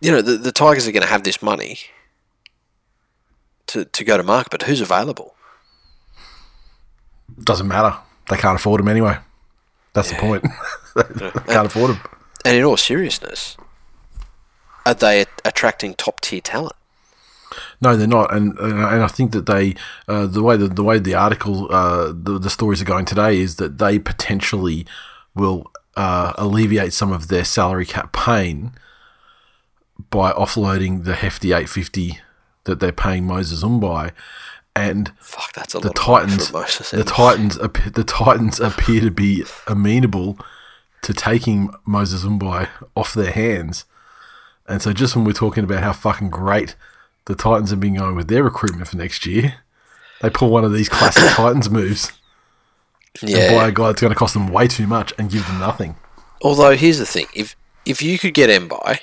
you 0.00 0.10
know, 0.10 0.20
the, 0.20 0.36
the 0.36 0.52
Tigers 0.52 0.86
are 0.86 0.92
going 0.92 1.02
to 1.02 1.08
have 1.08 1.22
this 1.22 1.40
money 1.42 1.78
to, 3.68 3.84
to 3.84 4.04
go 4.04 4.16
to 4.16 4.22
market, 4.22 4.50
but 4.50 4.62
who's 4.64 4.80
available? 4.80 5.34
Doesn't 7.42 7.68
matter. 7.68 7.96
They 8.28 8.36
can't 8.36 8.58
afford 8.58 8.80
them 8.80 8.88
anyway. 8.88 9.16
That's 9.94 10.10
the 10.10 10.16
point. 10.16 10.44
they 10.96 11.52
can't 11.52 11.66
afford 11.66 11.90
them. 11.92 12.00
And 12.44 12.56
in 12.56 12.64
all 12.64 12.76
seriousness, 12.76 13.56
are 14.84 14.94
they 14.94 15.26
attracting 15.44 15.94
top 15.94 16.20
tier 16.20 16.40
talent? 16.40 16.76
No, 17.80 17.96
they're 17.96 18.06
not, 18.06 18.34
and 18.34 18.58
and 18.58 19.02
I 19.02 19.08
think 19.08 19.32
that 19.32 19.46
they 19.46 19.74
uh, 20.08 20.26
the 20.26 20.42
way 20.42 20.56
the, 20.56 20.68
the 20.68 20.82
way 20.82 20.98
the 20.98 21.14
article 21.14 21.72
uh, 21.72 22.12
the 22.14 22.38
the 22.38 22.50
stories 22.50 22.82
are 22.82 22.86
going 22.86 23.04
today 23.04 23.38
is 23.38 23.56
that 23.56 23.78
they 23.78 23.98
potentially 23.98 24.86
will 25.34 25.70
uh, 25.96 26.32
alleviate 26.36 26.92
some 26.92 27.12
of 27.12 27.28
their 27.28 27.44
salary 27.44 27.86
cap 27.86 28.12
pain 28.12 28.72
by 30.10 30.32
offloading 30.32 31.04
the 31.04 31.14
hefty 31.14 31.52
eight 31.52 31.68
fifty 31.68 32.18
that 32.64 32.80
they're 32.80 32.92
paying 32.92 33.26
Moses 33.26 33.62
Mbye, 33.64 34.12
and 34.74 35.12
Fuck, 35.18 35.52
that's 35.52 35.74
a 35.74 35.80
the 35.80 35.88
lot 35.88 35.96
Titans 35.96 36.50
the 36.90 37.04
Titans 37.04 37.56
the 37.56 38.04
Titans 38.04 38.60
appear 38.60 39.00
to 39.00 39.10
be 39.10 39.44
amenable 39.66 40.38
to 41.02 41.12
taking 41.12 41.70
Moses 41.84 42.24
Mbye 42.24 42.68
off 42.94 43.12
their 43.14 43.32
hands. 43.32 43.84
And 44.68 44.80
so 44.80 44.92
just 44.92 45.16
when 45.16 45.24
we're 45.24 45.32
talking 45.32 45.64
about 45.64 45.82
how 45.82 45.92
fucking 45.92 46.30
great 46.30 46.76
the 47.26 47.34
Titans 47.34 47.70
have 47.70 47.80
been 47.80 47.94
going 47.96 48.16
with 48.16 48.28
their 48.28 48.42
recruitment 48.42 48.88
for 48.88 48.96
next 48.96 49.26
year, 49.26 49.54
they 50.20 50.30
pull 50.30 50.50
one 50.50 50.64
of 50.64 50.72
these 50.72 50.88
classic 50.88 51.22
Titans 51.34 51.70
moves 51.70 52.12
and 53.20 53.30
buy 53.30 53.36
yeah. 53.38 53.66
a 53.66 53.72
guy 53.72 53.88
that's 53.88 54.00
going 54.00 54.12
to 54.12 54.18
cost 54.18 54.34
them 54.34 54.48
way 54.48 54.66
too 54.68 54.86
much 54.86 55.12
and 55.18 55.30
give 55.30 55.46
them 55.46 55.58
nothing. 55.58 55.96
Although, 56.42 56.72
here's 56.76 56.98
the 56.98 57.06
thing. 57.06 57.26
If 57.34 57.54
if 57.86 58.02
you 58.02 58.18
could 58.18 58.34
get 58.34 58.48
Mbye 58.50 58.98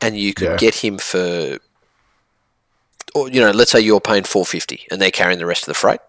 and 0.00 0.16
you 0.16 0.34
could 0.34 0.48
Yeah. 0.50 0.56
get 0.56 0.74
him 0.76 0.98
for, 0.98 1.58
or, 3.14 3.28
you 3.28 3.40
know, 3.40 3.50
let's 3.50 3.70
say 3.70 3.80
you're 3.80 4.00
paying 4.00 4.24
450 4.24 4.86
and 4.90 5.00
they're 5.00 5.10
carrying 5.10 5.38
the 5.38 5.46
rest 5.46 5.62
of 5.62 5.66
the 5.66 5.74
freight, 5.74 6.00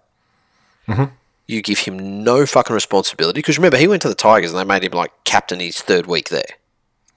Mm-hmm. 0.88 1.05
you 1.47 1.61
give 1.63 1.80
him 1.80 2.24
no 2.24 2.45
fucking 2.45 2.74
responsibility. 2.74 3.39
Because 3.39 3.57
remember, 3.57 3.78
he 3.78 3.88
went 3.88 4.01
to 4.03 4.09
the 4.09 4.13
Tigers 4.16 4.51
and 4.51 4.59
they 4.59 4.63
made 4.63 4.84
him 4.84 4.91
like 4.91 5.11
captain 5.24 5.59
his 5.59 5.82
third 5.82 6.05
week 6.05 6.30
there. 6.30 6.45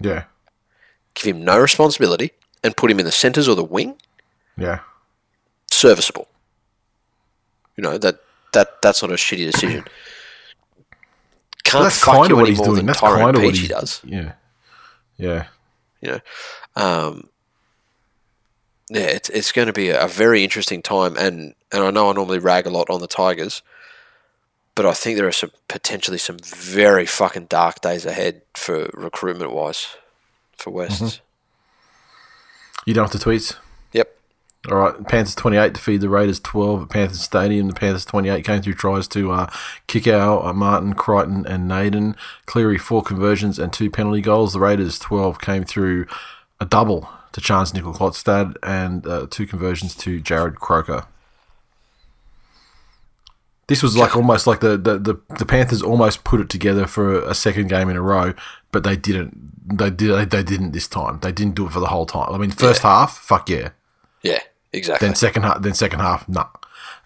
Yeah, 0.01 0.25
Give 1.15 1.35
him 1.37 1.45
no 1.45 1.59
responsibility 1.59 2.31
and 2.63 2.77
put 2.77 2.91
him 2.91 2.99
in 3.01 3.05
the 3.05 3.13
centres 3.13 3.49
or 3.49 3.57
the 3.57 3.65
wing, 3.65 3.97
yeah, 4.59 4.81
serviceable. 5.71 6.29
You 7.77 7.83
know, 7.83 7.99
that, 7.99 8.21
that 8.53 8.83
that's 8.83 9.03
not 9.03 9.11
a 9.11 9.15
shitty 9.15 9.51
decision. 9.51 9.85
Can't 11.65 11.85
that's 11.85 11.99
fuck 12.03 12.17
kind 12.17 12.33
of 12.33 12.39
what 12.39 12.49
he's 12.49 12.59
more 12.59 12.67
doing. 12.67 12.77
than 12.77 12.87
That's 12.87 13.01
Tyrone 13.01 13.21
kind 13.21 13.37
of 13.37 13.43
what 13.43 13.57
he 13.57 13.69
does. 13.69 14.01
Yeah, 14.05 14.33
yeah. 15.17 15.47
you 16.01 16.09
know. 16.09 16.21
Um, 16.77 17.29
yeah, 18.91 19.03
it's 19.03 19.29
it's 19.29 19.53
going 19.53 19.67
to 19.67 19.73
be 19.73 19.91
a, 19.91 20.07
very 20.07 20.43
interesting 20.43 20.83
time, 20.83 21.17
and 21.17 21.55
and 21.71 21.85
I 21.85 21.91
know 21.91 22.11
I 22.11 22.15
normally 22.15 22.39
rag 22.39 22.67
a 22.67 22.71
lot 22.71 22.89
on 22.89 23.01
the 23.01 23.07
Tigers, 23.07 23.63
but 24.75 24.87
I 24.87 24.93
think 24.93 25.19
there 25.19 25.27
are 25.27 25.33
some 25.33 25.51
potentially 25.69 26.19
some 26.19 26.39
very 26.39 27.05
fucking 27.05 27.47
dark 27.47 27.81
days 27.81 28.07
ahead 28.07 28.43
for 28.55 28.89
recruitment 28.95 29.53
wise 29.53 29.89
for 30.57 30.71
Wests. 30.71 31.21
You 32.87 32.95
don't 32.95 33.11
have 33.11 33.21
the 33.21 33.31
tweets? 33.31 33.57
All 34.67 34.77
right, 34.77 35.07
Panthers 35.07 35.37
28 35.37 35.73
defeated 35.73 36.01
the 36.01 36.09
Raiders 36.09 36.41
12 36.41 36.83
at 36.83 36.89
Panthers 36.89 37.21
Stadium. 37.21 37.69
The 37.69 37.75
Panthers 37.75 38.05
28 38.05 38.45
came 38.45 38.61
through 38.61 38.75
tries 38.75 39.07
to 39.09 39.31
uh, 39.31 39.47
Kikau 39.87 40.45
uh, 40.45 40.53
Martin, 40.53 40.95
Crichton, 40.95 41.47
and 41.47 41.69
Naden. 41.69 42.17
Cleary, 42.47 42.77
four 42.77 43.03
conversions 43.03 43.59
and 43.59 43.73
two 43.73 43.89
penalty 43.89 44.21
goals. 44.21 44.55
The 44.55 44.61
Raiders 44.61 44.99
12 44.99 45.41
came 45.41 45.63
through 45.63 46.07
a 46.61 46.65
double 46.67 47.09
to 47.33 47.41
Chance 47.41 47.73
Nickel 47.73 47.95
Klotstad 47.95 48.57
and 48.65 49.07
uh, 49.07 49.29
two 49.31 49.47
conversions 49.47 49.95
to 49.97 50.21
Jarrod 50.21 50.57
Croker. 50.57 51.07
This 53.69 53.83
was 53.83 53.97
like 53.97 54.17
almost 54.17 54.47
like 54.47 54.61
the, 54.61 54.77
the, 54.77 54.99
the, 54.99 55.21
the 55.39 55.47
Panthers 55.47 55.83
almost 55.83 56.25
put 56.25 56.41
it 56.41 56.49
together 56.49 56.87
for 56.87 57.21
a 57.21 57.35
second 57.35 57.69
game 57.69 57.89
in 57.91 57.97
a 57.97 58.03
row, 58.03 58.35
but 58.73 58.83
they 58.83 58.97
didn't. 58.97 59.79
They 59.79 59.91
did. 59.91 60.31
They 60.31 60.43
didn't 60.43 60.73
this 60.73 60.89
time. 60.89 61.21
They 61.21 61.33
didn't 61.33 61.55
do 61.55 61.67
it 61.67 61.73
for 61.73 61.81
the 61.81 61.89
whole 61.89 62.07
time. 62.07 62.33
I 62.33 62.39
mean, 62.39 62.51
first 62.51 62.83
half, 62.83 63.19
fuck 63.19 63.51
yeah. 63.51 63.71
Yeah, 64.23 64.41
exactly. 64.73 65.07
Then 65.07 65.15
second 65.15 65.43
half, 65.45 65.63
then 65.63 65.75
second 65.75 66.01
half, 66.01 66.29
no. 66.29 66.47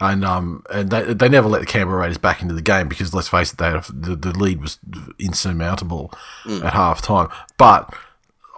And 0.01 0.25
um, 0.25 0.65
and 0.71 0.91
they, 0.91 1.15
they 1.15 1.29
never 1.29 1.49
let 1.49 1.61
the 1.61 1.67
Canberra 1.67 2.01
Raiders 2.01 2.19
back 2.19 2.43
into 2.43 2.55
the 2.55 2.63
game 2.63 2.89
because 2.89 3.15
let's 3.15 3.29
face 3.29 3.53
it, 3.53 3.59
they 3.59 3.71
the 3.71 4.17
the 4.17 4.37
lead 4.37 4.61
was 4.61 4.79
insurmountable 5.19 6.13
at 6.47 6.73
half 6.73 7.03
time. 7.03 7.29
But 7.57 7.95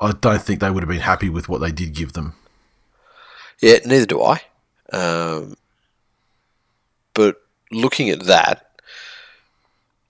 I 0.00 0.12
don't 0.12 0.40
think 0.40 0.60
they 0.60 0.70
would 0.70 0.82
have 0.82 0.88
been 0.88 1.00
happy 1.00 1.28
with 1.28 1.48
what 1.48 1.60
they 1.60 1.70
did 1.72 1.92
give 1.92 2.14
them. 2.14 2.34
Yeah, 3.60 3.78
neither 3.84 4.06
do 4.06 4.22
I. 4.22 4.40
Um, 4.92 5.56
but 7.14 7.42
looking 7.70 8.10
at 8.10 8.24
that, 8.24 8.80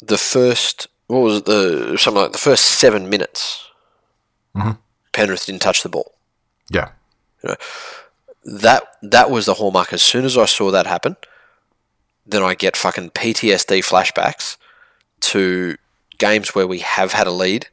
the 0.01 0.19
first 0.19 0.87
what 1.07 1.21
was 1.21 1.39
it, 1.39 1.47
the 1.47 1.97
something 1.99 2.23
like 2.23 2.33
the 2.33 2.39
first 2.39 2.65
seven 2.65 3.09
minutes, 3.09 3.69
Penrith 5.12 5.47
didn't 5.47 5.62
touch 5.62 5.83
the 5.83 5.89
ball. 5.89 6.15
Yeah, 6.71 6.91
That 8.45 8.85
that 9.03 9.31
was 9.31 9.47
the 9.47 9.55
hallmark. 9.55 9.93
As 9.93 10.03
soon 10.03 10.25
as 10.25 10.37
I 10.37 10.45
saw 10.45 10.71
that 10.71 10.87
happen, 10.87 11.16
then 12.27 12.43
I 12.43 12.55
get 12.55 12.77
fucking 12.77 13.11
PTSD 13.11 13.85
flashbacks 13.85 14.57
to 15.21 15.77
games 16.19 16.55
where 16.55 16.66
we 16.66 16.81
have 16.81 17.12
had 17.12 17.27
a 17.27 17.33
lead, 17.33 17.69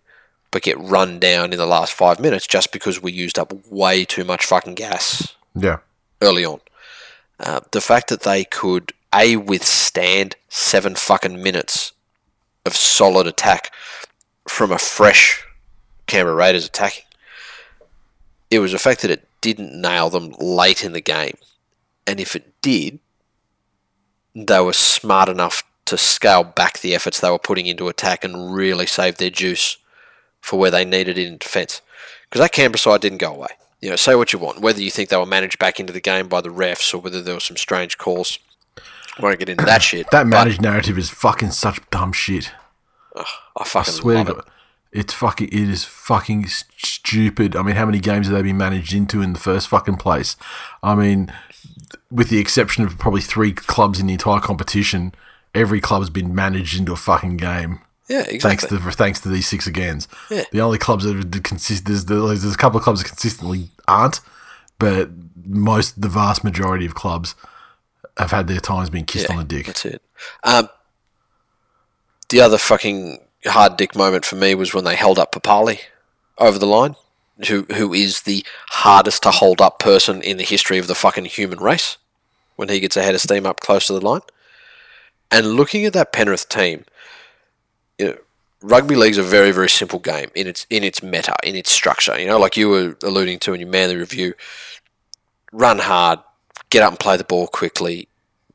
but 0.50 0.64
get 0.64 0.80
run 0.80 1.20
down 1.20 1.52
in 1.52 1.58
the 1.58 1.66
last 1.66 1.94
five 1.94 2.20
minutes 2.20 2.48
just 2.48 2.72
because 2.72 3.02
we 3.02 3.12
used 3.12 3.38
up 3.38 3.54
way 3.70 4.06
too 4.06 4.24
much 4.24 4.46
fucking 4.46 4.76
gas 4.76 5.36
yeah, 5.56 5.78
early 6.22 6.46
on. 6.46 6.60
Uh, 7.40 7.62
the 7.72 7.82
fact 7.82 8.10
that 8.10 8.22
they 8.22 8.44
could 8.44 8.94
a 9.14 9.36
withstand 9.36 10.36
seven 10.50 10.96
fucking 10.96 11.42
minutes 11.42 11.92
of 12.66 12.76
solid 12.76 13.28
attack 13.28 13.74
from 14.48 14.72
a 14.72 14.78
fresh 14.78 15.46
Canberra 16.08 16.36
Raiders 16.36 16.66
attacking, 16.66 17.06
it 18.50 18.60
was 18.60 18.72
the 18.72 18.80
fact 18.80 19.02
that 19.02 19.12
it 19.12 19.28
didn't 19.42 19.80
nail 19.80 20.10
them 20.10 20.34
late 20.40 20.84
in 20.84 20.94
the 20.94 21.02
game, 21.02 21.38
and 22.08 22.20
if 22.20 22.36
it 22.36 22.62
did, 22.62 23.00
they 24.36 24.62
were 24.62 24.74
smart 24.74 25.30
enough 25.30 25.64
to 25.86 25.98
scale 25.98 26.44
back 26.44 26.80
the 26.80 26.96
efforts 26.96 27.20
they 27.20 27.30
were 27.30 27.40
putting 27.40 27.66
into 27.66 27.90
attack 27.90 28.24
and 28.24 28.54
really 28.54 28.86
save 28.86 29.18
their 29.18 29.30
juice 29.30 29.78
for 30.40 30.58
where 30.58 30.72
they 30.72 30.86
needed 30.86 31.18
it 31.18 31.28
in 31.28 31.38
defence. 31.38 31.82
Because 32.24 32.42
that 32.42 32.54
Canberra 32.54 32.80
side 32.80 33.02
didn't 33.02 33.18
go 33.18 33.34
away. 33.34 33.50
You 33.82 33.90
know, 33.90 33.96
say 33.96 34.16
what 34.16 34.32
you 34.32 34.40
want, 34.40 34.62
whether 34.62 34.82
you 34.82 34.92
think 34.92 35.10
they 35.10 35.18
were 35.18 35.26
managed 35.26 35.60
back 35.60 35.80
into 35.80 35.92
the 35.92 36.00
game 36.00 36.28
by 36.28 36.40
the 36.40 36.50
refs 36.50 36.94
or 36.94 37.00
whether 37.00 37.22
there 37.22 37.34
were 37.34 37.40
some 37.40 37.58
strange 37.58 37.98
calls. 37.98 38.40
I 39.18 39.24
won't 39.24 39.40
get 39.40 39.50
into 39.50 39.66
that 39.66 39.82
shit. 39.82 40.10
that 40.12 40.28
managed 40.28 40.62
narrative 40.62 40.98
is 40.98 41.10
fucking 41.10 41.52
such 41.52 41.82
dumb 41.90 42.14
shit. 42.14 42.52
I 43.16 43.64
fucking 43.66 43.92
swear 43.94 44.18
love 44.18 44.28
to 44.28 44.34
it. 44.36 44.46
It's 44.92 45.14
fucking 45.14 45.48
it 45.48 45.54
is 45.54 45.86
fucking 45.86 46.48
stupid. 46.48 47.56
I 47.56 47.64
mean, 47.64 47.76
how 47.76 47.86
many 47.86 48.00
games 48.00 48.28
have 48.28 48.36
they 48.36 48.42
been 48.42 48.58
managed 48.58 48.94
into 48.94 49.22
in 49.22 49.34
the 49.34 49.40
first 49.40 49.70
fucking 49.70 49.98
place? 49.98 50.36
I 50.84 50.96
mean, 50.96 51.32
with 52.10 52.30
the 52.30 52.40
exception 52.40 52.84
of 52.84 52.98
probably 52.98 53.22
three 53.22 53.54
clubs 53.54 54.00
in 54.00 54.08
the 54.08 54.14
entire 54.14 54.42
competition, 54.42 55.14
every 55.56 55.80
club's 55.80 56.10
been 56.10 56.36
managed 56.36 56.78
into 56.78 56.92
a 56.92 56.98
fucking 56.98 57.38
game. 57.38 57.80
Yeah, 58.10 58.26
exactly. 58.28 58.68
Thanks 58.68 58.68
to 58.68 58.92
thanks 58.98 59.22
to 59.22 59.30
these 59.30 59.48
six 59.48 59.66
agains. 59.66 60.10
Yeah. 60.30 60.44
The 60.52 60.60
only 60.60 60.78
clubs 60.78 61.06
that 61.06 61.44
consist 61.44 61.86
there's, 61.86 62.06
there's 62.06 62.44
a 62.54 62.58
couple 62.58 62.78
of 62.78 62.84
clubs 62.84 63.02
that 63.02 63.08
consistently 63.08 63.70
aren't, 63.88 64.20
but 64.78 65.10
most 65.46 66.02
the 66.02 66.10
vast 66.10 66.44
majority 66.44 66.86
of 66.86 66.96
clubs 66.96 67.36
have 68.18 68.32
had 68.32 68.48
their 68.48 68.60
times 68.60 68.90
being 68.90 69.06
kissed 69.06 69.30
Yeah, 69.30 69.36
on 69.36 69.38
the 69.38 69.46
dick. 69.46 69.68
That's 69.68 69.86
it. 69.86 70.02
Um, 70.44 70.68
the 72.30 72.42
other 72.42 72.58
fucking 72.58 73.20
hard 73.50 73.78
dick 73.78 73.96
moment 73.96 74.26
for 74.26 74.36
me 74.36 74.56
was 74.56 74.74
when 74.74 74.84
they 74.84 74.96
held 74.96 75.18
up 75.18 75.34
Papalii 75.34 75.80
over 76.38 76.60
the 76.60 76.68
line, 76.68 76.96
who 77.48 77.64
who 77.74 77.94
is 77.94 78.22
the 78.22 78.46
hardest 78.70 79.24
to 79.24 79.32
hold 79.32 79.62
up 79.62 79.80
person 79.80 80.22
in 80.22 80.38
the 80.38 80.44
history 80.44 80.78
of 80.78 80.88
the 80.88 80.96
fucking 80.96 81.26
human 81.26 81.60
race. 81.60 81.98
When 82.56 82.70
he 82.70 82.80
gets 82.80 82.98
ahead 82.98 83.16
of 83.16 83.22
steam 83.22 83.46
up 83.46 83.60
close 83.60 83.88
to 83.88 83.94
the 83.94 84.06
line, 84.06 84.22
and 85.32 85.54
looking 85.54 85.86
at 85.86 85.94
that 85.94 86.14
Penrith 86.14 86.48
team, 86.48 86.86
you 87.98 88.08
know, 88.08 88.18
rugby 88.62 88.96
league's 88.96 89.18
a 89.18 89.24
very 89.24 89.52
very 89.52 89.70
simple 89.70 89.98
game 89.98 90.30
in 90.36 90.46
its 90.46 90.68
in 90.70 90.84
its 90.84 91.02
meta 91.02 91.36
in 91.44 91.56
its 91.56 91.72
structure. 91.72 92.20
You 92.20 92.28
know, 92.28 92.38
like 92.38 92.58
you 92.58 92.70
were 92.70 92.98
alluding 93.04 93.40
to 93.40 93.54
in 93.54 93.62
your 93.62 93.70
manly 93.70 93.96
review, 93.96 94.34
run 95.52 95.80
hard, 95.80 96.20
get 96.70 96.84
up 96.84 96.92
and 96.92 97.00
play 97.00 97.18
the 97.18 97.24
ball 97.24 97.48
quickly, 97.48 98.08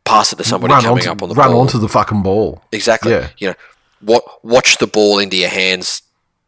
pass 0.05 0.33
it 0.33 0.37
to 0.37 0.45
somebody 0.45 0.75
run 0.75 0.83
coming 0.83 0.99
onto, 0.99 1.11
up 1.11 1.23
on 1.23 1.29
the 1.29 1.35
run 1.35 1.51
ball. 1.51 1.61
onto 1.63 1.79
the 1.79 1.89
fucking 1.89 2.23
ball. 2.23 2.63
Exactly. 2.71 3.13
Yeah. 3.13 3.31
You 3.39 3.49
know, 3.49 3.55
what 4.01 4.45
watch 4.45 4.79
the 4.79 4.87
ball 4.87 5.19
into 5.19 5.37
your 5.37 5.49
hands. 5.49 6.03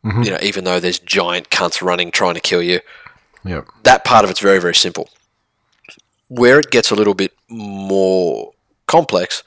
Mm-hmm. 0.05 0.23
You 0.23 0.31
know, 0.31 0.39
even 0.43 0.65
though 0.65 0.81
there's 0.81 0.99
giant 0.99 1.51
cunts 1.51 1.83
running 1.83 2.11
trying 2.11 2.35
to 2.35 2.41
kill 2.41 2.63
you, 2.63 2.81
Yep. 3.45 3.67
that 3.85 4.05
part 4.05 4.25
of 4.25 4.31
it's 4.31 4.41
very 4.41 4.61
very 4.61 4.75
simple. 4.75 5.09
Where 6.29 6.59
it 6.59 6.71
gets 6.71 6.91
a 6.91 6.95
little 6.95 7.15
bit 7.15 7.33
more 7.49 8.53
complex 8.87 9.43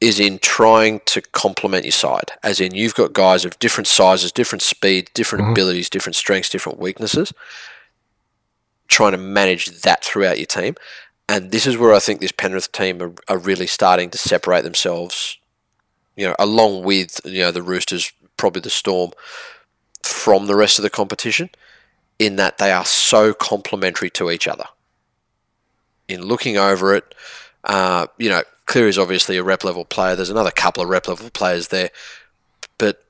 is 0.00 0.20
in 0.20 0.38
trying 0.38 1.00
to 1.06 1.20
complement 1.20 1.84
your 1.84 1.92
side. 1.92 2.32
As 2.42 2.60
in, 2.60 2.74
you've 2.74 2.94
got 2.94 3.12
guys 3.12 3.44
of 3.44 3.58
different 3.58 3.88
sizes, 3.88 4.30
different 4.30 4.62
speed, 4.62 5.10
different 5.14 5.50
abilities, 5.50 5.90
different 5.90 6.14
strengths, 6.14 6.48
different 6.50 6.78
weaknesses. 6.78 7.32
Trying 8.86 9.12
to 9.12 9.18
manage 9.18 9.66
that 9.82 10.04
throughout 10.04 10.38
your 10.38 10.46
team, 10.46 10.74
and 11.28 11.50
this 11.50 11.66
is 11.66 11.76
where 11.76 11.92
I 11.92 11.98
think 11.98 12.20
this 12.20 12.32
Penrith 12.32 12.72
team 12.72 13.02
are, 13.02 13.12
are 13.28 13.38
really 13.38 13.66
starting 13.66 14.08
to 14.10 14.18
separate 14.18 14.62
themselves. 14.62 15.37
You 16.18 16.26
know, 16.26 16.34
along 16.36 16.82
with 16.82 17.20
you 17.24 17.42
know 17.42 17.52
the 17.52 17.62
Roosters, 17.62 18.12
probably 18.36 18.60
the 18.60 18.70
Storm, 18.70 19.12
from 20.02 20.46
the 20.46 20.56
rest 20.56 20.76
of 20.76 20.82
the 20.82 20.90
competition, 20.90 21.48
in 22.18 22.34
that 22.36 22.58
they 22.58 22.72
are 22.72 22.84
so 22.84 23.32
complementary 23.32 24.10
to 24.10 24.28
each 24.28 24.48
other. 24.48 24.64
In 26.08 26.22
looking 26.22 26.56
over 26.56 26.92
it, 26.92 27.14
uh, 27.62 28.08
you 28.18 28.28
know, 28.28 28.42
Clear 28.66 28.88
is 28.88 28.98
obviously 28.98 29.36
a 29.36 29.44
rep 29.44 29.62
level 29.62 29.84
player. 29.84 30.16
There's 30.16 30.28
another 30.28 30.50
couple 30.50 30.82
of 30.82 30.88
rep 30.88 31.06
level 31.06 31.30
players 31.30 31.68
there, 31.68 31.90
but 32.78 33.04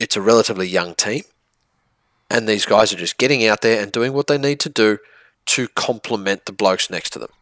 it's 0.00 0.16
a 0.16 0.22
relatively 0.22 0.66
young 0.66 0.94
team, 0.94 1.24
and 2.30 2.48
these 2.48 2.64
guys 2.64 2.90
are 2.90 2.96
just 2.96 3.18
getting 3.18 3.46
out 3.46 3.60
there 3.60 3.82
and 3.82 3.92
doing 3.92 4.14
what 4.14 4.28
they 4.28 4.38
need 4.38 4.60
to 4.60 4.70
do 4.70 4.96
to 5.46 5.68
complement 5.68 6.46
the 6.46 6.52
blokes 6.52 6.88
next 6.88 7.10
to 7.10 7.18
them, 7.18 7.32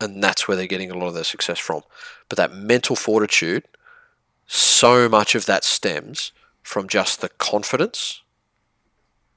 and 0.00 0.24
that's 0.24 0.48
where 0.48 0.56
they're 0.56 0.66
getting 0.66 0.90
a 0.90 0.98
lot 0.98 1.06
of 1.06 1.14
their 1.14 1.22
success 1.22 1.60
from. 1.60 1.82
But 2.28 2.36
that 2.36 2.52
mental 2.52 2.96
fortitude, 2.96 3.62
so 4.46 5.08
much 5.08 5.34
of 5.34 5.46
that 5.46 5.64
stems 5.64 6.32
from 6.62 6.88
just 6.88 7.20
the 7.20 7.28
confidence 7.28 8.22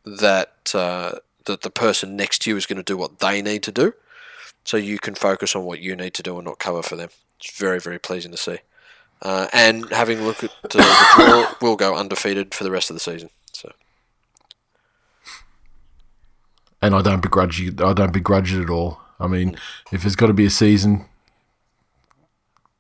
that 0.05 0.73
uh, 0.73 1.19
that 1.45 1.61
the 1.61 1.69
person 1.69 2.15
next 2.15 2.41
to 2.41 2.49
you 2.49 2.57
is 2.57 2.65
going 2.65 2.77
to 2.77 2.84
do 2.84 2.97
what 2.97 3.19
they 3.19 3.41
need 3.41 3.63
to 3.63 3.71
do, 3.71 3.93
so 4.63 4.77
you 4.77 4.99
can 4.99 5.15
focus 5.15 5.55
on 5.55 5.63
what 5.63 5.79
you 5.79 5.95
need 5.95 6.13
to 6.13 6.23
do 6.23 6.35
and 6.38 6.45
not 6.45 6.59
cover 6.59 6.81
for 6.81 6.95
them. 6.95 7.09
It's 7.39 7.57
very 7.57 7.79
very 7.79 7.99
pleasing 7.99 8.31
to 8.31 8.38
see. 8.38 8.57
Uh, 9.21 9.47
and 9.51 9.89
having 9.89 10.19
a 10.19 10.23
look 10.23 10.43
at 10.43 10.51
uh, 10.63 10.67
the 10.69 11.13
draw, 11.15 11.55
we'll 11.61 11.75
go 11.75 11.95
undefeated 11.95 12.53
for 12.53 12.63
the 12.63 12.71
rest 12.71 12.89
of 12.89 12.95
the 12.95 12.99
season. 12.99 13.29
So 13.51 13.71
And 16.81 16.93
I 16.93 17.01
don't 17.01 17.21
begrudge 17.21 17.59
you. 17.59 17.73
I 17.84 17.93
don't 17.93 18.13
begrudge 18.13 18.53
it 18.53 18.61
at 18.61 18.69
all. 18.69 18.99
I 19.19 19.27
mean, 19.27 19.57
if 19.91 20.01
there's 20.01 20.15
got 20.15 20.27
to 20.27 20.34
be 20.34 20.45
a 20.45 20.51
season, 20.51 21.05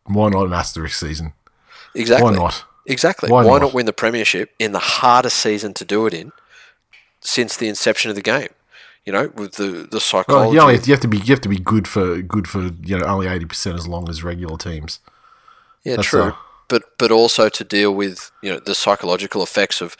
why 0.05 0.29
not 0.29 0.45
an 0.45 0.53
asterisk 0.53 0.99
season? 0.99 1.33
Exactly, 2.01 2.31
Why 2.31 2.35
not? 2.35 2.63
Exactly. 2.85 3.29
Why 3.29 3.43
Why, 3.43 3.53
not? 3.59 3.61
not? 3.61 3.73
win 3.73 3.85
the 3.85 3.93
premiership 3.93 4.51
in 4.59 4.71
the 4.71 4.79
hardest 4.79 5.37
season 5.37 5.73
to 5.75 5.85
do 5.85 6.05
it 6.07 6.13
in 6.13 6.31
since 7.21 7.57
the 7.57 7.67
inception 7.67 8.09
of 8.09 8.15
the 8.15 8.21
game? 8.21 8.49
You 9.05 9.13
know, 9.13 9.31
with 9.35 9.53
the 9.55 9.63
the 9.67 9.87
Well, 9.93 9.99
psychology. 9.99 10.53
you, 10.55 10.61
only 10.61 10.73
have 10.75 10.83
to, 10.83 10.87
you 10.89 10.93
have 10.93 11.01
to 11.01 11.07
be 11.07 11.17
you 11.17 11.33
have 11.33 11.41
to 11.41 11.49
be 11.49 11.59
good 11.59 11.87
for 11.87 12.21
good 12.21 12.47
for 12.47 12.61
you 12.83 12.97
know 12.97 13.05
only 13.05 13.27
eighty 13.27 13.45
percent 13.45 13.77
as 13.77 13.87
long 13.87 14.09
as 14.09 14.23
regular 14.23 14.57
teams. 14.57 14.99
Yeah, 15.83 15.95
That's 15.97 16.07
true. 16.09 16.23
a- 16.23 16.37
But 16.67 16.83
but 16.97 17.11
also 17.11 17.47
to 17.49 17.63
deal 17.63 17.93
with 17.95 18.31
you 18.43 18.51
know 18.51 18.59
the 18.59 18.75
psychological 18.75 19.41
effects 19.43 19.81
of 19.81 19.95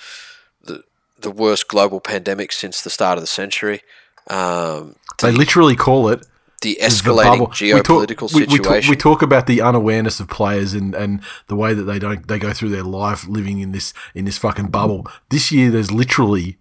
the 0.64 0.84
the 1.19 1.32
worst 1.32 1.68
global 1.69 1.99
pandemic 2.02 2.52
since 2.52 2.82
the 2.82 2.90
start 2.90 3.18
of 3.18 3.24
the 3.24 3.28
century, 3.41 3.82
um, 4.30 4.95
They 5.22 5.32
literally 5.32 5.76
call 5.76 6.10
it 6.10 6.26
the 6.61 6.75
the 6.75 6.85
escalating 6.85 7.23
bubble. 7.39 7.47
geopolitical 7.47 8.34
we 8.34 8.41
talk, 8.45 8.49
we, 8.49 8.53
we, 8.53 8.57
talk, 8.57 8.65
situation. 8.65 8.89
we 8.89 8.95
talk 8.95 9.21
about 9.21 9.47
the 9.47 9.61
unawareness 9.61 10.19
of 10.19 10.27
players 10.27 10.73
and, 10.73 10.95
and 10.95 11.21
the 11.47 11.55
way 11.55 11.73
that 11.73 11.84
they 11.84 11.99
don't 11.99 12.27
they 12.27 12.39
go 12.39 12.53
through 12.53 12.69
their 12.69 12.84
life 12.84 13.27
living 13.27 13.59
in 13.59 13.71
this 13.71 13.93
in 14.15 14.25
this 14.25 14.38
fucking 14.38 14.67
bubble. 14.67 15.07
This 15.29 15.51
year, 15.51 15.69
there's 15.69 15.91
literally 15.91 16.57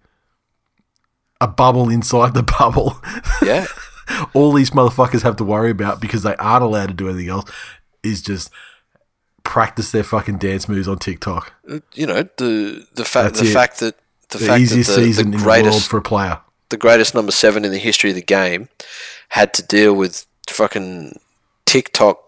a 1.41 1.47
bubble 1.47 1.89
inside 1.89 2.33
the 2.33 2.43
bubble. 2.59 3.01
yeah, 3.41 3.65
All 4.33 4.53
these 4.53 4.71
motherfuckers 4.71 5.23
have 5.23 5.35
to 5.37 5.43
worry 5.43 5.71
about 5.71 5.99
because 5.99 6.23
they 6.23 6.35
aren't 6.35 6.63
allowed 6.63 6.87
to 6.87 6.93
do 6.93 7.09
anything 7.09 7.29
else 7.29 7.49
is 8.03 8.21
just 8.21 8.49
practice 9.43 9.91
their 9.91 10.03
fucking 10.03 10.37
dance 10.37 10.67
moves 10.69 10.87
on 10.87 10.99
TikTok. 10.99 11.53
Uh, 11.69 11.79
you 11.93 12.05
know 12.05 12.23
the 12.37 12.85
the 12.93 13.05
fact 13.05 13.35
the 13.35 13.45
it. 13.45 13.53
fact 13.53 13.79
that 13.79 13.95
the, 14.29 14.37
The 14.37 14.45
fact 14.45 14.61
easiest 14.61 14.89
that 14.91 15.01
the, 15.01 15.05
season 15.05 15.31
the 15.31 15.37
in 15.37 15.43
the 15.43 15.63
world 15.63 15.83
for 15.83 15.97
a 15.97 16.01
player. 16.01 16.41
The 16.69 16.77
greatest 16.77 17.15
number 17.15 17.31
seven 17.31 17.63
in 17.65 17.71
the 17.71 17.77
history 17.77 18.09
of 18.09 18.15
the 18.15 18.21
game 18.21 18.69
had 19.29 19.53
to 19.55 19.63
deal 19.63 19.93
with 19.93 20.25
fucking 20.49 21.17
TikTok 21.65 22.19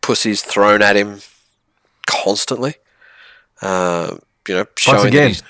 pussies 0.00 0.42
thrown 0.42 0.82
at 0.82 0.96
him 0.96 1.20
constantly. 2.06 2.74
Uh, 3.60 4.16
you 4.46 4.54
know, 4.54 4.66
showing 4.76 4.98
that 5.02 5.06
again, 5.08 5.28
he's 5.28 5.42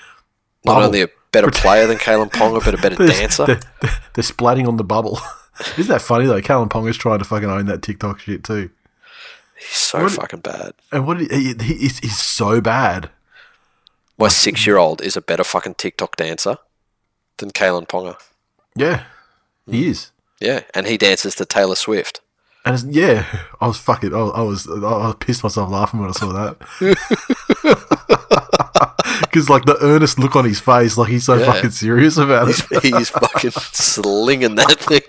not 0.65 0.73
bubble. 0.75 0.85
only 0.87 1.01
a 1.03 1.07
better 1.31 1.51
player 1.51 1.85
than 1.87 1.97
Kalyn 1.97 2.31
Ponga, 2.31 2.63
but 2.63 2.73
a 2.73 2.77
better 2.77 2.95
dancer. 3.07 3.45
They're, 3.45 3.59
they're, 3.81 3.91
they're 4.13 4.23
splatting 4.23 4.67
on 4.67 4.77
the 4.77 4.83
bubble. 4.83 5.19
Isn't 5.77 5.91
that 5.91 6.01
funny 6.01 6.25
though? 6.25 6.41
Kalyn 6.41 6.69
Ponga's 6.69 6.97
trying 6.97 7.19
to 7.19 7.25
fucking 7.25 7.49
own 7.49 7.65
that 7.67 7.81
TikTok 7.81 8.19
shit 8.19 8.43
too. 8.43 8.69
He's 9.57 9.67
so 9.69 10.03
What- 10.03 10.11
fucking 10.13 10.39
bad. 10.41 10.73
And 10.91 11.05
what 11.05 11.19
he, 11.19 11.27
he, 11.27 11.53
he's, 11.59 11.99
he's 11.99 12.17
so 12.17 12.61
bad. 12.61 13.09
My 14.19 14.29
six-year-old 14.29 15.01
is 15.03 15.15
a 15.15 15.21
better 15.21 15.43
fucking 15.43 15.75
TikTok 15.75 16.15
dancer 16.15 16.57
than 17.37 17.51
Kalyn 17.51 17.87
Ponga. 17.87 18.17
Yeah, 18.75 19.03
he 19.65 19.83
mm. 19.83 19.89
is. 19.89 20.11
Yeah, 20.39 20.61
and 20.73 20.87
he 20.87 20.97
dances 20.97 21.35
to 21.35 21.45
Taylor 21.45 21.75
Swift. 21.75 22.21
And 22.65 22.75
it's, 22.75 22.83
yeah, 22.83 23.25
I 23.61 23.67
was 23.67 23.77
fucking, 23.77 24.13
I, 24.13 24.19
I 24.19 24.41
was, 24.41 24.67
I 24.67 24.73
was 24.79 25.15
pissed 25.19 25.43
myself 25.43 25.69
laughing 25.71 25.99
when 25.99 26.09
I 26.09 26.13
saw 26.13 26.31
that. 26.33 26.57
Because 29.21 29.49
like 29.49 29.65
the 29.65 29.77
earnest 29.81 30.19
look 30.19 30.35
on 30.35 30.45
his 30.45 30.59
face, 30.59 30.97
like 30.97 31.09
he's 31.09 31.25
so 31.25 31.35
Yeah. 31.35 31.51
fucking 31.51 31.71
serious 31.71 32.17
about 32.17 32.49
it. 32.49 32.83
He's 32.83 33.09
fucking 33.09 33.51
slinging 33.51 34.55
that 34.55 34.79
thing. 34.79 35.01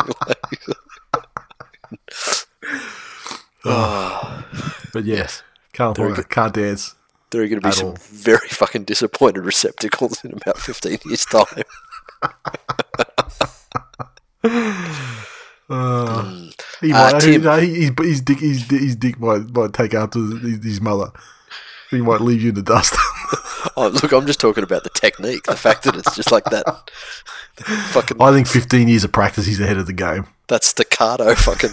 Oh. 3.65 4.45
But 4.93 5.05
yes, 5.05 5.43
Kalyn 5.75 5.97
Very 5.97 6.13
Ponga 6.13 6.17
good. 6.17 6.29
can't 6.31 6.55
dance. 6.55 6.95
There 7.31 7.43
are 7.43 7.47
going 7.47 7.61
to 7.61 7.69
be 7.69 7.73
some 7.73 7.89
all. 7.89 7.97
very 8.01 8.49
fucking 8.49 8.85
disappointed 8.85 9.45
receptacles 9.45 10.25
in 10.25 10.33
about 10.33 10.57
15 10.59 10.99
years' 11.05 11.27
time. 11.27 11.45
He 16.81 16.93
Uh, 16.93 17.13
might, 17.13 17.21
Tim. 17.21 17.43
no, 17.43 17.57
he, 17.59 17.91
his, 18.01 18.21
dick, 18.21 18.39
his, 18.39 18.63
his 18.71 18.97
dick 18.97 19.19
might, 19.21 19.51
might 19.55 19.73
take 19.73 19.95
after 19.95 20.19
his, 20.21 20.65
his 20.65 20.81
mother. 20.81 21.11
He 21.91 22.01
might 22.01 22.21
leave 22.21 22.43
you 22.43 22.51
in 22.51 22.55
the 22.55 22.63
dust. 22.63 22.95
Oh, 23.77 23.89
look, 23.89 24.13
I'm 24.13 24.25
just 24.27 24.41
talking 24.41 24.63
about 24.63 24.85
the 24.85 24.91
technique. 24.91 25.43
The 25.43 25.57
fact 25.57 25.83
that 25.83 25.97
it's 25.97 26.15
just 26.15 26.31
like 26.31 26.45
that. 26.45 26.91
fucking. 27.91 28.17
I 28.21 28.31
think 28.33 28.47
15 28.47 28.87
years 28.89 29.03
of 29.05 29.11
practice, 29.13 29.47
he's 29.47 29.59
ahead 29.61 29.77
of 29.79 29.87
the 29.87 29.93
game. 29.93 30.27
That 30.47 30.63
staccato 30.65 31.35
fucking. 31.35 31.71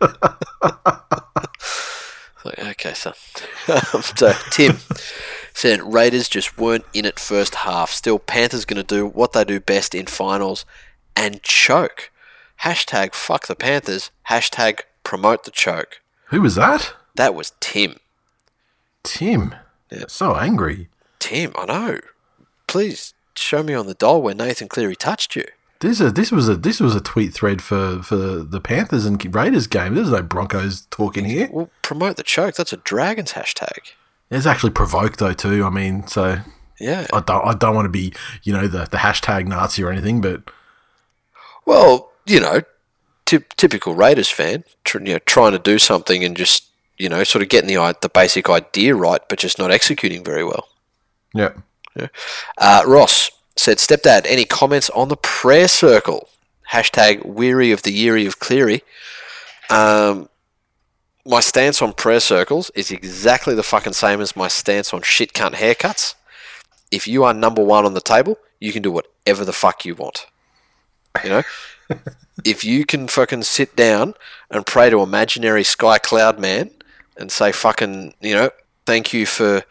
Okay, 2.46 2.92
so. 2.94 3.12
so, 4.16 4.32
Tim 4.50 4.76
said 5.54 5.94
Raiders 5.94 6.28
just 6.28 6.58
weren't 6.58 6.84
in 6.92 7.06
it 7.06 7.18
first 7.18 7.54
half. 7.54 7.90
Still, 7.90 8.18
Panthers 8.18 8.64
going 8.64 8.84
to 8.84 8.94
do 8.94 9.06
what 9.06 9.32
they 9.32 9.44
do 9.44 9.60
best 9.60 9.94
in 9.94 10.06
finals 10.06 10.66
and 11.16 11.42
choke. 11.42 12.10
Hashtag 12.62 13.14
fuck 13.14 13.46
the 13.46 13.54
Panthers. 13.54 14.10
Hashtag 14.28 14.80
promote 15.04 15.44
the 15.44 15.50
choke. 15.50 16.00
Who 16.26 16.42
was 16.42 16.56
that? 16.56 16.92
That 17.14 17.34
was 17.34 17.52
Tim. 17.60 17.96
Tim. 19.04 19.54
Yeah. 19.90 20.04
So 20.08 20.34
angry. 20.34 20.88
Tim, 21.20 21.52
I 21.56 21.66
know. 21.66 22.00
Please 22.66 23.14
show 23.36 23.62
me 23.62 23.74
on 23.74 23.86
the 23.86 23.94
doll 23.94 24.22
where 24.22 24.34
Nathan 24.34 24.68
Cleary 24.68 24.96
touched 24.96 25.36
you. 25.36 25.44
This 25.80 26.00
a 26.00 26.10
this 26.10 26.32
was 26.32 26.48
a 26.48 26.56
this 26.56 26.80
was 26.80 26.94
a 26.94 27.00
tweet 27.00 27.34
thread 27.34 27.60
for 27.60 28.02
for 28.02 28.16
the 28.16 28.60
Panthers 28.60 29.04
and 29.04 29.22
Raiders 29.34 29.66
game. 29.66 29.94
There's 29.94 30.10
no 30.10 30.22
Broncos 30.22 30.86
talking 30.90 31.26
here. 31.26 31.48
Well, 31.52 31.70
promote 31.82 32.16
the 32.16 32.22
choke. 32.22 32.54
That's 32.54 32.72
a 32.72 32.78
Dragons 32.78 33.32
hashtag. 33.32 33.92
It's 34.30 34.46
actually 34.46 34.70
provoked 34.72 35.18
though 35.18 35.32
too. 35.34 35.64
I 35.64 35.70
mean, 35.70 36.06
so 36.06 36.38
Yeah. 36.80 37.06
I 37.12 37.20
don't 37.20 37.46
I 37.46 37.54
don't 37.54 37.74
want 37.74 37.86
to 37.86 37.90
be 37.90 38.12
you 38.42 38.52
know 38.52 38.66
the 38.66 38.84
the 38.86 38.98
hashtag 38.98 39.46
Nazi 39.46 39.82
or 39.82 39.90
anything, 39.90 40.20
but 40.20 40.42
Well, 41.66 42.10
you 42.26 42.40
know, 42.40 42.62
ty- 43.26 43.44
typical 43.56 43.94
Raiders 43.94 44.28
fan, 44.30 44.64
tr- 44.84 44.98
you 44.98 45.14
know, 45.14 45.18
trying 45.20 45.52
to 45.52 45.58
do 45.58 45.78
something 45.78 46.24
and 46.24 46.36
just 46.36 46.64
you 46.96 47.08
know, 47.08 47.24
sort 47.24 47.42
of 47.42 47.48
getting 47.48 47.68
the 47.74 47.96
the 48.00 48.08
basic 48.08 48.48
idea 48.48 48.94
right, 48.94 49.20
but 49.28 49.38
just 49.38 49.58
not 49.58 49.70
executing 49.70 50.22
very 50.24 50.44
well. 50.44 50.68
yeah. 51.34 51.50
Uh, 52.58 52.82
Ross 52.86 53.30
said, 53.56 53.78
"Stepdad, 53.78 54.26
any 54.26 54.44
comments 54.44 54.90
on 54.90 55.08
the 55.08 55.16
prayer 55.16 55.68
circle? 55.68 56.28
Hashtag 56.72 57.24
weary 57.24 57.70
of 57.72 57.82
the 57.82 57.92
yeary 57.92 58.26
of 58.26 58.38
Cleary." 58.40 58.82
Um, 59.70 60.28
my 61.26 61.40
stance 61.40 61.80
on 61.80 61.92
prayer 61.92 62.20
circles 62.20 62.70
is 62.74 62.90
exactly 62.90 63.54
the 63.54 63.62
fucking 63.62 63.94
same 63.94 64.20
as 64.20 64.36
my 64.36 64.48
stance 64.48 64.92
on 64.92 65.02
shit 65.02 65.32
cunt 65.32 65.54
haircuts. 65.54 66.14
If 66.90 67.08
you 67.08 67.24
are 67.24 67.32
number 67.32 67.64
one 67.64 67.86
on 67.86 67.94
the 67.94 68.00
table, 68.00 68.38
you 68.60 68.72
can 68.72 68.82
do 68.82 68.92
whatever 68.92 69.44
the 69.44 69.52
fuck 69.52 69.84
you 69.84 69.94
want. 69.94 70.26
You 71.22 71.30
know, 71.30 71.42
if 72.44 72.64
you 72.64 72.84
can 72.84 73.08
fucking 73.08 73.44
sit 73.44 73.74
down 73.74 74.14
and 74.50 74.66
pray 74.66 74.90
to 74.90 75.00
imaginary 75.00 75.64
sky 75.64 75.98
cloud 75.98 76.38
man 76.38 76.70
and 77.16 77.32
say 77.32 77.52
fucking, 77.52 78.14
you 78.20 78.34
know, 78.34 78.50
thank 78.86 79.12
you 79.12 79.26
for 79.26 79.64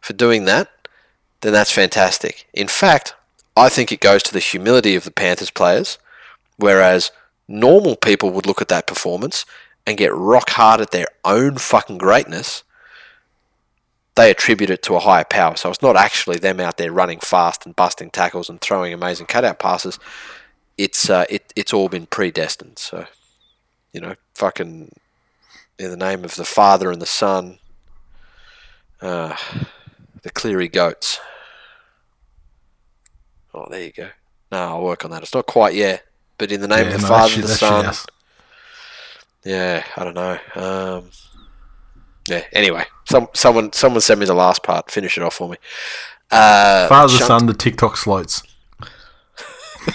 for 0.00 0.12
doing 0.14 0.44
that, 0.46 0.70
then 1.40 1.52
that's 1.52 1.72
fantastic. 1.72 2.46
In 2.54 2.68
fact, 2.68 3.14
I 3.56 3.68
think 3.68 3.92
it 3.92 4.00
goes 4.00 4.22
to 4.24 4.32
the 4.32 4.38
humility 4.38 4.94
of 4.94 5.04
the 5.04 5.10
Panthers 5.10 5.50
players, 5.50 5.98
whereas 6.56 7.10
normal 7.48 7.96
people 7.96 8.30
would 8.30 8.46
look 8.46 8.62
at 8.62 8.68
that 8.68 8.86
performance 8.86 9.44
and 9.86 9.96
get 9.96 10.14
rock 10.14 10.50
hard 10.50 10.80
at 10.80 10.90
their 10.90 11.06
own 11.24 11.56
fucking 11.56 11.98
greatness. 11.98 12.62
They 14.14 14.30
attribute 14.30 14.70
it 14.70 14.82
to 14.84 14.94
a 14.96 15.00
higher 15.00 15.24
power. 15.24 15.56
So 15.56 15.70
it's 15.70 15.82
not 15.82 15.96
actually 15.96 16.38
them 16.38 16.60
out 16.60 16.76
there 16.76 16.92
running 16.92 17.20
fast 17.20 17.64
and 17.64 17.76
busting 17.76 18.10
tackles 18.10 18.48
and 18.50 18.60
throwing 18.60 18.92
amazing 18.92 19.26
cutout 19.26 19.58
passes. 19.58 19.98
It's 20.76 21.08
uh, 21.08 21.24
it, 21.28 21.52
it's 21.56 21.72
all 21.72 21.88
been 21.88 22.06
predestined. 22.06 22.78
So, 22.78 23.06
you 23.92 24.00
know, 24.00 24.14
fucking 24.34 24.92
in 25.78 25.90
the 25.90 25.96
name 25.96 26.24
of 26.24 26.34
the 26.34 26.44
Father 26.44 26.90
and 26.90 27.00
the 27.00 27.06
Son, 27.06 27.58
uh, 29.00 29.36
the 30.22 30.30
Cleary 30.30 30.68
goats. 30.68 31.20
Oh, 33.54 33.66
there 33.70 33.82
you 33.82 33.92
go. 33.92 34.08
No, 34.52 34.58
I'll 34.58 34.82
work 34.82 35.04
on 35.04 35.10
that. 35.12 35.22
It's 35.22 35.34
not 35.34 35.46
quite 35.46 35.74
yet, 35.74 36.04
but 36.38 36.52
in 36.52 36.60
the 36.60 36.68
name 36.68 36.86
Yeah, 36.86 36.94
of 36.94 37.00
the 37.00 37.08
no, 37.08 37.08
Father, 37.08 37.34
and 37.34 37.44
the 37.44 37.48
Son. 37.48 37.94
Yeah, 39.44 39.84
I 39.96 40.04
don't 40.04 40.14
know. 40.14 40.38
Um, 40.54 41.10
yeah. 42.26 42.44
Anyway, 42.52 42.84
some 43.08 43.28
someone 43.34 43.72
someone 43.72 44.00
send 44.00 44.20
me 44.20 44.26
the 44.26 44.34
last 44.34 44.62
part. 44.62 44.90
Finish 44.90 45.16
it 45.16 45.24
off 45.24 45.34
for 45.34 45.48
me. 45.48 45.56
Uh, 46.30 46.88
Father, 46.88 47.12
Shunt- 47.14 47.26
son, 47.26 47.46
the 47.46 47.54
TikTok 47.54 47.96
sloats. 47.96 48.42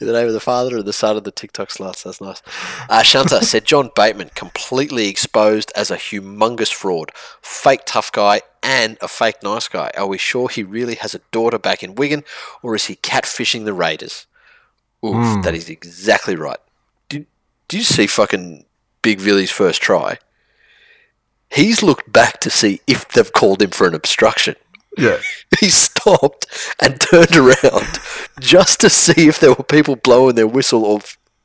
In 0.00 0.06
the 0.06 0.12
name 0.12 0.26
of 0.26 0.32
the 0.32 0.40
Father 0.40 0.76
and 0.78 0.84
the 0.84 0.92
Son 0.94 1.16
and 1.16 1.24
the 1.24 1.30
TikTok 1.30 1.68
sluts. 1.68 2.04
That's 2.04 2.20
nice. 2.20 2.42
Uh, 2.88 3.02
Shanta 3.02 3.44
said 3.44 3.66
John 3.66 3.90
Bateman 3.94 4.30
completely 4.34 5.08
exposed 5.08 5.70
as 5.76 5.90
a 5.90 5.96
humongous 5.96 6.72
fraud, 6.72 7.10
fake 7.42 7.82
tough 7.84 8.10
guy, 8.10 8.40
and 8.62 8.96
a 9.02 9.08
fake 9.08 9.42
nice 9.42 9.68
guy. 9.68 9.90
Are 9.96 10.06
we 10.06 10.16
sure 10.16 10.48
he 10.48 10.62
really 10.62 10.94
has 10.96 11.14
a 11.14 11.20
daughter 11.32 11.58
back 11.58 11.82
in 11.82 11.94
Wigan, 11.94 12.24
or 12.62 12.74
is 12.74 12.86
he 12.86 12.96
catfishing 12.96 13.66
the 13.66 13.74
Raiders? 13.74 14.26
Oof, 15.04 15.42
that 15.44 15.54
is 15.54 15.68
exactly 15.68 16.36
right. 16.36 16.58
Did, 17.08 17.26
did 17.68 17.78
you 17.78 17.84
see 17.84 18.06
fucking 18.06 18.64
Big 19.02 19.20
Villy's 19.20 19.50
first 19.50 19.82
try? 19.82 20.18
He's 21.50 21.82
looked 21.82 22.12
back 22.12 22.40
to 22.40 22.50
see 22.50 22.80
if 22.86 23.08
they've 23.08 23.32
called 23.32 23.62
him 23.62 23.70
for 23.70 23.86
an 23.86 23.94
obstruction 23.94 24.56
Yeah. 24.98 25.18
he 25.60 25.68
stopped 25.68 26.46
and 26.80 27.00
turned 27.00 27.36
around 27.36 27.98
just 28.40 28.80
to 28.80 28.90
see 28.90 29.28
if 29.28 29.38
there 29.38 29.50
were 29.54 29.62
people 29.64 29.96
blowing 29.96 30.34
their 30.34 30.48
whistle 30.48 30.84
or 30.84 31.00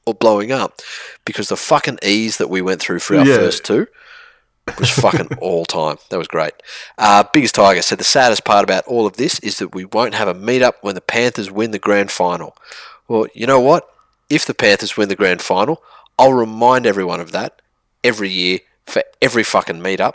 or 0.05 0.13
blowing 0.15 0.51
up, 0.51 0.79
because 1.23 1.49
the 1.49 1.57
fucking 1.57 1.99
ease 2.01 2.37
that 2.37 2.49
we 2.49 2.61
went 2.61 2.81
through 2.81 2.97
for 2.99 3.15
our 3.17 3.25
Yeah. 3.27 3.35
first 3.35 3.63
two 3.63 3.85
was 4.79 4.89
fucking 4.89 5.37
all 5.41 5.65
time. 5.65 5.97
That 6.09 6.17
was 6.17 6.27
great. 6.27 6.53
Uh, 6.97 7.25
Biggest 7.31 7.53
Tiger 7.53 7.83
said 7.83 7.99
the 7.99 8.03
saddest 8.03 8.43
part 8.43 8.63
about 8.63 8.85
all 8.87 9.05
of 9.05 9.17
this 9.17 9.37
is 9.41 9.59
that 9.59 9.75
we 9.75 9.85
won't 9.85 10.15
have 10.15 10.27
a 10.27 10.33
meetup 10.33 10.75
when 10.81 10.95
the 10.95 11.01
Panthers 11.01 11.51
win 11.51 11.69
the 11.71 11.77
grand 11.77 12.09
final. 12.09 12.55
Well, 13.09 13.27
you 13.33 13.47
know 13.47 13.59
what? 13.59 13.89
If 14.29 14.45
the 14.45 14.53
Panthers 14.53 14.95
win 14.95 15.09
the 15.09 15.15
grand 15.15 15.41
final, 15.41 15.81
I'll 16.17 16.33
remind 16.33 16.85
everyone 16.85 17.19
of 17.19 17.31
that 17.31 17.61
every 18.03 18.29
year 18.29 18.59
for 18.85 19.03
every 19.21 19.43
fucking 19.43 19.79
meetup. 19.81 20.13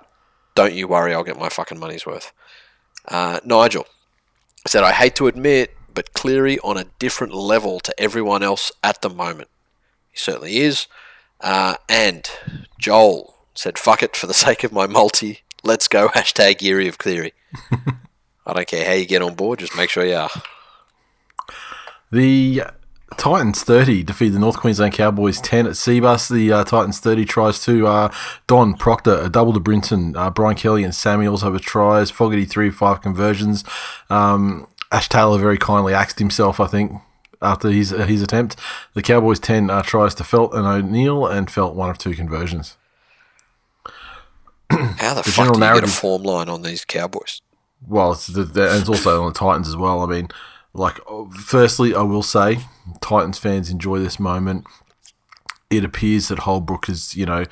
Don't 0.54 0.74
you 0.74 0.86
worry, 0.86 1.12
I'll 1.12 1.24
get 1.24 1.38
my 1.38 1.48
fucking 1.48 1.78
money's 1.78 2.06
worth. 2.06 2.32
Uh, 3.08 3.40
Nigel 3.44 3.86
said, 4.66 4.84
I 4.84 4.92
hate 4.92 5.16
to 5.16 5.26
admit, 5.26 5.74
but 5.92 6.12
Cleary 6.14 6.60
on 6.60 6.76
a 6.76 6.86
different 7.00 7.34
level 7.34 7.80
to 7.80 8.00
everyone 8.00 8.44
else 8.44 8.70
at 8.82 9.02
the 9.02 9.10
moment. 9.10 9.48
He 10.12 10.18
certainly 10.18 10.58
is. 10.58 10.86
Uh, 11.40 11.74
and 11.88 12.30
Joel 12.78 13.34
said, 13.54 13.76
fuck 13.76 14.04
it, 14.04 14.14
for 14.14 14.28
the 14.28 14.34
sake 14.46 14.62
of 14.62 14.72
my 14.72 14.86
multi, 14.86 15.40
let's 15.64 15.88
go, 15.88 16.08
hashtag 16.08 16.58
Geary 16.58 16.86
of 16.86 16.98
Cleary. 16.98 17.32
I 18.46 18.52
don't 18.52 18.68
care 18.68 18.86
how 18.86 18.92
you 18.92 19.04
get 19.04 19.22
on 19.22 19.34
board, 19.34 19.58
just 19.58 19.76
make 19.76 19.90
sure 19.90 20.04
you 20.04 20.14
are. 20.14 20.30
The 22.12 22.62
Titans 23.16 23.62
30 23.62 24.02
defeat 24.02 24.30
the 24.30 24.38
North 24.38 24.56
Queensland 24.58 24.92
Cowboys 24.94 25.40
10 25.40 25.66
at 25.66 25.72
Cbus. 25.72 26.30
The 26.30 26.52
uh, 26.52 26.64
Titans 26.64 27.00
30 27.00 27.24
tries 27.24 27.62
to 27.64 27.86
uh, 27.86 28.12
Don 28.46 28.74
Proctor, 28.74 29.18
a 29.22 29.28
double 29.28 29.52
to 29.52 29.60
Brimson. 29.60 30.16
Uh, 30.16 30.30
Brian 30.30 30.56
Kelly 30.56 30.84
and 30.84 30.94
Sammy 30.94 31.26
also 31.26 31.52
have 31.52 31.60
tries. 31.62 32.10
Fogarty 32.10 32.44
3 32.44 32.70
5 32.70 33.00
conversions. 33.00 33.64
Um, 34.10 34.66
Ash 34.92 35.08
Taylor 35.08 35.38
very 35.38 35.58
kindly 35.58 35.94
axed 35.94 36.18
himself, 36.18 36.60
I 36.60 36.66
think, 36.66 36.92
after 37.42 37.70
his 37.70 37.90
his 37.90 38.22
attempt. 38.22 38.56
The 38.94 39.02
Cowboys 39.02 39.40
10 39.40 39.70
uh, 39.70 39.82
tries 39.82 40.14
to 40.16 40.22
Feldt 40.22 40.54
and 40.54 40.66
O'Neill, 40.66 41.26
and 41.26 41.48
Feldt 41.48 41.74
one 41.74 41.90
of 41.90 41.98
two 41.98 42.14
conversions. 42.14 42.76
How 44.70 45.14
the, 45.14 45.22
fuck 45.22 45.34
general 45.34 45.54
do 45.54 45.58
you 45.58 45.64
get 45.64 45.68
a 45.68 45.74
narrative- 45.74 45.92
form 45.92 46.22
line 46.22 46.48
on 46.48 46.62
these 46.62 46.84
Cowboys? 46.84 47.40
Well, 47.86 48.12
it's, 48.12 48.28
the, 48.28 48.44
the, 48.44 48.70
and 48.70 48.80
it's 48.80 48.88
also 48.88 49.22
on 49.22 49.32
the 49.32 49.38
Titans 49.38 49.68
as 49.68 49.76
well. 49.76 50.00
I 50.00 50.06
mean, 50.06 50.28
like, 50.74 51.00
oh, 51.06 51.30
firstly, 51.30 51.94
I 51.94 52.02
will 52.02 52.22
say, 52.22 52.58
Titans 53.00 53.38
fans 53.38 53.70
enjoy 53.70 54.00
this 54.00 54.18
moment. 54.18 54.66
It 55.70 55.84
appears 55.84 56.28
that 56.28 56.40
Holbrook 56.40 56.88
is, 56.88 57.16
you 57.16 57.24
know, 57.24 57.46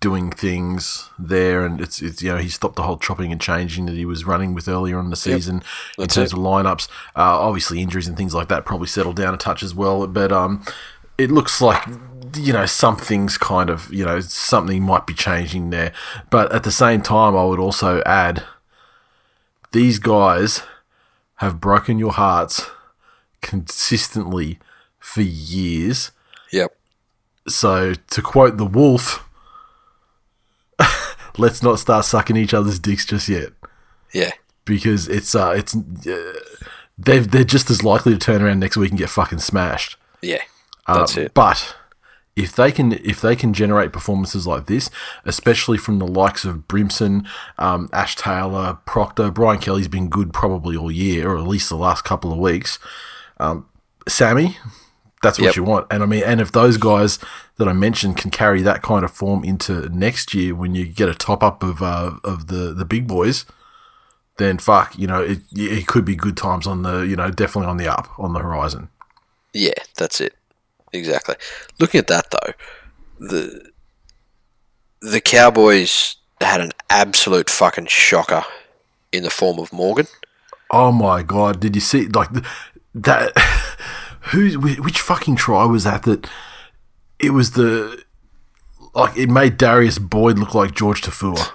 doing 0.00 0.30
things 0.30 1.10
there, 1.18 1.64
and 1.64 1.80
it's, 1.80 2.00
it's 2.00 2.22
you 2.22 2.30
know, 2.30 2.38
he 2.38 2.48
stopped 2.48 2.76
the 2.76 2.82
whole 2.82 2.98
chopping 2.98 3.32
and 3.32 3.40
changing 3.40 3.86
that 3.86 3.96
he 3.96 4.04
was 4.04 4.24
running 4.24 4.54
with 4.54 4.68
earlier 4.68 5.00
in 5.00 5.10
the 5.10 5.16
season 5.16 5.62
in 5.98 6.06
terms 6.06 6.32
it. 6.32 6.36
of 6.36 6.38
lineups. 6.38 6.88
Uh, 7.16 7.40
obviously, 7.40 7.80
injuries 7.80 8.06
and 8.06 8.16
things 8.16 8.34
like 8.34 8.48
that 8.48 8.64
probably 8.64 8.86
settled 8.86 9.16
down 9.16 9.34
a 9.34 9.38
touch 9.38 9.62
as 9.62 9.74
well, 9.74 10.06
but 10.06 10.30
um, 10.30 10.62
it 11.16 11.30
looks 11.30 11.60
like 11.60 11.82
you 12.36 12.52
know 12.52 12.66
something's 12.66 13.38
kind 13.38 13.70
of 13.70 13.92
you 13.92 14.04
know 14.04 14.20
something 14.20 14.82
might 14.82 15.06
be 15.06 15.14
changing 15.14 15.70
there. 15.70 15.92
But 16.30 16.52
at 16.52 16.62
the 16.62 16.70
same 16.70 17.02
time, 17.02 17.34
I 17.36 17.44
would 17.44 17.58
also 17.58 18.02
add 18.04 18.44
these 19.72 19.98
guys 19.98 20.62
have 21.38 21.60
broken 21.60 21.98
your 21.98 22.12
hearts 22.12 22.66
consistently 23.40 24.58
for 24.98 25.22
years. 25.22 26.10
Yep. 26.52 26.74
So 27.48 27.94
to 27.94 28.22
quote 28.22 28.56
the 28.56 28.64
wolf, 28.66 29.24
let's 31.38 31.62
not 31.62 31.78
start 31.78 32.04
sucking 32.04 32.36
each 32.36 32.54
other's 32.54 32.78
dicks 32.78 33.06
just 33.06 33.28
yet 33.28 33.50
Yeah. 34.12 34.32
because 34.64 35.08
it's 35.08 35.34
uh 35.34 35.54
it's 35.56 35.74
uh, 35.76 36.32
they 36.98 37.18
they're 37.20 37.44
just 37.44 37.70
as 37.70 37.82
likely 37.82 38.12
to 38.12 38.18
turn 38.18 38.42
around 38.42 38.60
next 38.60 38.76
week 38.76 38.90
and 38.90 38.98
get 38.98 39.08
fucking 39.10 39.38
smashed. 39.38 39.96
Yeah. 40.20 40.42
Uh, 40.86 40.98
That's 40.98 41.16
it. 41.16 41.34
But 41.34 41.76
if 42.38 42.54
they 42.56 42.70
can 42.72 42.92
if 42.92 43.20
they 43.20 43.34
can 43.36 43.52
generate 43.52 43.92
performances 43.92 44.46
like 44.46 44.66
this, 44.66 44.90
especially 45.24 45.76
from 45.78 45.98
the 45.98 46.06
likes 46.06 46.44
of 46.44 46.68
Brimson, 46.68 47.26
um, 47.58 47.88
Ash 47.92 48.14
Taylor, 48.16 48.78
Proctor, 48.86 49.30
Brian 49.30 49.60
Kelly's 49.60 49.88
been 49.88 50.08
good 50.08 50.32
probably 50.32 50.76
all 50.76 50.90
year, 50.90 51.28
or 51.30 51.36
at 51.38 51.46
least 51.46 51.68
the 51.68 51.76
last 51.76 52.04
couple 52.04 52.32
of 52.32 52.38
weeks. 52.38 52.78
Um, 53.38 53.66
Sammy, 54.06 54.56
that's 55.22 55.38
what 55.38 55.46
Yep. 55.46 55.56
you 55.56 55.64
want. 55.64 55.86
And 55.90 56.02
I 56.02 56.06
mean, 56.06 56.22
and 56.24 56.40
if 56.40 56.52
those 56.52 56.76
guys 56.76 57.18
that 57.56 57.68
I 57.68 57.72
mentioned 57.72 58.16
can 58.16 58.30
carry 58.30 58.62
that 58.62 58.82
kind 58.82 59.04
of 59.04 59.10
form 59.10 59.44
into 59.44 59.88
next 59.88 60.32
year, 60.34 60.54
when 60.54 60.74
you 60.74 60.86
get 60.86 61.08
a 61.08 61.14
top 61.14 61.42
up 61.42 61.62
of 61.62 61.82
uh, 61.82 62.12
of 62.24 62.46
the 62.46 62.72
the 62.72 62.84
big 62.84 63.06
boys, 63.08 63.44
then 64.38 64.58
fuck, 64.58 64.96
you 64.96 65.06
know, 65.08 65.20
it 65.22 65.40
it 65.52 65.86
could 65.88 66.04
be 66.04 66.14
good 66.14 66.36
times 66.36 66.66
on 66.66 66.82
the 66.82 67.00
you 67.00 67.16
know 67.16 67.30
definitely 67.30 67.68
on 67.68 67.76
the 67.76 67.88
up 67.88 68.08
on 68.18 68.32
the 68.32 68.38
horizon. 68.40 68.88
Yeah, 69.52 69.82
that's 69.96 70.20
it. 70.20 70.34
Exactly. 70.92 71.36
Looking 71.78 71.98
at 72.00 72.06
that 72.08 72.30
though, 72.30 72.52
the 73.18 73.70
the 75.00 75.20
Cowboys 75.20 76.16
had 76.40 76.60
an 76.60 76.72
absolute 76.90 77.50
fucking 77.50 77.86
shocker 77.86 78.44
in 79.12 79.22
the 79.22 79.30
form 79.30 79.58
of 79.58 79.72
Morgan. 79.72 80.06
Oh 80.70 80.92
my 80.92 81.22
god! 81.22 81.60
Did 81.60 81.74
you 81.74 81.80
see 81.80 82.06
like 82.08 82.28
that? 82.94 83.32
Who? 84.32 84.58
Which 84.58 85.00
fucking 85.00 85.36
try 85.36 85.64
was 85.64 85.84
that? 85.84 86.02
That 86.02 86.26
it 87.18 87.30
was 87.30 87.52
the 87.52 88.02
like 88.94 89.16
it 89.16 89.28
made 89.30 89.56
Darius 89.56 89.98
Boyd 89.98 90.38
look 90.38 90.54
like 90.54 90.74
George 90.74 91.02
Taufua. 91.02 91.52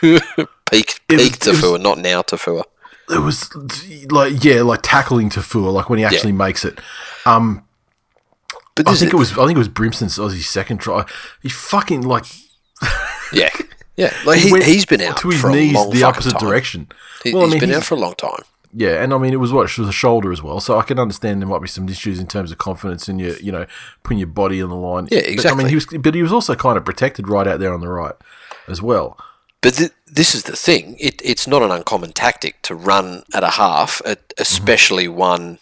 Peak, 0.70 1.00
It 1.08 1.18
peak 1.18 1.36
it 1.36 1.46
was- 1.46 1.60
Taufua, 1.60 1.80
not 1.80 1.98
now 1.98 2.22
Taufua. 2.22 2.64
It 3.08 3.20
was 3.22 3.48
like 4.10 4.42
yeah, 4.42 4.62
like 4.62 4.80
tackling 4.82 5.30
Taufua, 5.30 5.72
like 5.72 5.88
when 5.90 5.98
he 5.98 6.04
actually 6.04 6.32
makes 6.32 6.64
it. 6.64 6.78
Um, 7.24 7.65
But 8.76 8.86
I 8.88 8.92
think 8.94 9.08
is, 9.08 9.14
it 9.14 9.16
was 9.16 9.32
I 9.32 9.46
think 9.46 9.56
it 9.56 9.58
was 9.58 9.68
Brimson's 9.68 10.18
Aussie's 10.18 10.48
second 10.48 10.78
try. 10.78 11.04
He 11.42 11.48
fucking 11.48 12.02
like 12.02 12.26
yeah, 13.32 13.48
yeah. 13.96 14.12
Like 14.24 14.38
he, 14.38 14.50
he 14.62 14.74
has 14.76 14.84
been 14.86 15.00
out 15.00 15.16
to 15.18 15.30
his 15.30 15.42
knees 15.44 15.90
the 15.90 16.04
opposite 16.04 16.32
time. 16.32 16.40
direction. 16.40 16.88
He, 17.24 17.32
Well, 17.32 17.42
I 17.42 17.46
has 17.46 17.52
mean, 17.54 17.60
been 17.60 17.72
out 17.72 17.84
for 17.84 17.94
a 17.94 17.98
long 17.98 18.14
time. 18.14 18.42
Yeah, 18.78 19.02
and 19.02 19.14
I 19.14 19.18
mean 19.18 19.32
it 19.32 19.40
was 19.40 19.52
what 19.52 19.64
it 19.70 19.78
was 19.78 19.88
a 19.88 19.92
shoulder 19.92 20.30
as 20.32 20.42
well, 20.42 20.60
so 20.60 20.78
I 20.78 20.82
can 20.82 20.98
understand 20.98 21.40
there 21.40 21.48
might 21.48 21.62
be 21.62 21.68
some 21.68 21.88
issues 21.88 22.18
in 22.18 22.26
terms 22.26 22.52
of 22.52 22.58
confidence 22.58 23.08
in 23.08 23.18
your, 23.18 23.34
you 23.38 23.50
know, 23.50 23.64
putting 24.02 24.18
your 24.18 24.26
body 24.26 24.60
on 24.60 24.68
the 24.68 24.76
line. 24.76 25.08
Yeah, 25.10 25.22
But, 25.36 25.46
I 25.46 25.54
mean, 25.54 25.68
he 25.68 25.74
was, 25.76 25.86
but 25.86 26.14
he 26.14 26.22
was 26.22 26.32
also 26.32 26.54
kind 26.54 26.76
of 26.76 26.84
protected 26.84 27.26
right 27.28 27.46
out 27.46 27.58
there 27.58 27.72
on 27.72 27.80
the 27.80 27.88
right 27.88 28.14
as 28.68 28.82
well. 28.82 29.16
But 29.62 29.74
th- 29.76 29.92
this 30.06 30.34
is 30.34 30.42
the 30.42 30.56
thing. 30.56 30.96
It, 31.00 31.22
it's 31.24 31.46
not 31.46 31.62
an 31.62 31.70
uncommon 31.70 32.12
tactic 32.12 32.60
to 32.62 32.74
run 32.74 33.22
at 33.32 33.42
a 33.42 33.50
half, 33.50 34.02
e- 34.06 34.16
especially 34.36 35.08
one 35.08 35.58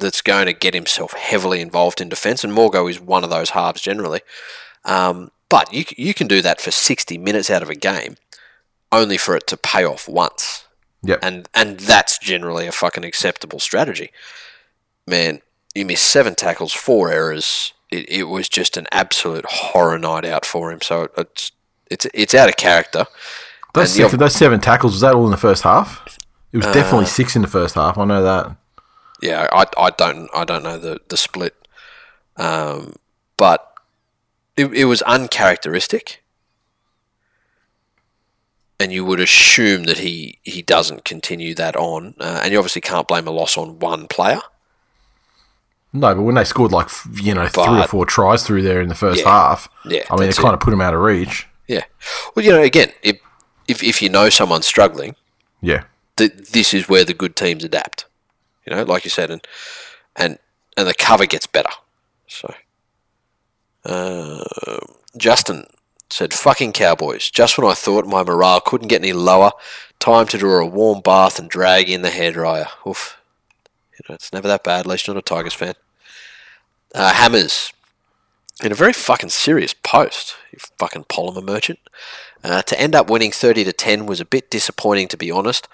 that's 0.00 0.22
going 0.22 0.46
to 0.46 0.52
get 0.52 0.74
himself 0.74 1.12
heavily 1.12 1.60
involved 1.60 2.00
in 2.00 2.08
defence. 2.08 2.42
And 2.44 2.52
Morgo 2.52 2.88
is 2.90 3.00
one 3.00 3.24
of 3.24 3.30
those 3.30 3.50
halves 3.50 3.80
generally. 3.80 4.20
Um, 4.84 5.30
but 5.48 5.72
you, 5.72 5.84
you 5.96 6.14
can 6.14 6.26
do 6.26 6.42
that 6.42 6.60
for 6.60 6.70
60 6.70 7.18
minutes 7.18 7.50
out 7.50 7.62
of 7.62 7.70
a 7.70 7.74
game, 7.74 8.16
only 8.90 9.16
for 9.16 9.36
it 9.36 9.46
to 9.48 9.56
pay 9.56 9.84
off 9.84 10.08
once. 10.08 10.64
Yep. 11.02 11.18
And, 11.22 11.48
and 11.54 11.80
that's 11.80 12.18
generally 12.18 12.66
a 12.66 12.72
fucking 12.72 13.04
acceptable 13.04 13.58
strategy. 13.60 14.10
Man, 15.06 15.40
you 15.74 15.86
missed 15.86 16.06
seven 16.10 16.34
tackles, 16.34 16.72
four 16.72 17.10
errors. 17.10 17.72
It, 17.90 18.08
it 18.08 18.22
was 18.24 18.48
just 18.48 18.76
an 18.76 18.86
absolute 18.92 19.44
horror 19.46 19.98
night 19.98 20.24
out 20.24 20.44
for 20.44 20.70
him. 20.70 20.80
So 20.82 21.08
it's 21.16 21.52
it's 21.90 22.06
it's 22.14 22.34
out 22.34 22.48
of 22.48 22.56
character. 22.56 23.06
Those, 23.74 23.92
six, 23.92 24.12
those 24.12 24.34
seven 24.34 24.60
tackles 24.60 24.92
was 24.92 25.00
that 25.00 25.14
all 25.14 25.24
in 25.24 25.30
the 25.30 25.36
first 25.36 25.62
half? 25.64 26.18
It 26.52 26.58
was 26.58 26.66
Uh, 26.66 26.72
definitely 26.72 27.06
six 27.06 27.34
in 27.36 27.42
the 27.42 27.48
first 27.48 27.74
half. 27.74 27.98
I 27.98 28.04
know 28.04 28.22
that. 28.22 28.56
Yeah, 29.22 29.48
I, 29.52 29.66
I 29.76 29.90
don't 29.90 30.28
I 30.34 30.44
don't 30.44 30.62
know 30.62 30.78
the 30.78 30.98
the 31.08 31.16
split, 31.16 31.54
um, 32.36 32.94
but 33.36 33.74
it, 34.56 34.66
it 34.72 34.84
was 34.86 35.02
uncharacteristic, 35.02 36.22
and 38.78 38.92
you 38.92 39.04
would 39.04 39.20
assume 39.20 39.84
that 39.84 39.98
he 39.98 40.38
he 40.42 40.62
doesn't 40.62 41.04
continue 41.04 41.54
that 41.54 41.76
on, 41.76 42.14
uh, 42.18 42.40
and 42.42 42.52
you 42.52 42.58
obviously 42.58 42.80
can't 42.80 43.06
blame 43.06 43.26
a 43.26 43.30
loss 43.30 43.58
on 43.58 43.78
one 43.78 44.08
player. 44.08 44.40
No, 45.92 46.14
but 46.14 46.22
when 46.22 46.36
they 46.36 46.44
scored 46.44 46.72
like 46.72 46.88
you 47.20 47.34
know 47.34 47.48
three 47.48 47.80
or 47.80 47.86
four 47.86 48.06
tries 48.06 48.44
through 48.46 48.62
there 48.62 48.80
in 48.80 48.88
the 48.88 48.94
first 48.94 49.20
Yeah. 49.22 49.28
half, 49.30 49.68
Yeah, 49.84 50.04
I 50.10 50.16
mean 50.16 50.28
it 50.28 50.36
kind 50.36 50.54
of 50.54 50.60
put 50.60 50.72
him 50.72 50.80
out 50.80 50.94
of 50.94 51.00
reach. 51.00 51.46
Yeah, 51.68 51.84
well, 52.34 52.44
you 52.44 52.52
know, 52.52 52.62
again, 52.62 52.92
if 53.02 53.20
if, 53.68 53.82
if 53.84 54.00
you 54.02 54.08
know 54.08 54.28
someone's 54.30 54.66
struggling, 54.66 55.14
Yeah, 55.60 55.84
th- 56.16 56.32
this 56.52 56.72
is 56.72 56.88
where 56.88 57.04
the 57.04 57.14
good 57.14 57.36
teams 57.36 57.64
adapt. 57.64 58.06
You 58.66 58.74
know, 58.74 58.82
like 58.82 59.04
you 59.04 59.10
said, 59.10 59.30
and 59.30 59.46
and 60.16 60.38
and 60.76 60.86
the 60.86 60.94
cover 60.94 61.26
gets 61.26 61.46
better. 61.46 61.70
So, 62.26 62.54
uh, 63.84 64.44
Justin 65.16 65.66
said, 66.10 66.34
"Fucking 66.34 66.72
Cowboys! 66.72 67.30
Just 67.30 67.56
when 67.56 67.70
I 67.70 67.74
thought 67.74 68.06
my 68.06 68.22
morale 68.22 68.60
couldn't 68.60 68.88
get 68.88 69.02
any 69.02 69.12
lower, 69.12 69.52
time 69.98 70.26
to 70.28 70.38
draw 70.38 70.60
a 70.60 70.66
warm 70.66 71.00
bath 71.00 71.38
and 71.38 71.48
drag 71.48 71.88
in 71.88 72.02
the 72.02 72.10
hairdryer. 72.10 72.66
Oof, 72.86 73.18
you 73.92 74.04
know, 74.08 74.14
it's 74.14 74.32
never 74.32 74.48
that 74.48 74.64
bad. 74.64 74.80
At 74.80 74.86
least 74.86 75.06
you're 75.06 75.14
not 75.14 75.30
a 75.30 75.34
Tigers 75.34 75.54
fan." 75.54 75.74
Uh, 76.92 77.12
Hammers, 77.12 77.72
in 78.62 78.72
a 78.72 78.74
very 78.74 78.92
fucking 78.92 79.30
serious 79.30 79.74
post, 79.74 80.36
you 80.52 80.58
fucking 80.78 81.04
polymer 81.04 81.42
merchant. 81.42 81.78
Uh, 82.42 82.62
to 82.62 82.80
end 82.80 82.94
up 82.94 83.08
winning 83.08 83.32
30 83.32 83.64
to 83.64 83.72
10 83.72 84.06
was 84.06 84.20
a 84.20 84.24
bit 84.24 84.50
disappointing, 84.50 85.08
to 85.08 85.16
be 85.16 85.30
honest. 85.30 85.68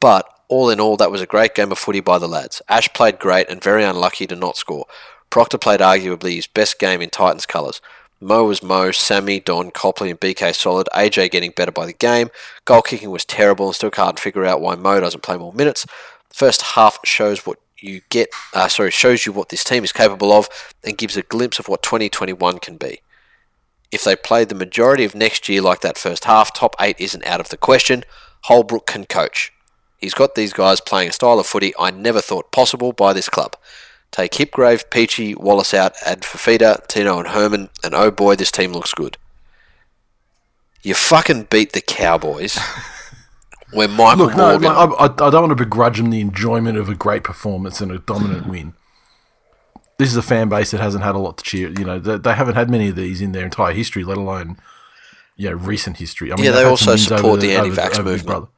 But 0.00 0.28
all 0.48 0.70
in 0.70 0.80
all, 0.80 0.96
that 0.96 1.10
was 1.10 1.20
a 1.20 1.26
great 1.26 1.54
game 1.54 1.72
of 1.72 1.78
footy 1.78 2.00
by 2.00 2.18
the 2.18 2.28
lads. 2.28 2.62
Ash 2.68 2.92
played 2.92 3.18
great 3.18 3.48
and 3.48 3.62
very 3.62 3.84
unlucky 3.84 4.26
to 4.26 4.36
not 4.36 4.56
score. 4.56 4.86
Proctor 5.30 5.58
played 5.58 5.80
arguably 5.80 6.36
his 6.36 6.46
best 6.46 6.78
game 6.78 7.00
in 7.00 7.10
Titans 7.10 7.46
colours. 7.46 7.80
Mo 8.20 8.44
was 8.44 8.62
Mo, 8.62 8.90
Sammy, 8.90 9.40
Don, 9.40 9.70
Copley, 9.70 10.10
and 10.10 10.20
BK 10.20 10.54
solid. 10.54 10.88
AJ 10.94 11.30
getting 11.30 11.50
better 11.50 11.72
by 11.72 11.86
the 11.86 11.92
game. 11.92 12.30
Goal 12.64 12.82
kicking 12.82 13.10
was 13.10 13.24
terrible 13.24 13.66
and 13.66 13.74
still 13.74 13.90
can't 13.90 14.18
figure 14.18 14.46
out 14.46 14.60
why 14.60 14.74
Mo 14.76 15.00
doesn't 15.00 15.22
play 15.22 15.36
more 15.36 15.52
minutes. 15.52 15.86
First 16.32 16.62
half 16.62 16.98
shows 17.04 17.44
what 17.44 17.58
you 17.80 18.00
get. 18.08 18.28
Uh, 18.54 18.68
sorry, 18.68 18.90
shows 18.90 19.26
you 19.26 19.32
what 19.32 19.50
this 19.50 19.64
team 19.64 19.84
is 19.84 19.92
capable 19.92 20.32
of 20.32 20.48
and 20.82 20.96
gives 20.96 21.16
a 21.16 21.22
glimpse 21.22 21.58
of 21.58 21.68
what 21.68 21.82
2021 21.82 22.60
can 22.60 22.76
be. 22.76 23.00
If 23.92 24.04
they 24.04 24.16
play 24.16 24.44
the 24.44 24.54
majority 24.54 25.04
of 25.04 25.14
next 25.14 25.48
year 25.48 25.60
like 25.60 25.80
that 25.82 25.98
first 25.98 26.24
half, 26.24 26.52
top 26.52 26.74
eight 26.80 26.96
isn't 26.98 27.24
out 27.26 27.40
of 27.40 27.50
the 27.50 27.56
question. 27.56 28.04
Holbrook 28.44 28.86
can 28.86 29.04
coach. 29.04 29.52
He's 29.98 30.14
got 30.14 30.34
these 30.34 30.52
guys 30.52 30.80
playing 30.80 31.08
a 31.08 31.12
style 31.12 31.38
of 31.38 31.46
footy 31.46 31.72
I 31.78 31.90
never 31.90 32.20
thought 32.20 32.52
possible 32.52 32.92
by 32.92 33.12
this 33.12 33.28
club. 33.28 33.56
Take 34.10 34.32
Hipgrave, 34.32 34.88
Peachey, 34.90 35.36
Wallace 35.36 35.74
out, 35.74 35.94
add 36.04 36.20
Fifita, 36.22 36.86
Tino, 36.86 37.18
and 37.18 37.28
Herman, 37.28 37.70
and 37.82 37.94
oh 37.94 38.10
boy, 38.10 38.36
this 38.36 38.50
team 38.52 38.72
looks 38.72 38.94
good. 38.94 39.16
You 40.82 40.94
fucking 40.94 41.44
beat 41.50 41.72
the 41.72 41.80
Cowboys. 41.80 42.58
where 43.72 43.88
Michael 43.88 44.26
look, 44.26 44.36
no, 44.36 44.50
Morgan. 44.58 44.72
like, 44.72 45.00
I, 45.00 45.26
I 45.26 45.30
don't 45.30 45.48
want 45.48 45.50
to 45.58 45.64
begrudge 45.64 45.98
him 45.98 46.10
the 46.10 46.20
enjoyment 46.20 46.78
of 46.78 46.88
a 46.88 46.94
great 46.94 47.24
performance 47.24 47.80
and 47.80 47.90
a 47.90 47.98
dominant 47.98 48.46
win. 48.48 48.74
This 49.98 50.10
is 50.10 50.16
a 50.16 50.22
fan 50.22 50.48
base 50.48 50.70
that 50.72 50.80
hasn't 50.80 51.02
had 51.04 51.14
a 51.14 51.18
lot 51.18 51.38
to 51.38 51.44
cheer. 51.44 51.70
You 51.70 51.84
know, 51.84 51.98
they, 51.98 52.18
they 52.18 52.34
haven't 52.34 52.54
had 52.56 52.68
many 52.70 52.88
of 52.88 52.96
these 52.96 53.20
in 53.20 53.32
their 53.32 53.44
entire 53.44 53.72
history, 53.72 54.04
let 54.04 54.16
alone 54.18 54.58
you 55.36 55.50
know 55.50 55.56
recent 55.56 55.96
history. 55.96 56.32
I 56.32 56.36
mean, 56.36 56.44
Yeah, 56.44 56.50
they 56.52 56.64
also 56.64 56.96
support 56.96 57.40
the 57.40 57.56
over- 57.56 57.68
anti-vax 57.68 58.04
movement. 58.04 58.48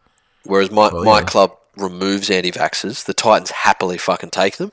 Whereas 0.47 0.71
my, 0.71 0.89
Well, 0.93 1.05
my 1.05 1.19
yeah. 1.21 1.25
club 1.25 1.57
removes 1.77 2.31
anti 2.31 2.51
vaxxers, 2.53 3.05
the 3.05 3.15
Titans 3.15 3.51
happily 3.51 3.99
fucking 3.99 4.31
take 4.31 4.57
them. 4.57 4.73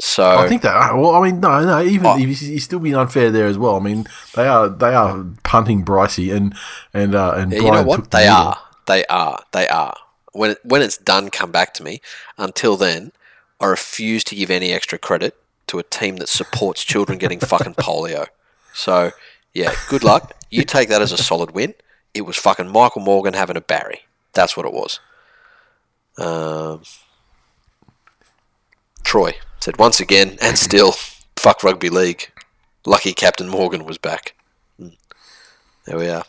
So 0.00 0.38
I 0.38 0.48
think 0.48 0.62
that. 0.62 0.94
Well, 0.96 1.14
I 1.16 1.26
mean, 1.26 1.40
no, 1.40 1.64
no. 1.64 1.82
Even 1.82 2.06
Oh. 2.06 2.16
he's, 2.16 2.62
still 2.64 2.78
being 2.78 2.94
unfair 2.94 3.30
there 3.32 3.46
as 3.46 3.58
well. 3.58 3.76
I 3.76 3.80
mean, 3.80 4.06
they 4.36 4.46
are 4.46 4.68
they 4.68 4.94
are 4.94 5.24
punting 5.42 5.84
Brycey 5.84 6.32
and 6.34 6.54
and 6.94 7.14
uh, 7.16 7.32
and 7.36 7.50
Brian 7.50 7.64
you 7.64 7.72
know 7.72 7.82
what? 7.82 8.04
the 8.04 8.10
They 8.10 8.24
middle. 8.24 8.36
are. 8.36 8.58
They 8.86 9.04
are. 9.06 9.42
They 9.52 9.66
are. 9.68 9.96
When 10.32 10.52
it, 10.52 10.58
when 10.62 10.82
it's 10.82 10.96
done, 10.98 11.30
come 11.30 11.50
back 11.50 11.74
to 11.74 11.82
me. 11.82 12.00
Until 12.36 12.76
then, 12.76 13.10
I 13.60 13.66
refuse 13.66 14.22
to 14.24 14.36
give 14.36 14.50
any 14.52 14.72
extra 14.72 14.98
credit 14.98 15.34
to 15.66 15.80
a 15.80 15.82
team 15.82 16.16
that 16.18 16.28
supports 16.28 16.84
children 16.84 17.18
getting 17.18 17.40
fucking 17.40 17.74
polio. 17.78 18.28
So, 18.72 19.10
yeah, 19.52 19.74
good 19.88 20.04
luck. 20.04 20.32
You 20.48 20.62
take 20.64 20.88
that 20.90 21.02
as 21.02 21.10
a 21.10 21.18
solid 21.18 21.50
win. 21.50 21.74
It 22.14 22.20
was 22.22 22.36
fucking 22.36 22.68
Michael 22.68 23.02
Morgan 23.02 23.34
having 23.34 23.56
a 23.56 23.60
Barry. 23.60 24.02
That's 24.34 24.56
what 24.56 24.66
it 24.66 24.72
was. 24.72 25.00
Um, 26.18 26.82
Troy 29.04 29.34
said 29.60 29.78
once 29.78 30.00
again 30.00 30.36
and 30.40 30.58
still, 30.68 30.92
fuck 31.36 31.62
rugby 31.62 31.88
league. 31.90 32.30
Lucky 32.86 33.12
Captain 33.12 33.48
Morgan 33.48 33.84
was 33.84 33.98
back. 33.98 34.34
Hmm. 34.78 34.88
There 35.86 35.98
we 35.98 36.08
are. 36.08 36.24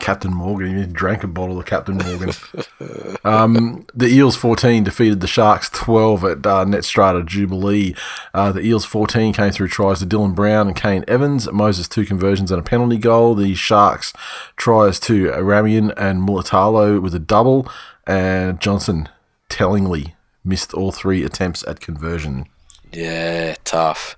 Captain 0.00 0.32
Morgan. 0.32 0.78
He 0.78 0.86
drank 0.86 1.22
a 1.24 1.26
bottle 1.26 1.58
of 1.58 1.66
Captain 1.66 1.96
Morgan. 1.96 2.30
um, 3.24 3.86
the 3.94 4.06
Eels 4.06 4.34
14 4.36 4.82
defeated 4.82 5.20
the 5.20 5.26
Sharks 5.26 5.68
12 5.70 6.24
at 6.24 6.46
uh, 6.46 6.64
Netstrata 6.64 7.24
Jubilee. 7.24 7.94
Uh, 8.32 8.50
the 8.50 8.62
Eels 8.62 8.84
14 8.86 9.32
came 9.34 9.52
through 9.52 9.68
tries 9.68 9.98
to 9.98 10.06
Dylan 10.06 10.34
Brown 10.34 10.68
and 10.68 10.76
Kane 10.76 11.04
Evans. 11.06 11.50
Moses 11.52 11.86
two 11.86 12.06
conversions 12.06 12.50
and 12.50 12.60
a 12.60 12.64
penalty 12.64 12.96
goal. 12.96 13.34
The 13.34 13.54
Sharks 13.54 14.12
tries 14.56 14.98
to 15.00 15.26
Ramien 15.32 15.92
and 15.96 16.26
Mulitalo 16.26 17.00
with 17.00 17.14
a 17.14 17.18
double. 17.18 17.68
And 18.06 18.60
Johnson 18.60 19.08
tellingly 19.48 20.14
missed 20.44 20.72
all 20.72 20.92
three 20.92 21.24
attempts 21.24 21.62
at 21.66 21.80
conversion. 21.80 22.46
Yeah, 22.92 23.56
tough. 23.64 24.16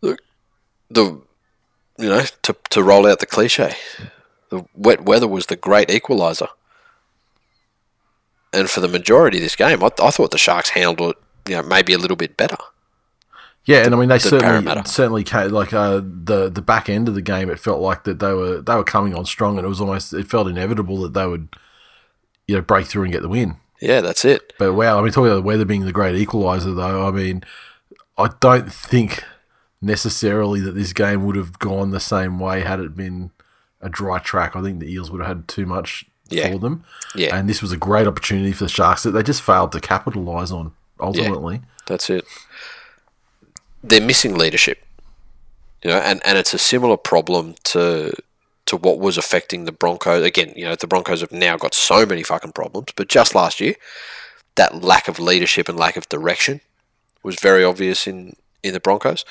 Look, 0.00 0.20
the 0.90 1.22
you 2.02 2.08
know 2.08 2.24
to 2.42 2.56
to 2.70 2.82
roll 2.82 3.06
out 3.06 3.20
the 3.20 3.26
cliche, 3.26 3.76
the 4.50 4.64
wet 4.74 5.04
weather 5.04 5.28
was 5.28 5.46
the 5.46 5.56
great 5.56 5.88
equaliser. 5.88 6.48
And 8.52 8.68
for 8.68 8.80
the 8.80 8.88
majority 8.88 9.38
of 9.38 9.42
this 9.42 9.56
game, 9.56 9.82
I, 9.82 9.90
I 10.02 10.10
thought 10.10 10.30
the 10.30 10.36
Sharks 10.36 10.70
handled 10.70 11.16
it, 11.16 11.50
you 11.50 11.56
know, 11.56 11.62
maybe 11.62 11.94
a 11.94 11.98
little 11.98 12.18
bit 12.18 12.36
better. 12.36 12.58
Yeah, 13.64 13.84
and 13.84 13.94
I 13.94 13.98
mean 13.98 14.08
they 14.08 14.18
certainly 14.18 14.42
Parramatta. 14.42 14.88
certainly 14.88 15.22
came, 15.22 15.50
like 15.50 15.72
uh, 15.72 16.00
the 16.02 16.50
the 16.50 16.62
back 16.62 16.88
end 16.88 17.08
of 17.08 17.14
the 17.14 17.22
game. 17.22 17.48
It 17.48 17.60
felt 17.60 17.80
like 17.80 18.04
that 18.04 18.18
they 18.18 18.32
were 18.32 18.60
they 18.60 18.74
were 18.74 18.84
coming 18.84 19.14
on 19.14 19.24
strong, 19.24 19.56
and 19.56 19.64
it 19.64 19.68
was 19.68 19.80
almost 19.80 20.12
it 20.12 20.26
felt 20.26 20.48
inevitable 20.48 21.00
that 21.02 21.14
they 21.14 21.26
would 21.26 21.48
you 22.48 22.56
know 22.56 22.62
break 22.62 22.86
through 22.86 23.04
and 23.04 23.12
get 23.12 23.22
the 23.22 23.28
win. 23.28 23.56
Yeah, 23.80 24.00
that's 24.00 24.24
it. 24.24 24.52
But 24.58 24.74
wow, 24.74 24.98
I 24.98 25.02
mean 25.02 25.12
talking 25.12 25.28
about 25.28 25.36
the 25.36 25.42
weather 25.42 25.64
being 25.64 25.84
the 25.84 25.92
great 25.92 26.14
equaliser, 26.16 26.74
though. 26.74 27.06
I 27.06 27.12
mean, 27.12 27.44
I 28.18 28.30
don't 28.40 28.72
think 28.72 29.22
necessarily 29.82 30.60
that 30.60 30.74
this 30.74 30.92
game 30.92 31.24
would 31.26 31.36
have 31.36 31.58
gone 31.58 31.90
the 31.90 32.00
same 32.00 32.38
way 32.38 32.60
had 32.60 32.80
it 32.80 32.96
been 32.96 33.30
a 33.80 33.88
dry 33.88 34.18
track. 34.20 34.54
I 34.56 34.62
think 34.62 34.78
the 34.80 34.90
Eels 34.90 35.10
would 35.10 35.20
have 35.20 35.28
had 35.28 35.48
too 35.48 35.66
much 35.66 36.04
Yeah. 36.28 36.52
for 36.52 36.58
them, 36.58 36.84
Yeah, 37.14 37.36
and 37.36 37.48
this 37.48 37.60
was 37.60 37.72
a 37.72 37.76
great 37.76 38.06
opportunity 38.06 38.52
for 38.52 38.64
the 38.64 38.70
Sharks 38.70 39.02
that 39.02 39.10
they 39.10 39.22
just 39.22 39.42
failed 39.42 39.72
to 39.72 39.80
capitalise 39.80 40.50
on. 40.52 40.72
Ultimately, 41.00 41.60
that's 41.86 42.08
it. 42.08 42.24
They're 43.82 44.00
missing 44.00 44.36
leadership. 44.36 44.84
You 45.82 45.90
know, 45.90 45.98
and, 45.98 46.20
and 46.24 46.38
it's 46.38 46.54
a 46.54 46.58
similar 46.58 46.96
problem 46.96 47.56
to 47.64 48.14
to 48.66 48.76
what 48.76 49.00
was 49.00 49.18
affecting 49.18 49.64
the 49.64 49.72
Broncos. 49.72 50.22
Again, 50.24 50.52
you 50.54 50.64
know, 50.64 50.76
the 50.76 50.86
Broncos 50.86 51.20
have 51.20 51.32
now 51.32 51.56
got 51.56 51.74
so 51.74 52.06
many 52.06 52.22
fucking 52.22 52.52
problems, 52.52 52.88
but 52.94 53.08
just 53.08 53.34
last 53.34 53.60
year, 53.60 53.74
that 54.54 54.82
lack 54.84 55.08
of 55.08 55.18
leadership 55.18 55.68
and 55.68 55.76
lack 55.76 55.96
of 55.96 56.08
direction 56.08 56.60
was 57.24 57.40
very 57.40 57.64
obvious 57.64 58.06
in, 58.06 58.36
in 58.62 58.72
the 58.72 58.78
Broncos. 58.80 59.24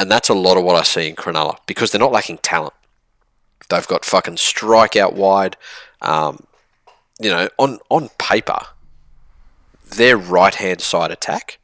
And 0.00 0.10
that's 0.10 0.30
a 0.30 0.34
lot 0.34 0.56
of 0.56 0.64
what 0.64 0.76
I 0.76 0.82
see 0.82 1.08
in 1.08 1.14
Cronulla 1.14 1.58
because 1.66 1.90
they're 1.90 1.98
not 2.00 2.10
lacking 2.10 2.38
talent. 2.38 2.72
They've 3.68 3.86
got 3.86 4.06
fucking 4.06 4.38
strike 4.38 4.96
out 4.96 5.12
wide. 5.14 5.58
Um, 6.00 6.44
you 7.20 7.28
know, 7.28 7.50
on, 7.58 7.80
on 7.90 8.08
paper, 8.18 8.60
their 9.90 10.16
right 10.16 10.54
hand 10.54 10.80
side 10.80 11.10
attack, 11.10 11.58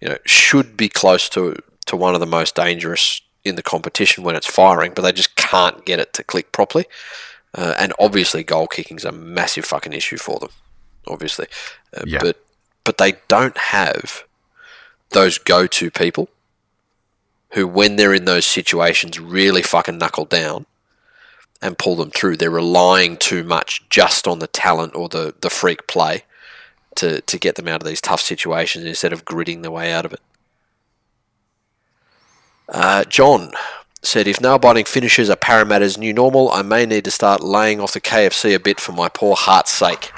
you 0.00 0.08
know, 0.08 0.16
should 0.24 0.78
be 0.78 0.88
close 0.88 1.28
to 1.30 1.56
to 1.86 1.94
one 1.96 2.14
of 2.14 2.20
the 2.20 2.26
most 2.26 2.54
dangerous 2.54 3.20
in 3.44 3.56
the 3.56 3.62
competition 3.62 4.24
when 4.24 4.34
it's 4.34 4.46
firing, 4.46 4.92
but 4.94 5.02
they 5.02 5.12
just 5.12 5.36
can't 5.36 5.84
get 5.84 5.98
it 5.98 6.14
to 6.14 6.22
click 6.24 6.52
properly. 6.52 6.86
Uh, 7.54 7.74
and 7.78 7.92
obviously, 7.98 8.42
goal 8.42 8.66
kicking 8.66 8.96
is 8.96 9.04
a 9.04 9.12
massive 9.12 9.66
fucking 9.66 9.92
issue 9.92 10.16
for 10.16 10.38
them. 10.38 10.50
Obviously, 11.06 11.48
uh, 11.94 12.04
Yeah. 12.06 12.20
but 12.22 12.42
but 12.84 12.96
they 12.96 13.16
don't 13.28 13.58
have 13.58 14.24
those 15.10 15.36
go-to 15.36 15.90
people 15.90 16.30
who, 17.52 17.66
when 17.66 17.96
they're 17.96 18.14
in 18.14 18.24
those 18.24 18.46
situations, 18.46 19.18
really 19.18 19.62
fucking 19.62 19.98
knuckle 19.98 20.24
down 20.24 20.66
and 21.62 21.78
pull 21.78 21.96
them 21.96 22.10
through. 22.10 22.36
They're 22.36 22.50
relying 22.50 23.16
too 23.16 23.44
much 23.44 23.88
just 23.88 24.26
on 24.26 24.38
the 24.38 24.46
talent 24.46 24.94
or 24.94 25.08
the, 25.08 25.34
the 25.40 25.50
freak 25.50 25.86
play 25.86 26.24
to, 26.96 27.20
to 27.20 27.38
get 27.38 27.56
them 27.56 27.68
out 27.68 27.82
of 27.82 27.86
these 27.86 28.00
tough 28.00 28.20
situations 28.20 28.84
instead 28.84 29.12
of 29.12 29.24
gritting 29.24 29.62
their 29.62 29.70
way 29.70 29.92
out 29.92 30.04
of 30.04 30.12
it. 30.12 30.20
Uh, 32.68 33.04
John 33.04 33.52
said, 34.02 34.28
if 34.28 34.40
nail 34.40 34.58
biting 34.58 34.84
finishes 34.84 35.28
are 35.28 35.36
Parramatta's 35.36 35.98
new 35.98 36.12
normal, 36.12 36.50
I 36.50 36.62
may 36.62 36.86
need 36.86 37.04
to 37.04 37.10
start 37.10 37.42
laying 37.42 37.80
off 37.80 37.92
the 37.92 38.00
KFC 38.00 38.54
a 38.54 38.60
bit 38.60 38.80
for 38.80 38.92
my 38.92 39.08
poor 39.08 39.34
heart's 39.36 39.72
sake. 39.72 40.12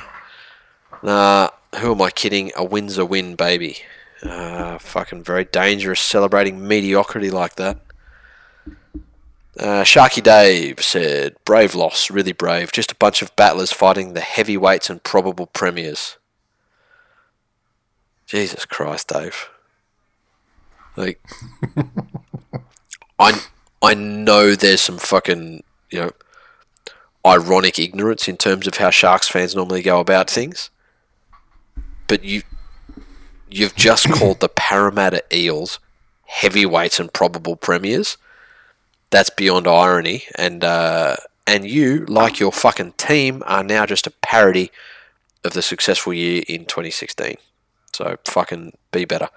Nah, 1.03 1.49
who 1.77 1.93
am 1.93 2.03
I 2.03 2.11
kidding? 2.11 2.53
A 2.57 2.63
win's 2.63 2.99
a 2.99 3.07
win, 3.07 3.35
baby. 3.35 3.79
Uh, 4.23 4.79
fucking 4.79 5.25
very 5.25 5.45
dangerous 5.45 6.01
celebrating 6.01 6.67
mediocrity 6.67 7.31
like 7.31 7.57
that. 7.57 7.81
Uh, 9.59 9.83
Sharky 9.83 10.23
Dave 10.23 10.81
said, 10.83 11.37
brave 11.45 11.75
loss, 11.75 12.11
really 12.11 12.33
brave. 12.33 12.73
Just 12.73 12.93
a 12.93 12.97
bunch 12.97 13.21
of 13.21 13.35
battlers 13.37 13.73
fighting 13.73 14.15
the 14.15 14.21
heavyweights 14.21 14.89
and 14.89 15.03
probable 15.03 15.47
premiers. 15.47 16.17
Jesus 18.27 18.65
Christ, 18.65 19.09
Dave. 19.09 19.51
Like, 20.97 21.21
I 23.19 23.41
I 23.83 23.95
know 23.95 24.55
there's 24.55 24.81
some 24.81 24.99
fucking 24.99 25.63
you 25.91 26.01
know 26.01 26.11
ironic 27.27 27.79
ignorance 27.79 28.29
in 28.29 28.37
terms 28.37 28.67
of 28.67 28.77
how 28.77 28.91
Sharks 28.91 29.29
fans 29.29 29.55
normally 29.55 29.83
go 29.83 30.01
about 30.01 30.31
things, 30.31 30.71
but 32.09 32.25
you 32.25 32.43
you've 33.53 33.75
just 33.75 34.09
called 34.11 34.41
the 34.41 34.49
Parramatta 34.49 35.23
Eels 35.33 35.79
heavyweights 36.33 36.99
and 36.99 37.13
probable 37.13 37.57
premiers. 37.57 38.17
That's 39.11 39.31
beyond 39.31 39.67
irony, 39.69 40.25
and 40.37 40.65
uh, 40.65 41.17
and 41.47 41.69
you, 41.69 42.07
like 42.07 42.41
your 42.41 42.53
fucking 42.53 42.93
team, 42.93 43.43
are 43.47 43.63
now 43.63 43.85
just 43.85 44.07
a 44.07 44.11
parody 44.11 44.71
of 45.45 45.53
the 45.53 45.63
successful 45.63 46.15
year 46.15 46.43
in 46.49 46.65
2016. 46.65 47.37
So 47.93 48.17
fucking 48.27 48.73
be 48.91 49.05
better. 49.05 49.29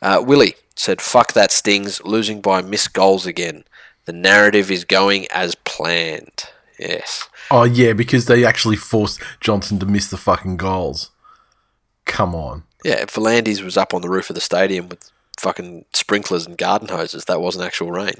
Uh, 0.00 0.22
Willie 0.24 0.54
said, 0.74 1.02
"Fuck 1.02 1.34
that 1.34 1.52
stings. 1.52 2.02
Losing 2.04 2.40
by 2.40 2.62
missed 2.62 2.94
goals 2.94 3.26
again. 3.26 3.64
The 4.06 4.14
narrative 4.14 4.70
is 4.70 4.84
going 4.84 5.26
as 5.30 5.54
planned." 5.54 6.44
Yes. 6.78 7.28
Oh 7.50 7.64
yeah, 7.64 7.92
because 7.92 8.26
they 8.26 8.46
actually 8.46 8.76
forced 8.76 9.20
Johnson 9.40 9.78
to 9.80 9.86
miss 9.86 10.08
the 10.08 10.16
fucking 10.16 10.56
goals. 10.56 11.10
Come 12.06 12.34
on. 12.34 12.62
Yeah, 12.84 12.94
if 13.02 13.14
V'landys 13.14 13.62
was 13.62 13.76
up 13.76 13.92
on 13.92 14.02
the 14.02 14.08
roof 14.08 14.30
of 14.30 14.34
the 14.34 14.40
stadium 14.40 14.88
with 14.88 15.10
fucking 15.38 15.84
sprinklers 15.92 16.46
and 16.46 16.56
garden 16.56 16.88
hoses, 16.88 17.24
that 17.24 17.40
wasn't 17.40 17.64
actual 17.64 17.90
rain. 17.90 18.14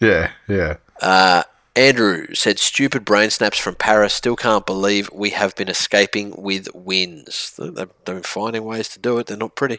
Yeah, 0.00 0.32
yeah. 0.48 0.76
Uh, 1.00 1.42
Andrew 1.76 2.34
said, 2.34 2.58
stupid 2.58 3.04
brain 3.04 3.30
snaps 3.30 3.58
from 3.58 3.74
Paris. 3.74 4.12
Still 4.12 4.36
can't 4.36 4.66
believe 4.66 5.10
we 5.12 5.30
have 5.30 5.54
been 5.54 5.68
escaping 5.68 6.34
with 6.36 6.68
wins. 6.74 7.54
They've 7.58 7.88
been 8.04 8.22
finding 8.22 8.64
ways 8.64 8.88
to 8.90 8.98
do 8.98 9.18
it. 9.18 9.26
They're 9.26 9.36
not 9.36 9.54
pretty. 9.54 9.78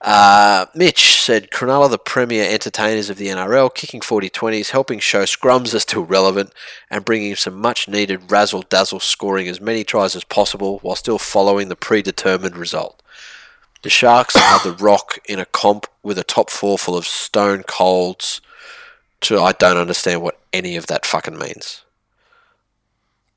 Uh, 0.00 0.66
Mitch 0.74 1.22
said, 1.22 1.50
Cronulla, 1.50 1.90
the 1.90 1.98
premier 1.98 2.44
entertainers 2.48 3.08
of 3.08 3.16
the 3.16 3.28
NRL, 3.28 3.74
kicking 3.74 4.00
40 4.00 4.28
20s, 4.28 4.70
helping 4.70 4.98
show 4.98 5.22
scrums 5.22 5.74
are 5.74 5.78
still 5.80 6.04
relevant, 6.04 6.52
and 6.90 7.04
bringing 7.04 7.34
some 7.34 7.54
much 7.54 7.88
needed 7.88 8.30
razzle 8.30 8.62
dazzle, 8.62 9.00
scoring 9.00 9.48
as 9.48 9.60
many 9.60 9.84
tries 9.84 10.14
as 10.14 10.24
possible 10.24 10.80
while 10.80 10.96
still 10.96 11.18
following 11.18 11.68
the 11.68 11.76
predetermined 11.76 12.56
result. 12.56 13.02
The 13.86 13.90
Sharks 13.90 14.34
are 14.34 14.58
the 14.64 14.72
rock 14.72 15.20
in 15.28 15.38
a 15.38 15.44
comp 15.46 15.86
with 16.02 16.18
a 16.18 16.24
top 16.24 16.50
four 16.50 16.76
full 16.76 16.96
of 16.96 17.06
stone 17.06 17.62
colds. 17.62 18.40
So 19.22 19.44
I 19.44 19.52
don't 19.52 19.76
understand 19.76 20.22
what 20.22 20.40
any 20.52 20.74
of 20.74 20.88
that 20.88 21.06
fucking 21.06 21.38
means. 21.38 21.84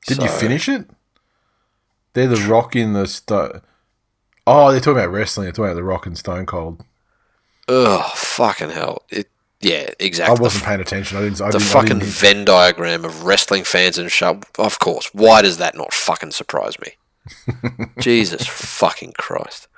Did 0.08 0.20
you 0.20 0.28
finish 0.28 0.68
it? 0.68 0.90
They're 2.14 2.26
the 2.26 2.48
Rock 2.48 2.74
in 2.74 2.94
the 2.94 3.06
Stone. 3.06 3.60
Oh, 4.44 4.72
they're 4.72 4.80
talking 4.80 4.98
about 4.98 5.12
wrestling. 5.12 5.44
They're 5.44 5.52
talking 5.52 5.66
about 5.66 5.74
the 5.76 5.84
Rock 5.84 6.06
and 6.06 6.18
Stone 6.18 6.46
Cold. 6.46 6.84
Ugh, 7.68 8.10
fucking 8.16 8.70
hell. 8.70 9.02
It, 9.08 9.28
yeah, 9.60 9.90
exactly. 10.00 10.36
I 10.36 10.42
wasn't 10.42 10.64
paying 10.64 10.80
attention. 10.80 11.16
I 11.16 11.20
didn't. 11.20 11.40
I 11.40 11.52
the 11.52 11.58
didn't, 11.58 11.70
fucking 11.70 11.98
didn't- 12.00 12.12
Venn 12.12 12.44
diagram 12.44 13.04
of 13.04 13.22
wrestling 13.22 13.62
fans 13.62 13.98
and 13.98 14.10
shut. 14.10 14.44
Of 14.58 14.80
course. 14.80 15.14
Why 15.14 15.42
does 15.42 15.58
that 15.58 15.76
not 15.76 15.94
fucking 15.94 16.32
surprise 16.32 16.74
me? 16.80 16.94
Jesus 18.00 18.48
fucking 18.48 19.12
Christ. 19.16 19.68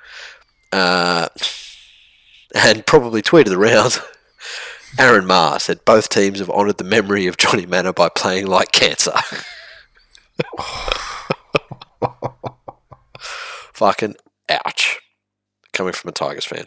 Uh, 0.72 1.28
and 2.54 2.86
probably 2.86 3.22
tweeted 3.22 3.56
around. 3.56 4.00
Aaron 4.98 5.26
Marr 5.26 5.58
said 5.58 5.84
both 5.84 6.08
teams 6.10 6.38
have 6.38 6.50
honoured 6.50 6.78
the 6.78 6.84
memory 6.84 7.26
of 7.26 7.36
Johnny 7.38 7.66
Mannah 7.66 7.92
by 7.92 8.08
playing 8.08 8.46
like 8.46 8.72
cancer. 8.72 9.12
fucking 13.72 14.16
ouch. 14.48 14.98
Coming 15.72 15.94
from 15.94 16.10
a 16.10 16.12
Tigers 16.12 16.44
fan. 16.44 16.66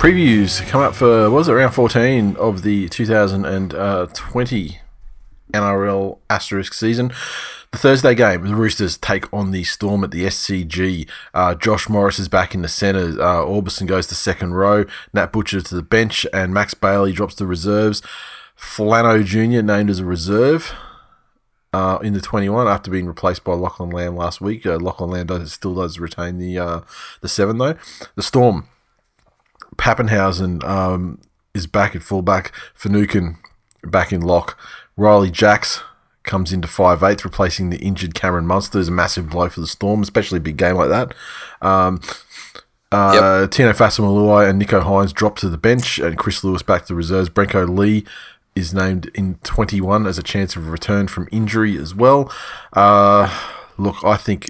Previews 0.00 0.66
come 0.66 0.80
up 0.80 0.94
for 0.94 1.24
what 1.24 1.36
was 1.36 1.48
it 1.48 1.52
round 1.52 1.74
14 1.74 2.34
of 2.36 2.62
the 2.62 2.88
2020 2.88 4.80
NRL 5.52 6.18
asterisk 6.30 6.72
season. 6.72 7.12
The 7.70 7.76
Thursday 7.76 8.14
game, 8.14 8.48
the 8.48 8.54
Roosters 8.54 8.96
take 8.96 9.30
on 9.30 9.50
the 9.50 9.62
Storm 9.62 10.02
at 10.02 10.10
the 10.10 10.24
SCG. 10.24 11.06
Uh, 11.34 11.54
Josh 11.54 11.90
Morris 11.90 12.18
is 12.18 12.28
back 12.28 12.54
in 12.54 12.62
the 12.62 12.68
centre. 12.68 13.20
Uh, 13.20 13.44
Aubusson 13.44 13.86
goes 13.86 14.06
to 14.06 14.14
second 14.14 14.54
row. 14.54 14.86
Nat 15.12 15.32
Butcher 15.32 15.60
to 15.60 15.74
the 15.74 15.82
bench, 15.82 16.26
and 16.32 16.54
Max 16.54 16.72
Bailey 16.72 17.12
drops 17.12 17.34
to 17.34 17.44
reserves. 17.44 18.00
Flano 18.58 19.22
Jr. 19.22 19.60
named 19.60 19.90
as 19.90 19.98
a 19.98 20.06
reserve 20.06 20.72
uh, 21.74 21.98
in 22.02 22.14
the 22.14 22.22
21 22.22 22.66
after 22.66 22.90
being 22.90 23.04
replaced 23.04 23.44
by 23.44 23.52
Lachlan 23.52 23.90
Lamb 23.90 24.16
last 24.16 24.40
week. 24.40 24.64
Uh, 24.64 24.78
Lachlan 24.78 25.10
Lamb 25.10 25.26
does, 25.26 25.52
still 25.52 25.74
does 25.74 25.98
retain 25.98 26.38
the 26.38 26.58
uh, 26.58 26.80
the 27.20 27.28
seven 27.28 27.58
though. 27.58 27.76
The 28.14 28.22
Storm 28.22 28.66
Papenhuyzen 29.80 30.62
um, 30.64 31.20
is 31.54 31.66
back 31.66 31.96
at 31.96 32.02
fullback. 32.02 32.52
Finucane 32.74 33.38
back 33.82 34.12
in 34.12 34.20
lock. 34.20 34.58
Ryley 34.96 35.30
Jacks 35.30 35.82
comes 36.22 36.52
into 36.52 36.68
5'8", 36.68 37.24
replacing 37.24 37.70
the 37.70 37.78
injured 37.78 38.14
Cameron 38.14 38.46
Munster. 38.46 38.78
Is 38.78 38.88
a 38.88 38.92
massive 38.92 39.30
blow 39.30 39.48
for 39.48 39.60
the 39.60 39.66
Storm, 39.66 40.02
especially 40.02 40.36
a 40.36 40.42
big 40.42 40.58
game 40.58 40.76
like 40.76 40.90
that. 40.90 41.14
Um, 41.62 42.00
uh, 42.92 43.46
Tino 43.46 43.72
Fa'asuamaleaui 43.72 44.50
and 44.50 44.60
Nicho 44.60 44.82
Hynes 44.82 45.14
drop 45.14 45.36
to 45.38 45.48
the 45.48 45.56
bench, 45.56 45.98
and 45.98 46.18
Chris 46.18 46.44
Lewis 46.44 46.62
back 46.62 46.86
to 46.86 46.94
reserves. 46.94 47.30
Brenko 47.30 47.66
Lee 47.78 48.04
is 48.54 48.74
named 48.74 49.10
in 49.14 49.36
21 49.44 50.06
as 50.06 50.18
a 50.18 50.22
chance 50.22 50.56
of 50.56 50.68
return 50.68 51.06
from 51.06 51.28
injury 51.32 51.78
as 51.78 51.94
well. 51.94 52.30
Uh, 52.74 53.32
look, 53.78 54.04
I 54.04 54.16
think 54.16 54.48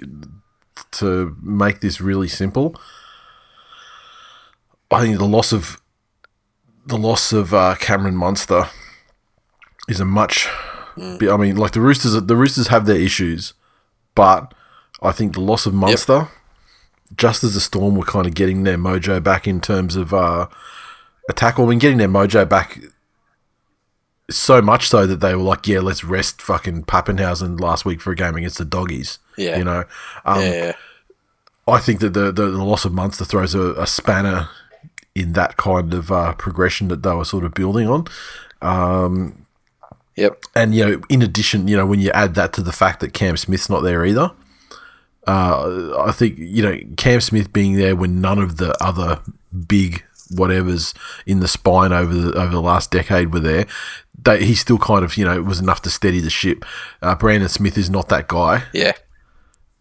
to 0.93 1.37
make 1.41 1.79
this 1.79 2.01
really 2.01 2.27
simple, 2.27 2.75
I 4.91 5.01
think 5.01 5.17
the 5.17 5.25
loss 5.25 5.51
of 5.53 5.81
the 6.85 6.97
loss 6.97 7.31
of 7.31 7.53
uh, 7.53 7.75
Cameron 7.75 8.15
Munster 8.15 8.69
is 9.87 9.99
a 9.99 10.05
much. 10.05 10.47
I 10.97 11.37
mean, 11.37 11.55
like 11.55 11.71
the 11.71 11.81
Roosters, 11.81 12.13
the 12.21 12.35
Roosters 12.35 12.67
have 12.67 12.85
their 12.85 12.97
issues, 12.97 13.53
but 14.13 14.53
I 15.01 15.11
think 15.11 15.33
the 15.33 15.41
loss 15.41 15.65
of 15.65 15.73
Munster 15.73 16.27
just 17.15 17.43
as 17.43 17.53
the 17.53 17.61
Storm 17.61 17.95
were 17.95 18.05
kind 18.05 18.25
of 18.25 18.33
getting 18.33 18.63
their 18.63 18.77
mojo 18.77 19.21
back 19.21 19.47
in 19.47 19.61
terms 19.61 19.95
of 19.95 20.13
uh, 20.13 20.47
attack, 21.29 21.59
or 21.59 21.65
when 21.65 21.79
getting 21.79 21.97
their 21.97 22.07
mojo 22.07 22.47
back 22.47 22.79
so 24.29 24.61
much 24.61 24.87
so 24.87 25.05
that 25.05 25.19
they 25.19 25.35
were 25.35 25.43
like, 25.43 25.67
yeah, 25.67 25.79
let's 25.79 26.03
rest 26.03 26.41
fucking 26.41 26.83
Papenhuyzen 26.83 27.59
last 27.59 27.85
week 27.85 28.01
for 28.01 28.11
a 28.11 28.15
game 28.15 28.35
against 28.35 28.57
the 28.57 28.65
Doggies. 28.65 29.19
Yeah. 29.37 29.57
You 29.57 29.63
know? 29.63 29.83
Um, 30.25 30.41
yeah, 30.41 30.53
yeah. 30.53 30.73
I 31.67 31.79
think 31.79 31.99
that 31.99 32.13
the, 32.13 32.31
the, 32.31 32.49
the 32.49 32.63
loss 32.63 32.85
of 32.85 32.93
Munster 32.93 33.25
throws 33.25 33.53
a, 33.53 33.73
a 33.73 33.87
spanner 33.87 34.49
in 35.15 35.33
that 35.33 35.57
kind 35.57 35.93
of 35.93 36.11
uh, 36.11 36.33
progression 36.33 36.87
that 36.87 37.03
they 37.03 37.13
were 37.13 37.25
sort 37.25 37.43
of 37.43 37.53
building 37.53 37.87
on. 37.87 38.05
Yep. 40.15 40.43
And, 40.55 40.75
you 40.75 40.85
know, 40.85 41.01
in 41.09 41.21
addition, 41.21 41.67
you 41.67 41.77
know, 41.77 41.85
when 41.85 41.99
you 41.99 42.11
add 42.11 42.35
that 42.35 42.53
to 42.53 42.61
the 42.61 42.71
fact 42.71 42.99
that 42.99 43.13
Cam 43.13 43.37
Smith's 43.37 43.69
not 43.69 43.81
there 43.81 44.05
either, 44.05 44.31
uh, 45.27 46.01
I 46.01 46.11
think, 46.11 46.37
you 46.37 46.61
know, 46.61 46.77
Cam 46.97 47.21
Smith 47.21 47.53
being 47.53 47.75
there 47.75 47.95
when 47.95 48.21
none 48.21 48.39
of 48.39 48.57
the 48.57 48.75
other 48.83 49.21
big 49.67 50.03
whatever's 50.29 50.93
in 51.25 51.39
the 51.39 51.47
spine 51.47 51.91
over 51.91 52.13
the, 52.13 52.33
over 52.39 52.51
the 52.51 52.61
last 52.61 52.91
decade 52.91 53.33
were 53.33 53.39
there, 53.39 53.65
they, 54.23 54.45
he 54.45 54.53
still 54.53 54.77
kind 54.77 55.03
of, 55.03 55.17
you 55.17 55.25
know, 55.25 55.41
was 55.41 55.59
enough 55.59 55.81
to 55.83 55.89
steady 55.89 56.19
the 56.19 56.29
ship. 56.29 56.65
Uh, 57.01 57.15
Brandon 57.15 57.49
Smith 57.49 57.77
is 57.77 57.89
not 57.89 58.09
that 58.09 58.27
guy. 58.27 58.63
Yeah. 58.73 58.93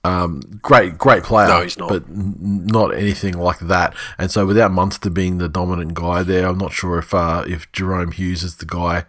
Great, 0.02 0.96
great 0.98 1.22
player. 1.22 1.48
No, 1.48 1.62
he's 1.62 1.76
not. 1.78 1.88
But 1.90 2.04
n- 2.08 2.66
not 2.66 2.94
anything 2.94 3.34
like 3.36 3.58
that. 3.60 3.94
And 4.18 4.30
so, 4.30 4.46
without 4.46 4.70
Munster 4.72 5.10
being 5.10 5.38
the 5.38 5.48
dominant 5.48 5.94
guy 5.94 6.22
there, 6.22 6.46
I'm 6.48 6.58
not 6.58 6.72
sure 6.72 6.98
if 6.98 7.12
uh, 7.14 7.44
if 7.46 7.70
Jahrome 7.72 8.14
Hughes 8.14 8.42
is 8.42 8.56
the 8.56 8.66
guy 8.66 9.04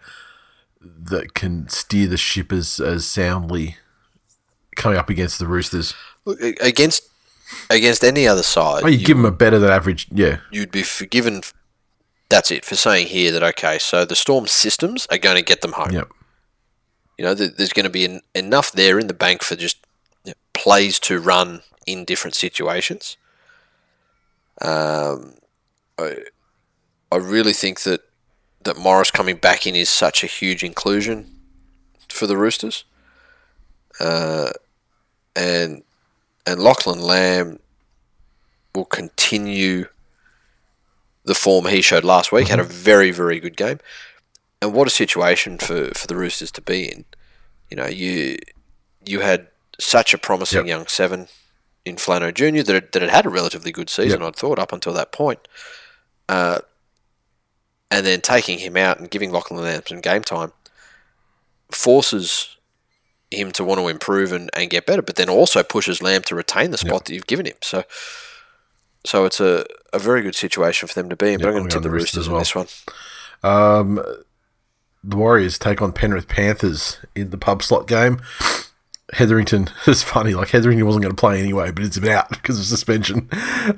that 0.80 1.34
can 1.34 1.68
steer 1.68 2.06
the 2.08 2.16
ship 2.16 2.52
as, 2.52 2.80
as 2.80 3.06
soundly 3.06 3.76
coming 4.76 4.98
up 4.98 5.08
against 5.08 5.38
the 5.38 5.46
Roosters. 5.46 5.94
Look, 6.24 6.40
against 6.60 7.08
against 7.70 8.02
any 8.04 8.26
other 8.26 8.42
side, 8.42 8.82
Oh, 8.84 8.88
you, 8.88 8.98
you- 8.98 9.06
give 9.06 9.16
him 9.16 9.24
a 9.24 9.30
better 9.30 9.58
than 9.58 9.70
average, 9.70 10.08
yeah, 10.10 10.38
you'd 10.50 10.70
be 10.72 10.82
forgiven. 10.82 11.38
f- 11.38 11.54
That's 12.28 12.50
it 12.50 12.64
for 12.64 12.76
saying 12.76 13.06
here 13.08 13.30
that 13.32 13.42
okay, 13.42 13.78
so 13.78 14.04
the 14.04 14.16
Storm 14.16 14.46
systems 14.46 15.06
are 15.10 15.18
going 15.18 15.36
to 15.36 15.42
get 15.42 15.60
them 15.62 15.72
home. 15.72 15.90
yep, 15.90 16.08
You 17.18 17.24
know, 17.24 17.34
th- 17.34 17.52
there's 17.56 17.72
going 17.72 17.84
to 17.84 17.90
be 17.90 18.04
en- 18.04 18.20
enough 18.34 18.72
there 18.72 18.98
in 18.98 19.06
the 19.06 19.14
bank 19.14 19.42
for 19.42 19.54
just 19.56 19.76
plays 20.62 21.00
to 21.00 21.18
run 21.18 21.60
in 21.86 22.04
different 22.04 22.36
situations. 22.36 23.16
Um, 24.60 25.34
I, 25.98 26.18
I 27.10 27.16
really 27.16 27.52
think 27.52 27.80
that 27.80 28.02
that 28.62 28.78
Morris 28.78 29.10
coming 29.10 29.36
back 29.36 29.66
in 29.66 29.74
is 29.74 29.90
such 29.90 30.22
a 30.22 30.28
huge 30.28 30.62
inclusion 30.62 31.34
for 32.08 32.28
the 32.28 32.36
Roosters. 32.36 32.84
Uh, 33.98 34.50
and 35.34 35.82
and 36.46 36.60
Lachlan 36.60 37.00
Lam 37.00 37.58
will 38.72 38.84
continue 38.84 39.88
the 41.24 41.34
form 41.34 41.66
he 41.66 41.82
showed 41.82 42.04
last 42.04 42.30
week. 42.30 42.46
Had 42.46 42.60
a 42.60 42.64
very 42.64 43.10
very 43.10 43.40
good 43.40 43.56
game 43.56 43.80
and 44.60 44.72
what 44.72 44.86
a 44.86 44.90
situation 44.90 45.58
for, 45.58 45.90
for 45.92 46.06
the 46.06 46.14
Roosters 46.14 46.52
to 46.52 46.62
be 46.62 46.84
in. 46.84 47.04
You 47.68 47.76
know, 47.78 47.86
you 47.86 48.38
you 49.04 49.18
had 49.20 49.48
such 49.84 50.14
a 50.14 50.18
promising 50.18 50.66
Yep. 50.66 50.66
young 50.66 50.86
seven 50.86 51.28
in 51.84 51.96
Flano 51.96 52.32
Junior 52.32 52.62
that 52.62 52.74
had, 52.74 52.92
that 52.92 53.02
had 53.02 53.10
had 53.10 53.26
a 53.26 53.30
relatively 53.30 53.72
good 53.72 53.90
season. 53.90 54.20
Yep. 54.20 54.28
I'd 54.28 54.36
thought 54.36 54.58
up 54.58 54.72
until 54.72 54.92
that 54.92 55.12
point, 55.12 55.46
uh, 56.28 56.60
and 57.90 58.06
then 58.06 58.20
taking 58.20 58.58
him 58.58 58.76
out 58.76 58.98
and 58.98 59.10
giving 59.10 59.32
Lachlan 59.32 59.62
Lam 59.62 59.82
some 59.86 60.00
game 60.00 60.22
time 60.22 60.52
forces 61.70 62.56
him 63.30 63.50
to 63.52 63.64
want 63.64 63.80
to 63.80 63.88
improve 63.88 64.32
and, 64.32 64.50
and 64.54 64.70
get 64.70 64.86
better, 64.86 65.02
but 65.02 65.16
then 65.16 65.28
also 65.28 65.62
pushes 65.62 66.02
Lam 66.02 66.22
to 66.22 66.34
retain 66.34 66.70
the 66.70 66.78
spot 66.78 67.04
that 67.06 67.14
you've 67.14 67.26
given 67.26 67.46
him. 67.46 67.56
So. 67.62 67.84
So 69.04 69.24
it's 69.24 69.40
a, 69.40 69.66
a 69.92 69.98
very 69.98 70.22
good 70.22 70.36
situation 70.36 70.86
for 70.86 70.94
them 70.94 71.08
to 71.08 71.16
be 71.16 71.32
in. 71.32 71.40
but 71.40 71.48
I'm 71.48 71.54
going 71.54 71.64
to 71.64 71.70
tip 71.70 71.82
the 71.82 71.88
the 71.88 71.92
Roosters 71.92 72.18
as 72.18 72.28
well. 72.28 72.38
this 72.38 72.54
one. 72.54 72.68
Um, 73.42 74.00
the 75.02 75.16
Warriors 75.16 75.58
take 75.58 75.82
on 75.82 75.90
Penrith 75.90 76.28
Panthers 76.28 76.98
in 77.16 77.30
the 77.30 77.36
pub 77.36 77.64
slot 77.64 77.88
game. 77.88 78.20
Hetherington 79.12 79.68
is 79.86 80.02
funny. 80.02 80.34
Like 80.34 80.48
Hetherington 80.50 80.86
wasn't 80.86 81.02
going 81.04 81.14
to 81.14 81.20
play 81.20 81.38
anyway, 81.40 81.70
but 81.70 81.84
it's 81.84 82.02
out 82.04 82.30
because 82.30 82.58
of 82.60 82.64
suspension. 82.64 83.28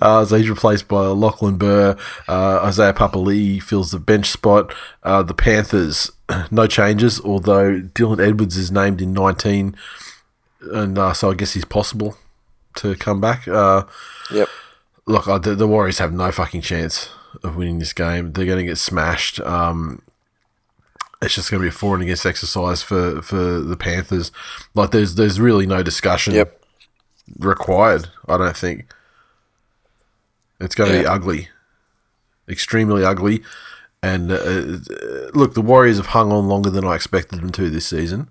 Uh, 0.01 0.25
so 0.25 0.37
he's 0.37 0.49
replaced 0.51 0.87
by 0.89 1.07
Lachlan 1.07 1.57
Burr. 1.57 1.97
Uh, 2.29 2.61
Isaiah 2.63 2.93
Papali 2.93 3.63
fills 3.63 3.91
the 3.91 3.99
bench 3.99 4.27
spot. 4.31 4.73
Uh, 5.03 5.23
the 5.23 5.35
Panthers, 5.35 6.11
no 6.51 6.67
changes, 6.67 7.21
although 7.21 7.81
Dylan 7.81 8.25
Edwards 8.25 8.57
is 8.57 8.71
named 8.71 9.01
in 9.03 9.13
19, 9.13 9.75
and 10.73 10.99
uh, 10.99 11.13
so 11.13 11.31
I 11.31 11.35
guess 11.35 11.55
he's 11.55 11.65
possible 11.65 12.17
to 12.77 12.95
come 12.97 13.21
back. 13.21 13.47
Uh, 13.49 13.85
Yep. 14.33 14.49
look, 15.07 15.43
the, 15.43 15.55
the 15.55 15.67
Warriors 15.69 15.99
have 15.99 16.13
no 16.13 16.33
fucking 16.33 16.63
chance 16.63 17.11
of 17.43 17.57
winning 17.57 17.79
this 17.79 17.93
game. 17.93 18.33
They're 18.33 18.47
going 18.47 18.59
to 18.59 18.65
get 18.65 18.79
smashed. 18.79 19.39
Um, 19.41 20.01
it's 21.25 21.35
just 21.35 21.51
going 21.51 21.61
to 21.61 21.65
be 21.65 21.69
a 21.69 21.73
for 21.73 21.95
and 21.95 22.03
against 22.03 22.27
exercise 22.27 22.83
for, 22.83 23.23
for 23.23 23.61
the 23.61 23.77
Panthers. 23.77 24.31
Like, 24.75 24.91
there's 24.91 25.15
there's 25.17 25.41
really 25.41 25.67
no 25.67 25.83
discussion 25.83 26.35
Yep. 26.35 26.61
required. 27.39 28.09
I 28.29 28.37
don't 28.39 28.57
think 28.57 28.93
it's 30.61 30.75
going 30.75 30.93
to 30.93 31.01
be 31.01 31.07
ugly, 31.07 31.49
extremely 32.49 33.05
ugly. 33.05 33.43
And 34.03 34.31
uh, 34.31 34.79
look, 35.33 35.55
the 35.55 35.63
Warriors 35.63 35.97
have 35.97 36.07
hung 36.07 36.31
on 36.31 36.47
longer 36.47 36.71
than 36.71 36.85
I 36.85 36.95
expected 36.95 37.41
them 37.41 37.51
to 37.53 37.71
this 37.71 37.87
season, 37.87 38.29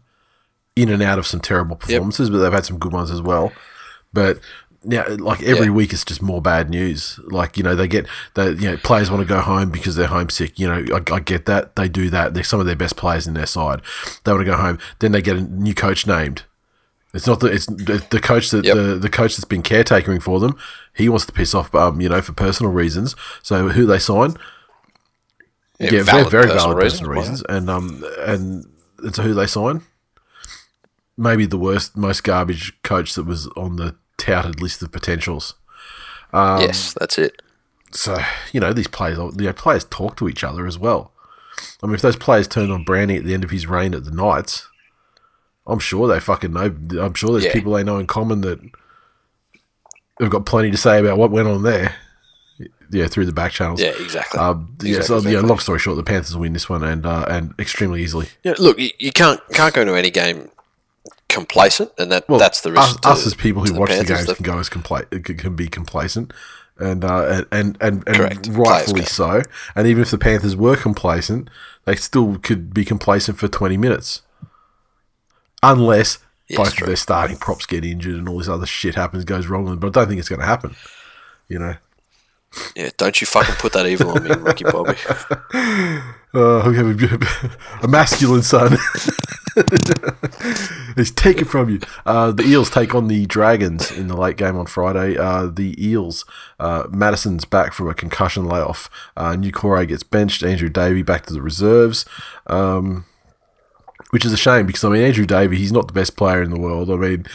in 0.75 0.89
and 0.89 1.01
out 1.01 1.17
of 1.17 1.25
some 1.25 1.39
terrible 1.39 1.75
performances, 1.75 2.29
but 2.29 2.37
they've 2.39 2.53
had 2.53 2.65
some 2.65 2.77
good 2.77 2.93
ones 2.93 3.09
as 3.09 3.21
well. 3.21 3.51
But 4.13 4.39
now, 4.85 5.05
like 5.17 5.41
every 5.43 5.67
Yeah. 5.67 5.71
week, 5.71 5.93
it's 5.93 6.03
just 6.05 6.21
more 6.21 6.41
bad 6.41 6.69
news. 6.69 7.19
Like 7.27 7.57
you 7.57 7.63
know, 7.63 7.75
they 7.75 7.87
get 7.87 8.05
they 8.35 8.49
you 8.51 8.71
know 8.71 8.77
players 8.77 9.09
want 9.09 9.21
to 9.21 9.27
go 9.27 9.39
home 9.41 9.69
because 9.69 9.95
they're 9.95 10.07
homesick. 10.07 10.59
You 10.59 10.67
know, 10.67 10.85
I, 10.95 11.15
I 11.15 11.19
get 11.19 11.45
that 11.45 11.75
they 11.75 11.87
do 11.89 12.09
that. 12.09 12.33
They're 12.33 12.43
some 12.43 12.59
of 12.59 12.65
their 12.65 12.75
best 12.75 12.95
players 12.97 13.27
in 13.27 13.33
their 13.33 13.45
side. 13.45 13.81
They 14.23 14.31
want 14.31 14.41
to 14.45 14.51
go 14.51 14.57
home. 14.57 14.79
Then 14.99 15.11
they 15.11 15.21
get 15.21 15.37
a 15.37 15.41
new 15.41 15.73
coach 15.73 16.05
named. 16.07 16.43
It's 17.13 17.27
not 17.27 17.39
the 17.41 17.47
it's 17.47 17.67
the, 17.67 18.19
coach 18.21 18.49
that 18.49 18.65
Yep. 18.65 18.75
the, 18.75 18.81
the 18.95 19.09
coach 19.09 19.35
that's 19.37 19.45
been 19.45 19.61
caretakering 19.61 20.21
for 20.21 20.39
them. 20.39 20.57
He 20.95 21.07
wants 21.09 21.27
to 21.27 21.31
piss 21.31 21.53
off, 21.53 21.73
um, 21.75 22.01
you 22.01 22.09
know, 22.09 22.21
for 22.21 22.33
personal 22.33 22.71
reasons. 22.71 23.15
So 23.43 23.69
who 23.69 23.85
they 23.85 23.99
sign? 23.99 24.35
Yeah, 25.79 25.91
Yeah, 25.91 26.03
valid 26.03 26.29
very, 26.29 26.29
very 26.29 26.43
personal 26.47 26.61
valid 26.69 26.83
reasons, 26.83 27.01
personal 27.01 27.09
why 27.15 27.19
reasons, 27.21 27.43
and 27.49 27.69
um, 27.69 28.03
and 28.21 28.65
it's 29.03 29.17
who 29.19 29.33
they 29.35 29.45
sign. 29.47 29.81
Maybe 31.15 31.45
the 31.45 31.57
worst, 31.59 31.95
most 31.95 32.23
garbage 32.23 32.73
coach 32.81 33.13
that 33.13 33.25
was 33.25 33.45
on 33.55 33.75
the 33.75 33.95
touted 34.23 34.61
list 34.61 34.81
of 34.81 34.91
potentials. 34.91 35.53
Um, 36.31 36.61
yes, 36.61 36.93
that's 36.99 37.17
it. 37.17 37.41
So 37.91 38.17
you 38.51 38.59
know 38.59 38.73
these 38.73 38.87
players, 38.87 39.17
you 39.17 39.31
know, 39.45 39.53
players 39.53 39.85
talk 39.85 40.17
to 40.17 40.27
each 40.29 40.43
other 40.43 40.65
as 40.65 40.77
well. 40.79 41.11
I 41.83 41.85
mean, 41.85 41.95
if 41.95 42.01
those 42.01 42.15
players 42.15 42.47
turned 42.47 42.71
on 42.71 42.83
Brownie 42.83 43.17
at 43.17 43.23
the 43.25 43.33
end 43.33 43.43
of 43.43 43.51
his 43.51 43.67
reign 43.67 43.93
at 43.93 44.05
the 44.05 44.11
Knights, 44.11 44.67
I'm 45.67 45.79
sure 45.79 46.07
they 46.07 46.19
fucking 46.19 46.51
know. 46.53 46.75
I'm 46.99 47.13
sure 47.13 47.31
there's 47.33 47.45
Yeah. 47.45 47.53
people 47.53 47.73
they 47.73 47.83
know 47.83 47.97
in 47.99 48.07
common 48.07 48.41
that 48.41 48.59
have 50.19 50.29
got 50.31 50.45
plenty 50.45 50.71
to 50.71 50.77
say 50.77 50.99
about 50.99 51.17
what 51.17 51.31
went 51.31 51.47
on 51.47 51.63
there. 51.63 51.95
Yeah, 52.91 53.07
through 53.07 53.25
the 53.25 53.31
back 53.33 53.51
channels. 53.51 53.81
Yeah, 53.81 53.93
exactly. 53.99 54.39
Um, 54.39 54.75
yeah, 54.83 54.97
Exactly, 54.97 55.21
so 55.21 55.27
yeah, 55.29 55.39
long 55.39 55.57
story 55.57 55.79
short, 55.79 55.97
the 55.97 56.03
Panthers 56.03 56.37
win 56.37 56.53
this 56.53 56.69
one 56.69 56.83
and 56.83 57.05
uh, 57.05 57.25
and 57.27 57.53
extremely 57.59 58.03
easily. 58.03 58.27
Yeah, 58.43 58.53
look, 58.59 58.77
you, 58.79 58.91
you 58.99 59.11
can't 59.11 59.39
can't 59.51 59.73
go 59.73 59.81
into 59.81 59.95
any 59.95 60.11
game 60.11 60.49
complacent, 61.33 61.91
and 61.97 62.11
that 62.11 62.27
Well, 62.29 62.39
that's 62.39 62.61
the 62.61 62.71
us, 62.79 62.95
to- 62.97 63.09
us 63.09 63.25
as 63.25 63.33
people 63.35 63.65
who 63.65 63.73
watch 63.73 63.89
the 63.89 64.03
games 64.05 64.31
can 64.33 64.43
go 64.43 64.59
as 64.59 64.69
compla- 64.69 65.09
can- 65.37 65.55
be 65.55 65.67
complacent, 65.67 66.31
and 66.77 67.03
uh, 67.03 67.43
and 67.51 67.77
and, 67.81 68.03
and, 68.05 68.05
Correct. 68.05 68.47
and 68.47 68.57
rightfully 68.57 69.05
so. 69.05 69.41
And 69.75 69.87
even 69.87 70.01
if 70.03 70.11
the 70.11 70.17
Panthers 70.17 70.55
were 70.55 70.75
complacent, 70.77 71.49
they 71.85 71.95
still 71.95 72.37
could 72.37 72.73
be 72.73 72.85
complacent 72.85 73.37
for 73.37 73.47
twenty 73.47 73.77
minutes, 73.77 74.21
unless 75.61 76.19
Yes, 76.49 76.57
both 76.57 76.73
true. 76.75 76.85
of 76.85 76.87
their 76.87 76.97
starting 76.97 77.37
props 77.37 77.65
get 77.65 77.85
injured 77.85 78.15
and 78.15 78.27
all 78.27 78.37
this 78.37 78.49
other 78.49 78.65
shit 78.65 78.95
happens 78.95 79.23
goes 79.23 79.47
wrong. 79.47 79.75
But 79.77 79.87
I 79.87 79.89
don't 79.91 80.07
think 80.09 80.19
it's 80.19 80.29
going 80.29 80.41
to 80.41 80.45
happen. 80.45 80.75
You 81.47 81.57
know, 81.59 81.75
yeah, 82.75 82.89
don't 82.97 83.19
you 83.21 83.25
fucking 83.27 83.55
put 83.55 83.73
that 83.73 83.87
evil 83.87 84.11
on 84.11 84.23
me, 84.23 84.29
Ricky 84.35 84.65
Bobby. 84.65 84.95
uh, 86.33 86.63
we 86.69 86.75
have 86.77 87.01
a, 87.01 87.57
a 87.83 87.87
masculine 87.87 88.43
son. 88.43 88.77
He's 90.95 91.11
taken 91.11 91.45
from 91.45 91.69
you. 91.69 91.79
Uh, 92.05 92.31
the 92.31 92.43
Eels 92.43 92.69
take 92.69 92.95
on 92.95 93.07
the 93.07 93.25
Dragons 93.25 93.91
in 93.91 94.07
the 94.07 94.17
late 94.17 94.37
game 94.37 94.57
on 94.57 94.65
Friday. 94.65 95.17
Uh, 95.17 95.47
the 95.47 95.75
Eels, 95.83 96.25
uh, 96.59 96.87
Matterson's 96.89 97.45
back 97.45 97.73
from 97.73 97.89
a 97.89 97.93
concussion 97.93 98.45
layoff. 98.45 98.89
Uh, 99.15 99.33
Niukore 99.33 99.87
gets 99.87 100.03
benched. 100.03 100.43
Andrew 100.43 100.69
Davey 100.69 101.03
back 101.03 101.25
to 101.27 101.33
the 101.33 101.41
reserves. 101.41 102.05
Um, 102.47 103.05
which 104.09 104.25
is 104.25 104.33
a 104.33 104.37
shame 104.37 104.67
because 104.67 104.83
I 104.83 104.89
mean 104.89 105.01
Andrew 105.01 105.25
Davey, 105.25 105.57
he's 105.57 105.71
not 105.71 105.87
the 105.87 105.93
best 105.93 106.15
player 106.15 106.43
in 106.43 106.51
the 106.51 106.59
world. 106.59 106.91
I 106.91 106.95
mean, 106.97 107.25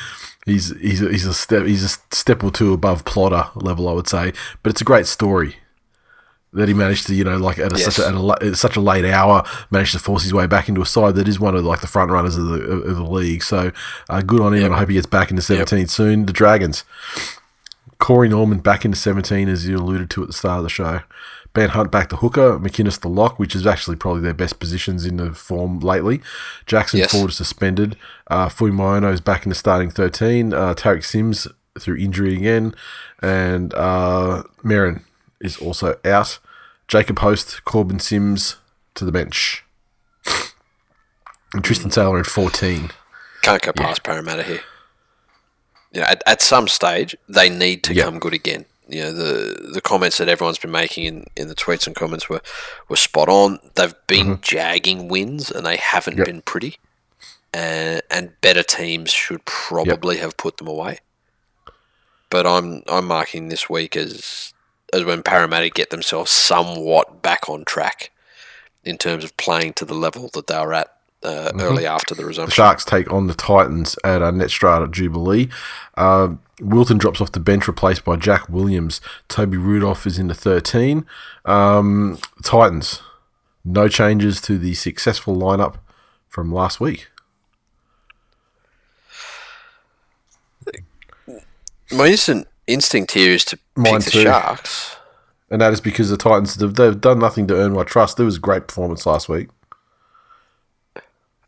he's 0.47 0.77
he's 0.78 1.03
a, 1.03 1.11
he's 1.11 1.27
a 1.27 1.35
step 1.35 1.66
he's 1.66 1.82
a 1.82 2.15
step 2.15 2.45
or 2.45 2.53
two 2.53 2.73
above 2.73 3.05
plotter 3.05 3.51
level, 3.57 3.89
I 3.89 3.93
would 3.93 4.09
say. 4.09 4.32
But 4.62 4.70
it's 4.70 4.81
a 4.81 4.85
great 4.85 5.07
story 5.07 5.57
that 6.53 6.66
he 6.69 6.75
managed 6.75 7.07
to, 7.07 7.15
you 7.15 7.25
know, 7.25 7.37
like 7.37 7.59
at, 7.59 7.73
a, 7.73 7.79
Yes. 7.79 7.97
such, 7.97 7.99
a, 7.99 8.09
at, 8.09 8.43
a, 8.43 8.57
such 8.57 8.77
a 8.77 8.81
late 8.81 9.05
hour, 9.05 9.45
managed 9.70 9.93
to 9.93 9.99
force 9.99 10.23
his 10.23 10.33
way 10.33 10.47
back 10.47 10.69
into 10.69 10.81
a 10.81 10.87
side 10.87 11.15
that 11.16 11.29
is 11.29 11.39
one 11.39 11.55
of 11.55 11.65
like 11.65 11.81
the 11.83 11.87
front 11.87 12.11
runners 12.11 12.37
of 12.37 12.47
the 12.47 12.55
of 12.62 12.97
the 12.97 13.03
league. 13.05 13.43
So 13.43 13.70
uh, 14.09 14.23
good 14.23 14.41
on 14.41 14.55
him, 14.55 14.65
and 14.65 14.75
I 14.75 14.79
hope 14.79 14.89
he 14.89 14.95
gets 14.95 15.07
back 15.07 15.31
into 15.31 15.43
17 15.43 15.87
soon. 15.89 16.27
The 16.27 16.33
Dragons 16.33 16.85
Corey 17.99 18.29
Norman 18.29 18.59
back 18.61 18.85
into 18.85 18.97
17, 18.97 19.49
as 19.49 19.66
you 19.66 19.77
alluded 19.77 20.09
to 20.11 20.23
at 20.23 20.29
the 20.29 20.33
start 20.33 20.59
of 20.59 20.65
the 20.65 20.70
show. 20.70 21.01
Ben 21.55 21.70
Hunt 21.70 21.91
back 21.91 22.09
to 22.11 22.16
hooker, 22.16 22.59
McInnes 22.59 23.01
the 23.01 23.09
lock, 23.09 23.39
which 23.39 23.57
is 23.57 23.66
actually 23.66 23.97
probably 23.97 24.20
their 24.23 24.35
best 24.35 24.61
positions 24.61 25.05
in 25.05 25.16
the 25.16 25.33
form 25.33 25.81
lately. 25.81 26.20
Jackson 26.66 27.01
Yes. 27.01 27.11
Ford 27.11 27.31
is 27.31 27.37
suspended. 27.37 27.97
Uh, 28.29 28.49
Fui 28.49 28.70
Maino 28.70 29.12
is 29.12 29.20
back 29.20 29.45
in 29.45 29.49
the 29.49 29.55
starting 29.55 29.91
13. 29.91 30.53
Uh, 30.53 30.75
Tariq 30.75 31.05
Sims 31.05 31.49
through 31.79 31.97
injury 31.97 32.35
again. 32.37 32.75
And 33.23 33.75
uh, 33.75 34.45
Merrin 34.62 35.03
is 35.40 35.56
also 35.59 35.98
out. 36.05 36.39
Jacob 36.89 37.19
Host, 37.19 37.60
Korbin 37.66 38.01
Sims 38.01 38.56
to 38.94 39.05
the 39.05 39.12
bench. 39.12 39.65
And 41.55 41.65
Tristan 41.65 41.90
Taylor 41.90 42.19
in 42.19 42.24
14. 42.24 42.90
Can't 43.43 43.62
go 43.62 43.73
past 43.73 44.02
Parramatta 44.02 44.43
here. 44.43 44.60
You 45.93 46.01
know, 46.02 46.06
at, 46.06 46.23
at 46.27 46.43
some 46.43 46.69
stage, 46.69 47.16
they 47.28 47.48
need 47.48 47.82
to 47.85 47.94
Yeah. 47.94 48.05
come 48.05 48.19
good 48.19 48.35
again. 48.35 48.66
You 48.86 49.02
know, 49.05 49.12
the 49.12 49.70
the 49.73 49.81
comments 49.82 50.16
that 50.19 50.28
everyone's 50.28 50.59
been 50.59 50.70
making 50.70 51.05
in, 51.05 51.27
in 51.36 51.48
the 51.48 51.55
tweets 51.55 51.86
and 51.86 51.94
comments 51.94 52.28
were, 52.28 52.40
were 52.89 52.97
spot 52.97 53.28
on. 53.28 53.59
They've 53.74 53.94
been 54.06 54.40
jagging 54.40 55.09
wins 55.09 55.51
and 55.51 55.65
they 55.66 55.77
haven't 55.77 56.15
Mm-hmm. 56.15 56.19
Yep. 56.20 56.27
been 56.27 56.43
pretty. 56.43 56.77
And, 57.55 58.02
and 58.10 58.32
better 58.40 58.62
teams 58.62 59.10
should 59.10 59.44
probably 59.47 60.19
have 60.19 60.36
put 60.36 60.56
them 60.59 60.69
away. 60.69 60.98
But 62.31 62.47
I'm 62.47 62.82
I'm 62.89 63.06
marking 63.06 63.48
this 63.48 63.69
week 63.70 63.97
as 63.97 64.52
as 64.93 65.05
when 65.05 65.23
Parramatta 65.23 65.70
get 65.70 65.90
themselves 65.90 66.31
somewhat 66.31 67.23
back 67.23 67.48
on 67.48 67.65
track 67.65 68.10
in 68.85 68.97
terms 68.97 69.24
of 69.24 69.36
playing 69.36 69.74
to 69.74 69.85
the 69.85 69.94
level 69.94 70.31
that 70.35 70.47
they 70.47 70.59
were 70.59 70.74
at 70.74 70.94
uh, 71.23 71.52
early 71.59 71.86
after 71.86 72.15
the 72.15 72.23
The 72.23 72.28
resumption. 72.28 72.55
Sharks 72.55 72.85
take 72.85 73.12
on 73.12 73.27
the 73.27 73.35
Titans 73.35 73.98
at 74.05 74.23
uh, 74.23 74.31
Netstrata 74.31 74.85
at 74.85 74.90
Jubilee. 74.93 75.48
Uh, 75.97 76.35
Wilton 76.60 76.98
drops 76.98 77.20
off 77.20 77.32
the 77.32 77.40
bench, 77.40 77.69
replaced 77.69 78.05
by 78.05 78.16
Jack 78.16 78.48
Williams. 78.48 79.01
Toby 79.28 79.56
Rudolf 79.56 80.06
is 80.06 80.19
in 80.19 80.28
the 80.28 80.35
13. 80.35 81.05
Um, 81.44 82.19
Titans, 82.43 83.02
no 83.65 83.89
changes 83.89 84.40
to 84.43 84.59
the 84.59 84.74
successful 84.74 85.36
lineup 85.36 85.77
from 86.28 86.52
last 86.52 86.81
week. 86.81 87.09
My 91.90 92.06
instant 92.06 92.48
instinct 92.69 93.12
here 93.12 93.32
is 93.32 93.45
to 93.47 93.59
Mine 93.77 93.95
pick 93.97 94.05
the 94.05 94.11
too. 94.11 94.23
Sharks. 94.23 94.97
And 95.51 95.61
that 95.61 95.73
is 95.73 95.81
because 95.81 96.11
the 96.11 96.16
Titans, 96.19 96.57
they've, 96.57 97.01
done 97.01 97.19
nothing 97.19 97.47
to 97.49 97.57
earn 97.57 97.73
my 97.73 97.82
trust. 97.85 98.16
There 98.19 98.27
was 98.27 98.36
a 98.36 98.40
great 98.40 98.69
performance 98.69 99.07
last 99.07 99.28
week. 99.28 99.49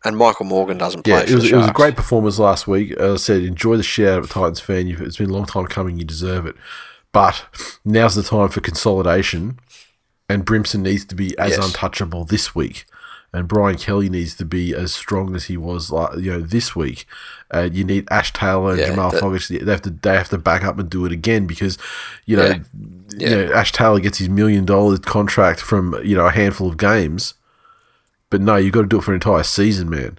And 0.03 0.17
Michael 0.17 0.47
Morgan 0.47 0.79
doesn't 0.79 1.03
play 1.03 1.13
Yeah, 1.13 1.21
for 1.27 1.31
it 1.33 1.35
was, 1.35 1.53
it 1.53 1.57
was 1.57 1.69
a 1.69 1.73
great 1.73 1.95
performance 1.95 2.39
last 2.39 2.67
week. 2.67 2.93
As 2.93 3.13
I 3.13 3.17
said, 3.17 3.43
enjoy 3.43 3.77
the 3.77 3.83
shit 3.83 4.09
out 4.09 4.19
of 4.19 4.25
a 4.25 4.29
Titans 4.29 4.61
fan. 4.61 4.87
You've, 4.87 5.03
it's 5.03 5.19
been 5.19 5.29
a 5.29 5.35
long 5.35 5.45
time 5.45 5.67
coming. 5.67 5.99
You 5.99 6.05
deserve 6.05 6.47
it. 6.47 6.57
But 7.13 7.45
now's 7.85 8.15
the 8.15 8.23
time 8.23 8.49
for 8.49 8.61
consolidation, 8.61 9.59
and 10.29 10.47
Brimson 10.47 10.81
needs 10.81 11.05
to 11.07 11.15
be 11.15 11.37
as 11.39 11.57
Yes. 11.57 11.67
untouchable 11.67 12.25
this 12.25 12.55
week, 12.55 12.87
and 13.33 13.47
Brian 13.47 13.77
Kelly 13.79 14.09
needs 14.09 14.35
to 14.37 14.45
be 14.45 14.75
as 14.75 14.93
strong 14.93 15.35
as 15.37 15.45
he 15.45 15.57
was, 15.57 15.91
like 15.93 16.17
you 16.19 16.33
know, 16.33 16.41
this 16.41 16.75
week. 16.75 17.07
Uh, 17.53 17.69
you 17.73 17.85
need 17.85 18.07
Ash 18.11 18.33
Taylor 18.33 18.71
and 18.73 18.81
Yeah, 18.81 18.87
Jamal 18.91 19.11
that- 19.11 19.23
Foggich. 19.23 19.49
They 19.65 19.71
have 19.71 19.83
to 19.83 19.91
they 19.91 20.15
have 20.15 20.29
to 20.31 20.39
back 20.39 20.65
up 20.65 20.79
and 20.79 20.89
do 20.91 21.05
it 21.07 21.13
again 21.13 21.47
because 21.47 21.79
you 22.27 22.37
know, 22.37 22.47
Yeah. 22.47 22.59
you 23.17 23.29
know 23.47 23.53
Ash 23.53 23.73
Taylor 23.73 24.01
gets 24.01 24.19
his 24.19 24.29
million 24.29 24.65
dollar 24.65 24.99
contract 24.99 25.61
from 25.61 25.99
you 26.05 26.17
know 26.17 26.27
a 26.27 26.31
handful 26.33 26.69
of 26.69 26.77
games, 26.77 27.35
but 28.31 28.41
no, 28.41 28.57
you've 28.57 28.73
got 28.73 28.83
to 28.83 28.87
do 28.89 28.99
it 28.99 29.03
for 29.05 29.13
an 29.13 29.17
entire 29.17 29.43
season, 29.43 29.89
man. 29.91 30.19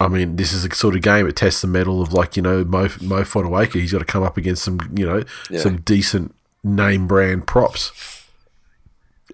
I 0.00 0.08
mean, 0.08 0.36
this 0.36 0.52
is 0.52 0.64
a 0.64 0.74
sort 0.74 0.96
of 0.96 1.02
game. 1.02 1.26
It 1.28 1.36
tests 1.36 1.60
the 1.62 1.66
metal 1.68 2.02
of 2.02 2.12
like 2.12 2.36
you 2.36 2.42
know 2.42 2.64
Mo 2.64 2.88
Mo 3.00 3.22
Fotuaika. 3.22 3.74
He's 3.80 3.92
got 3.92 4.00
to 4.00 4.04
come 4.04 4.22
up 4.22 4.36
against 4.36 4.62
some 4.64 4.80
you 4.96 5.06
know 5.06 5.22
Yeah. 5.50 5.60
some 5.60 5.82
decent 5.82 6.34
name 6.62 7.06
brand 7.06 7.46
props. 7.46 7.92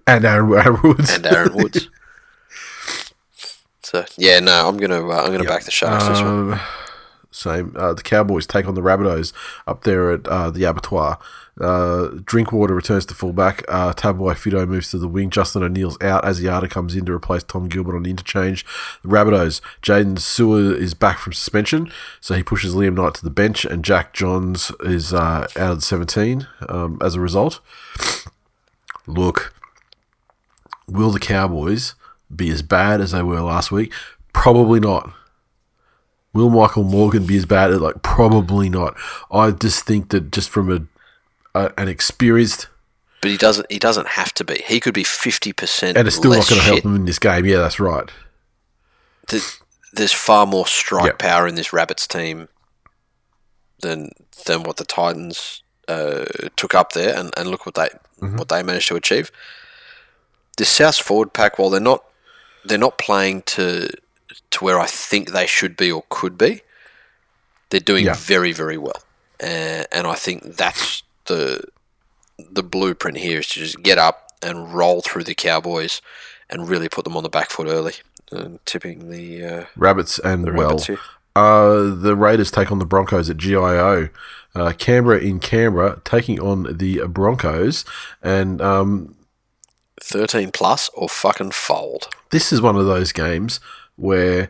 And 0.07 0.23
Aaron, 0.25 0.53
Aaron 0.53 0.79
Woods. 0.83 1.15
and 1.15 1.25
Aaron 1.25 1.53
Woods. 1.55 1.89
so 3.91 4.05
yeah, 4.17 4.39
no, 4.39 4.69
I'm 4.69 4.77
gonna 4.77 5.05
uh, 5.05 5.21
I'm 5.21 5.33
gonna 5.33 5.43
back 5.43 5.63
the 5.63 5.71
Sharks 5.71 6.07
this 6.07 6.21
one. 6.21 6.53
Um, 6.53 6.59
same. 7.29 7.75
Uh, 7.77 7.93
the 7.93 8.01
Cowboys 8.01 8.47
take 8.47 8.65
on 8.65 8.75
the 8.75 8.81
Rabbitohs 8.81 9.33
up 9.67 9.83
there 9.83 10.11
at 10.11 10.25
uh, 10.27 10.49
the 10.49 10.63
abattoir. 10.63 11.19
Uh, 11.59 12.07
Drinkwater 12.23 12.73
returns 12.73 13.05
to 13.07 13.13
fullback. 13.13 13.65
Uh, 13.67 13.91
Fido 14.33 14.65
moves 14.65 14.91
to 14.91 14.97
the 14.97 15.09
wing. 15.09 15.29
Justin 15.29 15.63
O'Neill's 15.63 16.01
out. 16.01 16.23
as 16.23 16.39
Asiata 16.39 16.69
comes 16.69 16.95
in 16.95 17.05
to 17.05 17.11
replace 17.11 17.43
Tom 17.43 17.67
Gilbert 17.67 17.97
on 17.97 18.03
the 18.03 18.09
interchange. 18.09 18.65
The 19.03 19.09
Rabbitohs. 19.09 19.59
Jaydn 19.81 20.17
Su'A 20.17 20.73
is 20.77 20.93
back 20.93 21.17
from 21.17 21.33
suspension, 21.33 21.91
so 22.21 22.33
he 22.33 22.43
pushes 22.43 22.73
Liam 22.73 22.95
Knight 22.95 23.15
to 23.15 23.23
the 23.25 23.29
bench, 23.29 23.65
and 23.65 23.83
Jack 23.83 24.13
Johns 24.13 24.71
is 24.79 25.13
uh, 25.13 25.47
out 25.57 25.71
of 25.71 25.75
the 25.79 25.81
17 25.81 26.47
um, 26.69 26.97
as 27.01 27.15
a 27.15 27.19
result. 27.19 27.59
Look, 29.05 29.53
will 30.87 31.11
the 31.11 31.19
Cowboys 31.19 31.95
be 32.35 32.49
as 32.49 32.61
bad 32.61 33.01
as 33.01 33.11
they 33.11 33.21
were 33.23 33.41
last 33.41 33.71
week? 33.71 33.91
Probably 34.33 34.79
not. 34.79 35.11
Will 36.33 36.49
Michael 36.49 36.83
Morgan 36.83 37.25
be 37.25 37.35
as 37.37 37.45
bad? 37.45 37.71
As, 37.71 37.79
Like 37.81 38.01
probably 38.03 38.69
not. 38.69 38.95
I 39.31 39.51
just 39.51 39.85
think 39.85 40.09
that 40.09 40.31
just 40.31 40.49
from 40.49 40.71
a, 40.71 41.59
a 41.59 41.71
an 41.77 41.87
experienced 41.89 42.67
But 43.21 43.31
he 43.31 43.37
doesn't 43.37 43.69
he 43.71 43.79
doesn't 43.79 44.07
have 44.09 44.33
to 44.35 44.43
be. 44.45 44.63
He 44.65 44.79
could 44.79 44.93
be 44.93 45.03
fifty 45.03 45.51
percent. 45.53 45.97
and 45.97 46.07
it's 46.07 46.15
still 46.17 46.31
not 46.31 46.47
going 46.47 46.61
to 46.61 46.65
help 46.67 46.83
him 46.85 46.95
in 46.95 47.05
this 47.05 47.19
game. 47.19 47.45
Yeah, 47.45 47.57
that's 47.57 47.79
right. 47.79 48.09
Th- 49.27 49.59
There's 49.93 50.13
far 50.13 50.45
more 50.45 50.65
strike 50.67 51.05
Yep. 51.05 51.19
power 51.19 51.47
in 51.47 51.55
this 51.55 51.73
Rabbits 51.73 52.07
team 52.07 52.47
than 53.81 54.11
than 54.45 54.63
what 54.63 54.77
the 54.77 54.85
Titans 54.85 55.63
uh, 55.87 56.25
took 56.55 56.73
up 56.73 56.93
there, 56.93 57.15
and, 57.17 57.31
and 57.37 57.49
look 57.49 57.65
what 57.65 57.75
they 57.75 57.89
Mm-hmm. 58.21 58.37
what 58.37 58.49
they 58.49 58.61
managed 58.61 58.87
to 58.89 58.95
achieve. 58.95 59.31
This 60.57 60.69
South 60.69 60.97
forward 60.97 61.33
pack, 61.33 61.57
while 61.57 61.71
they're 61.71 61.79
not 61.81 62.03
they're 62.65 62.77
not 62.77 62.97
playing 62.97 63.43
to 63.43 63.89
to 64.51 64.63
where 64.63 64.79
I 64.79 64.85
think 64.85 65.31
they 65.31 65.45
should 65.47 65.75
be 65.75 65.91
or 65.91 66.03
could 66.09 66.37
be, 66.37 66.61
they're 67.69 67.79
doing 67.79 68.05
Yeah. 68.05 68.15
very 68.15 68.51
very 68.53 68.77
well, 68.77 69.01
uh, 69.41 69.83
and 69.91 70.07
I 70.07 70.15
think 70.15 70.55
that's 70.55 71.03
the 71.25 71.63
the 72.49 72.63
blueprint 72.63 73.17
here 73.17 73.39
is 73.39 73.47
to 73.49 73.59
just 73.59 73.81
get 73.83 73.97
up 73.97 74.31
and 74.41 74.73
roll 74.73 75.01
through 75.01 75.23
the 75.25 75.35
Cowboys 75.35 76.01
and 76.49 76.67
really 76.67 76.89
put 76.89 77.03
them 77.03 77.15
on 77.15 77.23
the 77.23 77.29
back 77.29 77.49
foot 77.51 77.67
early, 77.67 77.93
and 78.31 78.59
tipping 78.65 79.09
the 79.11 79.45
uh, 79.45 79.65
Rabbits 79.75 80.17
and 80.19 80.43
the 80.45 80.51
well. 80.51 80.69
Rabbits 80.69 80.87
here. 80.87 80.99
Uh, 81.35 81.93
the 81.95 82.15
Raiders 82.15 82.51
take 82.51 82.71
on 82.73 82.79
the 82.79 82.85
Broncos 82.85 83.29
at 83.29 83.37
GIO. 83.37 84.09
Uh, 84.53 84.73
Canberra 84.77 85.17
in 85.19 85.39
Canberra 85.39 86.01
taking 86.03 86.39
on 86.41 86.77
the 86.77 87.07
Broncos, 87.07 87.85
and 88.21 88.61
um, 88.61 89.15
13 90.01 90.51
plus 90.51 90.89
or 90.93 91.07
fucking 91.07 91.51
fold. 91.51 92.07
this 92.31 92.51
is 92.51 92.61
one 92.61 92.75
of 92.75 92.85
those 92.85 93.11
games 93.11 93.59
where 93.95 94.49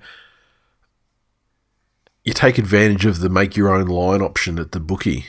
you 2.23 2.34
take 2.34 2.57
advantage 2.57 3.06
of 3.06 3.19
the 3.19 3.30
make 3.30 3.56
your 3.57 3.73
own 3.73 3.88
line 3.88 4.22
option 4.22 4.60
at 4.60 4.72
the 4.72 4.80
bookie. 4.80 5.26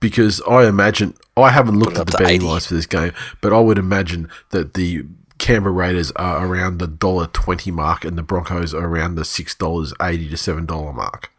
Because 0.00 0.42
I 0.48 0.66
imagine 0.66 1.14
I 1.36 1.50
haven't 1.50 1.78
looked 1.78 1.96
at 1.96 2.06
the 2.08 2.18
betting 2.18 2.36
80. 2.42 2.44
lines 2.46 2.66
for 2.66 2.74
this 2.74 2.86
game, 2.86 3.12
but 3.40 3.52
I 3.52 3.60
would 3.60 3.78
imagine 3.78 4.28
that 4.50 4.74
the 4.74 5.04
Canberra 5.38 5.72
Raiders 5.72 6.10
are 6.12 6.44
around 6.46 6.78
the 6.78 6.86
dollar 6.88 7.26
twenty 7.28 7.70
mark, 7.70 8.04
and 8.04 8.18
the 8.18 8.22
Broncos 8.22 8.74
are 8.74 8.84
around 8.86 9.14
the 9.14 9.24
six 9.24 9.54
dollars 9.54 9.94
eighty 10.02 10.28
to 10.28 10.36
seven 10.36 10.66
dollar 10.66 10.92
mark. 10.92 11.30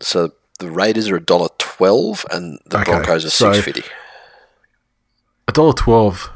So 0.00 0.32
the 0.58 0.70
Raiders 0.70 1.08
are 1.08 1.16
a 1.16 1.20
dollar 1.24 1.48
twelve 1.58 2.24
and 2.30 2.58
the 2.66 2.80
Okay, 2.80 2.92
Broncos 2.92 3.24
are 3.24 3.30
so- 3.30 3.52
six 3.54 3.64
fifty. 3.64 3.82
A 5.48 5.52
dollar 5.52 5.72
twelve 5.72 6.30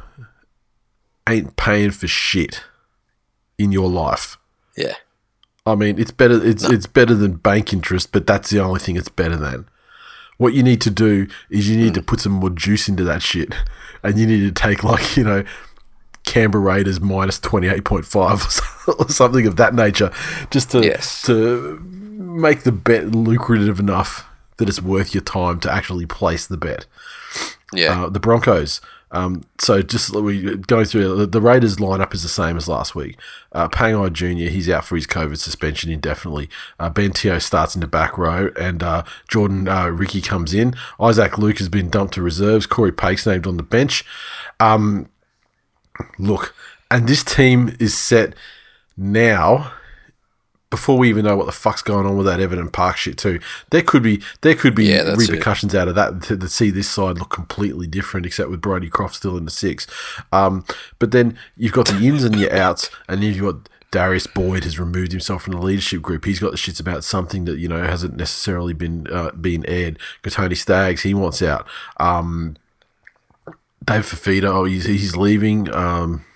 ain't 1.29 1.57
paying 1.57 1.91
for 1.91 2.07
shit 2.09 2.63
in 3.59 3.73
your 3.73 3.89
life. 3.89 4.37
Yeah. 4.77 4.95
I 5.67 5.75
mean, 5.75 5.99
it's 5.99 6.11
better. 6.11 6.43
It's 6.45 6.65
it's 6.65 6.87
better 6.87 7.15
than 7.15 7.35
bank 7.37 7.73
interest, 7.73 8.13
but 8.13 8.27
that's 8.27 8.51
the 8.51 8.61
only 8.61 8.81
thing 8.81 8.97
it's 8.97 9.09
better 9.09 9.37
than. 9.37 9.69
What 10.39 10.55
you 10.55 10.63
need 10.63 10.81
to 10.83 10.91
do 10.91 11.27
is 11.51 11.69
you 11.69 11.77
need 11.77 11.95
to 11.95 12.03
put 12.03 12.21
some 12.21 12.33
more 12.33 12.51
juice 12.51 12.89
into 12.89 13.05
that 13.05 13.23
shit, 13.23 13.53
and 14.03 14.19
you 14.19 14.27
need 14.27 14.41
to 14.41 14.53
take 14.53 14.85
like 14.85 15.17
you 15.17 15.25
know, 15.25 15.45
Canberra 16.25 16.63
Raiders 16.63 17.01
minus 17.01 17.39
twenty 17.39 17.69
eight 17.69 17.85
point 17.85 18.07
five 18.07 18.43
or 18.99 19.09
something 19.11 19.47
of 19.47 19.57
that 19.57 19.75
nature, 19.75 20.11
just 20.51 20.71
to 20.71 20.83
Yes. 20.83 21.23
to 21.27 21.79
make 21.81 22.63
the 22.63 22.73
bet 22.73 23.07
lucrative 23.15 23.79
enough 23.81 24.25
that 24.57 24.69
it's 24.69 24.81
worth 24.83 25.13
your 25.15 25.23
time 25.23 25.61
to 25.61 25.73
actually 25.73 26.07
place 26.07 26.47
the 26.47 26.57
bet. 26.57 26.87
Yeah. 27.73 28.05
Uh, 28.05 28.09
the 28.09 28.21
Broncos. 28.21 28.81
Um, 29.11 29.45
so 29.59 29.83
just 29.83 30.15
we 30.15 30.57
going 30.57 30.85
through 30.85 31.17
the, 31.17 31.27
the 31.27 31.41
Raiders 31.41 31.77
lineup 31.77 32.13
is 32.15 32.23
the 32.23 32.29
same 32.29 32.57
as 32.57 32.69
last 32.69 32.95
week. 32.95 33.17
Uh, 33.53 33.69
Pangai 33.69 34.13
Jr. 34.13 34.51
He's 34.51 34.69
out 34.69 34.85
for 34.85 34.97
his 34.97 35.07
COVID 35.07 35.39
suspension 35.39 35.91
indefinitely. 35.91 36.49
Uh, 36.79 36.91
ben 36.91 37.13
Teo 37.13 37.39
starts 37.39 37.75
in 37.75 37.81
the 37.81 37.87
back 37.87 38.19
row, 38.19 38.51
and 38.61 38.83
uh, 38.83 39.05
Jordan 39.29 39.69
uh, 39.69 39.87
Riki 39.89 40.21
comes 40.21 40.53
in. 40.53 40.75
Isaac 41.01 41.39
Luke 41.39 41.59
has 41.59 41.69
been 41.69 41.89
dumped 41.89 42.15
to 42.15 42.23
reserves. 42.23 42.67
Corey 42.67 42.93
Pake's 42.93 43.27
named 43.27 43.47
on 43.47 43.57
the 43.57 43.63
bench. 43.63 44.05
Um, 44.61 45.09
look, 46.19 46.55
and 46.91 47.09
this 47.09 47.25
team 47.25 47.77
is 47.81 47.97
set 47.97 48.35
now 48.97 49.73
before 50.71 50.99
we 50.99 51.09
even 51.09 51.25
know 51.25 51.37
what 51.37 51.47
the 51.47 51.53
fuck's 51.53 51.83
going 51.83 52.07
on 52.07 52.17
with 52.17 52.27
that 52.27 52.41
Everton 52.41 52.69
Park 52.71 52.97
shit 52.97 53.17
too. 53.17 53.41
There 53.71 53.83
could 53.83 54.03
be 54.03 54.23
there 54.43 54.55
could 54.55 54.75
be 54.75 54.87
Yeah, 54.87 55.03
that's 55.03 55.23
it. 55.29 55.31
repercussions 55.31 55.75
out 55.75 55.89
of 55.89 55.95
that 55.95 56.23
to, 56.25 56.37
to 56.37 56.49
see 56.49 56.71
this 56.71 56.91
side 56.91 57.19
look 57.19 57.31
completely 57.31 57.87
different, 57.87 58.27
except 58.27 58.51
with 58.51 58.61
Brodie 58.61 58.91
Croft 58.91 59.15
still 59.17 59.37
in 59.37 59.45
the 59.45 59.51
six. 59.51 59.87
Um, 60.33 60.65
but 60.99 61.11
then 61.13 61.39
you've 61.57 61.73
got 61.73 61.89
the 61.89 62.07
ins 62.07 62.25
and 62.25 62.37
your 62.37 62.55
outs, 62.55 62.91
and 63.09 63.23
then 63.23 63.33
you've 63.35 63.55
got 63.55 63.69
Darius 63.91 64.27
Boyd 64.27 64.65
has 64.65 64.79
removed 64.79 65.13
himself 65.13 65.43
from 65.43 65.55
the 65.55 65.63
leadership 65.63 66.03
group. 66.03 66.27
He's 66.27 66.41
got 66.41 66.51
the 66.51 66.59
shits 66.59 66.79
about 66.81 67.05
something 67.05 67.47
that 67.47 67.59
you 67.59 67.69
know 67.69 67.83
hasn't 67.83 68.17
necessarily 68.17 68.75
been 68.75 69.07
uh, 69.11 69.31
been 69.33 69.65
aired. 69.67 69.99
Tony 70.23 70.55
Staggs 70.55 71.03
he 71.03 71.15
wants 71.15 71.41
out. 71.41 71.67
Um, 71.99 72.57
Dave 73.85 74.03
Fifita, 74.05 74.45
oh, 74.45 74.65
he's, 74.65 74.85
he's 74.85 75.17
leaving. 75.17 75.73
Um, 75.75 76.27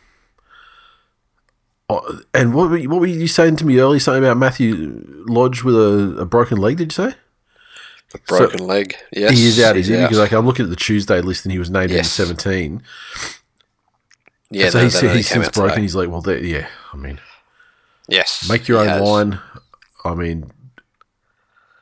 oh, 1.88 2.20
and 2.34 2.54
what 2.54 2.70
were, 2.70 2.76
you, 2.78 2.88
what 2.90 3.00
were 3.00 3.06
you 3.06 3.26
saying 3.28 3.56
to 3.56 3.66
me 3.66 3.78
earlier? 3.78 4.00
Something 4.00 4.22
about 4.24 4.36
Matthew 4.38 5.02
Lodge 5.26 5.62
with 5.62 5.74
a, 5.76 6.16
a 6.20 6.24
broken 6.26 6.58
leg, 6.58 6.76
did 6.78 6.92
you 6.96 7.04
say? 7.10 7.14
A 8.14 8.18
broken 8.26 8.66
leg. 8.66 8.94
Yes, 9.12 9.32
he 9.38 9.46
is 9.46 9.60
out, 9.60 9.76
he's 9.76 9.88
is 9.88 9.96
he? 9.96 10.02
Because 10.02 10.18
like, 10.18 10.32
I'm 10.32 10.44
looking 10.46 10.64
at 10.64 10.70
the 10.70 10.76
Tuesday 10.76 11.20
list 11.22 11.44
and 11.44 11.52
he 11.52 11.58
was 11.58 11.70
named 11.70 11.90
in 11.90 11.96
Yes. 11.98 12.10
17. 12.12 12.82
yeah, 14.50 14.68
so 14.70 14.78
no, 14.78 14.84
he's, 14.84 15.00
he's 15.00 15.28
since 15.28 15.48
broken. 15.50 15.70
today. 15.70 15.82
He's 15.82 15.94
like, 15.94 16.08
well, 16.10 16.20
there- 16.20 16.38
yeah, 16.44 16.68
I 16.92 16.96
mean, 16.96 17.20
Yes, 18.08 18.48
make 18.48 18.68
your 18.68 18.80
own 18.80 18.88
has. 18.88 19.00
line. 19.00 19.40
I 20.04 20.14
mean, 20.14 20.50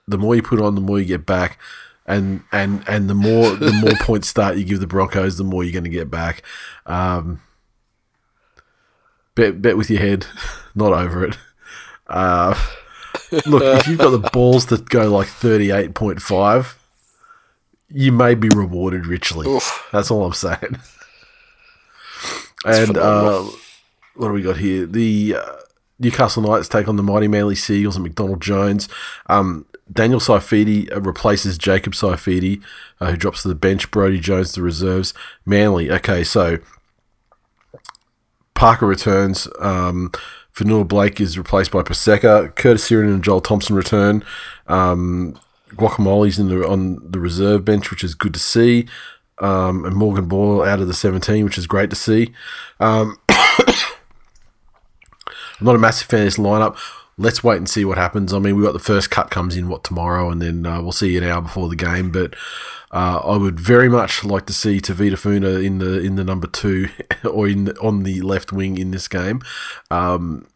the 0.06 0.18
more 0.18 0.36
you 0.36 0.42
put 0.42 0.60
on, 0.60 0.74
the 0.76 0.80
more 0.80 0.98
you 0.98 1.04
get 1.06 1.26
back. 1.26 1.58
And, 2.06 2.42
and 2.50 2.82
and 2.88 3.08
the 3.08 3.14
more 3.14 3.50
the 3.54 3.72
more 3.72 3.92
points 4.00 4.26
start 4.28 4.56
you 4.56 4.64
give 4.64 4.80
the 4.80 4.86
Broncos, 4.86 5.36
the 5.38 5.44
more 5.44 5.62
you're 5.62 5.72
going 5.72 5.84
to 5.84 5.90
get 5.90 6.10
back. 6.10 6.42
Um, 6.86 7.40
bet 9.40 9.62
bet 9.62 9.76
with 9.76 9.90
your 9.90 10.00
head, 10.00 10.26
not 10.74 10.92
over 10.92 11.24
it. 11.24 11.38
Uh, 12.06 12.58
look, 13.46 13.62
if 13.62 13.86
you've 13.86 13.98
got 13.98 14.10
the 14.10 14.18
balls 14.32 14.66
to 14.66 14.76
go 14.76 15.10
like 15.10 15.28
thirty 15.28 15.70
eight 15.70 15.94
point 15.94 16.20
five, 16.20 16.78
you 17.88 18.12
may 18.12 18.34
be 18.34 18.48
rewarded 18.54 19.06
richly. 19.06 19.48
Oof. 19.48 19.88
That's 19.92 20.10
all 20.10 20.24
I'm 20.24 20.32
saying. 20.34 20.78
and 22.64 22.96
uh, 22.96 23.42
what 24.14 24.28
do 24.28 24.32
we 24.32 24.42
got 24.42 24.58
here? 24.58 24.86
The 24.86 25.36
uh, 25.38 25.56
Newcastle 25.98 26.42
Knights 26.42 26.68
take 26.68 26.88
on 26.88 26.96
the 26.96 27.02
mighty 27.02 27.28
Manly 27.28 27.54
Seagulls 27.54 27.96
and 27.96 28.02
McDonald 28.02 28.42
Jones. 28.42 28.88
Um, 29.26 29.66
Daniel 29.92 30.20
Saifiti 30.20 30.92
uh, 30.94 31.00
replaces 31.00 31.58
Jacob 31.58 31.94
Saifiti, 31.94 32.62
uh, 33.00 33.10
who 33.10 33.16
drops 33.16 33.42
to 33.42 33.48
the 33.48 33.54
bench. 33.54 33.90
Brodie 33.90 34.20
Jones 34.20 34.52
to 34.52 34.60
the 34.60 34.64
reserves. 34.64 35.14
Manly. 35.44 35.90
Okay, 35.90 36.22
so 36.22 36.58
Parker 38.60 38.84
returns. 38.84 39.48
Um, 39.58 40.12
Fonua 40.54 40.86
Blake 40.86 41.18
is 41.18 41.38
replaced 41.38 41.70
by 41.70 41.80
Paseka. 41.80 42.54
Curtis 42.56 42.84
Siren 42.84 43.08
and 43.08 43.24
Joel 43.24 43.40
Thompson 43.40 43.74
return. 43.74 44.22
Um, 44.66 45.40
Guacamole's 45.76 46.38
in 46.38 46.48
the 46.48 46.68
on 46.68 46.98
the 47.10 47.18
reserve 47.18 47.64
bench, 47.64 47.90
which 47.90 48.04
is 48.04 48.14
good 48.14 48.34
to 48.34 48.38
see. 48.38 48.86
Um, 49.38 49.86
and 49.86 49.96
Morgan 49.96 50.26
Ball 50.26 50.62
out 50.62 50.78
of 50.78 50.88
the 50.88 50.92
17, 50.92 51.42
which 51.42 51.56
is 51.56 51.66
great 51.66 51.88
to 51.88 51.96
see. 51.96 52.34
Um, 52.80 53.16
I'm 53.30 53.64
not 55.62 55.74
a 55.74 55.78
massive 55.78 56.08
fan 56.08 56.20
of 56.20 56.26
this 56.26 56.36
lineup. 56.36 56.76
Let's 57.20 57.44
wait 57.44 57.58
and 57.58 57.68
see 57.68 57.84
what 57.84 57.98
happens. 57.98 58.32
I 58.32 58.38
mean, 58.38 58.56
we 58.56 58.62
got 58.62 58.72
the 58.72 58.78
first 58.78 59.10
cut 59.10 59.30
comes 59.30 59.56
in 59.56 59.68
what 59.68 59.84
tomorrow, 59.84 60.30
and 60.30 60.40
then 60.40 60.64
uh, 60.64 60.80
we'll 60.80 60.92
see 60.92 61.16
an 61.18 61.24
hour 61.24 61.42
before 61.42 61.68
the 61.68 61.76
game. 61.76 62.10
But 62.10 62.34
uh, 62.90 63.20
I 63.22 63.36
would 63.36 63.60
very 63.60 63.90
much 63.90 64.24
like 64.24 64.46
to 64.46 64.54
see 64.54 64.80
Tevita 64.80 65.18
Funa 65.18 65.60
in 65.60 65.78
the 65.78 66.00
in 66.00 66.16
the 66.16 66.24
number 66.24 66.46
two 66.46 66.88
or 67.30 67.46
in 67.46 67.64
the, 67.64 67.78
on 67.78 68.04
the 68.04 68.22
left 68.22 68.52
wing 68.52 68.78
in 68.78 68.90
this 68.90 69.06
game. 69.06 69.42
Um, 69.90 70.48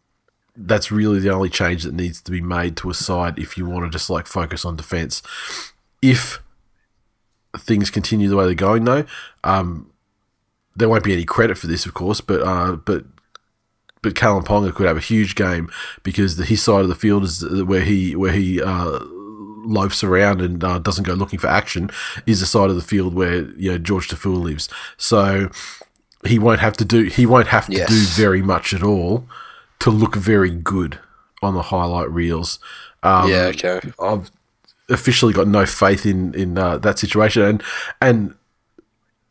that's 0.57 0.91
really 0.91 1.19
the 1.19 1.29
only 1.29 1.49
change 1.49 1.83
that 1.83 1.93
needs 1.93 2.21
to 2.21 2.31
be 2.31 2.41
made 2.41 2.77
to 2.77 2.89
a 2.89 2.93
side 2.93 3.37
if 3.37 3.57
you 3.57 3.65
want 3.65 3.85
to 3.85 3.89
just 3.89 4.09
like 4.09 4.25
focus 4.25 4.65
on 4.65 4.75
defense. 4.75 5.21
If 6.01 6.41
things 7.57 7.89
continue 7.89 8.27
the 8.27 8.37
way 8.37 8.45
they're 8.45 8.55
going, 8.55 8.85
though, 8.85 9.05
um, 9.43 9.91
there 10.75 10.89
won't 10.89 11.03
be 11.03 11.13
any 11.13 11.25
credit 11.25 11.57
for 11.57 11.67
this, 11.67 11.85
of 11.85 11.93
course, 11.93 12.21
but 12.21 12.41
uh, 12.41 12.75
but 12.75 13.05
but 14.05 14.13
Kalyn 14.13 14.45
Ponga 14.45 14.71
could 14.73 14.85
have 14.85 14.97
a 14.97 15.01
huge 15.01 15.33
game 15.33 15.67
because 16.03 16.37
the, 16.37 16.45
his 16.45 16.61
side 16.61 16.81
of 16.81 16.89
the 16.89 16.95
field 16.95 17.23
is 17.23 17.43
where 17.63 17.81
he 17.81 18.15
where 18.15 18.31
he 18.31 18.61
uh, 18.61 18.99
loafs 19.65 20.03
around 20.03 20.41
and 20.41 20.63
uh, 20.63 20.77
doesn't 20.77 21.05
go 21.05 21.13
looking 21.13 21.39
for 21.39 21.47
action 21.47 21.89
is 22.27 22.39
the 22.39 22.45
side 22.45 22.69
of 22.69 22.75
the 22.75 22.83
field 22.83 23.15
where 23.15 23.49
you 23.57 23.71
know 23.71 23.77
George 23.79 24.07
Taufua 24.09 24.39
lives. 24.39 24.69
So 24.97 25.49
he 26.23 26.37
won't 26.37 26.59
have 26.59 26.77
to 26.77 26.85
do 26.85 27.03
he 27.05 27.25
won't 27.25 27.47
have 27.47 27.65
to 27.65 27.73
Yes. 27.73 27.89
do 27.89 27.99
very 28.23 28.43
much 28.43 28.73
at 28.73 28.83
all 28.83 29.27
to 29.79 29.89
look 29.89 30.15
very 30.15 30.51
good 30.51 30.99
on 31.41 31.55
the 31.55 31.63
highlight 31.63 32.09
reels. 32.11 32.59
Um, 33.01 33.29
yeah, 33.29 33.51
okay. 33.53 33.81
I've 33.99 34.29
officially 34.87 35.33
got 35.33 35.47
no 35.47 35.65
faith 35.65 36.05
in 36.05 36.33
in 36.35 36.57
uh, 36.59 36.77
that 36.77 36.99
situation, 36.99 37.41
and 37.41 37.63
and 38.01 38.35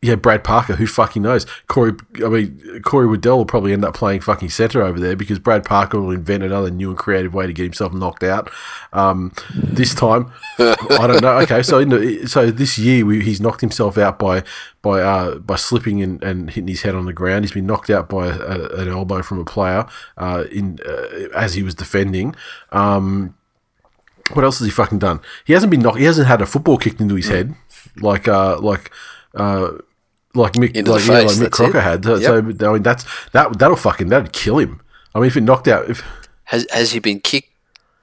yeah, 0.05 0.15
Brad 0.15 0.43
Parker, 0.43 0.75
who 0.75 0.85
fucking 0.87 1.21
knows? 1.21 1.45
Corey, 1.67 1.93
I 2.23 2.27
mean, 2.27 2.81
Corey 2.83 3.07
Waddell 3.07 3.37
will 3.37 3.45
probably 3.45 3.73
end 3.73 3.83
up 3.83 3.95
playing 3.95 4.21
fucking 4.21 4.49
centre 4.49 4.81
over 4.81 4.99
there 4.99 5.15
because 5.15 5.39
Brad 5.39 5.65
Parker 5.65 5.99
will 5.99 6.11
invent 6.11 6.43
another 6.43 6.69
new 6.69 6.89
and 6.89 6.97
creative 6.97 7.33
way 7.33 7.47
to 7.47 7.53
get 7.53 7.63
himself 7.63 7.93
knocked 7.93 8.23
out. 8.23 8.51
Um, 8.93 9.33
this 9.55 9.95
time, 9.95 10.31
I 10.59 11.07
don't 11.07 11.21
know. 11.21 11.37
Okay, 11.39 11.63
so 11.63 11.79
in 11.79 11.89
the, 11.89 12.27
so 12.27 12.51
this 12.51 12.77
year 12.77 13.05
we, 13.05 13.23
he's 13.23 13.41
knocked 13.41 13.61
himself 13.61 13.97
out 13.97 14.19
by 14.19 14.43
by 14.81 15.01
uh, 15.01 15.39
by 15.39 15.55
slipping 15.55 16.01
and, 16.01 16.23
and 16.23 16.49
hitting 16.49 16.67
his 16.67 16.83
head 16.83 16.95
on 16.95 17.05
the 17.05 17.13
ground. 17.13 17.43
He's 17.43 17.51
been 17.51 17.65
knocked 17.65 17.89
out 17.89 18.07
by 18.07 18.27
a, 18.27 18.67
an 18.75 18.87
elbow 18.87 19.21
from 19.21 19.39
a 19.39 19.45
player 19.45 19.87
uh, 20.17 20.45
in 20.51 20.79
uh, 20.85 21.29
as 21.35 21.55
he 21.55 21.63
was 21.63 21.75
defending. 21.75 22.35
Um, 22.71 23.35
what 24.33 24.43
else 24.43 24.59
has 24.59 24.65
he 24.65 24.71
fucking 24.71 24.99
done? 24.99 25.19
He 25.45 25.53
hasn't 25.53 25.69
been 25.71 25.81
knocked. 25.81 25.99
He 25.99 26.05
hasn't 26.05 26.27
had 26.27 26.41
a 26.41 26.45
football 26.45 26.77
kicked 26.77 26.99
into 26.99 27.15
his 27.15 27.27
head 27.27 27.55
like 27.97 28.27
uh 28.27 28.59
like 28.59 28.91
uh 29.35 29.71
like 30.35 30.53
Mick 30.53 30.75
Into 30.75 30.91
like, 30.91 31.05
yeah, 31.05 31.13
like 31.19 31.27
Mick 31.27 31.51
Crocker 31.51 31.77
it. 31.77 31.83
had. 31.83 32.03
So, 32.03 32.19
so, 32.19 32.37
I 32.37 32.41
mean 32.41 32.83
that's 32.83 33.05
that 33.31 33.57
that'll 33.57 33.77
fucking 33.77 34.09
that'd 34.09 34.33
kill 34.33 34.59
him. 34.59 34.81
I 35.13 35.19
mean 35.19 35.27
if 35.27 35.37
it 35.37 35.41
knocked 35.41 35.67
out 35.67 35.89
if 35.89 36.03
Has 36.45 36.67
has 36.71 36.91
he 36.91 36.99
been 36.99 37.19
kicked? 37.19 37.49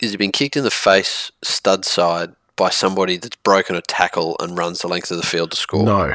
Has 0.00 0.10
he 0.10 0.16
been 0.16 0.32
kicked 0.32 0.56
in 0.56 0.64
the 0.64 0.70
face, 0.70 1.30
stud 1.42 1.84
side, 1.84 2.34
by 2.56 2.70
somebody 2.70 3.16
that's 3.16 3.36
broken 3.36 3.76
a 3.76 3.82
tackle 3.82 4.36
and 4.40 4.58
runs 4.58 4.80
the 4.80 4.88
length 4.88 5.10
of 5.10 5.16
the 5.16 5.26
field 5.26 5.50
to 5.52 5.56
score? 5.56 5.84
no, 5.84 6.14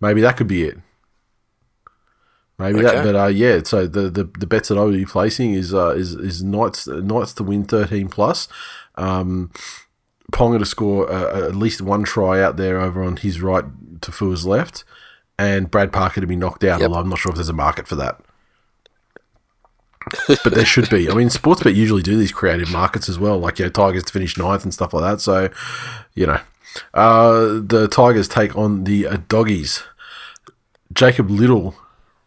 maybe 0.00 0.20
that 0.20 0.36
could 0.36 0.48
be 0.48 0.64
it. 0.64 0.78
Maybe 2.58 2.82
that, 2.82 3.04
but 3.04 3.14
uh, 3.14 3.26
yeah. 3.26 3.60
So 3.62 3.86
the, 3.86 4.10
the, 4.10 4.24
the 4.24 4.46
bets 4.46 4.68
that 4.68 4.78
I 4.78 4.82
would 4.82 4.94
be 4.94 5.04
placing 5.04 5.54
is 5.54 5.72
uh, 5.72 5.90
is 5.90 6.14
is 6.14 6.42
Knights 6.42 6.88
Knights 6.88 7.32
to 7.34 7.44
win 7.44 7.62
thirteen 7.62 8.08
plus, 8.08 8.48
um, 8.96 9.52
Ponga 10.32 10.58
to 10.58 10.66
score 10.66 11.10
uh, 11.10 11.46
at 11.46 11.54
least 11.54 11.80
one 11.80 12.02
try 12.02 12.42
out 12.42 12.56
there 12.56 12.80
over 12.80 13.02
on 13.02 13.16
his 13.16 13.40
right 13.40 13.64
to 14.00 14.10
Fua's 14.10 14.44
left, 14.44 14.82
and 15.38 15.70
Brad 15.70 15.92
Parker 15.92 16.20
to 16.20 16.26
be 16.26 16.36
knocked 16.36 16.64
out. 16.64 16.80
Yep. 16.80 16.88
Although 16.88 17.00
I'm 17.00 17.08
not 17.08 17.18
sure 17.18 17.30
if 17.30 17.36
there's 17.36 17.48
a 17.48 17.54
market 17.54 17.86
for 17.86 17.96
that. 17.96 18.20
but 20.26 20.54
there 20.54 20.64
should 20.64 20.88
be. 20.88 21.10
I 21.10 21.14
mean, 21.14 21.28
Sportsbet 21.28 21.74
usually 21.74 22.02
do 22.02 22.16
these 22.16 22.32
creative 22.32 22.70
markets 22.70 23.08
as 23.08 23.18
well, 23.18 23.38
like 23.38 23.58
you 23.58 23.66
know, 23.66 23.70
Tigers 23.70 24.04
to 24.04 24.12
finish 24.12 24.36
ninth 24.36 24.64
and 24.64 24.72
stuff 24.72 24.94
like 24.94 25.02
that. 25.02 25.20
So, 25.20 25.50
you 26.14 26.26
know, 26.26 26.40
uh, 26.94 27.60
the 27.62 27.88
Tigers 27.90 28.28
take 28.28 28.56
on 28.56 28.84
the 28.84 29.06
uh, 29.06 29.18
Doggies. 29.28 29.82
Jacob 30.92 31.30
Liddle 31.30 31.74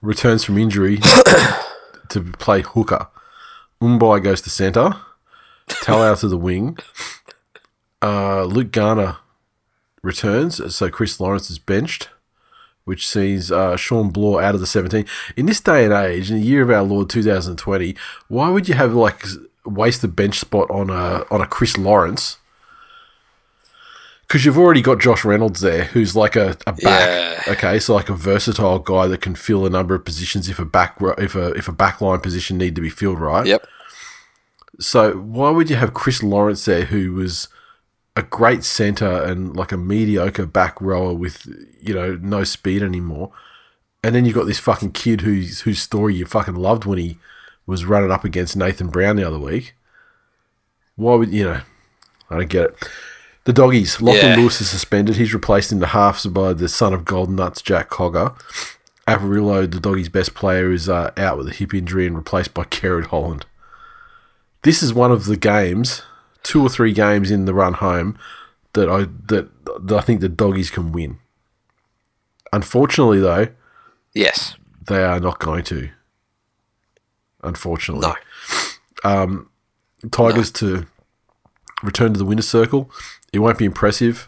returns 0.01 0.43
from 0.43 0.57
injury 0.57 0.97
to 2.09 2.21
play 2.37 2.61
hooker. 2.61 3.07
Mbye 3.81 4.23
goes 4.23 4.41
to 4.41 4.49
centre. 4.49 4.95
Talau 5.67 6.19
to 6.19 6.27
the 6.27 6.37
wing. 6.37 6.77
Uh, 8.01 8.43
Luke 8.43 8.71
Garner 8.71 9.17
returns, 10.03 10.75
so 10.75 10.89
Chris 10.89 11.19
Lawrence 11.19 11.49
is 11.49 11.59
benched, 11.59 12.09
which 12.91 13.07
sees 13.07 13.53
uh, 13.53 13.77
Shawn 13.77 14.09
Blore 14.09 14.43
out 14.43 14.53
of 14.53 14.59
the 14.59 14.67
17. 14.67 15.05
In 15.37 15.45
this 15.45 15.61
day 15.61 15.85
and 15.85 15.93
age, 15.93 16.29
in 16.29 16.41
the 16.41 16.45
year 16.45 16.61
of 16.61 16.69
our 16.69 16.81
Lord 16.81 17.09
2020, 17.09 17.95
why 18.27 18.49
would 18.49 18.67
you 18.67 18.73
have 18.73 18.93
like 18.93 19.23
waste 19.65 20.03
a 20.03 20.09
bench 20.09 20.39
spot 20.39 20.69
on 20.69 20.89
a 20.89 21.23
on 21.31 21.39
a 21.39 21.47
Chris 21.47 21.77
Lawrence? 21.77 22.37
Because 24.27 24.43
you've 24.43 24.57
already 24.57 24.81
got 24.81 24.99
Josh 24.99 25.23
Reynolds 25.23 25.61
there, 25.61 25.85
who's 25.85 26.17
like 26.17 26.35
a, 26.35 26.57
a 26.67 26.73
back. 26.73 26.83
Yeah. 26.83 27.53
Okay, 27.53 27.79
so 27.79 27.95
like 27.95 28.09
a 28.09 28.13
versatile 28.13 28.79
guy 28.79 29.07
that 29.07 29.21
can 29.21 29.35
fill 29.35 29.65
a 29.65 29.69
number 29.69 29.95
of 29.95 30.03
positions 30.03 30.49
if 30.49 30.59
a 30.59 30.65
back 30.65 30.97
if 31.17 31.33
a 31.33 31.53
if 31.53 31.69
a 31.69 31.73
backline 31.73 32.21
position 32.21 32.57
need 32.57 32.75
to 32.75 32.81
be 32.81 32.89
filled 32.89 33.21
right. 33.21 33.45
Yep. 33.45 33.65
So 34.81 35.13
why 35.13 35.49
would 35.49 35.69
you 35.69 35.77
have 35.77 35.93
Chris 35.93 36.21
Lawrence 36.21 36.65
there, 36.65 36.83
who 36.83 37.13
was 37.13 37.47
a 38.15 38.23
great 38.23 38.63
center 38.63 39.23
and 39.23 39.55
like 39.55 39.71
a 39.71 39.77
mediocre 39.77 40.45
back 40.45 40.79
rower 40.81 41.13
with 41.13 41.45
you 41.81 41.93
know 41.93 42.17
no 42.21 42.43
speed 42.43 42.83
anymore, 42.83 43.31
and 44.03 44.13
then 44.15 44.25
you've 44.25 44.35
got 44.35 44.45
this 44.45 44.59
fucking 44.59 44.91
kid 44.91 45.21
whose 45.21 45.61
whose 45.61 45.81
story 45.81 46.15
you 46.15 46.25
fucking 46.25 46.55
loved 46.55 46.85
when 46.85 46.97
he 46.97 47.17
was 47.65 47.85
running 47.85 48.11
up 48.11 48.25
against 48.25 48.57
Nathan 48.57 48.87
Brown 48.87 49.15
the 49.15 49.27
other 49.27 49.39
week. 49.39 49.75
Why 50.95 51.15
would 51.15 51.31
you 51.31 51.45
know? 51.45 51.61
I 52.29 52.37
don't 52.37 52.49
get 52.49 52.65
it. 52.65 52.89
The 53.45 53.53
doggies. 53.53 54.01
Lachlan 54.01 54.31
Yeah. 54.31 54.35
Lewis 54.37 54.61
is 54.61 54.69
suspended. 54.69 55.15
He's 55.15 55.33
replaced 55.33 55.71
in 55.71 55.79
the 55.79 55.87
halves 55.87 56.25
by 56.27 56.53
the 56.53 56.69
son 56.69 56.93
of 56.93 57.05
Golden 57.05 57.35
Nuts, 57.35 57.61
Jack 57.61 57.89
Cogger. 57.89 58.35
Averillo, 59.07 59.69
the 59.69 59.79
doggies' 59.79 60.09
best 60.09 60.35
player, 60.35 60.71
is 60.71 60.87
uh, 60.87 61.11
out 61.17 61.37
with 61.37 61.47
a 61.47 61.51
hip 61.53 61.73
injury 61.73 62.05
and 62.05 62.15
replaced 62.15 62.53
by 62.53 62.63
Kerrod 62.63 63.07
Holland. 63.07 63.45
this 64.61 64.83
is 64.83 64.93
one 64.93 65.11
of 65.11 65.25
the 65.25 65.35
games, 65.37 66.03
two 66.43 66.61
or 66.61 66.69
three 66.69 66.93
games 66.93 67.31
in 67.31 67.45
the 67.45 67.53
run 67.53 67.73
home 67.73 68.17
that 68.73 68.89
I 68.89 69.05
that, 69.27 69.49
that 69.87 69.97
I 69.97 70.01
think 70.01 70.21
the 70.21 70.29
doggies 70.29 70.69
can 70.71 70.91
win. 70.91 71.19
Unfortunately, 72.53 73.19
though, 73.19 73.47
Yes. 74.13 74.55
they 74.87 75.03
are 75.03 75.19
not 75.19 75.39
going 75.39 75.63
to. 75.65 75.89
Unfortunately, 77.43 78.07
No. 78.07 78.15
Um, 79.03 79.49
Tigers 80.11 80.51
to 80.53 80.85
return 81.83 82.13
to 82.13 82.17
the 82.19 82.25
winner's 82.25 82.47
circle. 82.47 82.91
It 83.33 83.39
won't 83.39 83.57
be 83.57 83.65
impressive. 83.65 84.27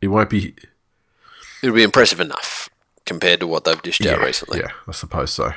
It 0.00 0.08
won't 0.08 0.30
be. 0.30 0.54
It'll 1.62 1.74
be 1.74 1.82
impressive 1.82 2.20
enough 2.20 2.68
compared 3.06 3.40
to 3.40 3.46
what 3.46 3.64
they've 3.64 3.80
dished 3.82 4.04
out 4.06 4.20
recently. 4.22 4.60
Yeah, 4.60 4.70
I 4.86 4.92
suppose 4.92 5.32
so. 5.32 5.52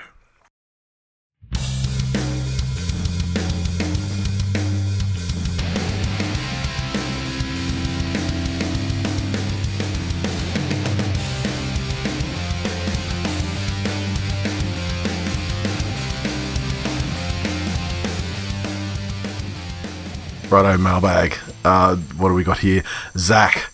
Righto, 20.51 20.77
mailbag. 20.77 21.37
Uh, 21.63 21.95
what 21.95 22.27
do 22.27 22.33
we 22.33 22.43
got 22.43 22.59
here? 22.59 22.83
Zach, 23.17 23.71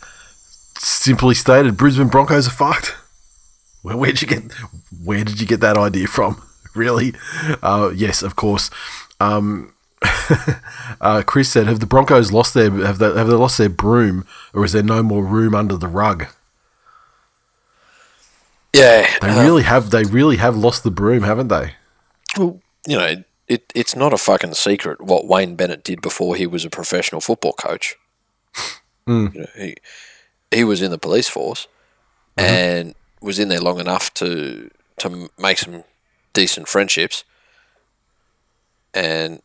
simply 0.78 1.34
stated, 1.34 1.76
Brisbane 1.76 2.08
Broncos 2.08 2.48
are 2.48 2.52
fucked. 2.52 2.96
Where, 3.82 3.98
where'd 3.98 4.22
you 4.22 4.28
get? 4.28 4.54
Where 5.04 5.24
did 5.24 5.42
you 5.42 5.48
get 5.48 5.60
that 5.62 5.78
idea 5.78 6.08
from? 6.08 6.42
Really? 6.76 7.16
Uh, 7.64 7.90
yes, 7.96 8.22
of 8.22 8.36
course. 8.36 8.70
Um, 9.20 9.74
uh, 11.02 11.24
Chris 11.26 11.50
said, 11.50 11.66
"Have 11.66 11.80
the 11.80 11.88
Broncos 11.88 12.32
lost 12.32 12.54
their 12.54 12.70
have 12.70 13.00
they, 13.00 13.12
have 13.16 13.26
they 13.26 13.34
lost 13.34 13.58
their 13.58 13.68
broom, 13.68 14.28
or 14.54 14.64
is 14.64 14.74
there 14.74 14.84
no 14.84 15.02
more 15.02 15.26
room 15.26 15.56
under 15.56 15.76
the 15.76 15.88
rug?" 15.88 16.28
Yeah. 18.76 19.08
They 19.22 19.30
uh, 19.30 19.44
really 19.44 19.64
have. 19.64 19.90
They 19.90 20.04
really 20.04 20.38
have 20.38 20.56
lost 20.56 20.84
the 20.84 20.92
broom, 20.92 21.24
haven't 21.24 21.48
they? 21.48 21.74
well, 22.38 22.62
you 22.86 22.98
know, 22.98 23.24
it, 23.48 23.72
it's 23.74 23.96
not 23.96 24.14
a 24.14 24.18
fucking 24.18 24.54
secret 24.54 25.02
what 25.02 25.28
Wayne 25.28 25.56
Bennett 25.56 25.84
did 25.84 26.02
before 26.02 26.36
he 26.36 26.46
was 26.46 26.66
a 26.66 26.70
professional 26.70 27.22
football 27.22 27.54
coach. 27.54 27.96
Hmm. 29.06 29.28
You 29.34 29.40
know, 29.42 29.48
he, 29.56 29.76
he 30.52 30.64
was 30.64 30.82
in 30.82 30.92
the 30.92 30.98
police 30.98 31.30
force 31.30 31.68
uh-huh. 32.38 32.48
and 32.48 32.96
was 33.22 33.40
in 33.40 33.48
there 33.48 33.62
long 33.62 33.80
enough 33.80 34.14
to 34.16 34.70
to 34.98 35.30
make 35.38 35.58
some 35.60 35.84
decent 36.34 36.68
friendships. 36.68 37.24
And 38.94 39.42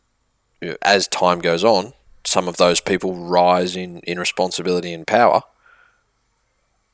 you 0.61 0.69
know, 0.69 0.77
as 0.81 1.07
time 1.07 1.39
goes 1.39 1.63
on, 1.63 1.93
some 2.25 2.47
of 2.47 2.57
those 2.57 2.79
people 2.79 3.15
rise 3.15 3.75
in, 3.75 3.99
in 3.99 4.19
responsibility 4.19 4.93
and 4.93 5.05
power. 5.05 5.43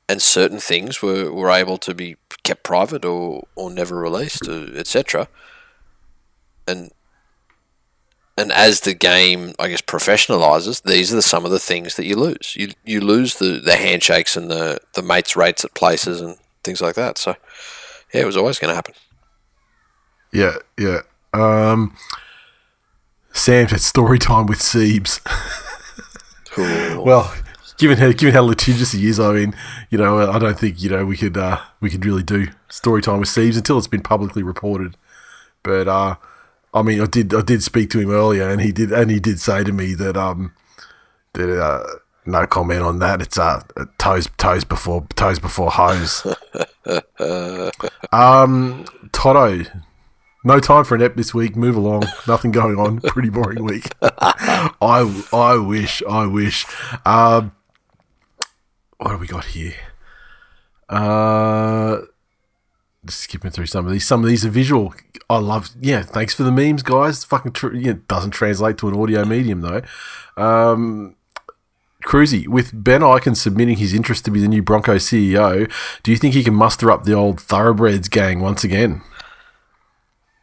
And 0.07 0.21
certain 0.21 0.59
things 0.59 1.01
were, 1.01 1.31
were 1.31 1.51
able 1.51 1.77
to 1.77 1.93
be 1.93 2.17
kept 2.43 2.63
private 2.63 3.05
or, 3.05 3.45
or 3.55 3.69
never 3.69 3.95
released, 3.95 4.47
uh, 4.47 4.65
etc. 4.75 5.27
And 6.67 6.91
and 8.39 8.53
as 8.53 8.81
the 8.81 8.93
game, 8.93 9.53
I 9.59 9.67
guess, 9.67 9.81
professionalizes, 9.81 10.81
these 10.83 11.11
are 11.11 11.17
the, 11.17 11.21
some 11.21 11.43
of 11.43 11.51
the 11.51 11.59
things 11.59 11.95
that 11.95 12.05
you 12.05 12.15
lose. 12.15 12.55
You 12.55 12.69
you 12.85 13.01
lose 13.01 13.35
the, 13.35 13.59
the 13.59 13.75
handshakes 13.75 14.37
and 14.37 14.49
the, 14.49 14.79
the 14.93 15.01
mates 15.01 15.35
rates 15.35 15.65
at 15.65 15.73
places 15.73 16.21
and 16.21 16.37
things 16.63 16.79
like 16.79 16.95
that. 16.95 17.17
So, 17.17 17.35
yeah, 18.13 18.21
it 18.21 18.25
was 18.25 18.37
always 18.37 18.57
going 18.57 18.69
to 18.69 18.75
happen. 18.75 18.95
Yeah, 20.31 20.55
yeah. 20.77 21.01
Um, 21.33 21.97
Sam 23.33 23.67
had 23.67 23.81
story 23.81 24.19
time 24.19 24.45
with 24.45 24.59
Siebes. 24.59 25.19
Cool. 26.51 27.03
Well, 27.03 27.33
given 27.77 27.97
how 27.97 28.11
given 28.11 28.33
how 28.33 28.41
litigious 28.41 28.93
he 28.93 29.07
is, 29.07 29.19
I 29.19 29.33
mean, 29.33 29.55
you 29.89 29.97
know, 29.97 30.31
I 30.31 30.39
don't 30.39 30.57
think 30.57 30.81
you 30.81 30.89
know 30.89 31.05
we 31.05 31.15
could 31.17 31.37
uh, 31.37 31.59
we 31.79 31.89
could 31.89 32.05
really 32.05 32.23
do 32.23 32.47
story 32.69 33.01
time 33.01 33.19
with 33.19 33.29
Siebes 33.29 33.57
until 33.57 33.77
it's 33.77 33.87
been 33.87 34.01
publicly 34.01 34.43
reported. 34.43 34.97
But 35.61 35.87
uh, 35.87 36.15
I 36.73 36.81
mean, 36.81 37.01
I 37.01 37.05
did 37.05 37.33
I 37.33 37.41
did 37.41 37.63
speak 37.63 37.89
to 37.91 37.99
him 37.99 38.11
earlier, 38.11 38.49
and 38.49 38.61
he 38.61 38.71
did 38.71 38.91
and 38.91 39.09
he 39.09 39.19
did 39.19 39.39
say 39.39 39.63
to 39.63 39.71
me 39.71 39.93
that 39.95 40.15
um 40.15 40.53
that 41.33 41.59
uh, 41.59 41.83
no 42.25 42.45
comment 42.45 42.81
on 42.81 42.99
that. 42.99 43.21
It's 43.21 43.37
uh 43.37 43.61
toes 43.97 44.29
toes 44.37 44.63
before 44.63 45.07
toes 45.15 45.39
before 45.39 45.71
hose. 45.71 46.25
um, 48.11 48.85
Toto. 49.11 49.63
No 50.45 50.59
time 50.61 50.85
for 50.85 50.95
an 50.95 51.01
ep 51.01 51.15
this 51.15 51.33
week. 51.33 51.55
Move 51.57 51.75
along. 51.75 52.03
Nothing 52.25 52.51
going 52.51 52.77
on. 52.77 53.01
Pretty 53.01 53.29
boring 53.29 53.63
week. 53.63 53.91
I, 54.01 55.23
I 55.33 55.57
wish. 55.57 56.01
I 56.09 56.25
wish. 56.27 56.65
Um, 57.05 57.51
what 58.97 59.11
have 59.11 59.19
we 59.19 59.27
got 59.27 59.45
here? 59.45 59.75
Uh, 60.87 61.97
skipping 63.07 63.51
through 63.51 63.67
some 63.67 63.85
of 63.85 63.91
these. 63.91 64.05
Some 64.05 64.23
of 64.23 64.29
these 64.29 64.45
are 64.45 64.49
visual. 64.49 64.93
I 65.29 65.37
love. 65.37 65.69
Yeah, 65.79 66.03
thanks 66.03 66.33
for 66.33 66.43
the 66.43 66.51
memes, 66.51 66.83
guys. 66.83 67.23
Fucking 67.23 67.53
tr- 67.53 67.75
yeah, 67.75 67.93
doesn't 68.07 68.31
translate 68.31 68.77
to 68.79 68.87
an 68.87 68.95
audio 68.99 69.25
medium 69.25 69.61
though. 69.61 69.81
Um, 70.37 71.15
Cruzy, 72.03 72.47
with 72.47 72.71
Ben 72.73 73.01
Ikin 73.01 73.35
submitting 73.35 73.77
his 73.77 73.93
interest 73.93 74.23
to 74.25 74.31
be 74.31 74.39
the 74.39 74.47
new 74.47 74.61
Bronco 74.61 74.95
CEO, 74.95 75.69
do 76.01 76.11
you 76.11 76.17
think 76.17 76.33
he 76.33 76.43
can 76.43 76.53
muster 76.53 76.91
up 76.91 77.03
the 77.03 77.13
old 77.13 77.41
thoroughbreds 77.41 78.07
gang 78.07 78.39
once 78.39 78.63
again? 78.63 79.01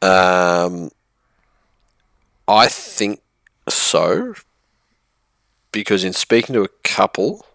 Um, 0.03 0.91
I 2.47 2.69
think 2.69 3.23
so, 3.69 4.35
because 5.73 6.05
in 6.05 6.13
speaking 6.13 6.53
to 6.55 6.63
a 6.63 6.69
couple, 6.85 7.47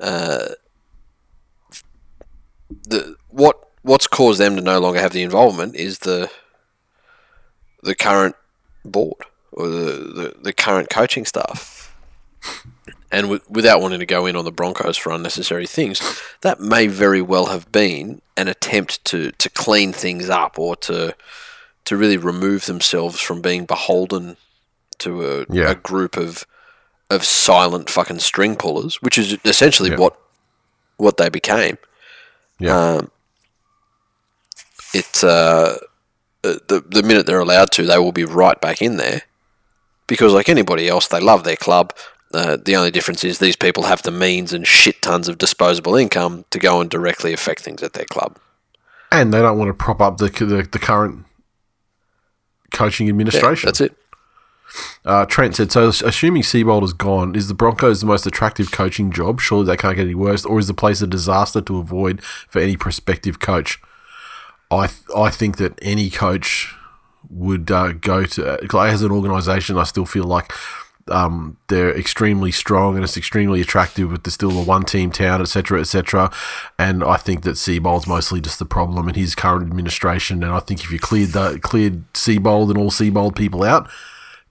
uh, 0.00 0.48
the 2.70 3.16
what 3.28 3.58
what's 3.82 4.06
caused 4.06 4.40
them 4.40 4.56
to 4.56 4.62
no 4.62 4.78
longer 4.80 5.00
have 5.00 5.12
the 5.12 5.22
involvement 5.22 5.74
is 5.76 6.00
the 6.00 6.30
the 7.82 7.94
current 7.94 8.34
board 8.84 9.16
or 9.52 9.68
the, 9.68 9.78
the, 9.78 10.34
the 10.42 10.52
current 10.52 10.88
coaching 10.90 11.24
staff. 11.24 11.94
And 13.12 13.24
w- 13.24 13.40
without 13.48 13.80
wanting 13.80 14.00
to 14.00 14.06
go 14.06 14.26
in 14.26 14.34
on 14.36 14.44
the 14.44 14.50
Broncos 14.50 14.96
for 14.96 15.12
unnecessary 15.12 15.66
things, 15.66 16.00
that 16.40 16.60
may 16.60 16.86
very 16.88 17.22
well 17.22 17.46
have 17.46 17.70
been 17.70 18.20
an 18.36 18.48
attempt 18.48 19.04
to, 19.06 19.30
to 19.32 19.48
clean 19.50 19.92
things 19.92 20.28
up 20.28 20.58
or 20.58 20.76
to 20.76 21.14
to 21.84 21.96
really 21.98 22.16
remove 22.16 22.64
themselves 22.64 23.20
from 23.20 23.42
being 23.42 23.66
beholden 23.66 24.36
to 24.98 25.22
a, 25.42 25.46
Yeah. 25.50 25.70
a 25.70 25.74
group 25.74 26.16
of 26.16 26.44
of 27.10 27.22
silent 27.24 27.90
fucking 27.90 28.18
string 28.20 28.56
pullers, 28.56 28.96
which 29.02 29.18
is 29.18 29.36
essentially 29.44 29.90
Yeah. 29.90 29.96
what 29.98 30.18
what 30.96 31.16
they 31.18 31.28
became. 31.28 31.76
Yeah. 32.58 32.76
Um, 32.78 33.10
it 34.92 35.24
uh, 35.24 35.76
the 36.42 36.84
the 36.86 37.02
minute 37.02 37.26
they're 37.26 37.40
allowed 37.40 37.70
to, 37.72 37.84
they 37.84 37.98
will 37.98 38.12
be 38.12 38.24
right 38.24 38.60
back 38.60 38.80
in 38.82 38.96
there 38.96 39.22
because, 40.06 40.32
like 40.32 40.48
anybody 40.48 40.88
else, 40.88 41.08
they 41.08 41.20
love 41.20 41.44
their 41.44 41.56
club. 41.56 41.92
Uh, 42.32 42.56
the 42.56 42.74
only 42.76 42.90
difference 42.90 43.22
is 43.24 43.38
these 43.38 43.56
people 43.56 43.84
have 43.84 44.02
the 44.02 44.10
means 44.10 44.52
and 44.52 44.66
shit 44.66 45.00
tons 45.02 45.28
of 45.28 45.38
disposable 45.38 45.94
income 45.94 46.44
to 46.50 46.58
go 46.58 46.80
and 46.80 46.90
directly 46.90 47.32
affect 47.32 47.60
things 47.62 47.82
at 47.82 47.92
their 47.92 48.04
club. 48.06 48.38
and 49.12 49.32
they 49.32 49.40
don't 49.40 49.56
want 49.58 49.68
to 49.68 49.74
prop 49.74 50.00
up 50.00 50.18
the 50.18 50.28
the, 50.28 50.62
the 50.70 50.78
current 50.78 51.24
coaching 52.72 53.06
Yeah, 53.06 53.12
administration. 53.12 53.66
that's 53.68 53.80
it. 53.80 53.96
Uh, 55.04 55.26
Trent 55.26 55.56
said, 55.56 55.70
so 55.70 55.88
assuming 55.88 56.42
Seibold 56.42 56.82
is 56.82 56.92
gone, 56.92 57.34
is 57.34 57.48
the 57.48 57.54
Broncos 57.54 58.00
the 58.00 58.06
most 58.06 58.26
attractive 58.26 58.72
coaching 58.72 59.10
job? 59.12 59.40
Surely 59.40 59.66
they 59.66 59.76
can't 59.76 59.96
get 59.96 60.04
any 60.04 60.14
worse. 60.14 60.44
Or 60.44 60.58
is 60.58 60.66
the 60.66 60.74
place 60.74 61.02
a 61.02 61.06
disaster 61.06 61.60
to 61.60 61.78
avoid 61.78 62.22
for 62.22 62.60
any 62.60 62.76
prospective 62.76 63.40
coach? 63.40 63.80
I 64.70 64.86
th- 64.86 65.02
I 65.14 65.30
think 65.30 65.58
that 65.58 65.78
any 65.82 66.10
coach 66.10 66.74
would 67.30 67.70
uh, 67.70 67.92
go 67.92 68.24
to, 68.24 68.58
as 68.62 69.02
an 69.02 69.12
organisation, 69.12 69.76
I 69.76 69.84
still 69.84 70.06
feel 70.06 70.24
like 70.24 70.52
um, 71.08 71.58
they're 71.68 71.96
extremely 71.96 72.50
strong 72.50 72.94
and 72.94 73.04
it's 73.04 73.16
extremely 73.16 73.60
attractive 73.60 74.10
with 74.10 74.22
the 74.22 74.30
still 74.30 74.58
a 74.58 74.62
one 74.62 74.84
team 74.84 75.10
town, 75.10 75.40
etc., 75.40 75.80
etc. 75.80 76.30
And 76.78 77.04
I 77.04 77.16
think 77.16 77.42
that 77.42 77.56
Seibold's 77.56 78.06
mostly 78.06 78.40
just 78.40 78.58
the 78.58 78.64
problem 78.64 79.08
in 79.08 79.14
his 79.14 79.34
current 79.34 79.66
administration. 79.66 80.42
And 80.42 80.52
I 80.52 80.60
think 80.60 80.82
if 80.82 80.90
you 80.90 80.98
cleared 80.98 81.30
the, 81.30 81.58
cleared 81.60 82.10
Seibold 82.14 82.70
and 82.70 82.78
all 82.78 82.90
Seibold 82.90 83.36
people 83.36 83.64
out, 83.64 83.90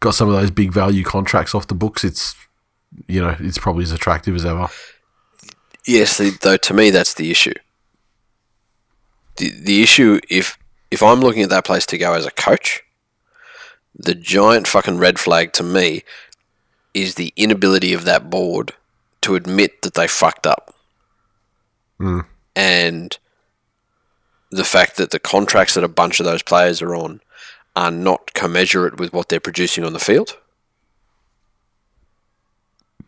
got 0.04 0.14
some 0.14 0.28
of 0.28 0.36
those 0.36 0.52
big 0.52 0.72
value 0.72 1.04
contracts 1.04 1.56
off 1.56 1.68
the 1.68 1.74
books, 1.74 2.04
it's 2.04 2.36
you 3.08 3.22
know 3.22 3.36
it's 3.40 3.58
probably 3.58 3.84
as 3.84 3.92
attractive 3.92 4.36
as 4.36 4.46
ever. 4.46 4.68
Yes, 5.88 6.22
though 6.42 6.58
to 6.58 6.74
me 6.74 6.90
that's 6.90 7.14
the 7.14 7.32
issue. 7.32 7.54
The 9.38 9.50
the 9.50 9.82
issue 9.82 10.20
if 10.30 10.58
if 10.92 11.02
I'm 11.02 11.22
looking 11.22 11.42
at 11.42 11.50
that 11.50 11.66
place 11.66 11.86
to 11.88 11.98
go 11.98 12.14
as 12.14 12.26
a 12.26 12.32
coach, 12.32 12.84
the 13.96 14.14
giant 14.14 14.68
fucking 14.68 14.98
red 14.98 15.18
flag 15.18 15.54
to 15.54 15.64
me 15.64 16.04
is 16.94 17.16
the 17.16 17.34
inability 17.36 17.94
of 17.94 18.04
that 18.06 18.30
board 18.30 18.74
to 19.22 19.36
admit 19.36 19.82
that 19.82 19.96
they 19.96 20.08
fucked 20.08 20.46
up. 20.46 20.76
Hmm. 21.98 22.20
And 22.56 23.18
the 24.52 24.66
fact 24.66 24.98
that 24.98 25.10
the 25.12 25.20
contracts 25.20 25.74
that 25.74 25.84
a 25.84 25.88
bunch 25.88 26.20
of 26.20 26.26
those 26.26 26.44
players 26.44 26.82
are 26.82 26.94
on 26.94 27.22
are 27.76 27.92
not 27.92 28.34
commensurate 28.34 29.00
with 29.00 29.14
what 29.14 29.30
they're 29.30 29.40
producing 29.40 29.84
on 29.84 29.94
the 29.94 30.00
field. 30.00 30.38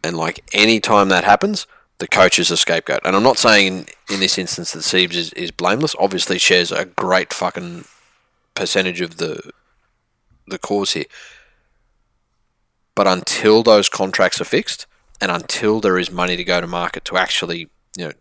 And 0.03 0.17
like 0.17 0.43
any 0.53 0.79
time 0.79 1.09
that 1.09 1.23
happens, 1.23 1.67
the 1.97 2.07
coach 2.07 2.39
is 2.39 2.51
a 2.51 2.57
scapegoat. 2.57 3.01
And 3.05 3.15
I'm 3.15 3.23
not 3.23 3.37
saying 3.37 3.67
in, 3.67 3.85
in 4.13 4.19
this 4.19 4.37
instance 4.37 4.73
that 4.73 4.83
Siebes 4.83 5.15
is, 5.15 5.33
is 5.33 5.51
blameless. 5.51 5.95
Obviously, 5.99 6.37
shares 6.37 6.71
a 6.71 6.85
great 6.85 7.33
fucking 7.33 7.85
percentage 8.53 9.01
of 9.01 9.17
the 9.17 9.51
the 10.47 10.59
cause 10.59 10.93
here. 10.93 11.05
But 12.93 13.07
until 13.07 13.63
those 13.63 13.89
contracts 13.89 14.39
are 14.39 14.45
fixed, 14.45 14.85
and 15.19 15.31
until 15.31 15.79
there 15.81 15.97
is 15.97 16.11
money 16.11 16.35
to 16.37 16.43
go 16.43 16.61
to 16.61 16.67
market 16.67 17.03
to 17.05 17.17
actually, 17.17 17.69
you 17.97 18.07
know, 18.07 18.11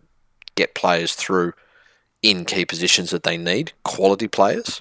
get 0.54 0.74
players 0.74 1.14
through 1.14 1.52
in 2.22 2.44
key 2.44 2.64
positions 2.64 3.10
that 3.10 3.24
they 3.24 3.36
need, 3.36 3.72
quality 3.82 4.26
players, 4.26 4.80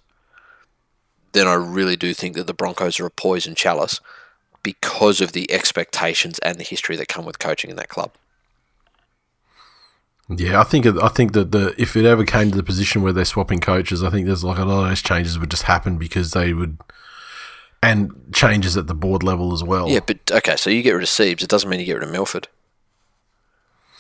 then 1.34 1.48
I 1.48 1.54
really 1.54 1.96
do 1.96 2.14
think 2.14 2.36
that 2.36 2.48
the 2.48 2.54
Broncos 2.54 3.00
are 3.00 3.06
a 3.06 3.12
poison 3.12 3.56
chalice 3.56 4.00
because 4.64 5.20
of 5.20 5.34
the 5.34 5.52
expectations 5.52 6.40
and 6.40 6.58
the 6.58 6.64
history 6.64 6.96
that 6.96 7.08
come 7.08 7.26
with 7.26 7.40
coaching 7.40 7.70
in 7.70 7.76
that 7.76 7.90
club. 7.90 8.14
Yeah, 10.30 10.62
I 10.62 10.64
think 10.64 10.86
I 10.86 11.10
think 11.10 11.34
that 11.34 11.52
the 11.52 11.76
if 11.78 11.98
it 11.98 12.06
ever 12.06 12.24
came 12.24 12.50
to 12.52 12.56
the 12.56 12.64
position 12.64 13.02
where 13.02 13.12
they're 13.12 13.26
swapping 13.26 13.60
coaches, 13.60 14.04
I 14.04 14.10
think 14.10 14.26
there's 14.26 14.44
like 14.44 14.58
a 14.58 14.64
lot 14.64 14.84
of 14.84 14.90
those 14.90 15.02
changes 15.02 15.38
would 15.38 15.52
just 15.52 15.64
happen 15.64 15.98
because 15.98 16.32
they 16.32 16.54
would, 16.54 16.78
and 17.82 18.12
changes 18.34 18.78
at 18.78 18.88
the 18.88 18.96
board 18.96 19.22
level 19.22 19.54
as 19.54 19.64
well. 19.64 19.90
Yeah, 19.90 20.00
but 20.06 20.20
okay, 20.32 20.56
so 20.56 20.70
you 20.70 20.82
get 20.82 20.94
rid 20.94 21.04
of 21.04 21.10
Siebes, 21.10 21.44
it 21.44 21.50
doesn't 21.50 21.70
mean 21.70 21.82
you 21.82 21.86
get 21.86 21.96
rid 21.96 22.04
of 22.04 22.10
Milford. 22.10 22.48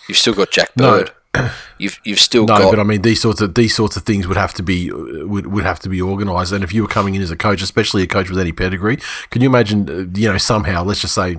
You've 0.07 0.17
still 0.17 0.33
got 0.33 0.51
Jack 0.51 0.71
No. 0.77 1.05
You've 1.79 1.99
you've 2.03 2.19
still 2.19 2.45
No, 2.45 2.57
got 2.57 2.71
but 2.71 2.79
I 2.79 2.83
mean 2.83 3.01
these 3.01 3.19
sorts 3.21 3.41
of 3.41 3.55
these 3.55 3.75
sorts 3.75 3.97
of 3.97 4.03
things 4.03 4.27
would 4.27 4.37
have 4.37 4.53
to 4.53 4.63
be 4.63 4.91
would, 4.91 5.47
would 5.47 5.63
have 5.63 5.79
to 5.79 5.89
be 5.89 6.01
organised. 6.01 6.51
And 6.51 6.63
if 6.63 6.71
you 6.73 6.83
were 6.83 6.87
coming 6.87 7.15
in 7.15 7.21
as 7.21 7.31
a 7.31 7.35
coach, 7.35 7.61
especially 7.61 8.03
a 8.03 8.07
coach 8.07 8.29
with 8.29 8.39
any 8.39 8.51
pedigree, 8.51 8.97
can 9.31 9.41
you 9.41 9.49
imagine? 9.49 9.89
uh, 9.89 10.17
You 10.19 10.31
know, 10.31 10.37
somehow 10.37 10.83
let's 10.83 11.01
just 11.01 11.15
say 11.15 11.37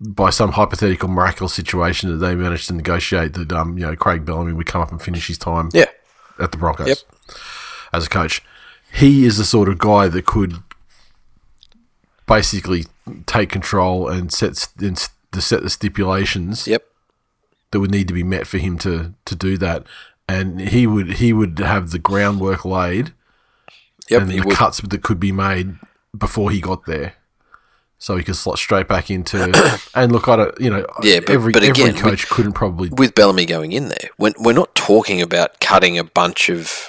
by 0.00 0.30
some 0.30 0.52
hypothetical 0.52 1.08
miraculous 1.08 1.54
situation 1.54 2.10
that 2.10 2.16
they 2.18 2.34
managed 2.34 2.68
to 2.68 2.74
negotiate 2.74 3.34
that 3.34 3.52
um 3.52 3.78
you 3.78 3.86
know 3.86 3.94
Craig 3.96 4.24
Bellamy 4.24 4.52
would 4.52 4.66
come 4.66 4.82
up 4.82 4.90
and 4.90 5.00
finish 5.00 5.28
his 5.28 5.38
time 5.38 5.70
yeah. 5.72 5.86
at 6.40 6.50
the 6.52 6.58
Broncos 6.58 6.88
Yep. 6.88 6.98
as 7.92 8.06
a 8.06 8.08
coach. 8.08 8.42
He 8.92 9.24
is 9.24 9.38
the 9.38 9.44
sort 9.44 9.68
of 9.68 9.78
guy 9.78 10.08
that 10.08 10.24
could 10.26 10.56
basically 12.26 12.86
take 13.26 13.48
control 13.50 14.08
and 14.08 14.32
set 14.32 14.68
and 14.80 15.08
to 15.32 15.40
set 15.40 15.62
the 15.62 15.70
stipulations 15.70 16.66
Yep. 16.66 16.84
That 17.70 17.80
would 17.80 17.90
need 17.90 18.08
to 18.08 18.14
be 18.14 18.22
met 18.22 18.46
for 18.46 18.58
him 18.58 18.78
to 18.78 19.14
to 19.24 19.34
do 19.34 19.56
that. 19.58 19.84
And 20.28 20.60
he 20.60 20.86
would 20.86 21.14
he 21.14 21.32
would 21.32 21.58
have 21.58 21.90
the 21.90 21.98
groundwork 21.98 22.64
laid 22.64 23.12
Yep. 24.08 24.22
and 24.22 24.30
the 24.30 24.40
would. 24.40 24.54
cuts 24.54 24.80
that 24.80 25.02
could 25.02 25.20
be 25.20 25.32
made 25.32 25.76
before 26.16 26.50
he 26.50 26.60
got 26.60 26.86
there. 26.86 27.14
So 27.98 28.16
he 28.16 28.22
could 28.22 28.36
slot 28.36 28.58
straight 28.58 28.88
back 28.88 29.10
into 29.10 29.52
and 29.94 30.12
look, 30.12 30.28
I 30.28 30.36
don't, 30.36 30.60
you 30.60 30.70
know, 30.70 30.86
Yeah, 31.02 31.20
but- 31.20 31.30
every 31.30 31.52
but 31.52 31.62
every 31.62 31.90
again, 31.90 32.00
coach 32.00 32.28
couldn't 32.28 32.52
probably 32.52 32.88
with 32.90 33.14
Bellamy 33.14 33.44
going 33.44 33.72
in 33.72 33.88
there, 33.88 34.10
when 34.16 34.34
we're 34.38 34.52
not 34.52 34.74
talking 34.74 35.20
about 35.20 35.60
cutting 35.60 35.98
a 35.98 36.04
bunch 36.04 36.48
of 36.48 36.88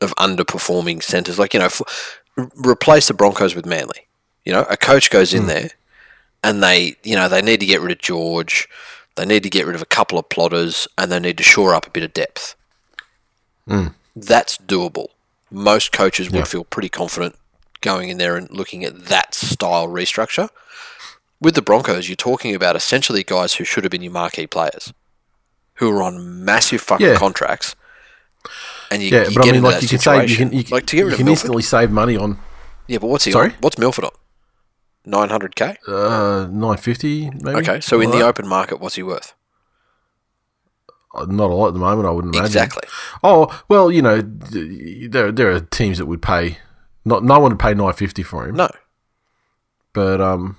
of 0.00 0.14
underperforming 0.16 1.02
centres, 1.02 1.38
like 1.38 1.54
you 1.54 1.60
know, 1.60 1.66
f- 1.66 2.20
replace 2.36 3.08
the 3.08 3.14
Broncos 3.14 3.54
with 3.54 3.66
Manly. 3.66 4.08
You 4.44 4.52
know, 4.52 4.66
a 4.68 4.76
coach 4.76 5.10
goes 5.10 5.32
in 5.32 5.42
hmm. 5.42 5.48
there, 5.48 5.70
and 6.42 6.62
they, 6.62 6.96
you 7.04 7.14
know, 7.14 7.28
they 7.28 7.42
need 7.42 7.60
to 7.60 7.66
get 7.66 7.80
rid 7.80 7.92
of 7.92 7.98
George, 7.98 8.68
they 9.16 9.26
need 9.26 9.42
to 9.42 9.50
get 9.50 9.66
rid 9.66 9.74
of 9.76 9.82
a 9.82 9.86
couple 9.86 10.18
of 10.18 10.28
plotters, 10.28 10.88
and 10.98 11.10
they 11.12 11.20
need 11.20 11.36
to 11.38 11.44
shore 11.44 11.74
up 11.74 11.86
a 11.86 11.90
bit 11.90 12.02
of 12.02 12.12
depth. 12.14 12.54
Hmm. 13.68 13.88
That's 14.16 14.56
doable. 14.58 15.08
Most 15.50 15.92
coaches 15.92 16.30
would 16.30 16.38
Yeah. 16.38 16.44
feel 16.44 16.64
pretty 16.64 16.88
confident 16.88 17.36
going 17.80 18.08
in 18.08 18.18
there 18.18 18.36
and 18.36 18.50
looking 18.50 18.84
at 18.84 19.06
that 19.06 19.34
style 19.34 19.88
restructure. 19.88 20.48
With 21.40 21.54
the 21.56 21.62
Broncos, 21.62 22.08
you're 22.08 22.16
talking 22.16 22.54
about 22.54 22.76
essentially 22.76 23.22
guys 23.24 23.54
who 23.54 23.64
should 23.64 23.84
have 23.84 23.90
been 23.90 24.02
your 24.02 24.12
marquee 24.12 24.46
players, 24.46 24.92
who 25.74 25.90
are 25.90 26.02
on 26.02 26.44
massive 26.44 26.80
fucking 26.80 27.06
Yeah. 27.06 27.16
contracts. 27.16 27.74
And 28.90 29.02
you, 29.02 29.08
yeah. 29.10 29.28
you 29.28 29.34
But 29.34 29.44
get 29.44 29.50
I 29.50 29.52
mean, 29.52 29.62
like 29.62 29.82
you 29.82 29.88
can 29.88 29.98
save, 29.98 30.30
you 30.30 30.36
can 30.36 30.52
you, 30.52 30.62
like 30.70 30.86
to 30.86 30.96
get 30.96 31.02
rid 31.02 31.08
you 31.10 31.14
of 31.14 31.16
can 31.18 31.26
Milford. 31.26 31.38
instantly 31.40 31.62
save 31.62 31.90
money 31.90 32.16
on 32.16 32.38
Yeah, 32.86 32.98
but 32.98 33.06
what's 33.08 33.24
he 33.24 33.32
Sorry? 33.32 33.50
on? 33.50 33.56
What's 33.60 33.78
Milford 33.78 34.04
on? 34.04 34.10
Nine 35.04 35.30
hundred 35.30 35.56
k. 35.56 35.76
uh, 35.88 36.48
nine 36.50 36.76
fifty 36.76 37.30
maybe. 37.30 37.58
Okay, 37.58 37.80
so 37.80 38.00
in 38.00 38.10
the 38.10 38.18
like 38.18 38.24
open 38.24 38.46
market, 38.46 38.80
what's 38.80 38.94
he 38.94 39.02
worth? 39.02 39.34
not 41.14 41.50
a 41.50 41.54
lot 41.54 41.68
at 41.68 41.74
the 41.74 41.80
moment, 41.80 42.08
I 42.08 42.10
wouldn't 42.10 42.34
imagine. 42.34 42.46
Exactly. 42.46 42.88
Oh 43.22 43.62
well, 43.68 43.90
you 43.90 44.02
know, 44.02 44.20
there 44.22 45.30
there 45.30 45.50
are 45.50 45.60
teams 45.60 45.98
that 45.98 46.06
would 46.06 46.22
pay. 46.22 46.58
Not 47.04 47.24
no 47.24 47.38
one 47.40 47.52
would 47.52 47.58
pay 47.58 47.74
nine 47.74 47.92
fifty 47.92 48.22
for 48.22 48.48
him. 48.48 48.56
No. 48.56 48.70
But 49.92 50.20
um, 50.20 50.56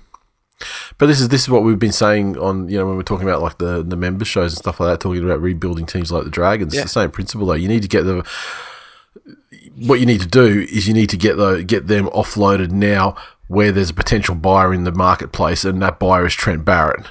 but 0.98 1.06
this 1.06 1.20
is 1.20 1.28
this 1.28 1.42
is 1.42 1.48
what 1.48 1.62
we've 1.62 1.78
been 1.78 1.92
saying 1.92 2.38
on 2.38 2.68
you 2.68 2.78
know 2.78 2.86
when 2.86 2.96
we're 2.96 3.02
talking 3.02 3.26
about 3.26 3.42
like 3.42 3.58
the 3.58 3.82
the 3.82 3.96
member 3.96 4.24
shows 4.24 4.52
and 4.52 4.58
stuff 4.58 4.78
like 4.78 4.90
that, 4.90 5.00
talking 5.00 5.24
about 5.24 5.40
rebuilding 5.40 5.86
teams 5.86 6.12
like 6.12 6.24
the 6.24 6.30
Dragons. 6.30 6.74
Yeah. 6.74 6.82
It's 6.82 6.94
the 6.94 7.00
same 7.00 7.10
principle 7.10 7.46
though. 7.46 7.54
You 7.54 7.68
need 7.68 7.82
to 7.82 7.88
get 7.88 8.02
the 8.02 8.24
what 9.76 9.98
you 9.98 10.06
need 10.06 10.20
to 10.20 10.26
do 10.26 10.66
is 10.70 10.86
you 10.86 10.94
need 10.94 11.10
to 11.10 11.16
get 11.16 11.36
the 11.36 11.64
get 11.64 11.88
them 11.88 12.06
offloaded 12.08 12.70
now 12.70 13.16
where 13.48 13.70
there's 13.72 13.90
a 13.90 13.94
potential 13.94 14.34
buyer 14.34 14.72
in 14.72 14.84
the 14.84 14.92
marketplace, 14.92 15.64
and 15.64 15.80
that 15.82 15.98
buyer 15.98 16.26
is 16.26 16.34
Trent 16.34 16.64
Barrett 16.64 17.06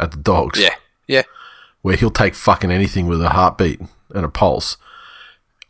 at 0.00 0.10
the 0.12 0.16
Dogs. 0.16 0.58
Yeah. 0.60 0.74
Yeah. 1.06 1.22
where 1.82 1.96
he'll 1.96 2.10
take 2.10 2.34
fucking 2.34 2.70
anything 2.70 3.06
with 3.06 3.22
a 3.22 3.30
heartbeat 3.30 3.80
and 4.14 4.24
a 4.24 4.28
pulse. 4.28 4.76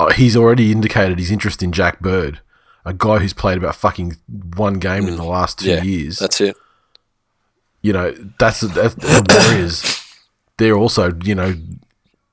Uh, 0.01 0.11
he's 0.13 0.37
already 0.37 0.73
indicated 0.73 1.19
his 1.19 1.31
interest 1.31 1.63
in 1.63 1.71
Jack 1.73 2.01
Bird, 2.01 2.41
a 2.85 2.93
guy 2.95 3.19
who's 3.19 3.33
played 3.35 3.59
about 3.59 3.75
fucking 3.77 4.17
one 4.57 4.75
game 4.75 5.07
in 5.07 5.17
the 5.17 5.25
last 5.25 5.59
two 5.61 5.67
Mm. 5.71 5.77
Yeah. 5.77 5.83
years. 5.83 6.19
That's 6.19 6.41
it. 6.41 6.57
you 7.83 7.93
know, 7.93 8.13
that's, 8.39 8.61
that's 8.61 8.95
the 8.95 9.25
Warriors. 9.51 10.05
They're 10.57 10.77
also, 10.77 11.13
you 11.23 11.35
know, 11.37 11.55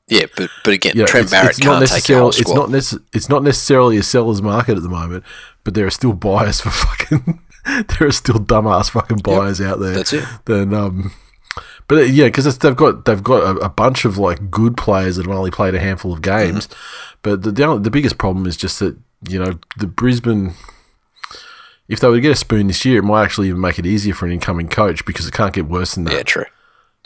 Yeah, 0.07 0.25
but 0.35 0.49
but 0.63 0.73
again, 0.73 0.93
you 0.95 1.01
know, 1.01 1.05
Trent 1.07 1.25
it's, 1.25 1.31
Barrett 1.31 1.49
it's 1.51 1.59
can't 1.59 1.87
take 1.87 2.07
your 2.09 2.19
whole 2.19 2.29
necessarily 2.29 2.41
it's 2.41 2.49
squad. 2.49 2.69
not 2.71 3.09
it's 3.13 3.29
not 3.29 3.43
necessarily 3.43 3.97
a 3.97 4.03
seller's 4.03 4.41
market 4.41 4.77
at 4.77 4.83
the 4.83 4.89
moment, 4.89 5.23
but 5.65 5.73
there 5.73 5.85
are 5.85 5.89
still 5.91 6.13
buyers 6.13 6.61
for 6.61 6.69
fucking. 6.85 7.41
there 7.65 8.07
are 8.07 8.11
still 8.11 8.35
dumbass 8.39 8.89
fucking 8.91 9.17
buyers 9.17 9.59
out 9.59 9.79
there. 9.81 9.91
That's 9.95 10.13
it. 10.13 10.23
Then 10.45 10.73
um, 10.73 11.11
but 11.87 11.97
uh, 11.97 12.01
yeah, 12.01 12.25
because 12.25 12.57
they've 12.57 12.75
got 12.75 13.03
they've 13.05 13.21
got 13.23 13.43
a, 13.57 13.59
a 13.65 13.69
bunch 13.69 14.05
of 14.05 14.17
like 14.17 14.49
good 14.49 14.77
players 14.77 15.17
that 15.17 15.25
have 15.25 15.35
only 15.35 15.51
played 15.51 15.75
a 15.75 15.79
handful 15.79 16.13
of 16.13 16.21
games, 16.21 16.67
Mm-hmm. 16.67 17.15
but 17.23 17.41
the, 17.43 17.51
the 17.51 17.79
the 17.79 17.91
biggest 17.91 18.17
problem 18.17 18.45
is 18.45 18.55
just 18.55 18.79
that 18.79 18.97
you 19.27 19.37
know 19.43 19.59
the 19.77 19.87
Brisbane. 19.87 20.53
If 21.87 21.99
they 21.99 22.07
were 22.07 22.15
to 22.15 22.21
get 22.21 22.31
a 22.31 22.35
spoon 22.35 22.65
this 22.67 22.83
year, 22.83 22.99
it 22.99 23.03
might 23.03 23.23
actually 23.23 23.47
even 23.49 23.61
make 23.61 23.77
it 23.77 23.85
easier 23.85 24.15
for 24.15 24.25
an 24.25 24.31
incoming 24.31 24.69
coach 24.69 25.05
because 25.05 25.27
it 25.27 25.33
can't 25.35 25.53
get 25.53 25.67
worse 25.67 25.93
than 25.93 26.05
that. 26.05 26.13
Yeah, 26.13 26.23
true. 26.23 26.45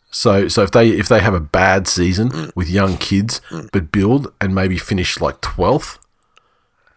So 0.10 0.48
so 0.48 0.64
if 0.64 0.72
they 0.72 0.90
if 0.90 1.08
they 1.10 1.20
have 1.20 1.34
a 1.34 1.40
bad 1.42 1.88
season 1.88 2.30
Mm. 2.30 2.56
with 2.56 2.70
young 2.70 2.98
kids 2.98 3.42
but 3.74 3.92
build 3.92 4.32
and 4.40 4.56
maybe 4.56 4.78
finish 4.78 5.20
like 5.20 5.42
twelfth, 5.42 6.00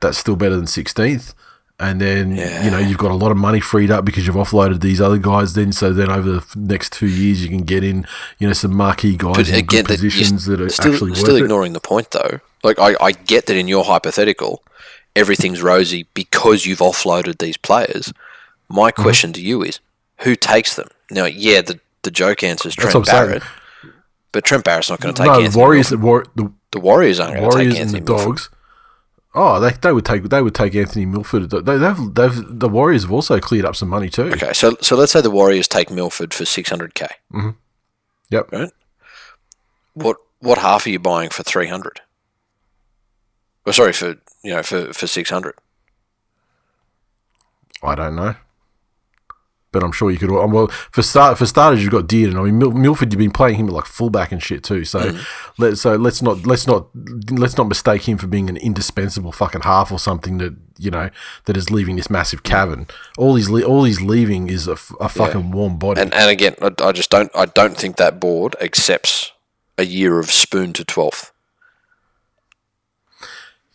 that's 0.00 0.16
still 0.16 0.36
better 0.36 0.54
than 0.56 0.66
sixteenth. 0.68 1.34
And 1.82 2.00
then 2.00 2.36
you 2.36 2.70
know 2.70 2.78
you've 2.78 2.98
got 2.98 3.10
a 3.10 3.14
lot 3.14 3.30
of 3.32 3.36
money 3.36 3.58
freed 3.60 3.90
up 3.90 4.04
because 4.04 4.24
you've 4.26 4.36
offloaded 4.36 4.80
these 4.80 5.00
other 5.00 5.18
guys. 5.18 5.54
Then 5.54 5.72
so 5.72 5.92
then 5.92 6.10
over 6.10 6.30
the 6.38 6.44
next 6.56 6.92
two 6.92 7.08
years 7.08 7.42
you 7.42 7.48
can 7.48 7.62
get 7.64 7.82
in 7.82 8.06
you 8.38 8.46
know 8.46 8.52
some 8.52 8.74
marquee 8.76 9.16
guys 9.16 9.36
But 9.36 9.48
in 9.48 9.54
again, 9.56 9.84
good 9.84 9.86
positions 9.86 10.46
that 10.46 10.60
are 10.60 10.68
still, 10.68 10.92
actually 10.94 11.14
still 11.16 11.32
worth 11.34 11.40
it. 11.42 11.44
ignoring 11.44 11.72
the 11.72 11.80
point 11.80 12.12
though. 12.12 12.38
Like 12.62 12.78
I, 12.78 12.94
I 13.00 13.10
get 13.12 13.46
that 13.46 13.56
in 13.56 13.66
your 13.66 13.84
hypothetical, 13.84 14.62
everything's 15.16 15.60
rosy 15.62 16.06
because 16.14 16.66
you've 16.66 16.78
offloaded 16.78 17.38
these 17.38 17.56
players. 17.56 18.12
My 18.68 18.90
Mm-hmm. 18.92 19.02
question 19.02 19.32
to 19.34 19.40
you 19.42 19.62
is, 19.62 19.80
who 20.20 20.36
takes 20.36 20.76
them? 20.76 20.88
Now, 21.10 21.24
yeah, 21.26 21.60
the 21.62 21.80
the 22.04 22.10
joke 22.12 22.42
answer 22.44 22.68
is 22.68 22.74
Trent 22.76 22.94
I'm 22.94 23.04
saying. 23.04 23.26
Barrett, 23.28 23.42
but 24.30 24.44
Trent 24.44 24.64
Barrett's 24.64 24.88
not 24.88 25.00
going 25.00 25.14
to 25.14 25.18
take 25.20 25.26
No, 25.26 25.34
Anthony. 25.34 25.48
the 25.50 25.58
Warriors, 25.58 25.88
the, 25.90 25.98
War, 25.98 26.24
the 26.36 26.50
The 26.70 26.80
Warriors 26.80 27.20
aren't 27.20 27.38
going 27.40 27.50
to 27.50 27.72
take 27.72 27.80
and 27.80 27.90
the 27.90 28.00
Dogs. 28.00 28.24
Milford. 28.24 28.58
Oh, 29.34 29.58
they, 29.60 29.70
they 29.70 29.92
would 29.92 30.04
take 30.04 30.24
they 30.24 30.42
would 30.42 30.54
take 30.54 30.74
Anthony 30.74 31.06
Milford. 31.06 31.48
They, 31.48 31.78
they've, 31.78 32.14
they've 32.14 32.58
the 32.60 32.68
Warriors 32.68 33.02
have 33.02 33.12
also 33.12 33.40
cleared 33.40 33.64
up 33.64 33.76
some 33.76 33.88
money 33.88 34.10
too. 34.10 34.24
Okay, 34.24 34.52
so 34.52 34.76
so 34.82 34.94
let's 34.94 35.12
say 35.12 35.22
the 35.22 35.30
Warriors 35.30 35.66
take 35.66 35.90
Milford 35.90 36.34
for 36.34 36.44
six 36.44 36.68
hundred 36.68 36.94
k. 36.94 37.06
Mm-hmm. 37.32 37.50
Yep. 38.30 38.52
Right. 38.52 38.70
What 39.94 40.18
what 40.40 40.58
half 40.58 40.86
are 40.86 40.90
you 40.90 40.98
buying 40.98 41.30
for 41.30 41.42
three 41.42 41.68
hundred? 41.68 42.00
Well, 43.64 43.72
sorry 43.72 43.94
for 43.94 44.16
you 44.42 44.54
know 44.54 44.62
for 44.62 44.92
for 44.92 45.06
six 45.06 45.30
hundred. 45.30 45.54
I 47.82 47.94
don't 47.94 48.16
know. 48.16 48.34
But 49.72 49.82
I'm 49.82 49.90
sure 49.92 50.10
you 50.10 50.18
could. 50.18 50.30
um, 50.30 50.52
Well, 50.52 50.68
for 50.68 51.02
start 51.02 51.38
for 51.38 51.46
starters, 51.46 51.82
you've 51.82 51.90
got 51.92 52.06
Dearden. 52.06 52.36
I 52.38 52.42
mean, 52.42 52.58
Mil- 52.58 52.72
Milford, 52.72 53.10
you've 53.12 53.18
been 53.18 53.30
playing 53.32 53.56
him 53.56 53.66
like 53.68 53.86
fullback 53.86 54.30
and 54.30 54.42
shit 54.42 54.62
too. 54.62 54.84
So, 54.84 55.00
Mm. 55.00 55.24
let 55.58 55.78
so 55.78 55.96
let's 55.96 56.20
not 56.20 56.46
let's 56.46 56.66
not 56.66 56.88
let's 57.30 57.56
not 57.56 57.68
mistake 57.68 58.06
him 58.06 58.18
for 58.18 58.26
being 58.26 58.50
an 58.50 58.58
indispensable 58.58 59.32
fucking 59.32 59.62
half 59.62 59.90
or 59.90 59.98
something 59.98 60.38
that 60.38 60.54
you 60.78 60.90
know 60.90 61.08
that 61.46 61.56
is 61.56 61.70
leaving 61.70 61.96
this 61.96 62.10
massive 62.10 62.42
cavern. 62.42 62.86
All 63.16 63.34
he's 63.36 63.48
le- 63.48 63.62
all 63.64 63.84
he's 63.84 64.02
leaving 64.02 64.48
is 64.50 64.68
a, 64.68 64.72
f- 64.72 64.92
a 65.00 65.08
fucking 65.08 65.50
warm 65.52 65.78
body. 65.78 66.00
And 66.02 66.12
and 66.12 66.30
again, 66.30 66.54
I, 66.60 66.70
I 66.84 66.92
just 66.92 67.08
don't 67.10 67.30
I 67.34 67.46
don't 67.46 67.76
think 67.76 67.96
that 67.96 68.20
board 68.20 68.54
accepts 68.60 69.32
a 69.78 69.84
year 69.86 70.18
of 70.20 70.30
spoon 70.30 70.74
to 70.74 70.84
twelfth. 70.84 71.32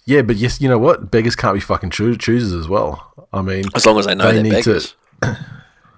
Yeah, 0.06 0.22
but 0.22 0.38
yes, 0.38 0.62
you 0.62 0.70
know 0.70 0.78
what? 0.78 1.12
Beggars 1.12 1.36
can't 1.36 1.54
be 1.56 1.60
fucking 1.60 1.90
choo- 1.90 2.16
choosers 2.16 2.54
as 2.54 2.70
well. 2.70 3.12
I 3.34 3.42
mean, 3.42 3.66
As 3.76 3.86
long 3.86 4.00
as 4.00 4.06
they 4.06 4.16
know 4.16 4.28
They 4.28 4.34
they're 4.36 4.44
need 4.44 4.64
to- 4.64 4.74
beggars. 4.74 4.96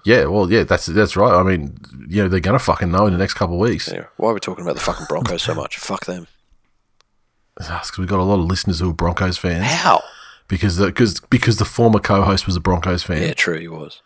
yeah, 0.04 0.24
well, 0.26 0.50
yeah, 0.50 0.64
that's 0.64 0.86
that's 0.86 1.16
right. 1.16 1.34
I 1.34 1.42
mean, 1.42 1.76
you 2.08 2.22
know, 2.22 2.28
they're 2.28 2.40
gonna 2.40 2.58
fucking 2.58 2.90
know 2.90 3.06
in 3.06 3.12
the 3.12 3.18
next 3.18 3.34
couple 3.34 3.56
of 3.56 3.60
weeks. 3.68 3.90
Yeah. 3.92 4.04
Why 4.16 4.30
are 4.30 4.34
we 4.34 4.40
talking 4.40 4.64
about 4.64 4.74
the 4.76 4.82
fucking 4.82 5.06
Broncos 5.08 5.42
so 5.42 5.54
much? 5.54 5.78
Fuck 5.78 6.06
them. 6.06 6.26
because 7.56 7.98
we've 7.98 8.08
got 8.08 8.20
a 8.20 8.24
lot 8.24 8.38
of 8.38 8.46
listeners 8.46 8.80
who 8.80 8.90
are 8.90 8.94
Broncos 8.94 9.36
fans 9.38 9.64
How? 9.66 10.02
because 10.48 10.78
because 10.78 11.20
because 11.20 11.56
the 11.58 11.64
former 11.64 11.98
co-host 11.98 12.46
was 12.46 12.56
a 12.56 12.60
Broncos 12.60 13.02
fan. 13.02 13.22
Yeah, 13.22 13.34
true. 13.34 13.58
He 13.58 13.68
was. 13.68 14.02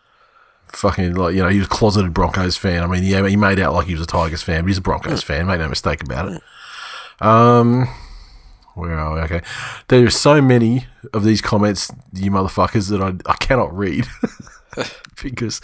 Fucking 0.69 1.13
like 1.15 1.35
you 1.35 1.41
know 1.43 1.47
he 1.49 1.59
was 1.59 1.67
a 1.67 1.69
closeted 1.69 2.13
Broncos 2.13 2.57
fan. 2.57 2.83
I 2.83 2.87
mean, 2.87 3.03
yeah, 3.03 3.25
he 3.27 3.35
made 3.37 3.59
out 3.59 3.73
like 3.73 3.87
he 3.87 3.93
was 3.93 4.01
a 4.01 4.07
Tigers 4.07 4.41
fan, 4.43 4.63
but 4.63 4.67
he's 4.67 4.79
a 4.79 4.81
Broncos 4.81 5.23
fan. 5.23 5.47
Make 5.47 5.59
no 5.59 5.69
mistake 5.69 6.03
about 6.03 6.31
it. 6.31 6.41
Um, 7.21 7.87
where 8.73 8.97
are 8.97 9.13
we? 9.15 9.21
Okay, 9.21 9.41
there 9.87 10.05
are 10.05 10.09
so 10.09 10.41
many 10.41 10.87
of 11.13 11.23
these 11.23 11.41
comments, 11.41 11.93
you 12.13 12.29
motherfuckers, 12.31 12.89
that 12.89 13.01
I 13.01 13.13
I 13.31 13.35
cannot 13.37 13.73
read. 13.77 14.05
because 15.23 15.61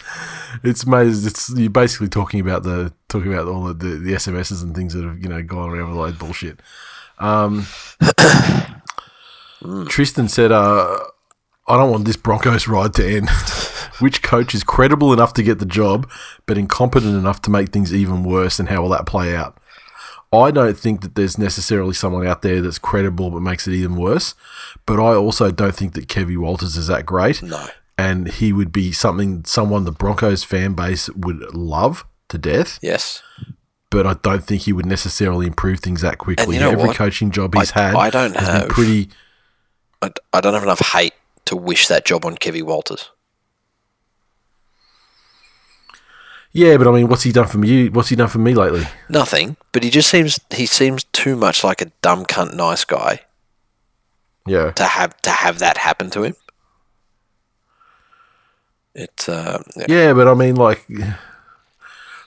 it's 0.63 0.85
made 0.85 1.07
it's 1.07 1.49
you're 1.55 1.69
basically 1.69 2.09
talking 2.09 2.39
about 2.39 2.63
the 2.63 2.93
talking 3.09 3.33
about 3.33 3.47
all 3.47 3.65
the, 3.65 3.73
the, 3.73 3.97
the 3.97 4.13
SMSs 4.13 4.63
and 4.63 4.75
things 4.75 4.93
that 4.93 5.03
have 5.03 5.19
you 5.19 5.29
know 5.29 5.41
gone 5.41 5.69
around 5.69 5.89
with 5.89 5.97
all 5.97 6.05
that 6.05 6.19
bullshit. 6.19 6.59
Um, 7.19 7.67
Tristan 9.88 10.27
said, 10.27 10.51
uh, 10.51 10.97
"I 11.67 11.77
don't 11.77 11.91
want 11.91 12.05
this 12.05 12.17
Broncos 12.17 12.67
ride 12.67 12.93
to 12.95 13.07
end." 13.07 13.29
Which 13.99 14.23
coach 14.23 14.55
is 14.55 14.63
credible 14.63 15.13
enough 15.13 15.33
to 15.33 15.43
get 15.43 15.59
the 15.59 15.65
job, 15.65 16.09
but 16.47 16.57
incompetent 16.57 17.15
enough 17.15 17.39
to 17.43 17.51
make 17.51 17.69
things 17.69 17.93
even 17.93 18.23
worse? 18.23 18.59
And 18.59 18.67
how 18.67 18.81
will 18.81 18.89
that 18.89 19.05
play 19.05 19.35
out? 19.35 19.61
I 20.33 20.49
don't 20.49 20.77
think 20.77 21.01
that 21.01 21.15
there's 21.15 21.38
necessarily 21.38 21.93
someone 21.93 22.25
out 22.25 22.41
there 22.41 22.61
that's 22.61 22.79
credible 22.79 23.29
but 23.29 23.41
makes 23.41 23.67
it 23.67 23.73
even 23.73 23.97
worse. 23.97 24.33
But 24.85 24.99
I 24.99 25.13
also 25.15 25.51
don't 25.51 25.75
think 25.75 25.93
that 25.93 26.07
Kevy 26.07 26.38
Walters 26.38 26.77
is 26.77 26.88
that 26.88 27.05
great 27.05 27.43
No. 27.43 27.67
And 28.02 28.28
he 28.28 28.52
would 28.53 28.72
be 28.72 28.91
something 28.91 29.44
someone 29.45 29.84
the 29.86 29.91
Broncos 29.91 30.44
fan 30.44 30.73
base 30.73 31.10
would 31.11 31.53
love 31.53 32.06
to 32.30 32.38
death. 32.38 32.80
Yes. 32.82 33.22
But 33.90 34.07
I 34.07 34.14
don't 34.23 34.44
think 34.44 34.61
he 34.64 34.73
would 34.73 34.86
necessarily 34.86 35.45
improve 35.48 35.80
things 35.82 36.02
that 36.02 36.18
quickly. 36.18 36.56
you 36.56 36.61
know 36.61 36.72
Every 36.72 36.88
what? 36.88 36.95
coaching 36.95 37.30
job 37.32 37.53
he's 37.56 37.72
I- 37.73 37.82
had, 37.82 37.95
I 37.95 38.10
don't 38.10 38.36
have- 38.36 38.69
pretty. 38.69 39.10
I, 40.02 40.11
I 40.34 40.41
don't 40.41 40.53
have 40.53 40.64
enough 40.64 40.80
hate 40.94 41.14
to 41.45 41.56
wish 41.56 41.88
that 41.88 42.06
job 42.06 42.26
on 42.26 42.36
Kevy 42.38 42.64
Walters. 42.64 43.10
Yeah, 46.53 46.76
but 46.78 46.88
I 46.88 46.91
mean, 46.91 47.07
what's 47.07 47.23
he 47.23 47.32
done 47.32 47.48
for 47.48 47.64
you? 47.65 47.90
What's 47.91 48.10
he 48.10 48.15
done 48.15 48.28
for 48.28 48.40
me 48.40 48.53
lately? 48.53 48.86
Nothing, 49.07 49.56
but 49.72 49.84
he 49.84 49.90
just 49.90 50.10
seems 50.10 50.40
he 50.53 50.65
seems 50.65 51.06
too 51.06 51.36
much 51.38 51.64
like 51.64 51.82
a 51.82 51.91
dumb 52.02 52.26
cunt 52.26 52.53
nice 52.56 52.84
guy 52.84 53.22
Yeah, 54.45 54.72
to 54.72 54.84
have 54.84 55.15
to 55.22 55.30
have 55.30 55.60
that 55.60 55.78
happen 55.78 56.10
to 56.11 56.23
him. 56.23 56.36
It's 58.93 59.30
uh 59.30 59.61
yeah. 59.77 59.85
yeah, 59.88 60.13
but 60.13 60.27
I 60.27 60.34
mean, 60.34 60.55
like, 60.55 60.85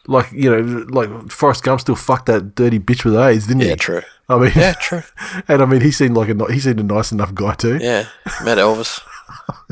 like 0.06 0.32
you 0.32 0.50
know, 0.50 0.86
like 0.88 1.30
Forrest 1.30 1.62
Gump 1.62 1.80
still 1.80 1.94
fucked 1.96 2.26
that 2.26 2.54
dirty 2.54 2.78
bitch 2.78 3.04
with 3.04 3.16
AIDS, 3.16 3.46
didn't 3.46 3.62
he? 3.62 3.68
yeah, 3.68 3.74
true. 3.76 4.02
I 4.28 4.38
mean, 4.38 4.52
Yeah, 4.56 4.72
true. 4.80 5.02
and 5.48 5.60
I 5.60 5.66
mean, 5.66 5.82
he 5.82 5.90
seemed 5.90 6.16
like 6.16 6.28
a 6.30 6.52
he 6.52 6.58
seemed 6.60 6.80
a 6.80 6.82
nice 6.82 7.12
enough 7.12 7.34
guy 7.34 7.54
too. 7.54 7.76
Yeah, 7.76 8.06
met 8.44 8.56
Elvis. 8.58 9.00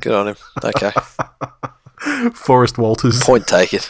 Good 0.00 0.12
on 0.12 0.28
him. 0.28 0.36
Okay, 0.62 0.92
Forrest 2.34 2.76
Walters, 2.78 3.22
point 3.22 3.46
taken. 3.46 3.80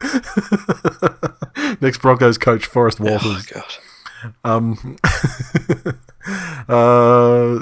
next 1.80 1.98
Broncos 2.00 2.38
coach, 2.38 2.66
Forrest 2.66 3.00
Walters. 3.00 3.20
Oh 3.24 3.28
Walters. 3.28 3.52
god. 3.52 3.78
Um. 4.44 4.96
Uh, 6.68 7.58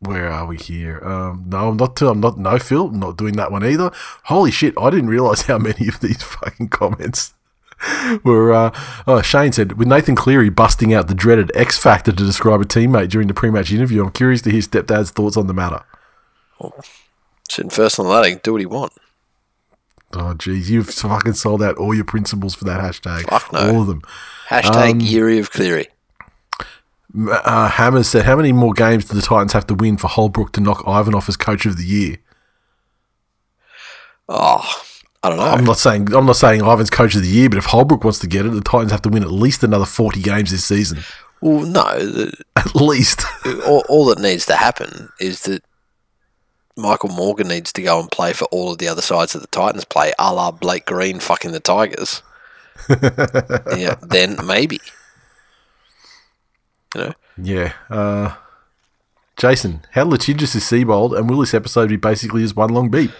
where 0.00 0.30
are 0.30 0.46
we 0.46 0.56
here? 0.56 1.00
Um, 1.02 1.44
no, 1.48 1.68
I'm 1.68 1.76
not. 1.76 2.00
I'm 2.02 2.20
not. 2.20 2.38
No, 2.38 2.58
Phil, 2.58 2.88
I'm 2.88 3.00
not 3.00 3.16
doing 3.16 3.34
that 3.36 3.50
one 3.50 3.64
either. 3.64 3.90
Holy 4.24 4.50
shit! 4.50 4.74
I 4.78 4.90
didn't 4.90 5.08
realize 5.08 5.42
how 5.42 5.58
many 5.58 5.88
of 5.88 6.00
these 6.00 6.22
fucking 6.22 6.68
comments 6.68 7.32
were. 8.24 8.52
Uh, 8.52 8.70
oh, 9.06 9.22
Shane 9.22 9.52
said 9.52 9.78
with 9.78 9.88
Nathan 9.88 10.14
Cleary 10.14 10.50
busting 10.50 10.92
out 10.92 11.08
the 11.08 11.14
dreaded 11.14 11.50
X 11.54 11.78
factor 11.78 12.12
to 12.12 12.24
describe 12.24 12.60
a 12.60 12.64
teammate 12.64 13.08
during 13.08 13.28
the 13.28 13.34
pre-match 13.34 13.72
interview. 13.72 14.04
I'm 14.04 14.12
curious 14.12 14.42
to 14.42 14.50
hear 14.50 14.60
stepdad's 14.60 15.10
thoughts 15.10 15.36
on 15.36 15.46
the 15.46 15.54
matter. 15.54 15.82
Sitting 17.48 17.70
first 17.70 17.98
on 17.98 18.06
the 18.06 18.12
ladder, 18.12 18.40
do 18.42 18.52
what 18.52 18.60
he 18.60 18.66
want. 18.66 18.92
Oh, 20.12 20.34
geez, 20.34 20.70
you've 20.70 20.88
fucking 20.88 21.34
sold 21.34 21.62
out 21.62 21.76
all 21.76 21.94
your 21.94 22.04
principles 22.04 22.54
for 22.54 22.64
that 22.64 22.80
hashtag. 22.80 23.28
Fuck 23.28 23.52
no. 23.52 23.74
All 23.74 23.80
of 23.82 23.86
them. 23.88 24.02
Hashtag 24.48 24.92
Um, 24.92 25.00
Eerie 25.00 25.38
of 25.38 25.50
Cleary. 25.50 25.88
Uh, 27.14 27.68
Hammers 27.68 28.08
said, 28.08 28.24
"How 28.24 28.36
many 28.36 28.52
more 28.52 28.72
games 28.72 29.04
do 29.04 29.14
the 29.14 29.22
Titans 29.22 29.52
have 29.52 29.66
to 29.68 29.74
win 29.74 29.96
for 29.96 30.08
Holbrook 30.08 30.52
to 30.52 30.60
knock 30.60 30.82
Ivan 30.86 31.14
off 31.14 31.28
as 31.28 31.36
coach 31.36 31.66
of 31.66 31.76
the 31.76 31.84
year?" 31.84 32.18
Oh, 34.28 34.82
I 35.22 35.28
don't 35.28 35.38
know. 35.38 35.44
I'm 35.44 35.64
not 35.64 35.78
saying 35.78 36.12
I'm 36.14 36.26
not 36.26 36.36
saying 36.36 36.60
Ivan's 36.60 36.90
coach 36.90 37.14
of 37.14 37.22
the 37.22 37.28
year, 37.28 37.48
but 37.48 37.58
if 37.58 37.66
Holbrook 37.66 38.04
wants 38.04 38.18
to 38.20 38.26
get 38.26 38.46
it, 38.46 38.50
the 38.50 38.60
Titans 38.60 38.92
have 38.92 39.02
to 39.02 39.08
win 39.08 39.22
at 39.22 39.30
least 39.30 39.62
another 39.62 39.84
40 39.84 40.20
games 40.20 40.50
this 40.50 40.64
season. 40.64 40.98
well, 41.40 41.64
no. 41.64 41.82
The, 41.98 42.32
At 42.56 42.74
least. 42.74 43.22
all, 43.66 43.84
all 43.88 44.06
that 44.06 44.18
needs 44.18 44.46
to 44.46 44.56
happen 44.56 45.10
is 45.20 45.42
that 45.42 45.62
Michael 46.76 47.08
Morgan 47.08 47.48
needs 47.48 47.72
to 47.72 47.82
go 47.82 47.98
and 48.00 48.10
play 48.10 48.32
for 48.32 48.44
all 48.46 48.72
of 48.72 48.78
the 48.78 48.88
other 48.88 49.02
sides 49.02 49.32
that 49.32 49.40
the 49.40 49.46
Titans 49.46 49.84
play, 49.84 50.12
a 50.18 50.34
la 50.34 50.50
Blake 50.50 50.86
Green 50.86 51.20
fucking 51.20 51.52
the 51.52 51.60
Tigers. 51.60 52.22
yeah, 53.76 53.96
then 54.02 54.36
maybe. 54.44 54.80
You 56.94 57.00
know, 57.00 57.12
yeah. 57.42 57.72
Uh, 57.90 58.34
Jason, 59.36 59.82
how 59.92 60.04
litigious 60.04 60.54
is 60.54 60.62
Seibold, 60.64 61.16
and 61.18 61.28
will 61.28 61.40
this 61.40 61.52
episode 61.54 61.88
be 61.90 61.96
basically 61.96 62.42
just 62.42 62.56
one 62.56 62.70
long 62.70 62.88
beep? 62.90 63.10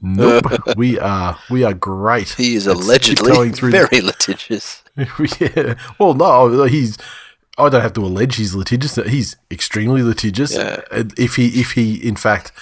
Nope. 0.00 0.44
we 0.76 0.98
are 0.98 1.38
we 1.50 1.62
are 1.62 1.74
great. 1.74 2.30
he 2.30 2.54
is 2.54 2.66
allegedly 2.66 3.50
through 3.50 3.70
the- 3.70 3.86
very 3.86 4.00
litigious. 4.00 4.82
yeah. 4.96 5.74
Well, 5.98 6.14
no, 6.14 6.64
he's. 6.64 6.96
I 7.58 7.68
don't 7.68 7.82
have 7.82 7.92
to 7.94 8.04
allege 8.04 8.36
he's 8.36 8.54
litigious. 8.54 8.94
He's 8.96 9.36
extremely 9.50 10.02
litigious. 10.02 10.54
Yeah. 10.56 10.80
If 10.90 11.36
he, 11.36 11.60
if 11.60 11.72
he, 11.72 11.96
in 11.96 12.16
fact, 12.16 12.52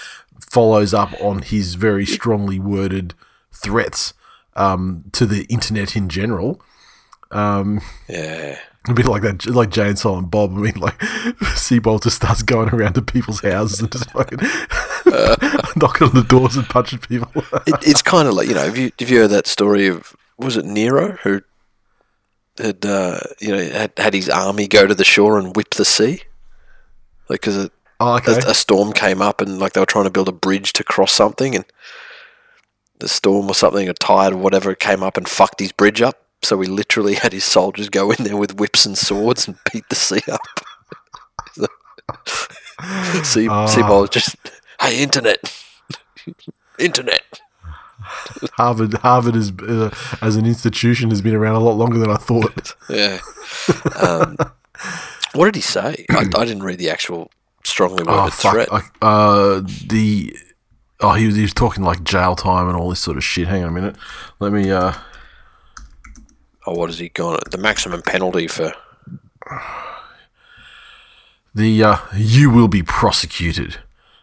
follows 0.41 0.93
up 0.93 1.13
on 1.21 1.43
his 1.43 1.75
very 1.75 2.05
strongly 2.05 2.59
worded 2.59 3.15
threats 3.53 4.13
um, 4.57 5.05
to 5.13 5.25
the 5.25 5.45
internet 5.45 5.95
in 5.95 6.09
general, 6.09 6.61
Yeah. 7.33 8.59
A 8.87 8.95
bit 8.95 9.07
like 9.07 9.23
that, 9.23 9.45
like 9.47 9.71
Jay 9.71 9.89
and 9.89 9.99
Silent 9.99 10.31
Bob. 10.31 10.53
I 10.53 10.61
mean, 10.61 10.77
like 10.77 10.99
Seibold 10.99 12.05
just 12.05 12.17
starts 12.17 12.43
going 12.43 12.71
around 12.71 12.95
to 12.95 13.03
people's 13.03 13.41
houses 13.41 13.81
and 13.81 13.91
just 13.91 14.11
fucking 14.13 14.39
uh, 14.41 15.63
knocking 15.77 16.09
on 16.09 16.15
the 16.15 16.25
doors 16.27 16.57
and 16.57 16.67
punching 16.67 17.01
people. 17.01 17.31
It, 17.67 17.75
it's 17.83 18.03
kind 18.03 18.29
of 18.29 18.35
like, 18.35 18.49
you 18.49 18.55
know, 18.55 18.65
have 18.65 18.79
you, 18.79 18.93
have 18.99 19.11
you 19.11 19.19
heard 19.19 19.29
that 19.29 19.47
story 19.47 19.89
of, 19.89 20.17
was 20.39 20.57
it 20.57 20.65
Nero 20.65 21.19
who 21.23 21.43
had, 22.57 22.87
uh, 22.87 23.19
you 23.41 23.51
know, 23.55 23.63
had, 23.69 23.93
had 23.97 24.15
his 24.15 24.31
army 24.31 24.69
go 24.69 24.87
to 24.87 24.95
the 24.95 25.05
shore 25.05 25.39
and 25.39 25.55
whip 25.57 25.75
the 25.75 25.85
sea? 25.85 26.23
Like, 27.29 27.41
because 27.41 27.57
it, 27.57 27.73
oh, 28.01 28.17
okay. 28.17 28.33
a, 28.33 28.51
a 28.51 28.55
storm 28.55 28.93
came 28.93 29.21
up 29.21 29.41
and 29.41 29.59
like 29.59 29.73
they 29.73 29.81
were 29.81 29.87
trying 29.87 30.05
to 30.05 30.11
build 30.11 30.29
a 30.29 30.33
bridge 30.33 30.73
to 30.75 30.85
cross 30.85 31.13
something 31.13 31.55
and 31.55 31.65
the 33.01 33.09
storm 33.09 33.49
or 33.49 33.55
something, 33.55 33.89
a 33.89 33.93
tide 33.95 34.33
or 34.33 34.39
whatever 34.39 34.75
came 34.75 35.03
up 35.03 35.17
and 35.17 35.29
fucked 35.29 35.61
his 35.61 35.73
bridge 35.73 36.01
up. 36.01 36.23
So 36.43 36.61
he 36.61 36.69
literally 36.69 37.15
had 37.15 37.33
his 37.33 37.45
soldiers 37.45 37.89
go 37.89 38.11
in 38.11 38.25
there 38.25 38.37
with 38.37 38.59
whips 38.59 38.87
and 38.87 38.97
swords 38.97 39.49
and 39.49 39.59
beat 39.73 39.89
the 39.89 39.97
sea 39.97 40.23
up. 40.31 40.41
sea, 43.25 43.49
Seibold 43.49 44.11
just, 44.11 44.37
hey, 44.81 45.03
internet, 45.03 45.53
internet. 46.79 47.41
Harvard, 48.55 48.95
Harvard 48.95 49.37
is 49.37 49.53
uh, 49.61 49.91
as 50.23 50.37
an 50.37 50.47
institution 50.47 51.11
has 51.11 51.21
been 51.21 51.35
around 51.35 51.57
a 51.57 51.61
lot 51.61 51.73
longer 51.73 51.99
than 51.99 52.11
I 52.11 52.17
thought. 52.17 52.75
Yeah. 52.89 53.19
Um, 54.01 54.37
what 55.35 55.47
did 55.47 55.57
he 55.57 55.61
say? 55.61 56.07
I, 56.11 56.21
I 56.21 56.45
didn't 56.45 56.63
read 56.63 56.79
the 56.79 56.91
actual 56.91 57.31
strongly 57.65 58.05
worded 58.05 58.19
Oh 58.19 58.29
threat. 58.31 58.69
I, 58.73 58.81
uh, 59.03 59.61
the 59.87 60.35
oh 61.01 61.13
he 61.15 61.27
was, 61.27 61.37
he 61.37 61.43
was 61.43 61.53
talking 61.53 61.85
like 61.85 62.03
jail 62.05 62.35
time 62.35 62.69
and 62.69 62.77
all 62.77 62.89
this 62.89 63.01
sort 63.01 63.17
of 63.17 63.25
shit. 63.25 63.49
Hang 63.49 63.63
on 63.63 63.69
a 63.69 63.73
minute. 63.73 63.97
Let 64.41 64.53
me. 64.53 64.71
Uh, 64.71 64.93
Oh, 66.69 66.75
what 66.75 66.91
has 66.91 66.99
he 66.99 67.09
gone? 67.09 67.39
The 67.51 67.57
maximum 67.57 68.03
penalty 68.03 68.47
for 68.47 68.75
the 71.55 71.83
uh, 71.83 71.97
you 72.15 72.51
will 72.51 72.69
be 72.69 72.83
prosecuted. 72.83 73.79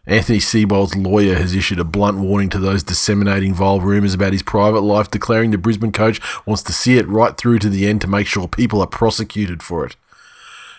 Anthony 0.06 0.38
Seibold's 0.38 0.96
lawyer 0.96 1.34
has 1.34 1.56
issued 1.56 1.80
a 1.80 1.84
blunt 1.84 2.20
warning 2.20 2.50
to 2.50 2.60
those 2.60 2.84
disseminating 2.84 3.56
vile 3.56 3.80
rumours 3.80 4.14
about 4.14 4.32
his 4.32 4.44
private 4.44 4.82
life, 4.82 5.10
declaring 5.10 5.50
the 5.50 5.58
Brisbane 5.58 5.92
coach 5.92 6.22
wants 6.46 6.62
to 6.62 6.72
see 6.72 7.00
it 7.00 7.08
right 7.08 7.36
through 7.36 7.58
to 7.60 7.70
the 7.70 7.88
end 7.88 8.02
to 8.02 8.08
make 8.08 8.28
sure 8.28 8.48
people 8.48 8.80
are 8.80 8.86
prosecuted 8.86 9.64
for 9.64 9.84
it. 9.84 9.96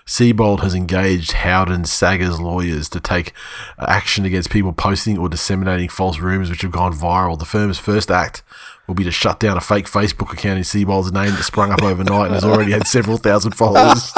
Seibold 0.07 0.61
has 0.61 0.73
engaged 0.73 1.33
Howden 1.33 1.85
Saggers 1.87 2.41
lawyers 2.41 2.89
to 2.91 3.01
take 3.01 3.33
action 3.81 4.25
against 4.25 4.51
people 4.51 4.73
posting 4.73 5.19
or 5.19 5.29
disseminating 5.29 5.89
false 5.89 6.21
rumours 6.21 6.49
which 6.49 6.63
have 6.63 6.71
gone 6.71 6.93
viral. 6.93 7.37
The 7.37 7.45
firm's 7.45 7.81
first 7.81 8.09
act 8.09 8.45
will 8.87 8.95
be 8.95 9.05
to 9.05 9.11
shut 9.11 9.41
down 9.41 9.57
a 9.57 9.61
fake 9.61 9.87
Facebook 9.87 10.33
account 10.33 10.59
in 10.59 10.65
Seibold's 10.65 11.13
name 11.13 11.31
that 11.31 11.43
sprung 11.43 11.73
up 11.73 11.83
overnight 11.83 12.27
and 12.27 12.35
has 12.35 12.45
already 12.45 12.73
had 12.73 12.87
several 12.87 13.17
thousand 13.17 13.53
followers. 13.53 14.13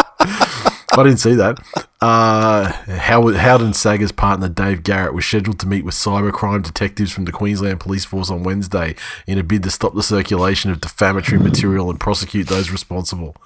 I 0.99 1.05
didn't 1.05 1.19
see 1.19 1.35
that. 1.35 1.59
Uh, 2.01 2.73
Howard, 2.73 3.37
Howden 3.37 3.73
Saga's 3.73 4.13
partner 4.13 4.49
Dave 4.49 4.83
Garrett 4.83 5.15
was 5.15 5.25
scheduled 5.25 5.61
to 5.61 5.69
meet 5.69 5.85
with 5.85 5.95
cybercrime 5.95 6.63
detectives 6.63 7.13
from 7.13 7.25
the 7.25 7.33
Queensland 7.33 7.81
Police 7.81 8.05
Force 8.05 8.31
on 8.31 8.43
Wednesday 8.43 8.97
in 9.27 9.39
a 9.39 9.45
bid 9.45 9.63
to 9.65 9.71
stop 9.71 9.95
the 9.95 10.03
circulation 10.03 10.71
of 10.71 10.81
defamatory 10.81 11.41
material 11.41 11.91
and 11.91 12.01
prosecute 12.01 12.49
those 12.49 12.71
responsible. 12.71 13.37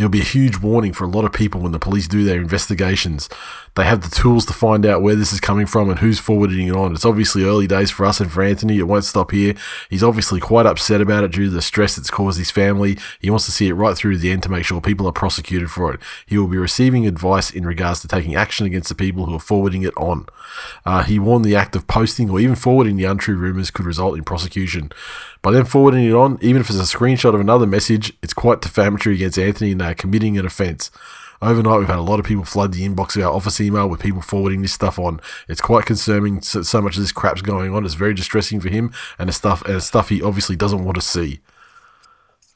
There'll 0.00 0.08
be 0.08 0.22
a 0.22 0.24
huge 0.24 0.56
warning 0.56 0.94
for 0.94 1.04
a 1.04 1.08
lot 1.08 1.26
of 1.26 1.32
people 1.34 1.60
when 1.60 1.72
the 1.72 1.78
police 1.78 2.08
do 2.08 2.24
their 2.24 2.40
investigations. 2.40 3.28
They 3.76 3.84
have 3.84 4.00
the 4.00 4.08
tools 4.08 4.46
to 4.46 4.54
find 4.54 4.86
out 4.86 5.02
where 5.02 5.14
this 5.14 5.30
is 5.30 5.40
coming 5.40 5.66
from 5.66 5.90
and 5.90 5.98
who's 5.98 6.18
forwarding 6.18 6.68
it 6.68 6.74
on. 6.74 6.94
It's 6.94 7.04
obviously 7.04 7.44
early 7.44 7.66
days 7.66 7.90
for 7.90 8.06
us 8.06 8.18
and 8.18 8.32
for 8.32 8.42
Anthony. 8.42 8.78
It 8.78 8.88
won't 8.88 9.04
stop 9.04 9.30
here. 9.30 9.54
He's 9.90 10.02
obviously 10.02 10.40
quite 10.40 10.64
upset 10.64 11.02
about 11.02 11.24
it 11.24 11.32
due 11.32 11.44
to 11.44 11.50
the 11.50 11.60
stress 11.60 11.98
it's 11.98 12.08
caused 12.08 12.38
his 12.38 12.50
family. 12.50 12.96
He 13.20 13.28
wants 13.28 13.44
to 13.44 13.52
see 13.52 13.68
it 13.68 13.74
right 13.74 13.94
through 13.94 14.14
to 14.14 14.18
the 14.18 14.30
end 14.30 14.42
to 14.44 14.48
make 14.48 14.64
sure 14.64 14.80
people 14.80 15.06
are 15.06 15.12
prosecuted 15.12 15.70
for 15.70 15.92
it. 15.92 16.00
He 16.24 16.38
will 16.38 16.48
be 16.48 16.56
receiving 16.56 17.06
advice 17.06 17.50
in 17.50 17.66
regards 17.66 18.00
to 18.00 18.08
taking 18.08 18.34
action 18.34 18.64
against 18.64 18.88
the 18.88 18.94
people 18.94 19.26
who 19.26 19.34
are 19.34 19.38
forwarding 19.38 19.82
it 19.82 19.94
on. 19.98 20.24
Uh, 20.86 21.02
he 21.02 21.18
warned 21.18 21.44
the 21.44 21.56
act 21.56 21.76
of 21.76 21.86
posting 21.86 22.30
or 22.30 22.40
even 22.40 22.56
forwarding 22.56 22.96
the 22.96 23.04
untrue 23.04 23.36
rumors 23.36 23.70
could 23.70 23.84
result 23.84 24.16
in 24.16 24.24
prosecution. 24.24 24.90
By 25.42 25.52
then 25.52 25.64
forwarding 25.64 26.04
it 26.04 26.12
on, 26.12 26.38
even 26.42 26.60
if 26.60 26.68
it's 26.68 26.78
a 26.78 26.96
screenshot 26.96 27.34
of 27.34 27.40
another 27.40 27.66
message, 27.66 28.12
it's 28.22 28.34
quite 28.34 28.60
defamatory 28.60 29.14
against 29.14 29.38
Anthony 29.38 29.72
and 29.72 29.80
they 29.90 29.94
committing 29.94 30.38
an 30.38 30.46
offence. 30.46 30.90
Overnight, 31.42 31.78
we've 31.78 31.88
had 31.88 31.98
a 31.98 32.02
lot 32.02 32.20
of 32.20 32.26
people 32.26 32.44
flood 32.44 32.72
the 32.74 32.86
inbox 32.86 33.16
of 33.16 33.22
our 33.22 33.32
office 33.32 33.60
email 33.62 33.88
with 33.88 34.00
people 34.00 34.20
forwarding 34.20 34.60
this 34.60 34.74
stuff 34.74 34.98
on. 34.98 35.20
It's 35.48 35.60
quite 35.62 35.86
concerning. 35.86 36.42
So, 36.42 36.60
so 36.62 36.82
much 36.82 36.96
of 36.96 37.02
this 37.02 37.12
crap's 37.12 37.40
going 37.40 37.74
on. 37.74 37.84
It's 37.86 37.94
very 37.94 38.12
distressing 38.12 38.60
for 38.60 38.68
him, 38.68 38.92
and 39.18 39.30
it's 39.30 39.38
stuff 39.38 39.62
and 39.62 39.82
stuff 39.82 40.10
he 40.10 40.20
obviously 40.22 40.54
doesn't 40.56 40.84
want 40.84 40.96
to 40.96 41.00
see. 41.02 41.40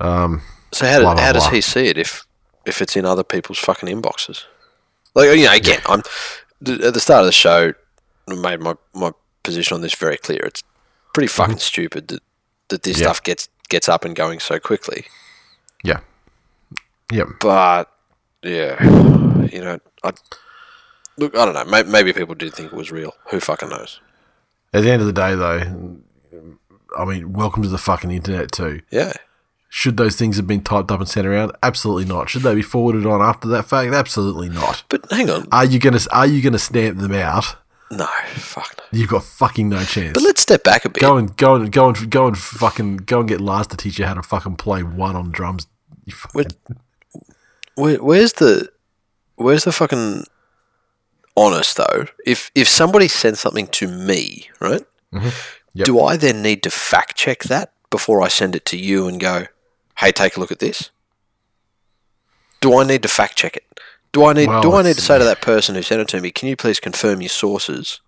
Um, 0.01 0.43
So 0.73 0.87
how, 0.87 1.01
Blah, 1.01 1.13
do, 1.13 1.17
blah, 1.17 1.25
how 1.25 1.33
does 1.33 1.49
he 1.49 1.61
see 1.61 1.87
it 1.87 1.97
if 1.99 2.27
if 2.67 2.83
it's 2.83 2.97
in 2.97 3.05
other 3.07 3.25
people's 3.25 3.59
fucking 3.59 3.89
inboxes? 3.89 4.45
Like 5.15 5.35
you 5.37 5.45
know, 5.47 5.53
again, 5.55 5.81
I'm 5.87 6.01
at 6.01 6.95
the 6.95 7.01
start 7.01 7.21
of 7.21 7.27
the 7.27 7.33
show. 7.33 7.73
I 8.29 8.35
made 8.35 8.61
my 8.61 8.75
my 8.95 9.13
position 9.43 9.75
on 9.77 9.81
this 9.81 9.95
very 9.95 10.17
clear. 10.19 10.41
It's 10.45 10.63
pretty 11.15 11.29
fucking 11.29 11.59
stupid 11.59 12.09
that 12.09 12.23
that 12.69 12.83
this 12.83 12.97
Mm-hmm. 12.97 13.03
Yeah. 13.03 13.07
stuff 13.13 13.23
gets 13.23 13.49
gets 13.71 13.89
up 13.89 14.05
and 14.05 14.15
going 14.15 14.41
so 14.41 14.59
quickly. 14.59 15.07
yeah, 15.85 16.01
yeah, 17.13 17.25
But 17.41 17.91
yeah, 18.43 18.83
you 19.47 19.61
know, 19.61 19.79
I 20.03 20.13
look. 21.19 21.37
I 21.37 21.45
don't 21.45 21.55
know. 21.55 21.65
May, 21.65 21.83
maybe 21.85 22.13
people 22.13 22.35
did 22.35 22.55
think 22.55 22.73
it 22.73 22.77
was 22.77 22.91
real. 22.91 23.13
Who 23.31 23.41
fucking 23.41 23.69
knows? 23.69 24.01
At 24.73 24.83
the 24.83 24.91
end 24.91 25.01
of 25.03 25.07
the 25.07 25.13
day, 25.13 25.35
though, 25.35 25.97
I 26.99 27.05
mean, 27.05 27.33
welcome 27.33 27.63
to 27.63 27.69
the 27.69 27.79
fucking 27.79 28.11
internet 28.11 28.51
too. 28.53 28.81
Yeah, 28.91 29.13
Should 29.69 29.97
those 29.97 30.17
things 30.17 30.37
have 30.37 30.47
been 30.47 30.63
typed 30.63 30.91
up 30.91 31.01
and 31.01 31.09
sent 31.09 31.27
around? 31.27 31.53
Absolutely 31.63 32.05
not. 32.07 32.29
Should 32.29 32.43
they 32.43 32.55
be 32.55 32.63
forwarded 32.63 33.07
on 33.07 33.23
after 33.23 33.49
that 33.49 33.65
fact? 33.65 33.93
Absolutely 33.95 34.49
not. 34.49 34.85
but 34.89 35.11
hang 35.11 35.31
on. 35.31 35.47
Are 35.53 35.65
you 35.65 35.79
gonna 35.79 36.01
Are 36.13 36.27
you 36.27 36.43
gonna 36.43 36.59
stamp 36.59 36.99
them 36.99 37.15
out? 37.15 37.57
No, 37.91 38.07
fuck. 38.35 38.77
No. 38.79 38.99
You've 38.99 39.11
got 39.11 39.23
fucking 39.23 39.69
no 39.69 39.85
chance. 39.85 40.15
But 40.15 40.23
let's 40.25 40.41
step 40.41 40.65
back 40.65 40.85
a 40.85 40.89
bit. 40.89 41.01
Go 41.01 41.17
and 41.17 41.37
go 41.37 41.55
and 41.55 41.71
go 41.71 41.89
and 41.89 42.11
go 42.11 42.27
and 42.27 42.37
fucking 42.37 42.97
go 42.99 43.21
and 43.21 43.29
get 43.29 43.41
Lars 43.41 43.67
to 43.69 43.77
teach 43.77 43.99
you 43.99 44.07
how 44.07 44.15
to 44.15 44.23
fucking 44.23 44.57
play 44.57 44.83
one 44.83 45.15
on 45.15 45.31
drums. 45.31 45.67
You 46.05 46.13
fucking, 46.15 46.51
Where, 47.77 48.03
where's 48.03 48.35
the 48.35 48.71
where's 49.37 49.65
the 49.65 49.73
fucking 49.73 50.25
honest 51.37 51.77
though? 51.77 52.07
If 52.25 52.51
if 52.55 52.69
somebody 52.69 53.09
sends 53.09 53.41
something 53.41 53.67
to 53.69 53.89
me, 53.89 54.51
right? 54.61 54.85
Mm-hmm. 55.13 55.29
Yep. 55.75 55.87
Do 55.87 56.01
I 56.01 56.17
then 56.17 56.43
need 56.43 56.63
to 56.63 56.71
fact 56.71 57.17
check 57.17 57.43
that 57.45 57.73
before 57.91 58.23
I 58.23 58.29
send 58.29 58.55
it 58.55 58.65
to 58.67 58.77
you 58.77 59.09
and 59.09 59.19
go, 59.21 59.47
"Hey, 59.99 60.13
take 60.13 60.37
a 60.37 60.41
look 60.41 60.53
at 60.53 60.61
this"? 60.61 60.91
Do 62.61 62.79
I 62.79 62.85
need 62.85 63.03
to 63.03 63.09
fact 63.09 63.37
check 63.37 63.57
it? 63.57 63.81
Do 64.13 64.25
I 64.25 64.33
need 64.33 64.49
Well, 64.49 64.63
do 64.63 64.73
I 64.75 64.83
need 64.83 64.95
to 64.95 65.03
say 65.03 65.19
to 65.19 65.25
that 65.25 65.43
person 65.43 65.75
who 65.75 65.83
sent 65.83 66.01
it 66.01 66.09
to 66.09 66.21
me, 66.21 66.31
"Can 66.31 66.49
you 66.49 66.57
please 66.57 66.79
confirm 66.79 67.21
your 67.21 67.29
sources?" 67.29 68.01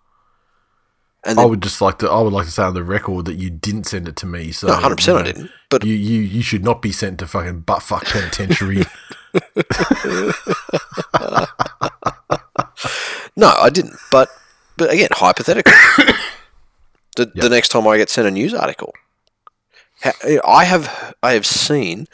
And 1.24 1.40
I 1.40 1.44
would 1.44 1.60
just 1.60 1.80
like 1.80 1.98
to. 1.98 2.08
I 2.08 2.20
would 2.20 2.32
like 2.32 2.46
to 2.46 2.52
say 2.52 2.62
on 2.62 2.74
the 2.74 2.84
record 2.84 3.24
that 3.24 3.34
you 3.34 3.50
didn't 3.50 3.84
send 3.84 4.06
it 4.06 4.14
to 4.16 4.26
me. 4.26 4.52
So 4.52 4.68
no, 4.68 4.74
hundred 4.74 4.96
percent, 4.96 5.18
I 5.18 5.22
didn't. 5.22 5.50
But 5.68 5.84
You, 5.84 5.94
you 5.94 6.20
you 6.20 6.42
should 6.42 6.64
not 6.64 6.80
be 6.80 6.92
sent 6.92 7.18
to 7.18 7.26
fucking 7.26 7.60
butt 7.62 7.82
fuck 7.82 8.04
penitentiary. 8.04 8.84
No, 13.36 13.48
I 13.48 13.70
didn't. 13.70 13.96
But 14.10 14.30
but 14.76 14.90
again, 14.90 15.08
hypothetically, 15.12 15.72
the, 17.16 17.30
the 17.34 17.48
next 17.48 17.68
time 17.68 17.86
I 17.86 17.98
get 17.98 18.10
sent 18.10 18.26
a 18.26 18.30
news 18.30 18.54
article, 18.54 18.94
I 20.44 20.64
have 20.64 21.14
I 21.22 21.32
have 21.32 21.46
seen 21.46 22.08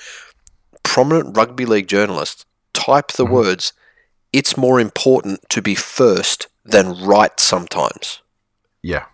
prominent 0.83 1.37
rugby 1.37 1.65
league 1.65 1.87
journalists 1.87 2.45
type 2.73 3.13
the 3.13 3.25
mm-hmm. 3.25 3.35
words, 3.35 3.73
"It's 4.33 4.57
more 4.57 4.81
important 4.81 5.49
to 5.51 5.63
be 5.63 5.77
first 5.77 6.49
than 6.65 7.05
right." 7.05 7.39
Sometimes, 7.39 8.21
yeah, 8.83 9.05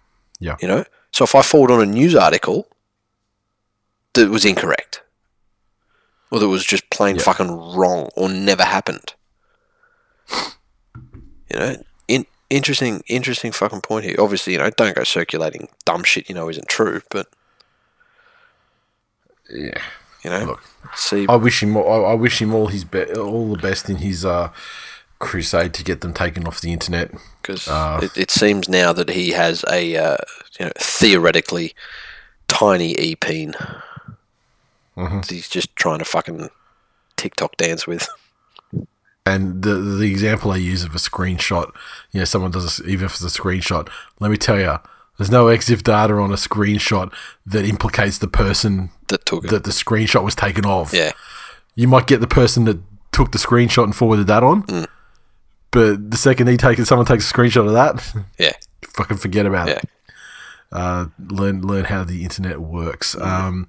yeah, 0.40 0.56
you 0.62 0.68
know. 0.68 0.84
So 1.12 1.24
if 1.24 1.34
I 1.34 1.42
forward 1.42 1.70
on 1.70 1.82
a 1.82 1.86
news 1.86 2.14
article 2.14 2.68
that 4.14 4.30
was 4.30 4.46
incorrect, 4.46 5.02
or 6.30 6.38
that 6.40 6.48
was 6.48 6.64
just 6.64 6.88
plain 6.90 7.16
Yeah. 7.16 7.22
fucking 7.22 7.50
wrong, 7.74 8.08
or 8.16 8.28
never 8.28 8.64
happened, 8.64 9.14
you 11.50 11.58
know, 11.58 11.76
in, 12.08 12.26
interesting, 12.50 13.02
interesting 13.06 13.52
fucking 13.52 13.80
point 13.82 14.04
here. 14.04 14.16
Obviously, 14.18 14.52
you 14.54 14.58
know, 14.58 14.70
don't 14.70 14.94
go 14.96 15.04
circulating 15.04 15.68
dumb 15.84 16.04
shit 16.04 16.28
you 16.28 16.34
know 16.34 16.48
isn't 16.48 16.68
true, 16.68 17.00
but 17.10 17.28
yeah. 19.50 19.80
you 20.24 20.30
know, 20.30 20.44
Look, 20.44 20.62
see, 20.94 21.26
I 21.28 21.36
wish 21.36 21.62
him. 21.62 21.76
all- 21.76 22.04
I, 22.06 22.10
I 22.10 22.14
wish 22.14 22.40
him 22.42 22.54
all 22.54 22.66
his 22.68 22.84
be- 22.84 23.12
all 23.14 23.50
the 23.54 23.58
best 23.62 23.88
in 23.88 23.96
his 23.96 24.24
uh, 24.24 24.50
crusade 25.18 25.72
to 25.74 25.84
get 25.84 26.00
them 26.00 26.12
taken 26.12 26.46
off 26.46 26.60
the 26.60 26.72
internet. 26.72 27.10
because 27.42 27.66
uh, 27.68 28.00
it, 28.02 28.16
it 28.16 28.30
seems 28.30 28.68
now 28.68 28.92
that 28.92 29.10
he 29.10 29.30
has 29.30 29.64
a 29.72 29.96
uh, 29.96 30.16
you 30.60 30.66
know 30.66 30.72
theoretically 30.76 31.74
tiny 32.48 32.94
e 32.98 33.14
peen. 33.16 33.54
Mm-hmm. 34.98 35.20
He's 35.34 35.48
just 35.48 35.74
trying 35.76 36.00
to 36.00 36.04
fucking 36.04 36.48
TikTok 37.16 37.56
dance 37.56 37.86
with. 37.86 38.08
And 39.26 39.62
the 39.62 39.74
the 39.74 40.10
example 40.10 40.50
I 40.52 40.56
use 40.56 40.84
of 40.84 40.94
a 40.94 40.98
screenshot, 40.98 41.70
you 42.12 42.20
know, 42.20 42.24
someone 42.24 42.50
does 42.50 42.80
a, 42.80 42.84
even 42.86 43.04
if 43.06 43.12
it's 43.12 43.22
a 43.22 43.40
screenshot. 43.40 43.88
Let 44.20 44.30
me 44.30 44.38
tell 44.38 44.58
you, 44.58 44.78
there's 45.18 45.30
no 45.30 45.46
EXIF 45.46 45.82
data 45.82 46.14
on 46.14 46.30
a 46.32 46.36
screenshot 46.36 47.12
that 47.44 47.64
implicates 47.66 48.18
the 48.18 48.28
person 48.28 48.90
That 49.08 49.26
took 49.26 49.44
it. 49.44 49.50
that 49.50 49.64
the 49.64 49.70
screenshot 49.70 50.24
was 50.24 50.34
taken 50.34 50.64
of. 50.64 50.94
yeah, 50.94 51.12
You 51.74 51.88
might 51.88 52.06
get 52.06 52.20
the 52.22 52.26
person 52.26 52.64
that 52.64 52.78
took 53.12 53.32
the 53.32 53.38
screenshot 53.38 53.84
and 53.84 53.94
forwarded 53.94 54.28
that 54.28 54.42
on, 54.42 54.62
Mm. 54.62 54.86
but 55.72 56.10
the 56.10 56.16
second 56.16 56.46
he 56.46 56.56
takes 56.56 56.80
it, 56.80 56.86
someone 56.86 57.06
takes 57.06 57.30
a 57.30 57.34
screenshot 57.34 57.66
of 57.66 57.72
that, 57.74 58.24
yeah, 58.38 58.52
fucking 58.94 59.18
forget 59.18 59.44
about 59.44 59.68
yeah. 59.68 59.74
it. 59.78 59.88
Uh, 60.72 61.06
learn 61.28 61.60
learn 61.62 61.84
how 61.84 62.02
the 62.04 62.22
internet 62.24 62.60
works. 62.60 63.14
Um, 63.20 63.68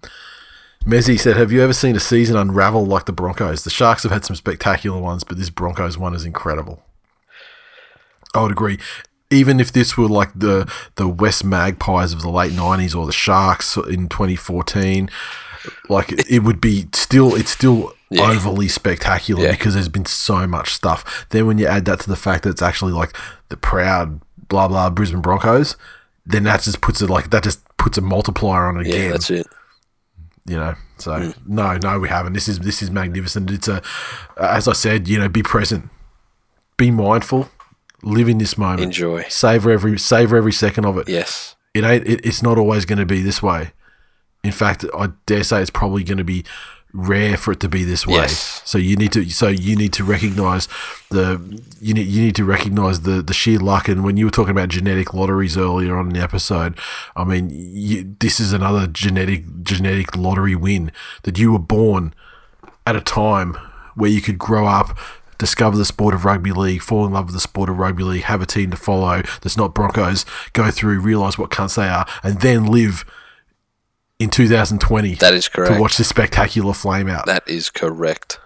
Mezzi 0.90 1.20
said, 1.20 1.38
"Have 1.38 1.52
you 1.52 1.62
ever 1.62 1.74
seen 1.74 1.96
a 1.96 2.00
season 2.00 2.36
unravel 2.36 2.86
like 2.86 3.06
the 3.06 3.12
Broncos? 3.12 3.64
The 3.64 3.70
Sharks 3.70 4.04
have 4.04 4.12
had 4.12 4.26
some 4.26 4.36
spectacular 4.36 5.00
ones, 5.00 5.24
but 5.24 5.38
this 5.38 5.50
Broncos 5.50 5.98
one 5.98 6.14
is 6.16 6.26
incredible." 6.26 6.84
I 8.34 8.42
would 8.42 8.52
agree. 8.52 8.80
Even 9.32 9.60
if 9.60 9.72
this 9.72 9.98
were 9.98 10.08
like 10.08 10.32
the 10.36 10.72
the 10.96 11.08
West 11.08 11.44
Magpies 11.44 12.14
of 12.14 12.22
the 12.22 12.30
late 12.30 12.52
'90s 12.54 12.96
or 12.96 13.06
the 13.06 13.12
Sharks 13.12 13.78
in 13.78 14.08
2014, 14.10 15.10
like 15.90 16.12
it 16.30 16.40
would 16.40 16.60
be 16.60 16.88
still 16.94 17.36
it's 17.36 17.52
still 17.52 17.94
Yeah. 18.10 18.24
overly 18.32 18.68
spectacular 18.68 19.44
Yeah. 19.44 19.52
because 19.52 19.76
there's 19.76 19.88
been 19.90 20.06
so 20.08 20.48
much 20.48 20.74
stuff. 20.74 21.28
Then 21.30 21.46
when 21.46 21.60
you 21.60 21.68
add 21.68 21.86
that 21.86 22.00
to 22.02 22.10
the 22.10 22.16
fact 22.16 22.44
that 22.44 22.50
it's 22.50 22.62
actually 22.64 22.94
like 22.94 23.16
the 23.50 23.58
proud 23.58 24.20
blah 24.48 24.68
blah 24.68 24.90
Brisbane 24.90 25.22
Broncos, 25.22 25.76
then 26.26 26.44
that 26.46 26.62
just 26.64 26.82
puts 26.82 27.02
it 27.04 27.10
like 27.10 27.30
that 27.30 27.44
just 27.44 27.60
puts 27.78 27.98
a 28.00 28.02
multiplier 28.02 28.66
on 28.66 28.78
it 28.80 28.88
Yeah, 28.88 29.10
that's 29.12 29.30
it. 29.30 29.46
You 30.50 30.58
know. 30.58 30.76
So 30.98 31.34
no, 31.46 31.78
no, 31.78 32.00
we 32.00 32.10
haven't. 32.10 32.34
This 32.34 32.48
is 32.48 32.60
this 32.60 32.82
is 32.82 32.92
magnificent. 32.92 33.52
It's 33.52 33.68
a, 33.68 33.82
as 34.38 34.68
I 34.68 34.74
said, 34.74 35.08
you 35.08 35.20
know, 35.20 35.30
be 35.30 35.44
present, 35.44 35.90
be 36.78 36.92
mindful, 36.92 37.50
live 38.04 38.28
in 38.28 38.38
this 38.38 38.58
moment, 38.58 38.82
Enjoy. 38.82 39.24
savor 39.30 39.72
every 39.72 39.98
savor 39.98 40.38
every 40.38 40.54
second 40.54 40.86
of 40.86 40.98
it. 40.98 41.08
Yes. 41.08 41.56
It 41.74 41.84
ain't. 41.84 42.06
It, 42.08 42.26
it's 42.26 42.42
not 42.42 42.58
always 42.58 42.86
going 42.86 43.00
to 43.00 43.06
be 43.06 43.22
this 43.22 43.44
way. 43.44 43.72
In 44.44 44.52
fact, 44.52 44.86
I 44.98 45.10
dare 45.26 45.44
say 45.44 45.62
it's 45.62 45.70
probably 45.70 46.04
going 46.04 46.18
to 46.18 46.24
be 46.24 46.44
rare 46.94 47.38
for 47.38 47.52
it 47.52 47.60
to 47.60 47.70
be 47.70 47.84
this 47.84 48.08
way. 48.08 48.16
Yes. 48.16 48.62
So 48.66 48.78
you 48.78 48.96
need 48.96 49.12
to. 49.14 49.30
So 49.30 49.48
you 49.48 49.76
need 49.76 49.94
to 49.94 50.04
recognize 50.04 50.68
the. 51.10 51.62
You 51.80 51.94
need. 51.94 52.08
You 52.08 52.22
need 52.22 52.36
to 52.36 52.46
recognize 52.46 53.02
the 53.02 53.22
the 53.22 53.34
sheer 53.34 53.60
luck. 53.60 53.88
And 53.88 54.04
when 54.04 54.18
you 54.18 54.26
were 54.26 54.32
talking 54.32 54.52
about 54.52 54.70
genetic 54.70 55.14
lotteries 55.14 55.58
earlier 55.58 55.98
on 55.98 56.08
in 56.08 56.14
the 56.14 56.22
episode, 56.22 56.78
I 57.16 57.24
mean, 57.24 57.50
you, 57.52 58.16
this 58.20 58.40
is 58.40 58.54
another 58.54 58.88
genetic 58.88 59.64
genetic 59.64 60.16
lottery 60.16 60.56
win 60.56 60.92
that 61.24 61.38
you 61.38 61.52
were 61.52 61.60
born 61.60 62.14
at 62.86 62.96
a 62.96 63.02
time 63.02 63.58
where 63.96 64.10
you 64.10 64.22
could 64.22 64.38
grow 64.38 64.66
up, 64.66 64.98
discover 65.38 65.78
the 65.78 65.86
sport 65.86 66.16
of 66.16 66.26
rugby 66.26 66.52
league, 66.52 66.82
fall 66.82 67.06
in 67.06 67.14
love 67.14 67.26
with 67.26 67.36
the 67.36 67.40
sport 67.40 67.70
of 67.70 67.78
rugby 67.78 68.04
league, 68.04 68.24
have 68.24 68.42
a 68.42 68.46
team 68.46 68.72
to 68.72 68.78
follow 68.78 69.22
that's 69.42 69.58
not 69.58 69.76
Broncos, 69.76 70.26
go 70.54 70.72
through, 70.72 71.00
realize 71.00 71.38
what 71.38 71.52
cunts 71.52 71.76
they 71.76 71.88
are, 71.88 72.08
and 72.24 72.42
then 72.42 72.66
live 72.66 73.06
in 74.20 74.30
2020 74.30 75.16
That 75.16 75.34
is 75.34 75.48
correct. 75.48 75.74
to 75.74 75.80
watch 75.80 75.98
this 75.98 76.10
spectacular 76.10 76.74
flame 76.74 77.08
out. 77.08 77.26
That 77.26 77.48
is 77.48 77.70
correct. 77.70 78.40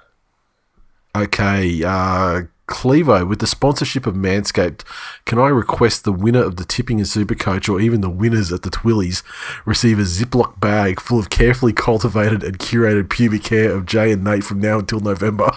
Okay, 1.16 1.84
uh, 1.84 2.44
Clevo, 2.68 3.28
with 3.28 3.40
the 3.40 3.46
sponsorship 3.48 4.08
of 4.08 4.16
Manscaped, 4.16 4.84
can 5.26 5.38
I 5.38 5.48
request 5.50 6.06
the 6.06 6.12
winner 6.12 6.42
of 6.44 6.56
the 6.56 6.66
tipping 6.66 6.98
and 7.00 7.08
super 7.08 7.36
coach, 7.36 7.68
or 7.70 7.80
even 7.80 8.02
the 8.02 8.10
winners 8.10 8.52
at 8.52 8.62
the 8.64 8.70
Twillies, 8.70 9.22
receive 9.66 10.00
a 10.00 10.04
Ziploc 10.04 10.60
bag 10.60 11.00
full 11.00 11.20
of 11.20 11.30
carefully 11.30 11.74
cultivated 11.74 12.44
and 12.44 12.58
curated 12.58 13.10
pubic 13.10 13.46
hair 13.48 13.72
of 13.72 13.86
Jay 13.86 14.12
and 14.12 14.24
Nate 14.24 14.44
from 14.44 14.60
now 14.60 14.80
until 14.80 15.00
November? 15.02 15.52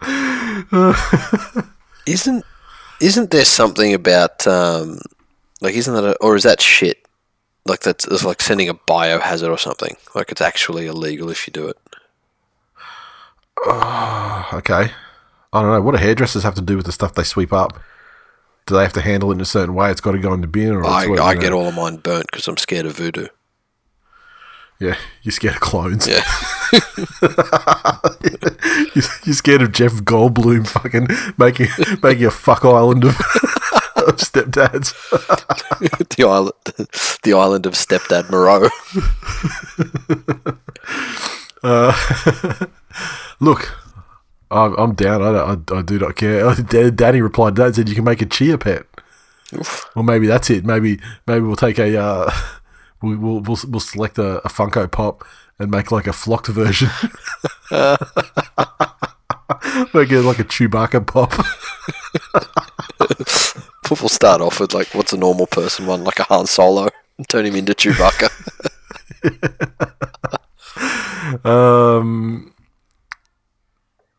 Isn't 2.06 2.44
isn't 3.00 3.30
there 3.30 3.44
something 3.44 3.92
about 3.92 4.46
um, 4.46 5.00
like 5.60 5.74
isn't 5.74 5.92
that 5.92 6.04
a, 6.04 6.16
or 6.18 6.36
is 6.36 6.44
that 6.44 6.60
shit? 6.60 7.05
Like 7.66 7.80
that's 7.80 8.06
it's 8.06 8.24
like 8.24 8.40
sending 8.40 8.68
a 8.68 8.74
biohazard 8.74 9.50
or 9.50 9.58
something. 9.58 9.96
Like 10.14 10.30
it's 10.30 10.40
actually 10.40 10.86
illegal 10.86 11.30
if 11.30 11.46
you 11.46 11.52
do 11.52 11.68
it. 11.68 11.76
Ah, 13.66 14.54
okay. 14.56 14.90
I 15.52 15.62
don't 15.62 15.70
know. 15.72 15.80
What 15.80 15.92
do 15.92 15.98
hairdressers 15.98 16.42
have 16.42 16.54
to 16.56 16.60
do 16.60 16.76
with 16.76 16.86
the 16.86 16.92
stuff 16.92 17.14
they 17.14 17.22
sweep 17.24 17.52
up? 17.52 17.80
Do 18.66 18.74
they 18.74 18.82
have 18.82 18.92
to 18.94 19.00
handle 19.00 19.30
it 19.30 19.34
in 19.36 19.40
a 19.40 19.44
certain 19.46 19.74
way? 19.74 19.90
It's 19.90 20.00
got 20.00 20.12
to 20.12 20.18
go 20.18 20.32
in 20.34 20.40
the 20.40 20.46
bin, 20.46 20.72
or 20.72 20.86
I, 20.86 21.06
what, 21.06 21.20
I 21.20 21.34
get 21.34 21.50
know- 21.50 21.58
all 21.60 21.68
of 21.68 21.74
mine 21.74 21.96
burnt 21.96 22.26
because 22.30 22.46
I'm 22.48 22.56
scared 22.56 22.86
of 22.86 22.96
voodoo. 22.96 23.28
Yeah, 24.78 24.96
you're 25.22 25.32
scared 25.32 25.54
of 25.54 25.60
clones. 25.60 26.06
Yeah, 26.06 26.22
You're 26.72 26.80
you're 29.24 29.34
scared 29.34 29.62
of 29.62 29.72
Jeff 29.72 29.92
Goldblum 29.92 30.66
fucking 30.68 31.06
making 31.38 31.68
making 32.02 32.26
a 32.26 32.30
fuck 32.30 32.62
island 32.62 33.04
of, 33.04 33.16
of 34.06 34.16
stepdads. 34.16 34.92
the 36.16 36.24
island, 36.24 36.52
the 37.22 37.32
island 37.32 37.66
of 37.66 37.74
stepdad 37.74 38.30
Moreau. 38.30 38.68
Look, 43.40 43.72
I'm, 44.50 44.74
I'm 44.76 44.94
down. 44.94 45.22
I, 45.22 45.32
don't- 45.32 45.72
I, 45.72 45.78
I 45.78 45.82
do 45.82 45.98
not 45.98 46.16
care. 46.16 46.54
Danny 46.90 47.20
replied 47.20 47.56
to 47.56 47.60
that 47.62 47.66
and 47.66 47.74
said 47.76 47.88
you 47.88 47.94
can 47.94 48.04
make 48.04 48.22
a 48.22 48.26
chia 48.26 48.56
pet. 48.58 48.86
Oof. 49.54 49.88
Well, 49.94 50.02
maybe 50.02 50.26
that's 50.26 50.50
it. 50.50 50.64
Maybe 50.64 50.98
maybe 51.26 51.44
we'll 51.44 51.54
take 51.56 51.78
a 51.78 51.96
uh, 51.96 52.30
we, 53.00 53.16
we'll, 53.16 53.40
we'll 53.40 53.58
we'll 53.68 53.80
select 53.80 54.18
a, 54.18 54.38
a 54.38 54.48
Funko 54.48 54.90
Pop 54.90 55.24
and 55.58 55.70
make 55.70 55.92
like 55.92 56.06
a 56.08 56.12
flocked 56.12 56.48
version. 56.48 56.88
make 59.94 60.10
it 60.10 60.22
like 60.22 60.40
a 60.40 60.44
Chewbacca 60.44 61.06
pop. 61.06 61.32
We'll 63.90 64.08
start 64.08 64.40
off 64.40 64.60
with 64.60 64.74
like 64.74 64.94
what's 64.94 65.12
a 65.12 65.16
normal 65.16 65.46
person 65.46 65.86
one, 65.86 66.04
like 66.04 66.18
a 66.18 66.24
Han 66.24 66.46
Solo, 66.46 66.88
and 67.18 67.28
turn 67.28 67.46
him 67.46 67.56
into 67.56 67.72
Chewbacca. 67.72 68.30
Um, 71.44 72.54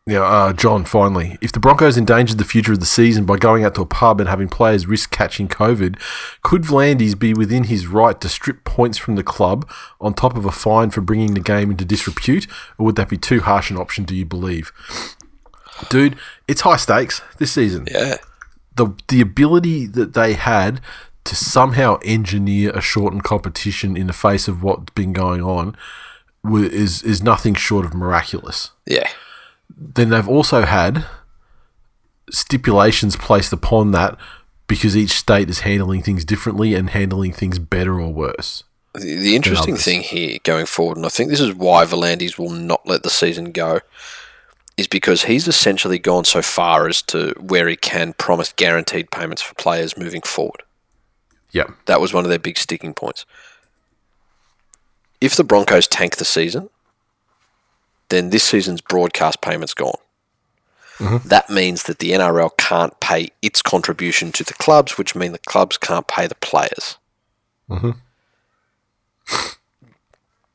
yeah, 0.06 0.22
uh, 0.22 0.52
John, 0.52 0.84
finally. 0.84 1.36
If 1.40 1.52
the 1.52 1.60
Broncos 1.60 1.96
endangered 1.96 2.38
the 2.38 2.44
future 2.44 2.72
of 2.72 2.80
the 2.80 2.86
season 2.86 3.24
by 3.24 3.36
going 3.36 3.64
out 3.64 3.74
to 3.74 3.82
a 3.82 3.86
pub 3.86 4.20
and 4.20 4.28
having 4.28 4.48
players 4.48 4.86
risk 4.86 5.10
catching 5.10 5.48
COVID, 5.48 6.00
could 6.42 6.62
V'landys 6.62 7.18
be 7.18 7.34
within 7.34 7.64
his 7.64 7.86
right 7.86 8.18
to 8.20 8.28
strip 8.28 8.64
points 8.64 8.98
from 8.98 9.16
the 9.16 9.22
club 9.22 9.70
on 10.00 10.14
top 10.14 10.36
of 10.36 10.44
a 10.44 10.52
fine 10.52 10.90
for 10.90 11.00
bringing 11.00 11.34
the 11.34 11.40
game 11.40 11.70
into 11.70 11.84
disrepute, 11.84 12.46
or 12.78 12.86
would 12.86 12.96
that 12.96 13.08
be 13.08 13.18
too 13.18 13.40
harsh 13.40 13.70
an 13.70 13.76
option, 13.76 14.04
do 14.04 14.14
you 14.16 14.24
believe? 14.24 14.72
Dude, 15.90 16.16
it's 16.48 16.62
high 16.62 16.76
stakes 16.76 17.20
this 17.38 17.52
season 17.52 17.86
yeah, 17.88 18.16
the 18.78 18.94
the 19.08 19.20
ability 19.20 19.86
that 19.86 20.14
they 20.14 20.32
had 20.32 20.80
to 21.24 21.36
somehow 21.36 21.98
engineer 22.04 22.70
a 22.70 22.80
shortened 22.80 23.24
competition 23.24 23.96
in 23.96 24.06
the 24.06 24.12
face 24.14 24.48
of 24.48 24.62
what's 24.62 24.92
been 24.94 25.12
going 25.12 25.42
on 25.42 25.76
is 26.44 27.02
is 27.02 27.22
nothing 27.22 27.54
short 27.54 27.84
of 27.84 27.92
miraculous. 27.92 28.70
yeah, 28.86 29.08
Then 29.76 30.08
they've 30.08 30.28
also 30.28 30.62
had 30.62 31.04
stipulations 32.30 33.16
placed 33.16 33.52
upon 33.52 33.90
that 33.92 34.16
because 34.66 34.96
each 34.96 35.12
state 35.12 35.50
is 35.50 35.60
handling 35.60 36.02
things 36.02 36.24
differently 36.24 36.74
and 36.74 36.90
handling 36.90 37.32
things 37.32 37.58
better 37.58 38.00
or 38.00 38.12
worse. 38.12 38.64
The, 38.94 39.16
the 39.16 39.36
interesting 39.36 39.76
thing 39.76 40.02
here 40.02 40.38
going 40.44 40.66
forward, 40.66 40.96
and 40.96 41.06
I 41.06 41.10
think 41.10 41.30
this 41.30 41.40
is 41.40 41.54
why 41.54 41.84
V'landys 41.84 42.38
will 42.38 42.50
not 42.50 42.86
let 42.86 43.02
the 43.02 43.10
season 43.10 43.52
go, 43.52 43.80
is 44.78 44.86
because 44.86 45.24
he's 45.24 45.48
essentially 45.48 45.98
gone 45.98 46.24
so 46.24 46.40
far 46.40 46.86
as 46.86 47.02
to 47.02 47.34
where 47.40 47.66
he 47.66 47.74
can 47.74 48.12
promise 48.14 48.52
guaranteed 48.52 49.10
payments 49.10 49.42
for 49.42 49.54
players 49.56 49.98
moving 49.98 50.22
forward. 50.22 50.62
Yep. 51.50 51.72
That 51.86 52.00
was 52.00 52.14
one 52.14 52.24
of 52.24 52.30
their 52.30 52.38
big 52.38 52.56
sticking 52.56 52.94
points. 52.94 53.26
If 55.20 55.34
the 55.34 55.42
Broncos 55.42 55.88
tank 55.88 56.16
the 56.16 56.24
season, 56.24 56.70
then 58.08 58.30
this 58.30 58.44
season's 58.44 58.80
broadcast 58.80 59.40
payment's 59.40 59.74
gone. 59.74 59.98
Mm-hmm. 60.98 61.28
That 61.28 61.50
means 61.50 61.82
that 61.84 61.98
the 61.98 62.12
NRL 62.12 62.56
can't 62.56 62.98
pay 63.00 63.30
its 63.42 63.62
contribution 63.62 64.30
to 64.32 64.44
the 64.44 64.54
clubs, 64.54 64.96
which 64.96 65.16
mean 65.16 65.32
the 65.32 65.38
clubs 65.38 65.76
can't 65.76 66.06
pay 66.06 66.28
the 66.28 66.36
players. 66.36 66.98
Mm-hmm. 67.68 67.90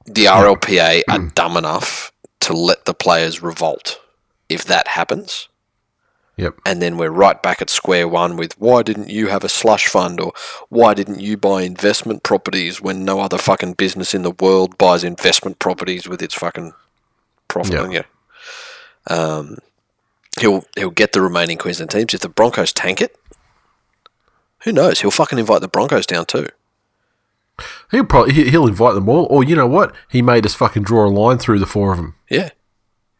The 0.06 0.26
RLPA 0.26 1.04
are 1.10 1.20
dumb 1.20 1.58
enough 1.58 2.14
to 2.41 2.54
let 2.54 2.86
the 2.86 2.94
players 2.94 3.41
revolt. 3.41 4.00
If 4.53 4.65
that 4.65 4.88
happens, 4.89 5.49
Yep. 6.38 6.55
and 6.65 6.81
then 6.81 6.97
we're 6.97 7.09
right 7.11 7.41
back 7.43 7.61
at 7.61 7.69
square 7.69 8.07
one 8.07 8.38
with 8.38 8.59
why 8.59 8.81
didn't 8.84 9.09
you 9.09 9.27
have 9.27 9.43
a 9.43 9.49
slush 9.49 9.88
fund 9.88 10.19
or 10.19 10.34
why 10.69 10.93
didn't 10.93 11.19
you 11.19 11.38
buy 11.38 11.61
investment 11.61 12.23
properties 12.23 12.81
when 12.81 13.05
no 13.05 13.19
other 13.19 13.38
fucking 13.38 13.73
business 13.73 14.13
in 14.15 14.23
the 14.23 14.31
world 14.39 14.77
buys 14.77 15.03
investment 15.03 15.59
properties 15.59 16.07
with 16.07 16.21
its 16.21 16.34
fucking 16.34 16.73
profit? 17.47 17.73
Yeah. 17.91 18.01
Yeah. 19.09 19.15
Um, 19.15 19.57
he'll 20.39 20.65
he'll 20.75 20.89
get 20.91 21.11
the 21.11 21.21
remaining 21.21 21.57
Queensland 21.57 21.91
teams 21.91 22.13
if 22.13 22.21
the 22.21 22.30
Broncos 22.30 22.73
tank 22.73 23.01
it. 23.01 23.15
Who 24.63 24.71
knows? 24.71 25.01
He'll 25.01 25.11
fucking 25.11 25.38
invite 25.39 25.61
the 25.61 25.67
Broncos 25.67 26.05
down 26.05 26.25
too. 26.25 26.47
He'll 27.91 28.05
probably 28.05 28.49
he'll 28.49 28.65
invite 28.67 28.95
them 28.95 29.07
all, 29.09 29.27
or 29.30 29.43
you 29.43 29.55
know 29.55 29.67
what? 29.67 29.93
He 30.09 30.21
made 30.21 30.45
us 30.45 30.55
fucking 30.55 30.84
draw 30.84 31.05
a 31.05 31.09
line 31.11 31.38
through 31.38 31.59
the 31.59 31.65
four 31.67 31.91
of 31.91 31.97
them, 31.97 32.15
Yeah. 32.30 32.49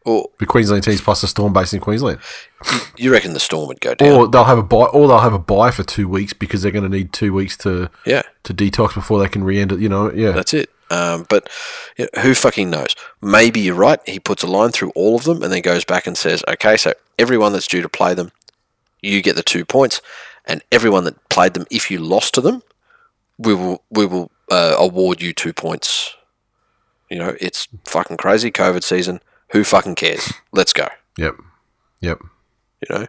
Or 0.04 0.28
the 0.38 0.44
Queensland 0.44 0.84
teams 0.84 1.00
plus 1.00 1.22
the 1.22 1.26
Storm 1.26 1.54
based 1.54 1.72
in 1.72 1.80
Queensland. 1.80 2.18
you 2.98 3.10
reckon 3.10 3.32
the 3.32 3.40
Storm 3.40 3.68
would 3.68 3.80
go 3.80 3.94
down? 3.94 4.08
Or 4.08 4.28
they'll 4.28 4.44
have 4.44 4.58
a 4.58 4.62
bye, 4.62 4.84
or 4.86 5.08
they'll 5.08 5.20
have 5.20 5.32
a 5.32 5.38
bye 5.38 5.70
for 5.70 5.82
two 5.82 6.08
weeks 6.08 6.34
because 6.34 6.62
they're 6.62 6.72
going 6.72 6.90
to 6.90 6.94
need 6.94 7.12
two 7.12 7.32
weeks 7.32 7.56
to 7.58 7.90
yeah. 8.04 8.22
to 8.42 8.52
detox 8.52 8.94
before 8.94 9.18
they 9.18 9.28
can 9.28 9.44
re-enter. 9.44 9.78
You 9.78 9.88
know, 9.88 10.12
yeah, 10.12 10.32
That's 10.32 10.52
it. 10.52 10.68
Um, 10.90 11.26
but 11.28 11.48
you 11.96 12.04
know, 12.04 12.22
who 12.22 12.34
fucking 12.34 12.68
knows? 12.68 12.94
Maybe 13.22 13.60
you're 13.60 13.74
right. 13.74 13.98
He 14.06 14.20
puts 14.20 14.42
a 14.42 14.46
line 14.46 14.70
through 14.70 14.90
all 14.90 15.16
of 15.16 15.24
them 15.24 15.42
and 15.42 15.50
then 15.50 15.62
goes 15.62 15.84
back 15.84 16.06
and 16.06 16.16
says, 16.16 16.44
okay, 16.48 16.76
so 16.76 16.92
everyone 17.18 17.52
that's 17.52 17.66
due 17.66 17.82
to 17.82 17.88
play 17.88 18.14
them, 18.14 18.30
you 19.00 19.22
get 19.22 19.36
the 19.36 19.42
two 19.42 19.64
points, 19.64 20.00
and 20.44 20.62
everyone 20.70 21.04
that 21.04 21.28
played 21.30 21.54
them, 21.54 21.66
if 21.70 21.90
you 21.90 21.98
lost 21.98 22.34
to 22.34 22.40
them, 22.40 22.62
we 23.38 23.54
will 23.54 23.82
we 23.90 24.04
will 24.04 24.30
uh, 24.50 24.76
award 24.78 25.22
you 25.22 25.32
two 25.32 25.52
points. 25.52 26.14
You 27.10 27.18
know, 27.18 27.36
it's 27.40 27.68
fucking 27.86 28.16
crazy 28.16 28.50
COVID 28.50 28.82
season. 28.82 29.20
Who 29.54 29.62
fucking 29.64 29.94
cares? 29.94 30.32
Let's 30.52 30.72
go. 30.72 30.88
yep, 31.16 31.36
yep. 32.00 32.18
You 32.82 32.98
know, 32.98 33.06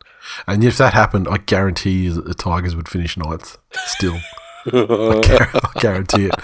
And 0.47 0.63
if 0.63 0.77
that 0.77 0.93
happened, 0.93 1.27
I 1.29 1.37
guarantee 1.37 2.03
you 2.03 2.13
that 2.13 2.25
the 2.25 2.33
Tigers 2.35 2.75
would 2.75 2.87
finish 2.87 3.17
ninth. 3.17 3.57
Still, 3.87 4.19
I, 4.67 5.21
gar- 5.27 5.49
I 5.53 5.79
guarantee 5.79 6.25
it. 6.27 6.35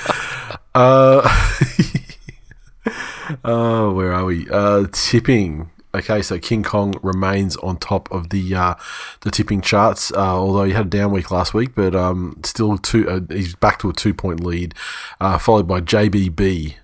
Uh, 0.76 1.22
oh, 3.46 3.94
where 3.96 4.12
are 4.12 4.26
we? 4.26 4.50
Uh, 4.50 4.88
tipping. 4.92 5.70
Okay, 5.94 6.22
so 6.22 6.40
King 6.40 6.64
Kong 6.64 6.96
remains 7.04 7.56
on 7.58 7.78
top 7.78 8.12
of 8.12 8.30
the 8.32 8.56
uh, 8.56 8.76
the 9.22 9.30
tipping 9.32 9.62
charts. 9.62 10.12
Uh, 10.12 10.18
although 10.36 10.64
he 10.64 10.74
had 10.74 10.88
a 10.88 10.90
down 10.90 11.12
week 11.12 11.30
last 11.32 11.54
week, 11.54 11.76
but 11.76 11.96
um, 11.96 12.40
still 12.44 12.78
two. 12.78 13.08
Uh, 13.10 13.20
he's 13.30 13.56
back 13.56 13.80
to 13.80 13.90
a 13.90 13.94
two 13.94 14.14
point 14.14 14.42
lead, 14.44 14.74
uh, 15.20 15.38
followed 15.38 15.68
by 15.68 15.80
JBB 15.80 16.76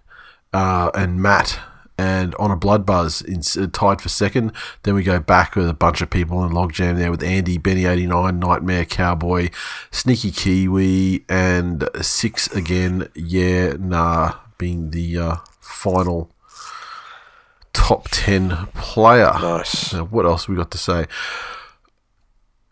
uh, 0.54 0.92
and 0.94 1.22
Matt. 1.22 1.60
And 1.98 2.36
on 2.36 2.52
a 2.52 2.56
blood 2.56 2.86
buzz, 2.86 3.22
in, 3.22 3.42
uh, 3.62 3.68
tied 3.74 4.02
for 4.02 4.10
second. 4.10 4.52
Then 4.84 4.94
we 4.94 5.02
go 5.02 5.20
back 5.20 5.56
with 5.56 5.68
a 5.68 5.74
bunch 5.74 6.02
of 6.02 6.12
people 6.12 6.44
in 6.44 6.52
logjam 6.52 6.98
there 6.98 7.10
with 7.10 7.24
Andy, 7.24 7.58
Benny 7.58 7.86
eighty 7.86 8.06
nine, 8.06 8.40
Nightmare 8.40 8.86
Cowboy, 8.86 9.50
Sneaky 9.90 10.32
Kiwi, 10.32 11.26
and 11.28 11.90
six 12.02 12.48
again. 12.56 13.10
Yeah, 13.16 13.74
nah, 13.80 14.36
being 14.60 14.92
the 14.92 15.18
uh, 15.18 15.36
final 15.60 16.32
top 17.78 18.08
10 18.10 18.68
player. 18.74 19.32
nice. 19.40 19.94
Uh, 19.94 20.04
what 20.04 20.26
else 20.26 20.50
we 20.50 20.56
got 20.56 20.72
to 20.72 20.78
say? 20.78 21.06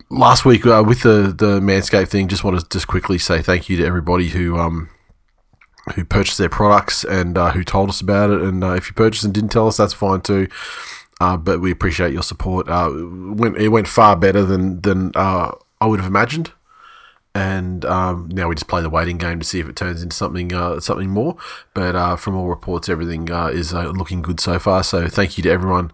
Last 0.09 0.45
week 0.45 0.65
uh, 0.65 0.83
with 0.85 1.01
the 1.01 1.33
the 1.35 1.59
Manscaped 1.59 2.09
thing, 2.09 2.27
just 2.27 2.43
want 2.43 2.59
to 2.59 2.65
just 2.69 2.87
quickly 2.87 3.17
say 3.17 3.41
thank 3.41 3.69
you 3.69 3.77
to 3.77 3.85
everybody 3.85 4.29
who 4.29 4.57
um 4.57 4.89
who 5.93 6.03
purchased 6.03 6.37
their 6.37 6.49
products 6.49 7.03
and 7.03 7.37
uh, 7.37 7.51
who 7.51 7.63
told 7.63 7.89
us 7.89 8.01
about 8.01 8.31
it. 8.31 8.41
And 8.41 8.63
uh, 8.63 8.73
if 8.73 8.87
you 8.87 8.93
purchased 8.93 9.23
and 9.23 9.33
didn't 9.33 9.51
tell 9.51 9.67
us, 9.67 9.77
that's 9.77 9.93
fine 9.93 10.21
too. 10.21 10.47
Uh, 11.21 11.37
but 11.37 11.61
we 11.61 11.71
appreciate 11.71 12.11
your 12.11 12.23
support. 12.23 12.67
Uh, 12.67 12.89
it 12.91 13.37
went 13.37 13.57
it 13.57 13.69
went 13.69 13.87
far 13.87 14.15
better 14.15 14.43
than 14.43 14.81
than 14.81 15.11
uh, 15.15 15.51
I 15.79 15.85
would 15.85 15.99
have 15.99 16.09
imagined. 16.09 16.51
And 17.33 17.83
um, 17.83 18.29
now 18.31 18.47
we 18.47 18.55
just 18.55 18.69
play 18.69 18.81
the 18.81 18.89
waiting 18.89 19.17
game 19.17 19.39
to 19.39 19.45
see 19.45 19.59
if 19.59 19.67
it 19.67 19.75
turns 19.75 20.01
into 20.01 20.15
something 20.15 20.53
uh, 20.53 20.79
something 20.79 21.09
more. 21.09 21.35
But 21.73 22.17
from 22.17 22.35
all 22.35 22.47
reports, 22.47 22.89
everything 22.89 23.27
is 23.29 23.73
looking 23.73 24.21
good 24.21 24.39
so 24.39 24.57
far. 24.57 24.83
So 24.83 25.07
thank 25.07 25.37
you 25.37 25.43
to 25.43 25.49
everyone 25.49 25.91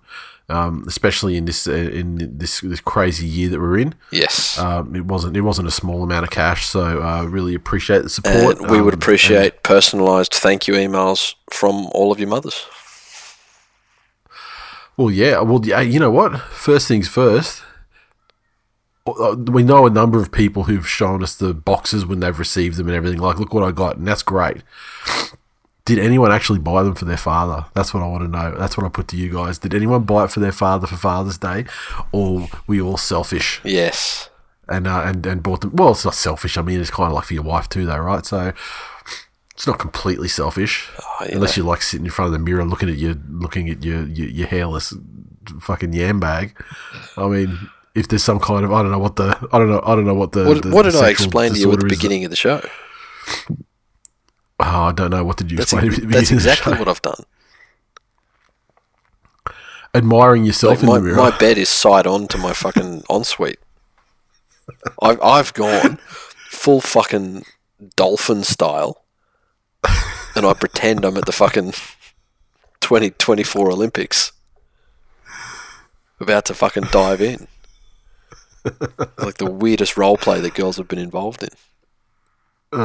um, 0.51 0.83
especially 0.87 1.37
in 1.37 1.45
this 1.45 1.67
uh, 1.67 1.71
in 1.71 2.37
this 2.37 2.61
this 2.61 2.81
crazy 2.81 3.25
year 3.25 3.49
that 3.49 3.59
we're 3.59 3.79
in. 3.79 3.95
Yes. 4.11 4.57
Um, 4.59 4.95
it 4.95 5.05
wasn't 5.05 5.37
it 5.37 5.41
wasn't 5.41 5.67
a 5.67 5.71
small 5.71 6.03
amount 6.03 6.23
of 6.25 6.29
cash, 6.29 6.65
so 6.65 7.01
uh, 7.01 7.23
really 7.23 7.55
appreciate 7.55 8.03
the 8.03 8.09
support. 8.09 8.59
and 8.59 8.69
we 8.69 8.81
would 8.81 8.93
um, 8.93 8.99
appreciate 8.99 9.63
personalised 9.63 10.33
thank 10.35 10.67
you 10.67 10.73
emails 10.75 11.35
from 11.49 11.87
all 11.93 12.11
of 12.11 12.19
your 12.19 12.29
mothers. 12.29 12.65
Well, 14.97 15.09
yeah. 15.09 15.39
Well, 15.41 15.61
yeah. 15.63 15.81
You 15.81 15.99
know 15.99 16.11
what? 16.11 16.39
First 16.41 16.87
things 16.87 17.07
first. 17.07 17.63
uh, 19.07 19.35
We 19.37 19.63
know 19.63 19.85
a 19.85 19.89
number 19.89 20.21
of 20.21 20.31
people 20.31 20.63
who've 20.63 20.87
shown 20.87 21.23
us 21.23 21.35
the 21.35 21.53
boxes 21.53 22.05
when 22.05 22.19
they've 22.19 22.37
received 22.37 22.77
them 22.77 22.87
and 22.87 22.95
everything. 22.95 23.19
Like, 23.19 23.39
look 23.39 23.53
what 23.53 23.63
I 23.63 23.71
got, 23.71 23.97
and 23.97 24.07
that's 24.07 24.21
great. 24.23 24.57
Did 25.85 25.97
anyone 25.99 26.31
actually 26.31 26.59
buy 26.59 26.83
them 26.83 26.93
for 26.95 27.05
their 27.05 27.17
father? 27.17 27.65
That's 27.73 27.93
what 27.93 28.03
I 28.03 28.07
want 28.07 28.23
to 28.23 28.27
know. 28.27 28.55
That's 28.57 28.77
what 28.77 28.85
I 28.85 28.89
put 28.89 29.07
to 29.09 29.17
you 29.17 29.33
guys. 29.33 29.57
Did 29.57 29.73
anyone 29.73 30.03
buy 30.03 30.25
it 30.25 30.31
for 30.31 30.39
their 30.39 30.51
father 30.51 30.85
for 30.87 30.95
Father's 30.95 31.37
Day, 31.39 31.65
or 32.11 32.47
were 32.67 32.75
you 32.75 32.87
all 32.87 32.97
selfish 32.97 33.59
Yes. 33.63 34.29
and 34.69 34.87
uh, 34.87 35.01
and 35.05 35.25
and 35.25 35.41
bought 35.41 35.61
them? 35.61 35.71
Well, 35.75 35.91
it's 35.91 36.05
not 36.05 36.13
selfish. 36.15 36.55
I 36.57 36.61
mean, 36.61 36.79
it's 36.79 36.91
kind 36.91 37.07
of 37.07 37.13
like 37.13 37.25
for 37.25 37.33
your 37.33 37.43
wife 37.43 37.67
too, 37.67 37.85
though, 37.87 37.97
right? 37.97 38.23
So 38.25 38.53
it's 39.55 39.65
not 39.65 39.79
completely 39.79 40.27
selfish, 40.27 40.87
Oh, 40.99 41.25
you 41.25 41.35
unless 41.35 41.57
you 41.57 41.63
like 41.63 41.81
sitting 41.81 42.05
in 42.05 42.11
front 42.11 42.27
of 42.27 42.33
the 42.33 42.39
mirror 42.39 42.63
looking 42.63 42.89
at 42.89 42.97
your 42.97 43.15
looking 43.29 43.69
at 43.69 43.83
your 43.83 44.03
your, 44.07 44.27
your 44.29 44.47
hairless 44.47 44.93
fucking 45.61 45.93
yam 45.93 46.19
bag. 46.19 46.55
I 47.17 47.27
mean, 47.27 47.57
if 47.95 48.07
there's 48.07 48.23
some 48.23 48.39
kind 48.39 48.63
of 48.65 48.71
I 48.71 48.83
don't 48.83 48.91
know 48.91 48.99
what 48.99 49.15
the 49.15 49.35
I 49.51 49.57
don't 49.57 49.69
know 49.69 49.81
I 49.83 49.95
don't 49.95 50.05
know 50.05 50.13
what 50.13 50.31
the 50.31 50.45
What, 50.45 50.61
the- 50.61 50.69
what 50.69 50.83
did 50.83 50.95
I 50.95 51.09
explain 51.09 51.53
to 51.53 51.59
you 51.59 51.71
at 51.71 51.71
the 51.71 51.77
disorder 51.77 51.87
is 51.87 51.97
beginning 51.99 52.23
of 52.23 52.29
the 52.29 52.37
show? 52.37 52.61
Oh, 54.61 54.83
I 54.83 54.91
don't 54.91 55.09
know 55.11 55.23
what 55.23 55.37
did 55.41 55.51
you 55.51 55.57
That's, 55.57 55.73
explain. 55.73 55.91
at 55.91 55.97
that's 55.97 56.05
beginning 56.05 56.23
of 56.23 56.27
the 56.29 56.33
exactly 56.35 56.73
what 56.77 56.87
I've 56.87 57.01
done. 57.01 57.23
Admiring 59.93 60.45
yourself 60.45 60.75
Like 60.75 60.83
in 60.83 60.87
my, 60.89 60.95
the 60.95 61.01
mirror. 61.01 61.17
my 61.17 61.37
bed 61.37 61.57
is 61.57 61.67
side 61.69 62.07
on 62.07 62.27
to 62.29 62.37
my 62.37 62.53
fucking 62.53 63.03
ensuite. 63.09 63.59
I've, 65.01 65.21
I've 65.21 65.53
gone 65.53 65.97
full 66.49 66.79
fucking 66.79 67.43
dolphin 67.97 68.43
style 68.43 69.03
and 70.35 70.45
I 70.45 70.53
pretend 70.53 71.03
I'm 71.03 71.17
at 71.17 71.25
the 71.25 71.31
fucking 71.33 71.71
2024 72.79 73.69
Olympics. 73.71 74.31
About 76.21 76.45
to 76.45 76.53
fucking 76.53 76.85
dive 76.91 77.19
in. 77.21 77.47
like 79.17 79.37
the 79.39 79.49
weirdest 79.51 79.97
role 79.97 80.17
play 80.17 80.39
that 80.39 80.53
girls 80.53 80.77
have 80.77 80.87
been 80.87 80.99
involved 80.99 81.41
in. 81.43 81.49
All 82.73 82.79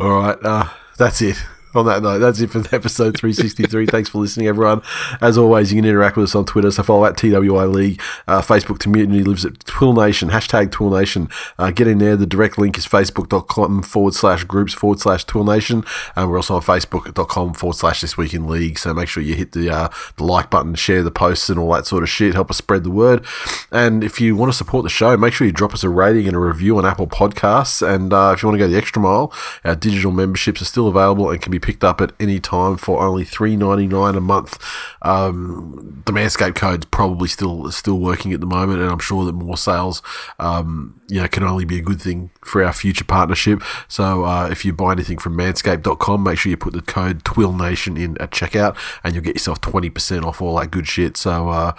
right, 0.00 0.38
uh, 0.42 0.68
that's 0.98 1.22
it. 1.22 1.36
On 1.74 1.86
that 1.86 2.02
note, 2.02 2.20
that's 2.20 2.40
it 2.40 2.50
for 2.50 2.58
episode 2.72 3.18
363. 3.18 3.86
Thanks 3.86 4.08
for 4.08 4.18
listening, 4.18 4.46
everyone. 4.46 4.80
As 5.20 5.36
always, 5.36 5.72
you 5.72 5.78
can 5.78 5.88
interact 5.88 6.16
with 6.16 6.24
us 6.24 6.34
on 6.36 6.44
Twitter, 6.44 6.70
so 6.70 6.84
follow 6.84 7.04
at 7.04 7.16
TWI 7.16 7.64
League. 7.64 8.00
Uh, 8.28 8.40
Facebook 8.40 8.78
community 8.78 9.24
lives 9.24 9.44
at 9.44 9.58
Twill 9.64 9.92
Nation, 9.92 10.30
hashtag 10.30 10.70
Twill 10.70 10.90
Nation. 10.90 11.28
Uh, 11.58 11.72
get 11.72 11.88
in 11.88 11.98
there. 11.98 12.14
The 12.14 12.26
direct 12.26 12.58
link 12.58 12.78
is 12.78 12.86
facebook.com 12.86 13.82
forward 13.82 14.14
slash 14.14 14.44
groups 14.44 14.72
forward 14.72 15.00
slash 15.00 15.24
Twill 15.24 15.42
Nation. 15.42 15.82
And 16.14 16.30
we're 16.30 16.36
also 16.36 16.54
on 16.54 16.62
facebook.com 16.62 17.54
forward 17.54 17.74
slash 17.76 18.00
This 18.00 18.16
Week 18.16 18.32
in 18.34 18.46
League. 18.46 18.78
So 18.78 18.94
make 18.94 19.08
sure 19.08 19.22
you 19.22 19.34
hit 19.34 19.50
the, 19.50 19.70
uh, 19.70 19.88
the 20.16 20.24
like 20.24 20.50
button, 20.50 20.76
share 20.76 21.02
the 21.02 21.10
posts, 21.10 21.50
and 21.50 21.58
all 21.58 21.72
that 21.72 21.86
sort 21.86 22.04
of 22.04 22.08
shit. 22.08 22.34
Help 22.34 22.50
us 22.50 22.58
spread 22.58 22.84
the 22.84 22.90
word. 22.90 23.24
And 23.72 24.04
if 24.04 24.20
you 24.20 24.36
want 24.36 24.52
to 24.52 24.56
support 24.56 24.84
the 24.84 24.90
show, 24.90 25.16
make 25.16 25.32
sure 25.32 25.44
you 25.44 25.52
drop 25.52 25.74
us 25.74 25.82
a 25.82 25.88
rating 25.88 26.28
and 26.28 26.36
a 26.36 26.40
review 26.40 26.78
on 26.78 26.86
Apple 26.86 27.08
Podcasts. 27.08 27.84
And 27.84 28.12
uh, 28.12 28.32
if 28.32 28.42
you 28.44 28.48
want 28.48 28.60
to 28.60 28.64
go 28.64 28.70
the 28.70 28.78
extra 28.78 29.02
mile, 29.02 29.32
our 29.64 29.74
digital 29.74 30.12
memberships 30.12 30.62
are 30.62 30.66
still 30.66 30.86
available 30.86 31.30
and 31.30 31.42
can 31.42 31.50
be 31.50 31.63
picked 31.64 31.82
up 31.82 32.00
at 32.02 32.12
any 32.20 32.38
time 32.38 32.76
for 32.76 33.02
only 33.02 33.24
three 33.24 33.56
ninety 33.56 33.86
nine 33.86 34.14
a 34.14 34.20
month. 34.20 34.62
Um, 35.00 36.02
the 36.04 36.12
Manscaped 36.12 36.54
code's 36.54 36.84
probably 36.86 37.26
still 37.28 37.70
still 37.72 37.98
working 37.98 38.34
at 38.34 38.40
the 38.40 38.46
moment, 38.46 38.80
and 38.80 38.90
I'm 38.90 38.98
sure 38.98 39.24
that 39.24 39.32
more 39.32 39.56
sales, 39.56 40.02
um, 40.38 41.00
you 41.08 41.20
know, 41.20 41.26
can 41.26 41.42
only 41.42 41.64
be 41.64 41.78
a 41.78 41.82
good 41.82 42.02
thing 42.02 42.30
for 42.42 42.62
our 42.62 42.72
future 42.72 43.04
partnership. 43.04 43.62
So 43.88 44.24
uh, 44.24 44.48
if 44.50 44.64
you 44.64 44.74
buy 44.74 44.92
anything 44.92 45.18
from 45.18 45.36
Manscaped.com, 45.36 46.22
make 46.22 46.38
sure 46.38 46.50
you 46.50 46.58
put 46.58 46.74
the 46.74 46.82
code 46.82 47.24
TwillNation 47.24 47.98
in 47.98 48.20
at 48.20 48.30
checkout, 48.30 48.76
and 49.02 49.14
you'll 49.14 49.24
get 49.24 49.36
yourself 49.36 49.62
twenty 49.62 49.88
percent 49.88 50.24
off 50.24 50.42
all 50.42 50.58
that 50.58 50.70
good 50.70 50.86
shit. 50.86 51.16
So. 51.16 51.48
Uh, 51.48 51.72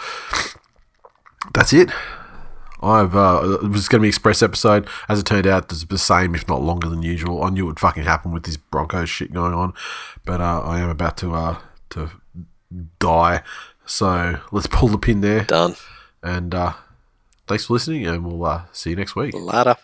that's 1.53 1.73
it. 1.73 1.91
I've 2.85 3.15
uh, 3.15 3.59
it 3.63 3.69
was 3.69 3.89
going 3.89 3.99
to 3.99 4.03
be 4.03 4.09
express 4.09 4.41
episode. 4.41 4.87
As 5.09 5.19
it 5.19 5.25
turned 5.25 5.47
out, 5.47 5.71
it's 5.71 5.83
the 5.83 5.97
same, 5.97 6.35
if 6.35 6.47
not 6.47 6.61
longer 6.61 6.87
than 6.87 7.01
usual. 7.01 7.43
I 7.43 7.49
knew 7.49 7.65
it 7.65 7.67
would 7.67 7.79
fucking 7.79 8.03
happen 8.03 8.31
with 8.31 8.43
this 8.43 8.57
Broncos 8.57 9.09
shit 9.09 9.33
going 9.33 9.53
on, 9.53 9.73
but 10.23 10.41
uh, 10.41 10.61
I 10.61 10.79
am 10.79 10.89
about 10.89 11.17
to 11.17 11.33
uh, 11.33 11.57
to 11.91 12.11
die. 12.99 13.41
So 13.85 14.39
let's 14.51 14.67
pull 14.67 14.89
the 14.89 14.97
pin 14.97 15.21
there. 15.21 15.43
Done. 15.43 15.75
And 16.23 16.53
uh, 16.55 16.73
thanks 17.47 17.65
for 17.65 17.73
listening, 17.73 18.07
and 18.07 18.25
we'll 18.25 18.43
uh, 18.45 18.63
see 18.71 18.91
you 18.91 18.95
next 18.95 19.15
week. 19.15 19.33
Later. 19.33 19.75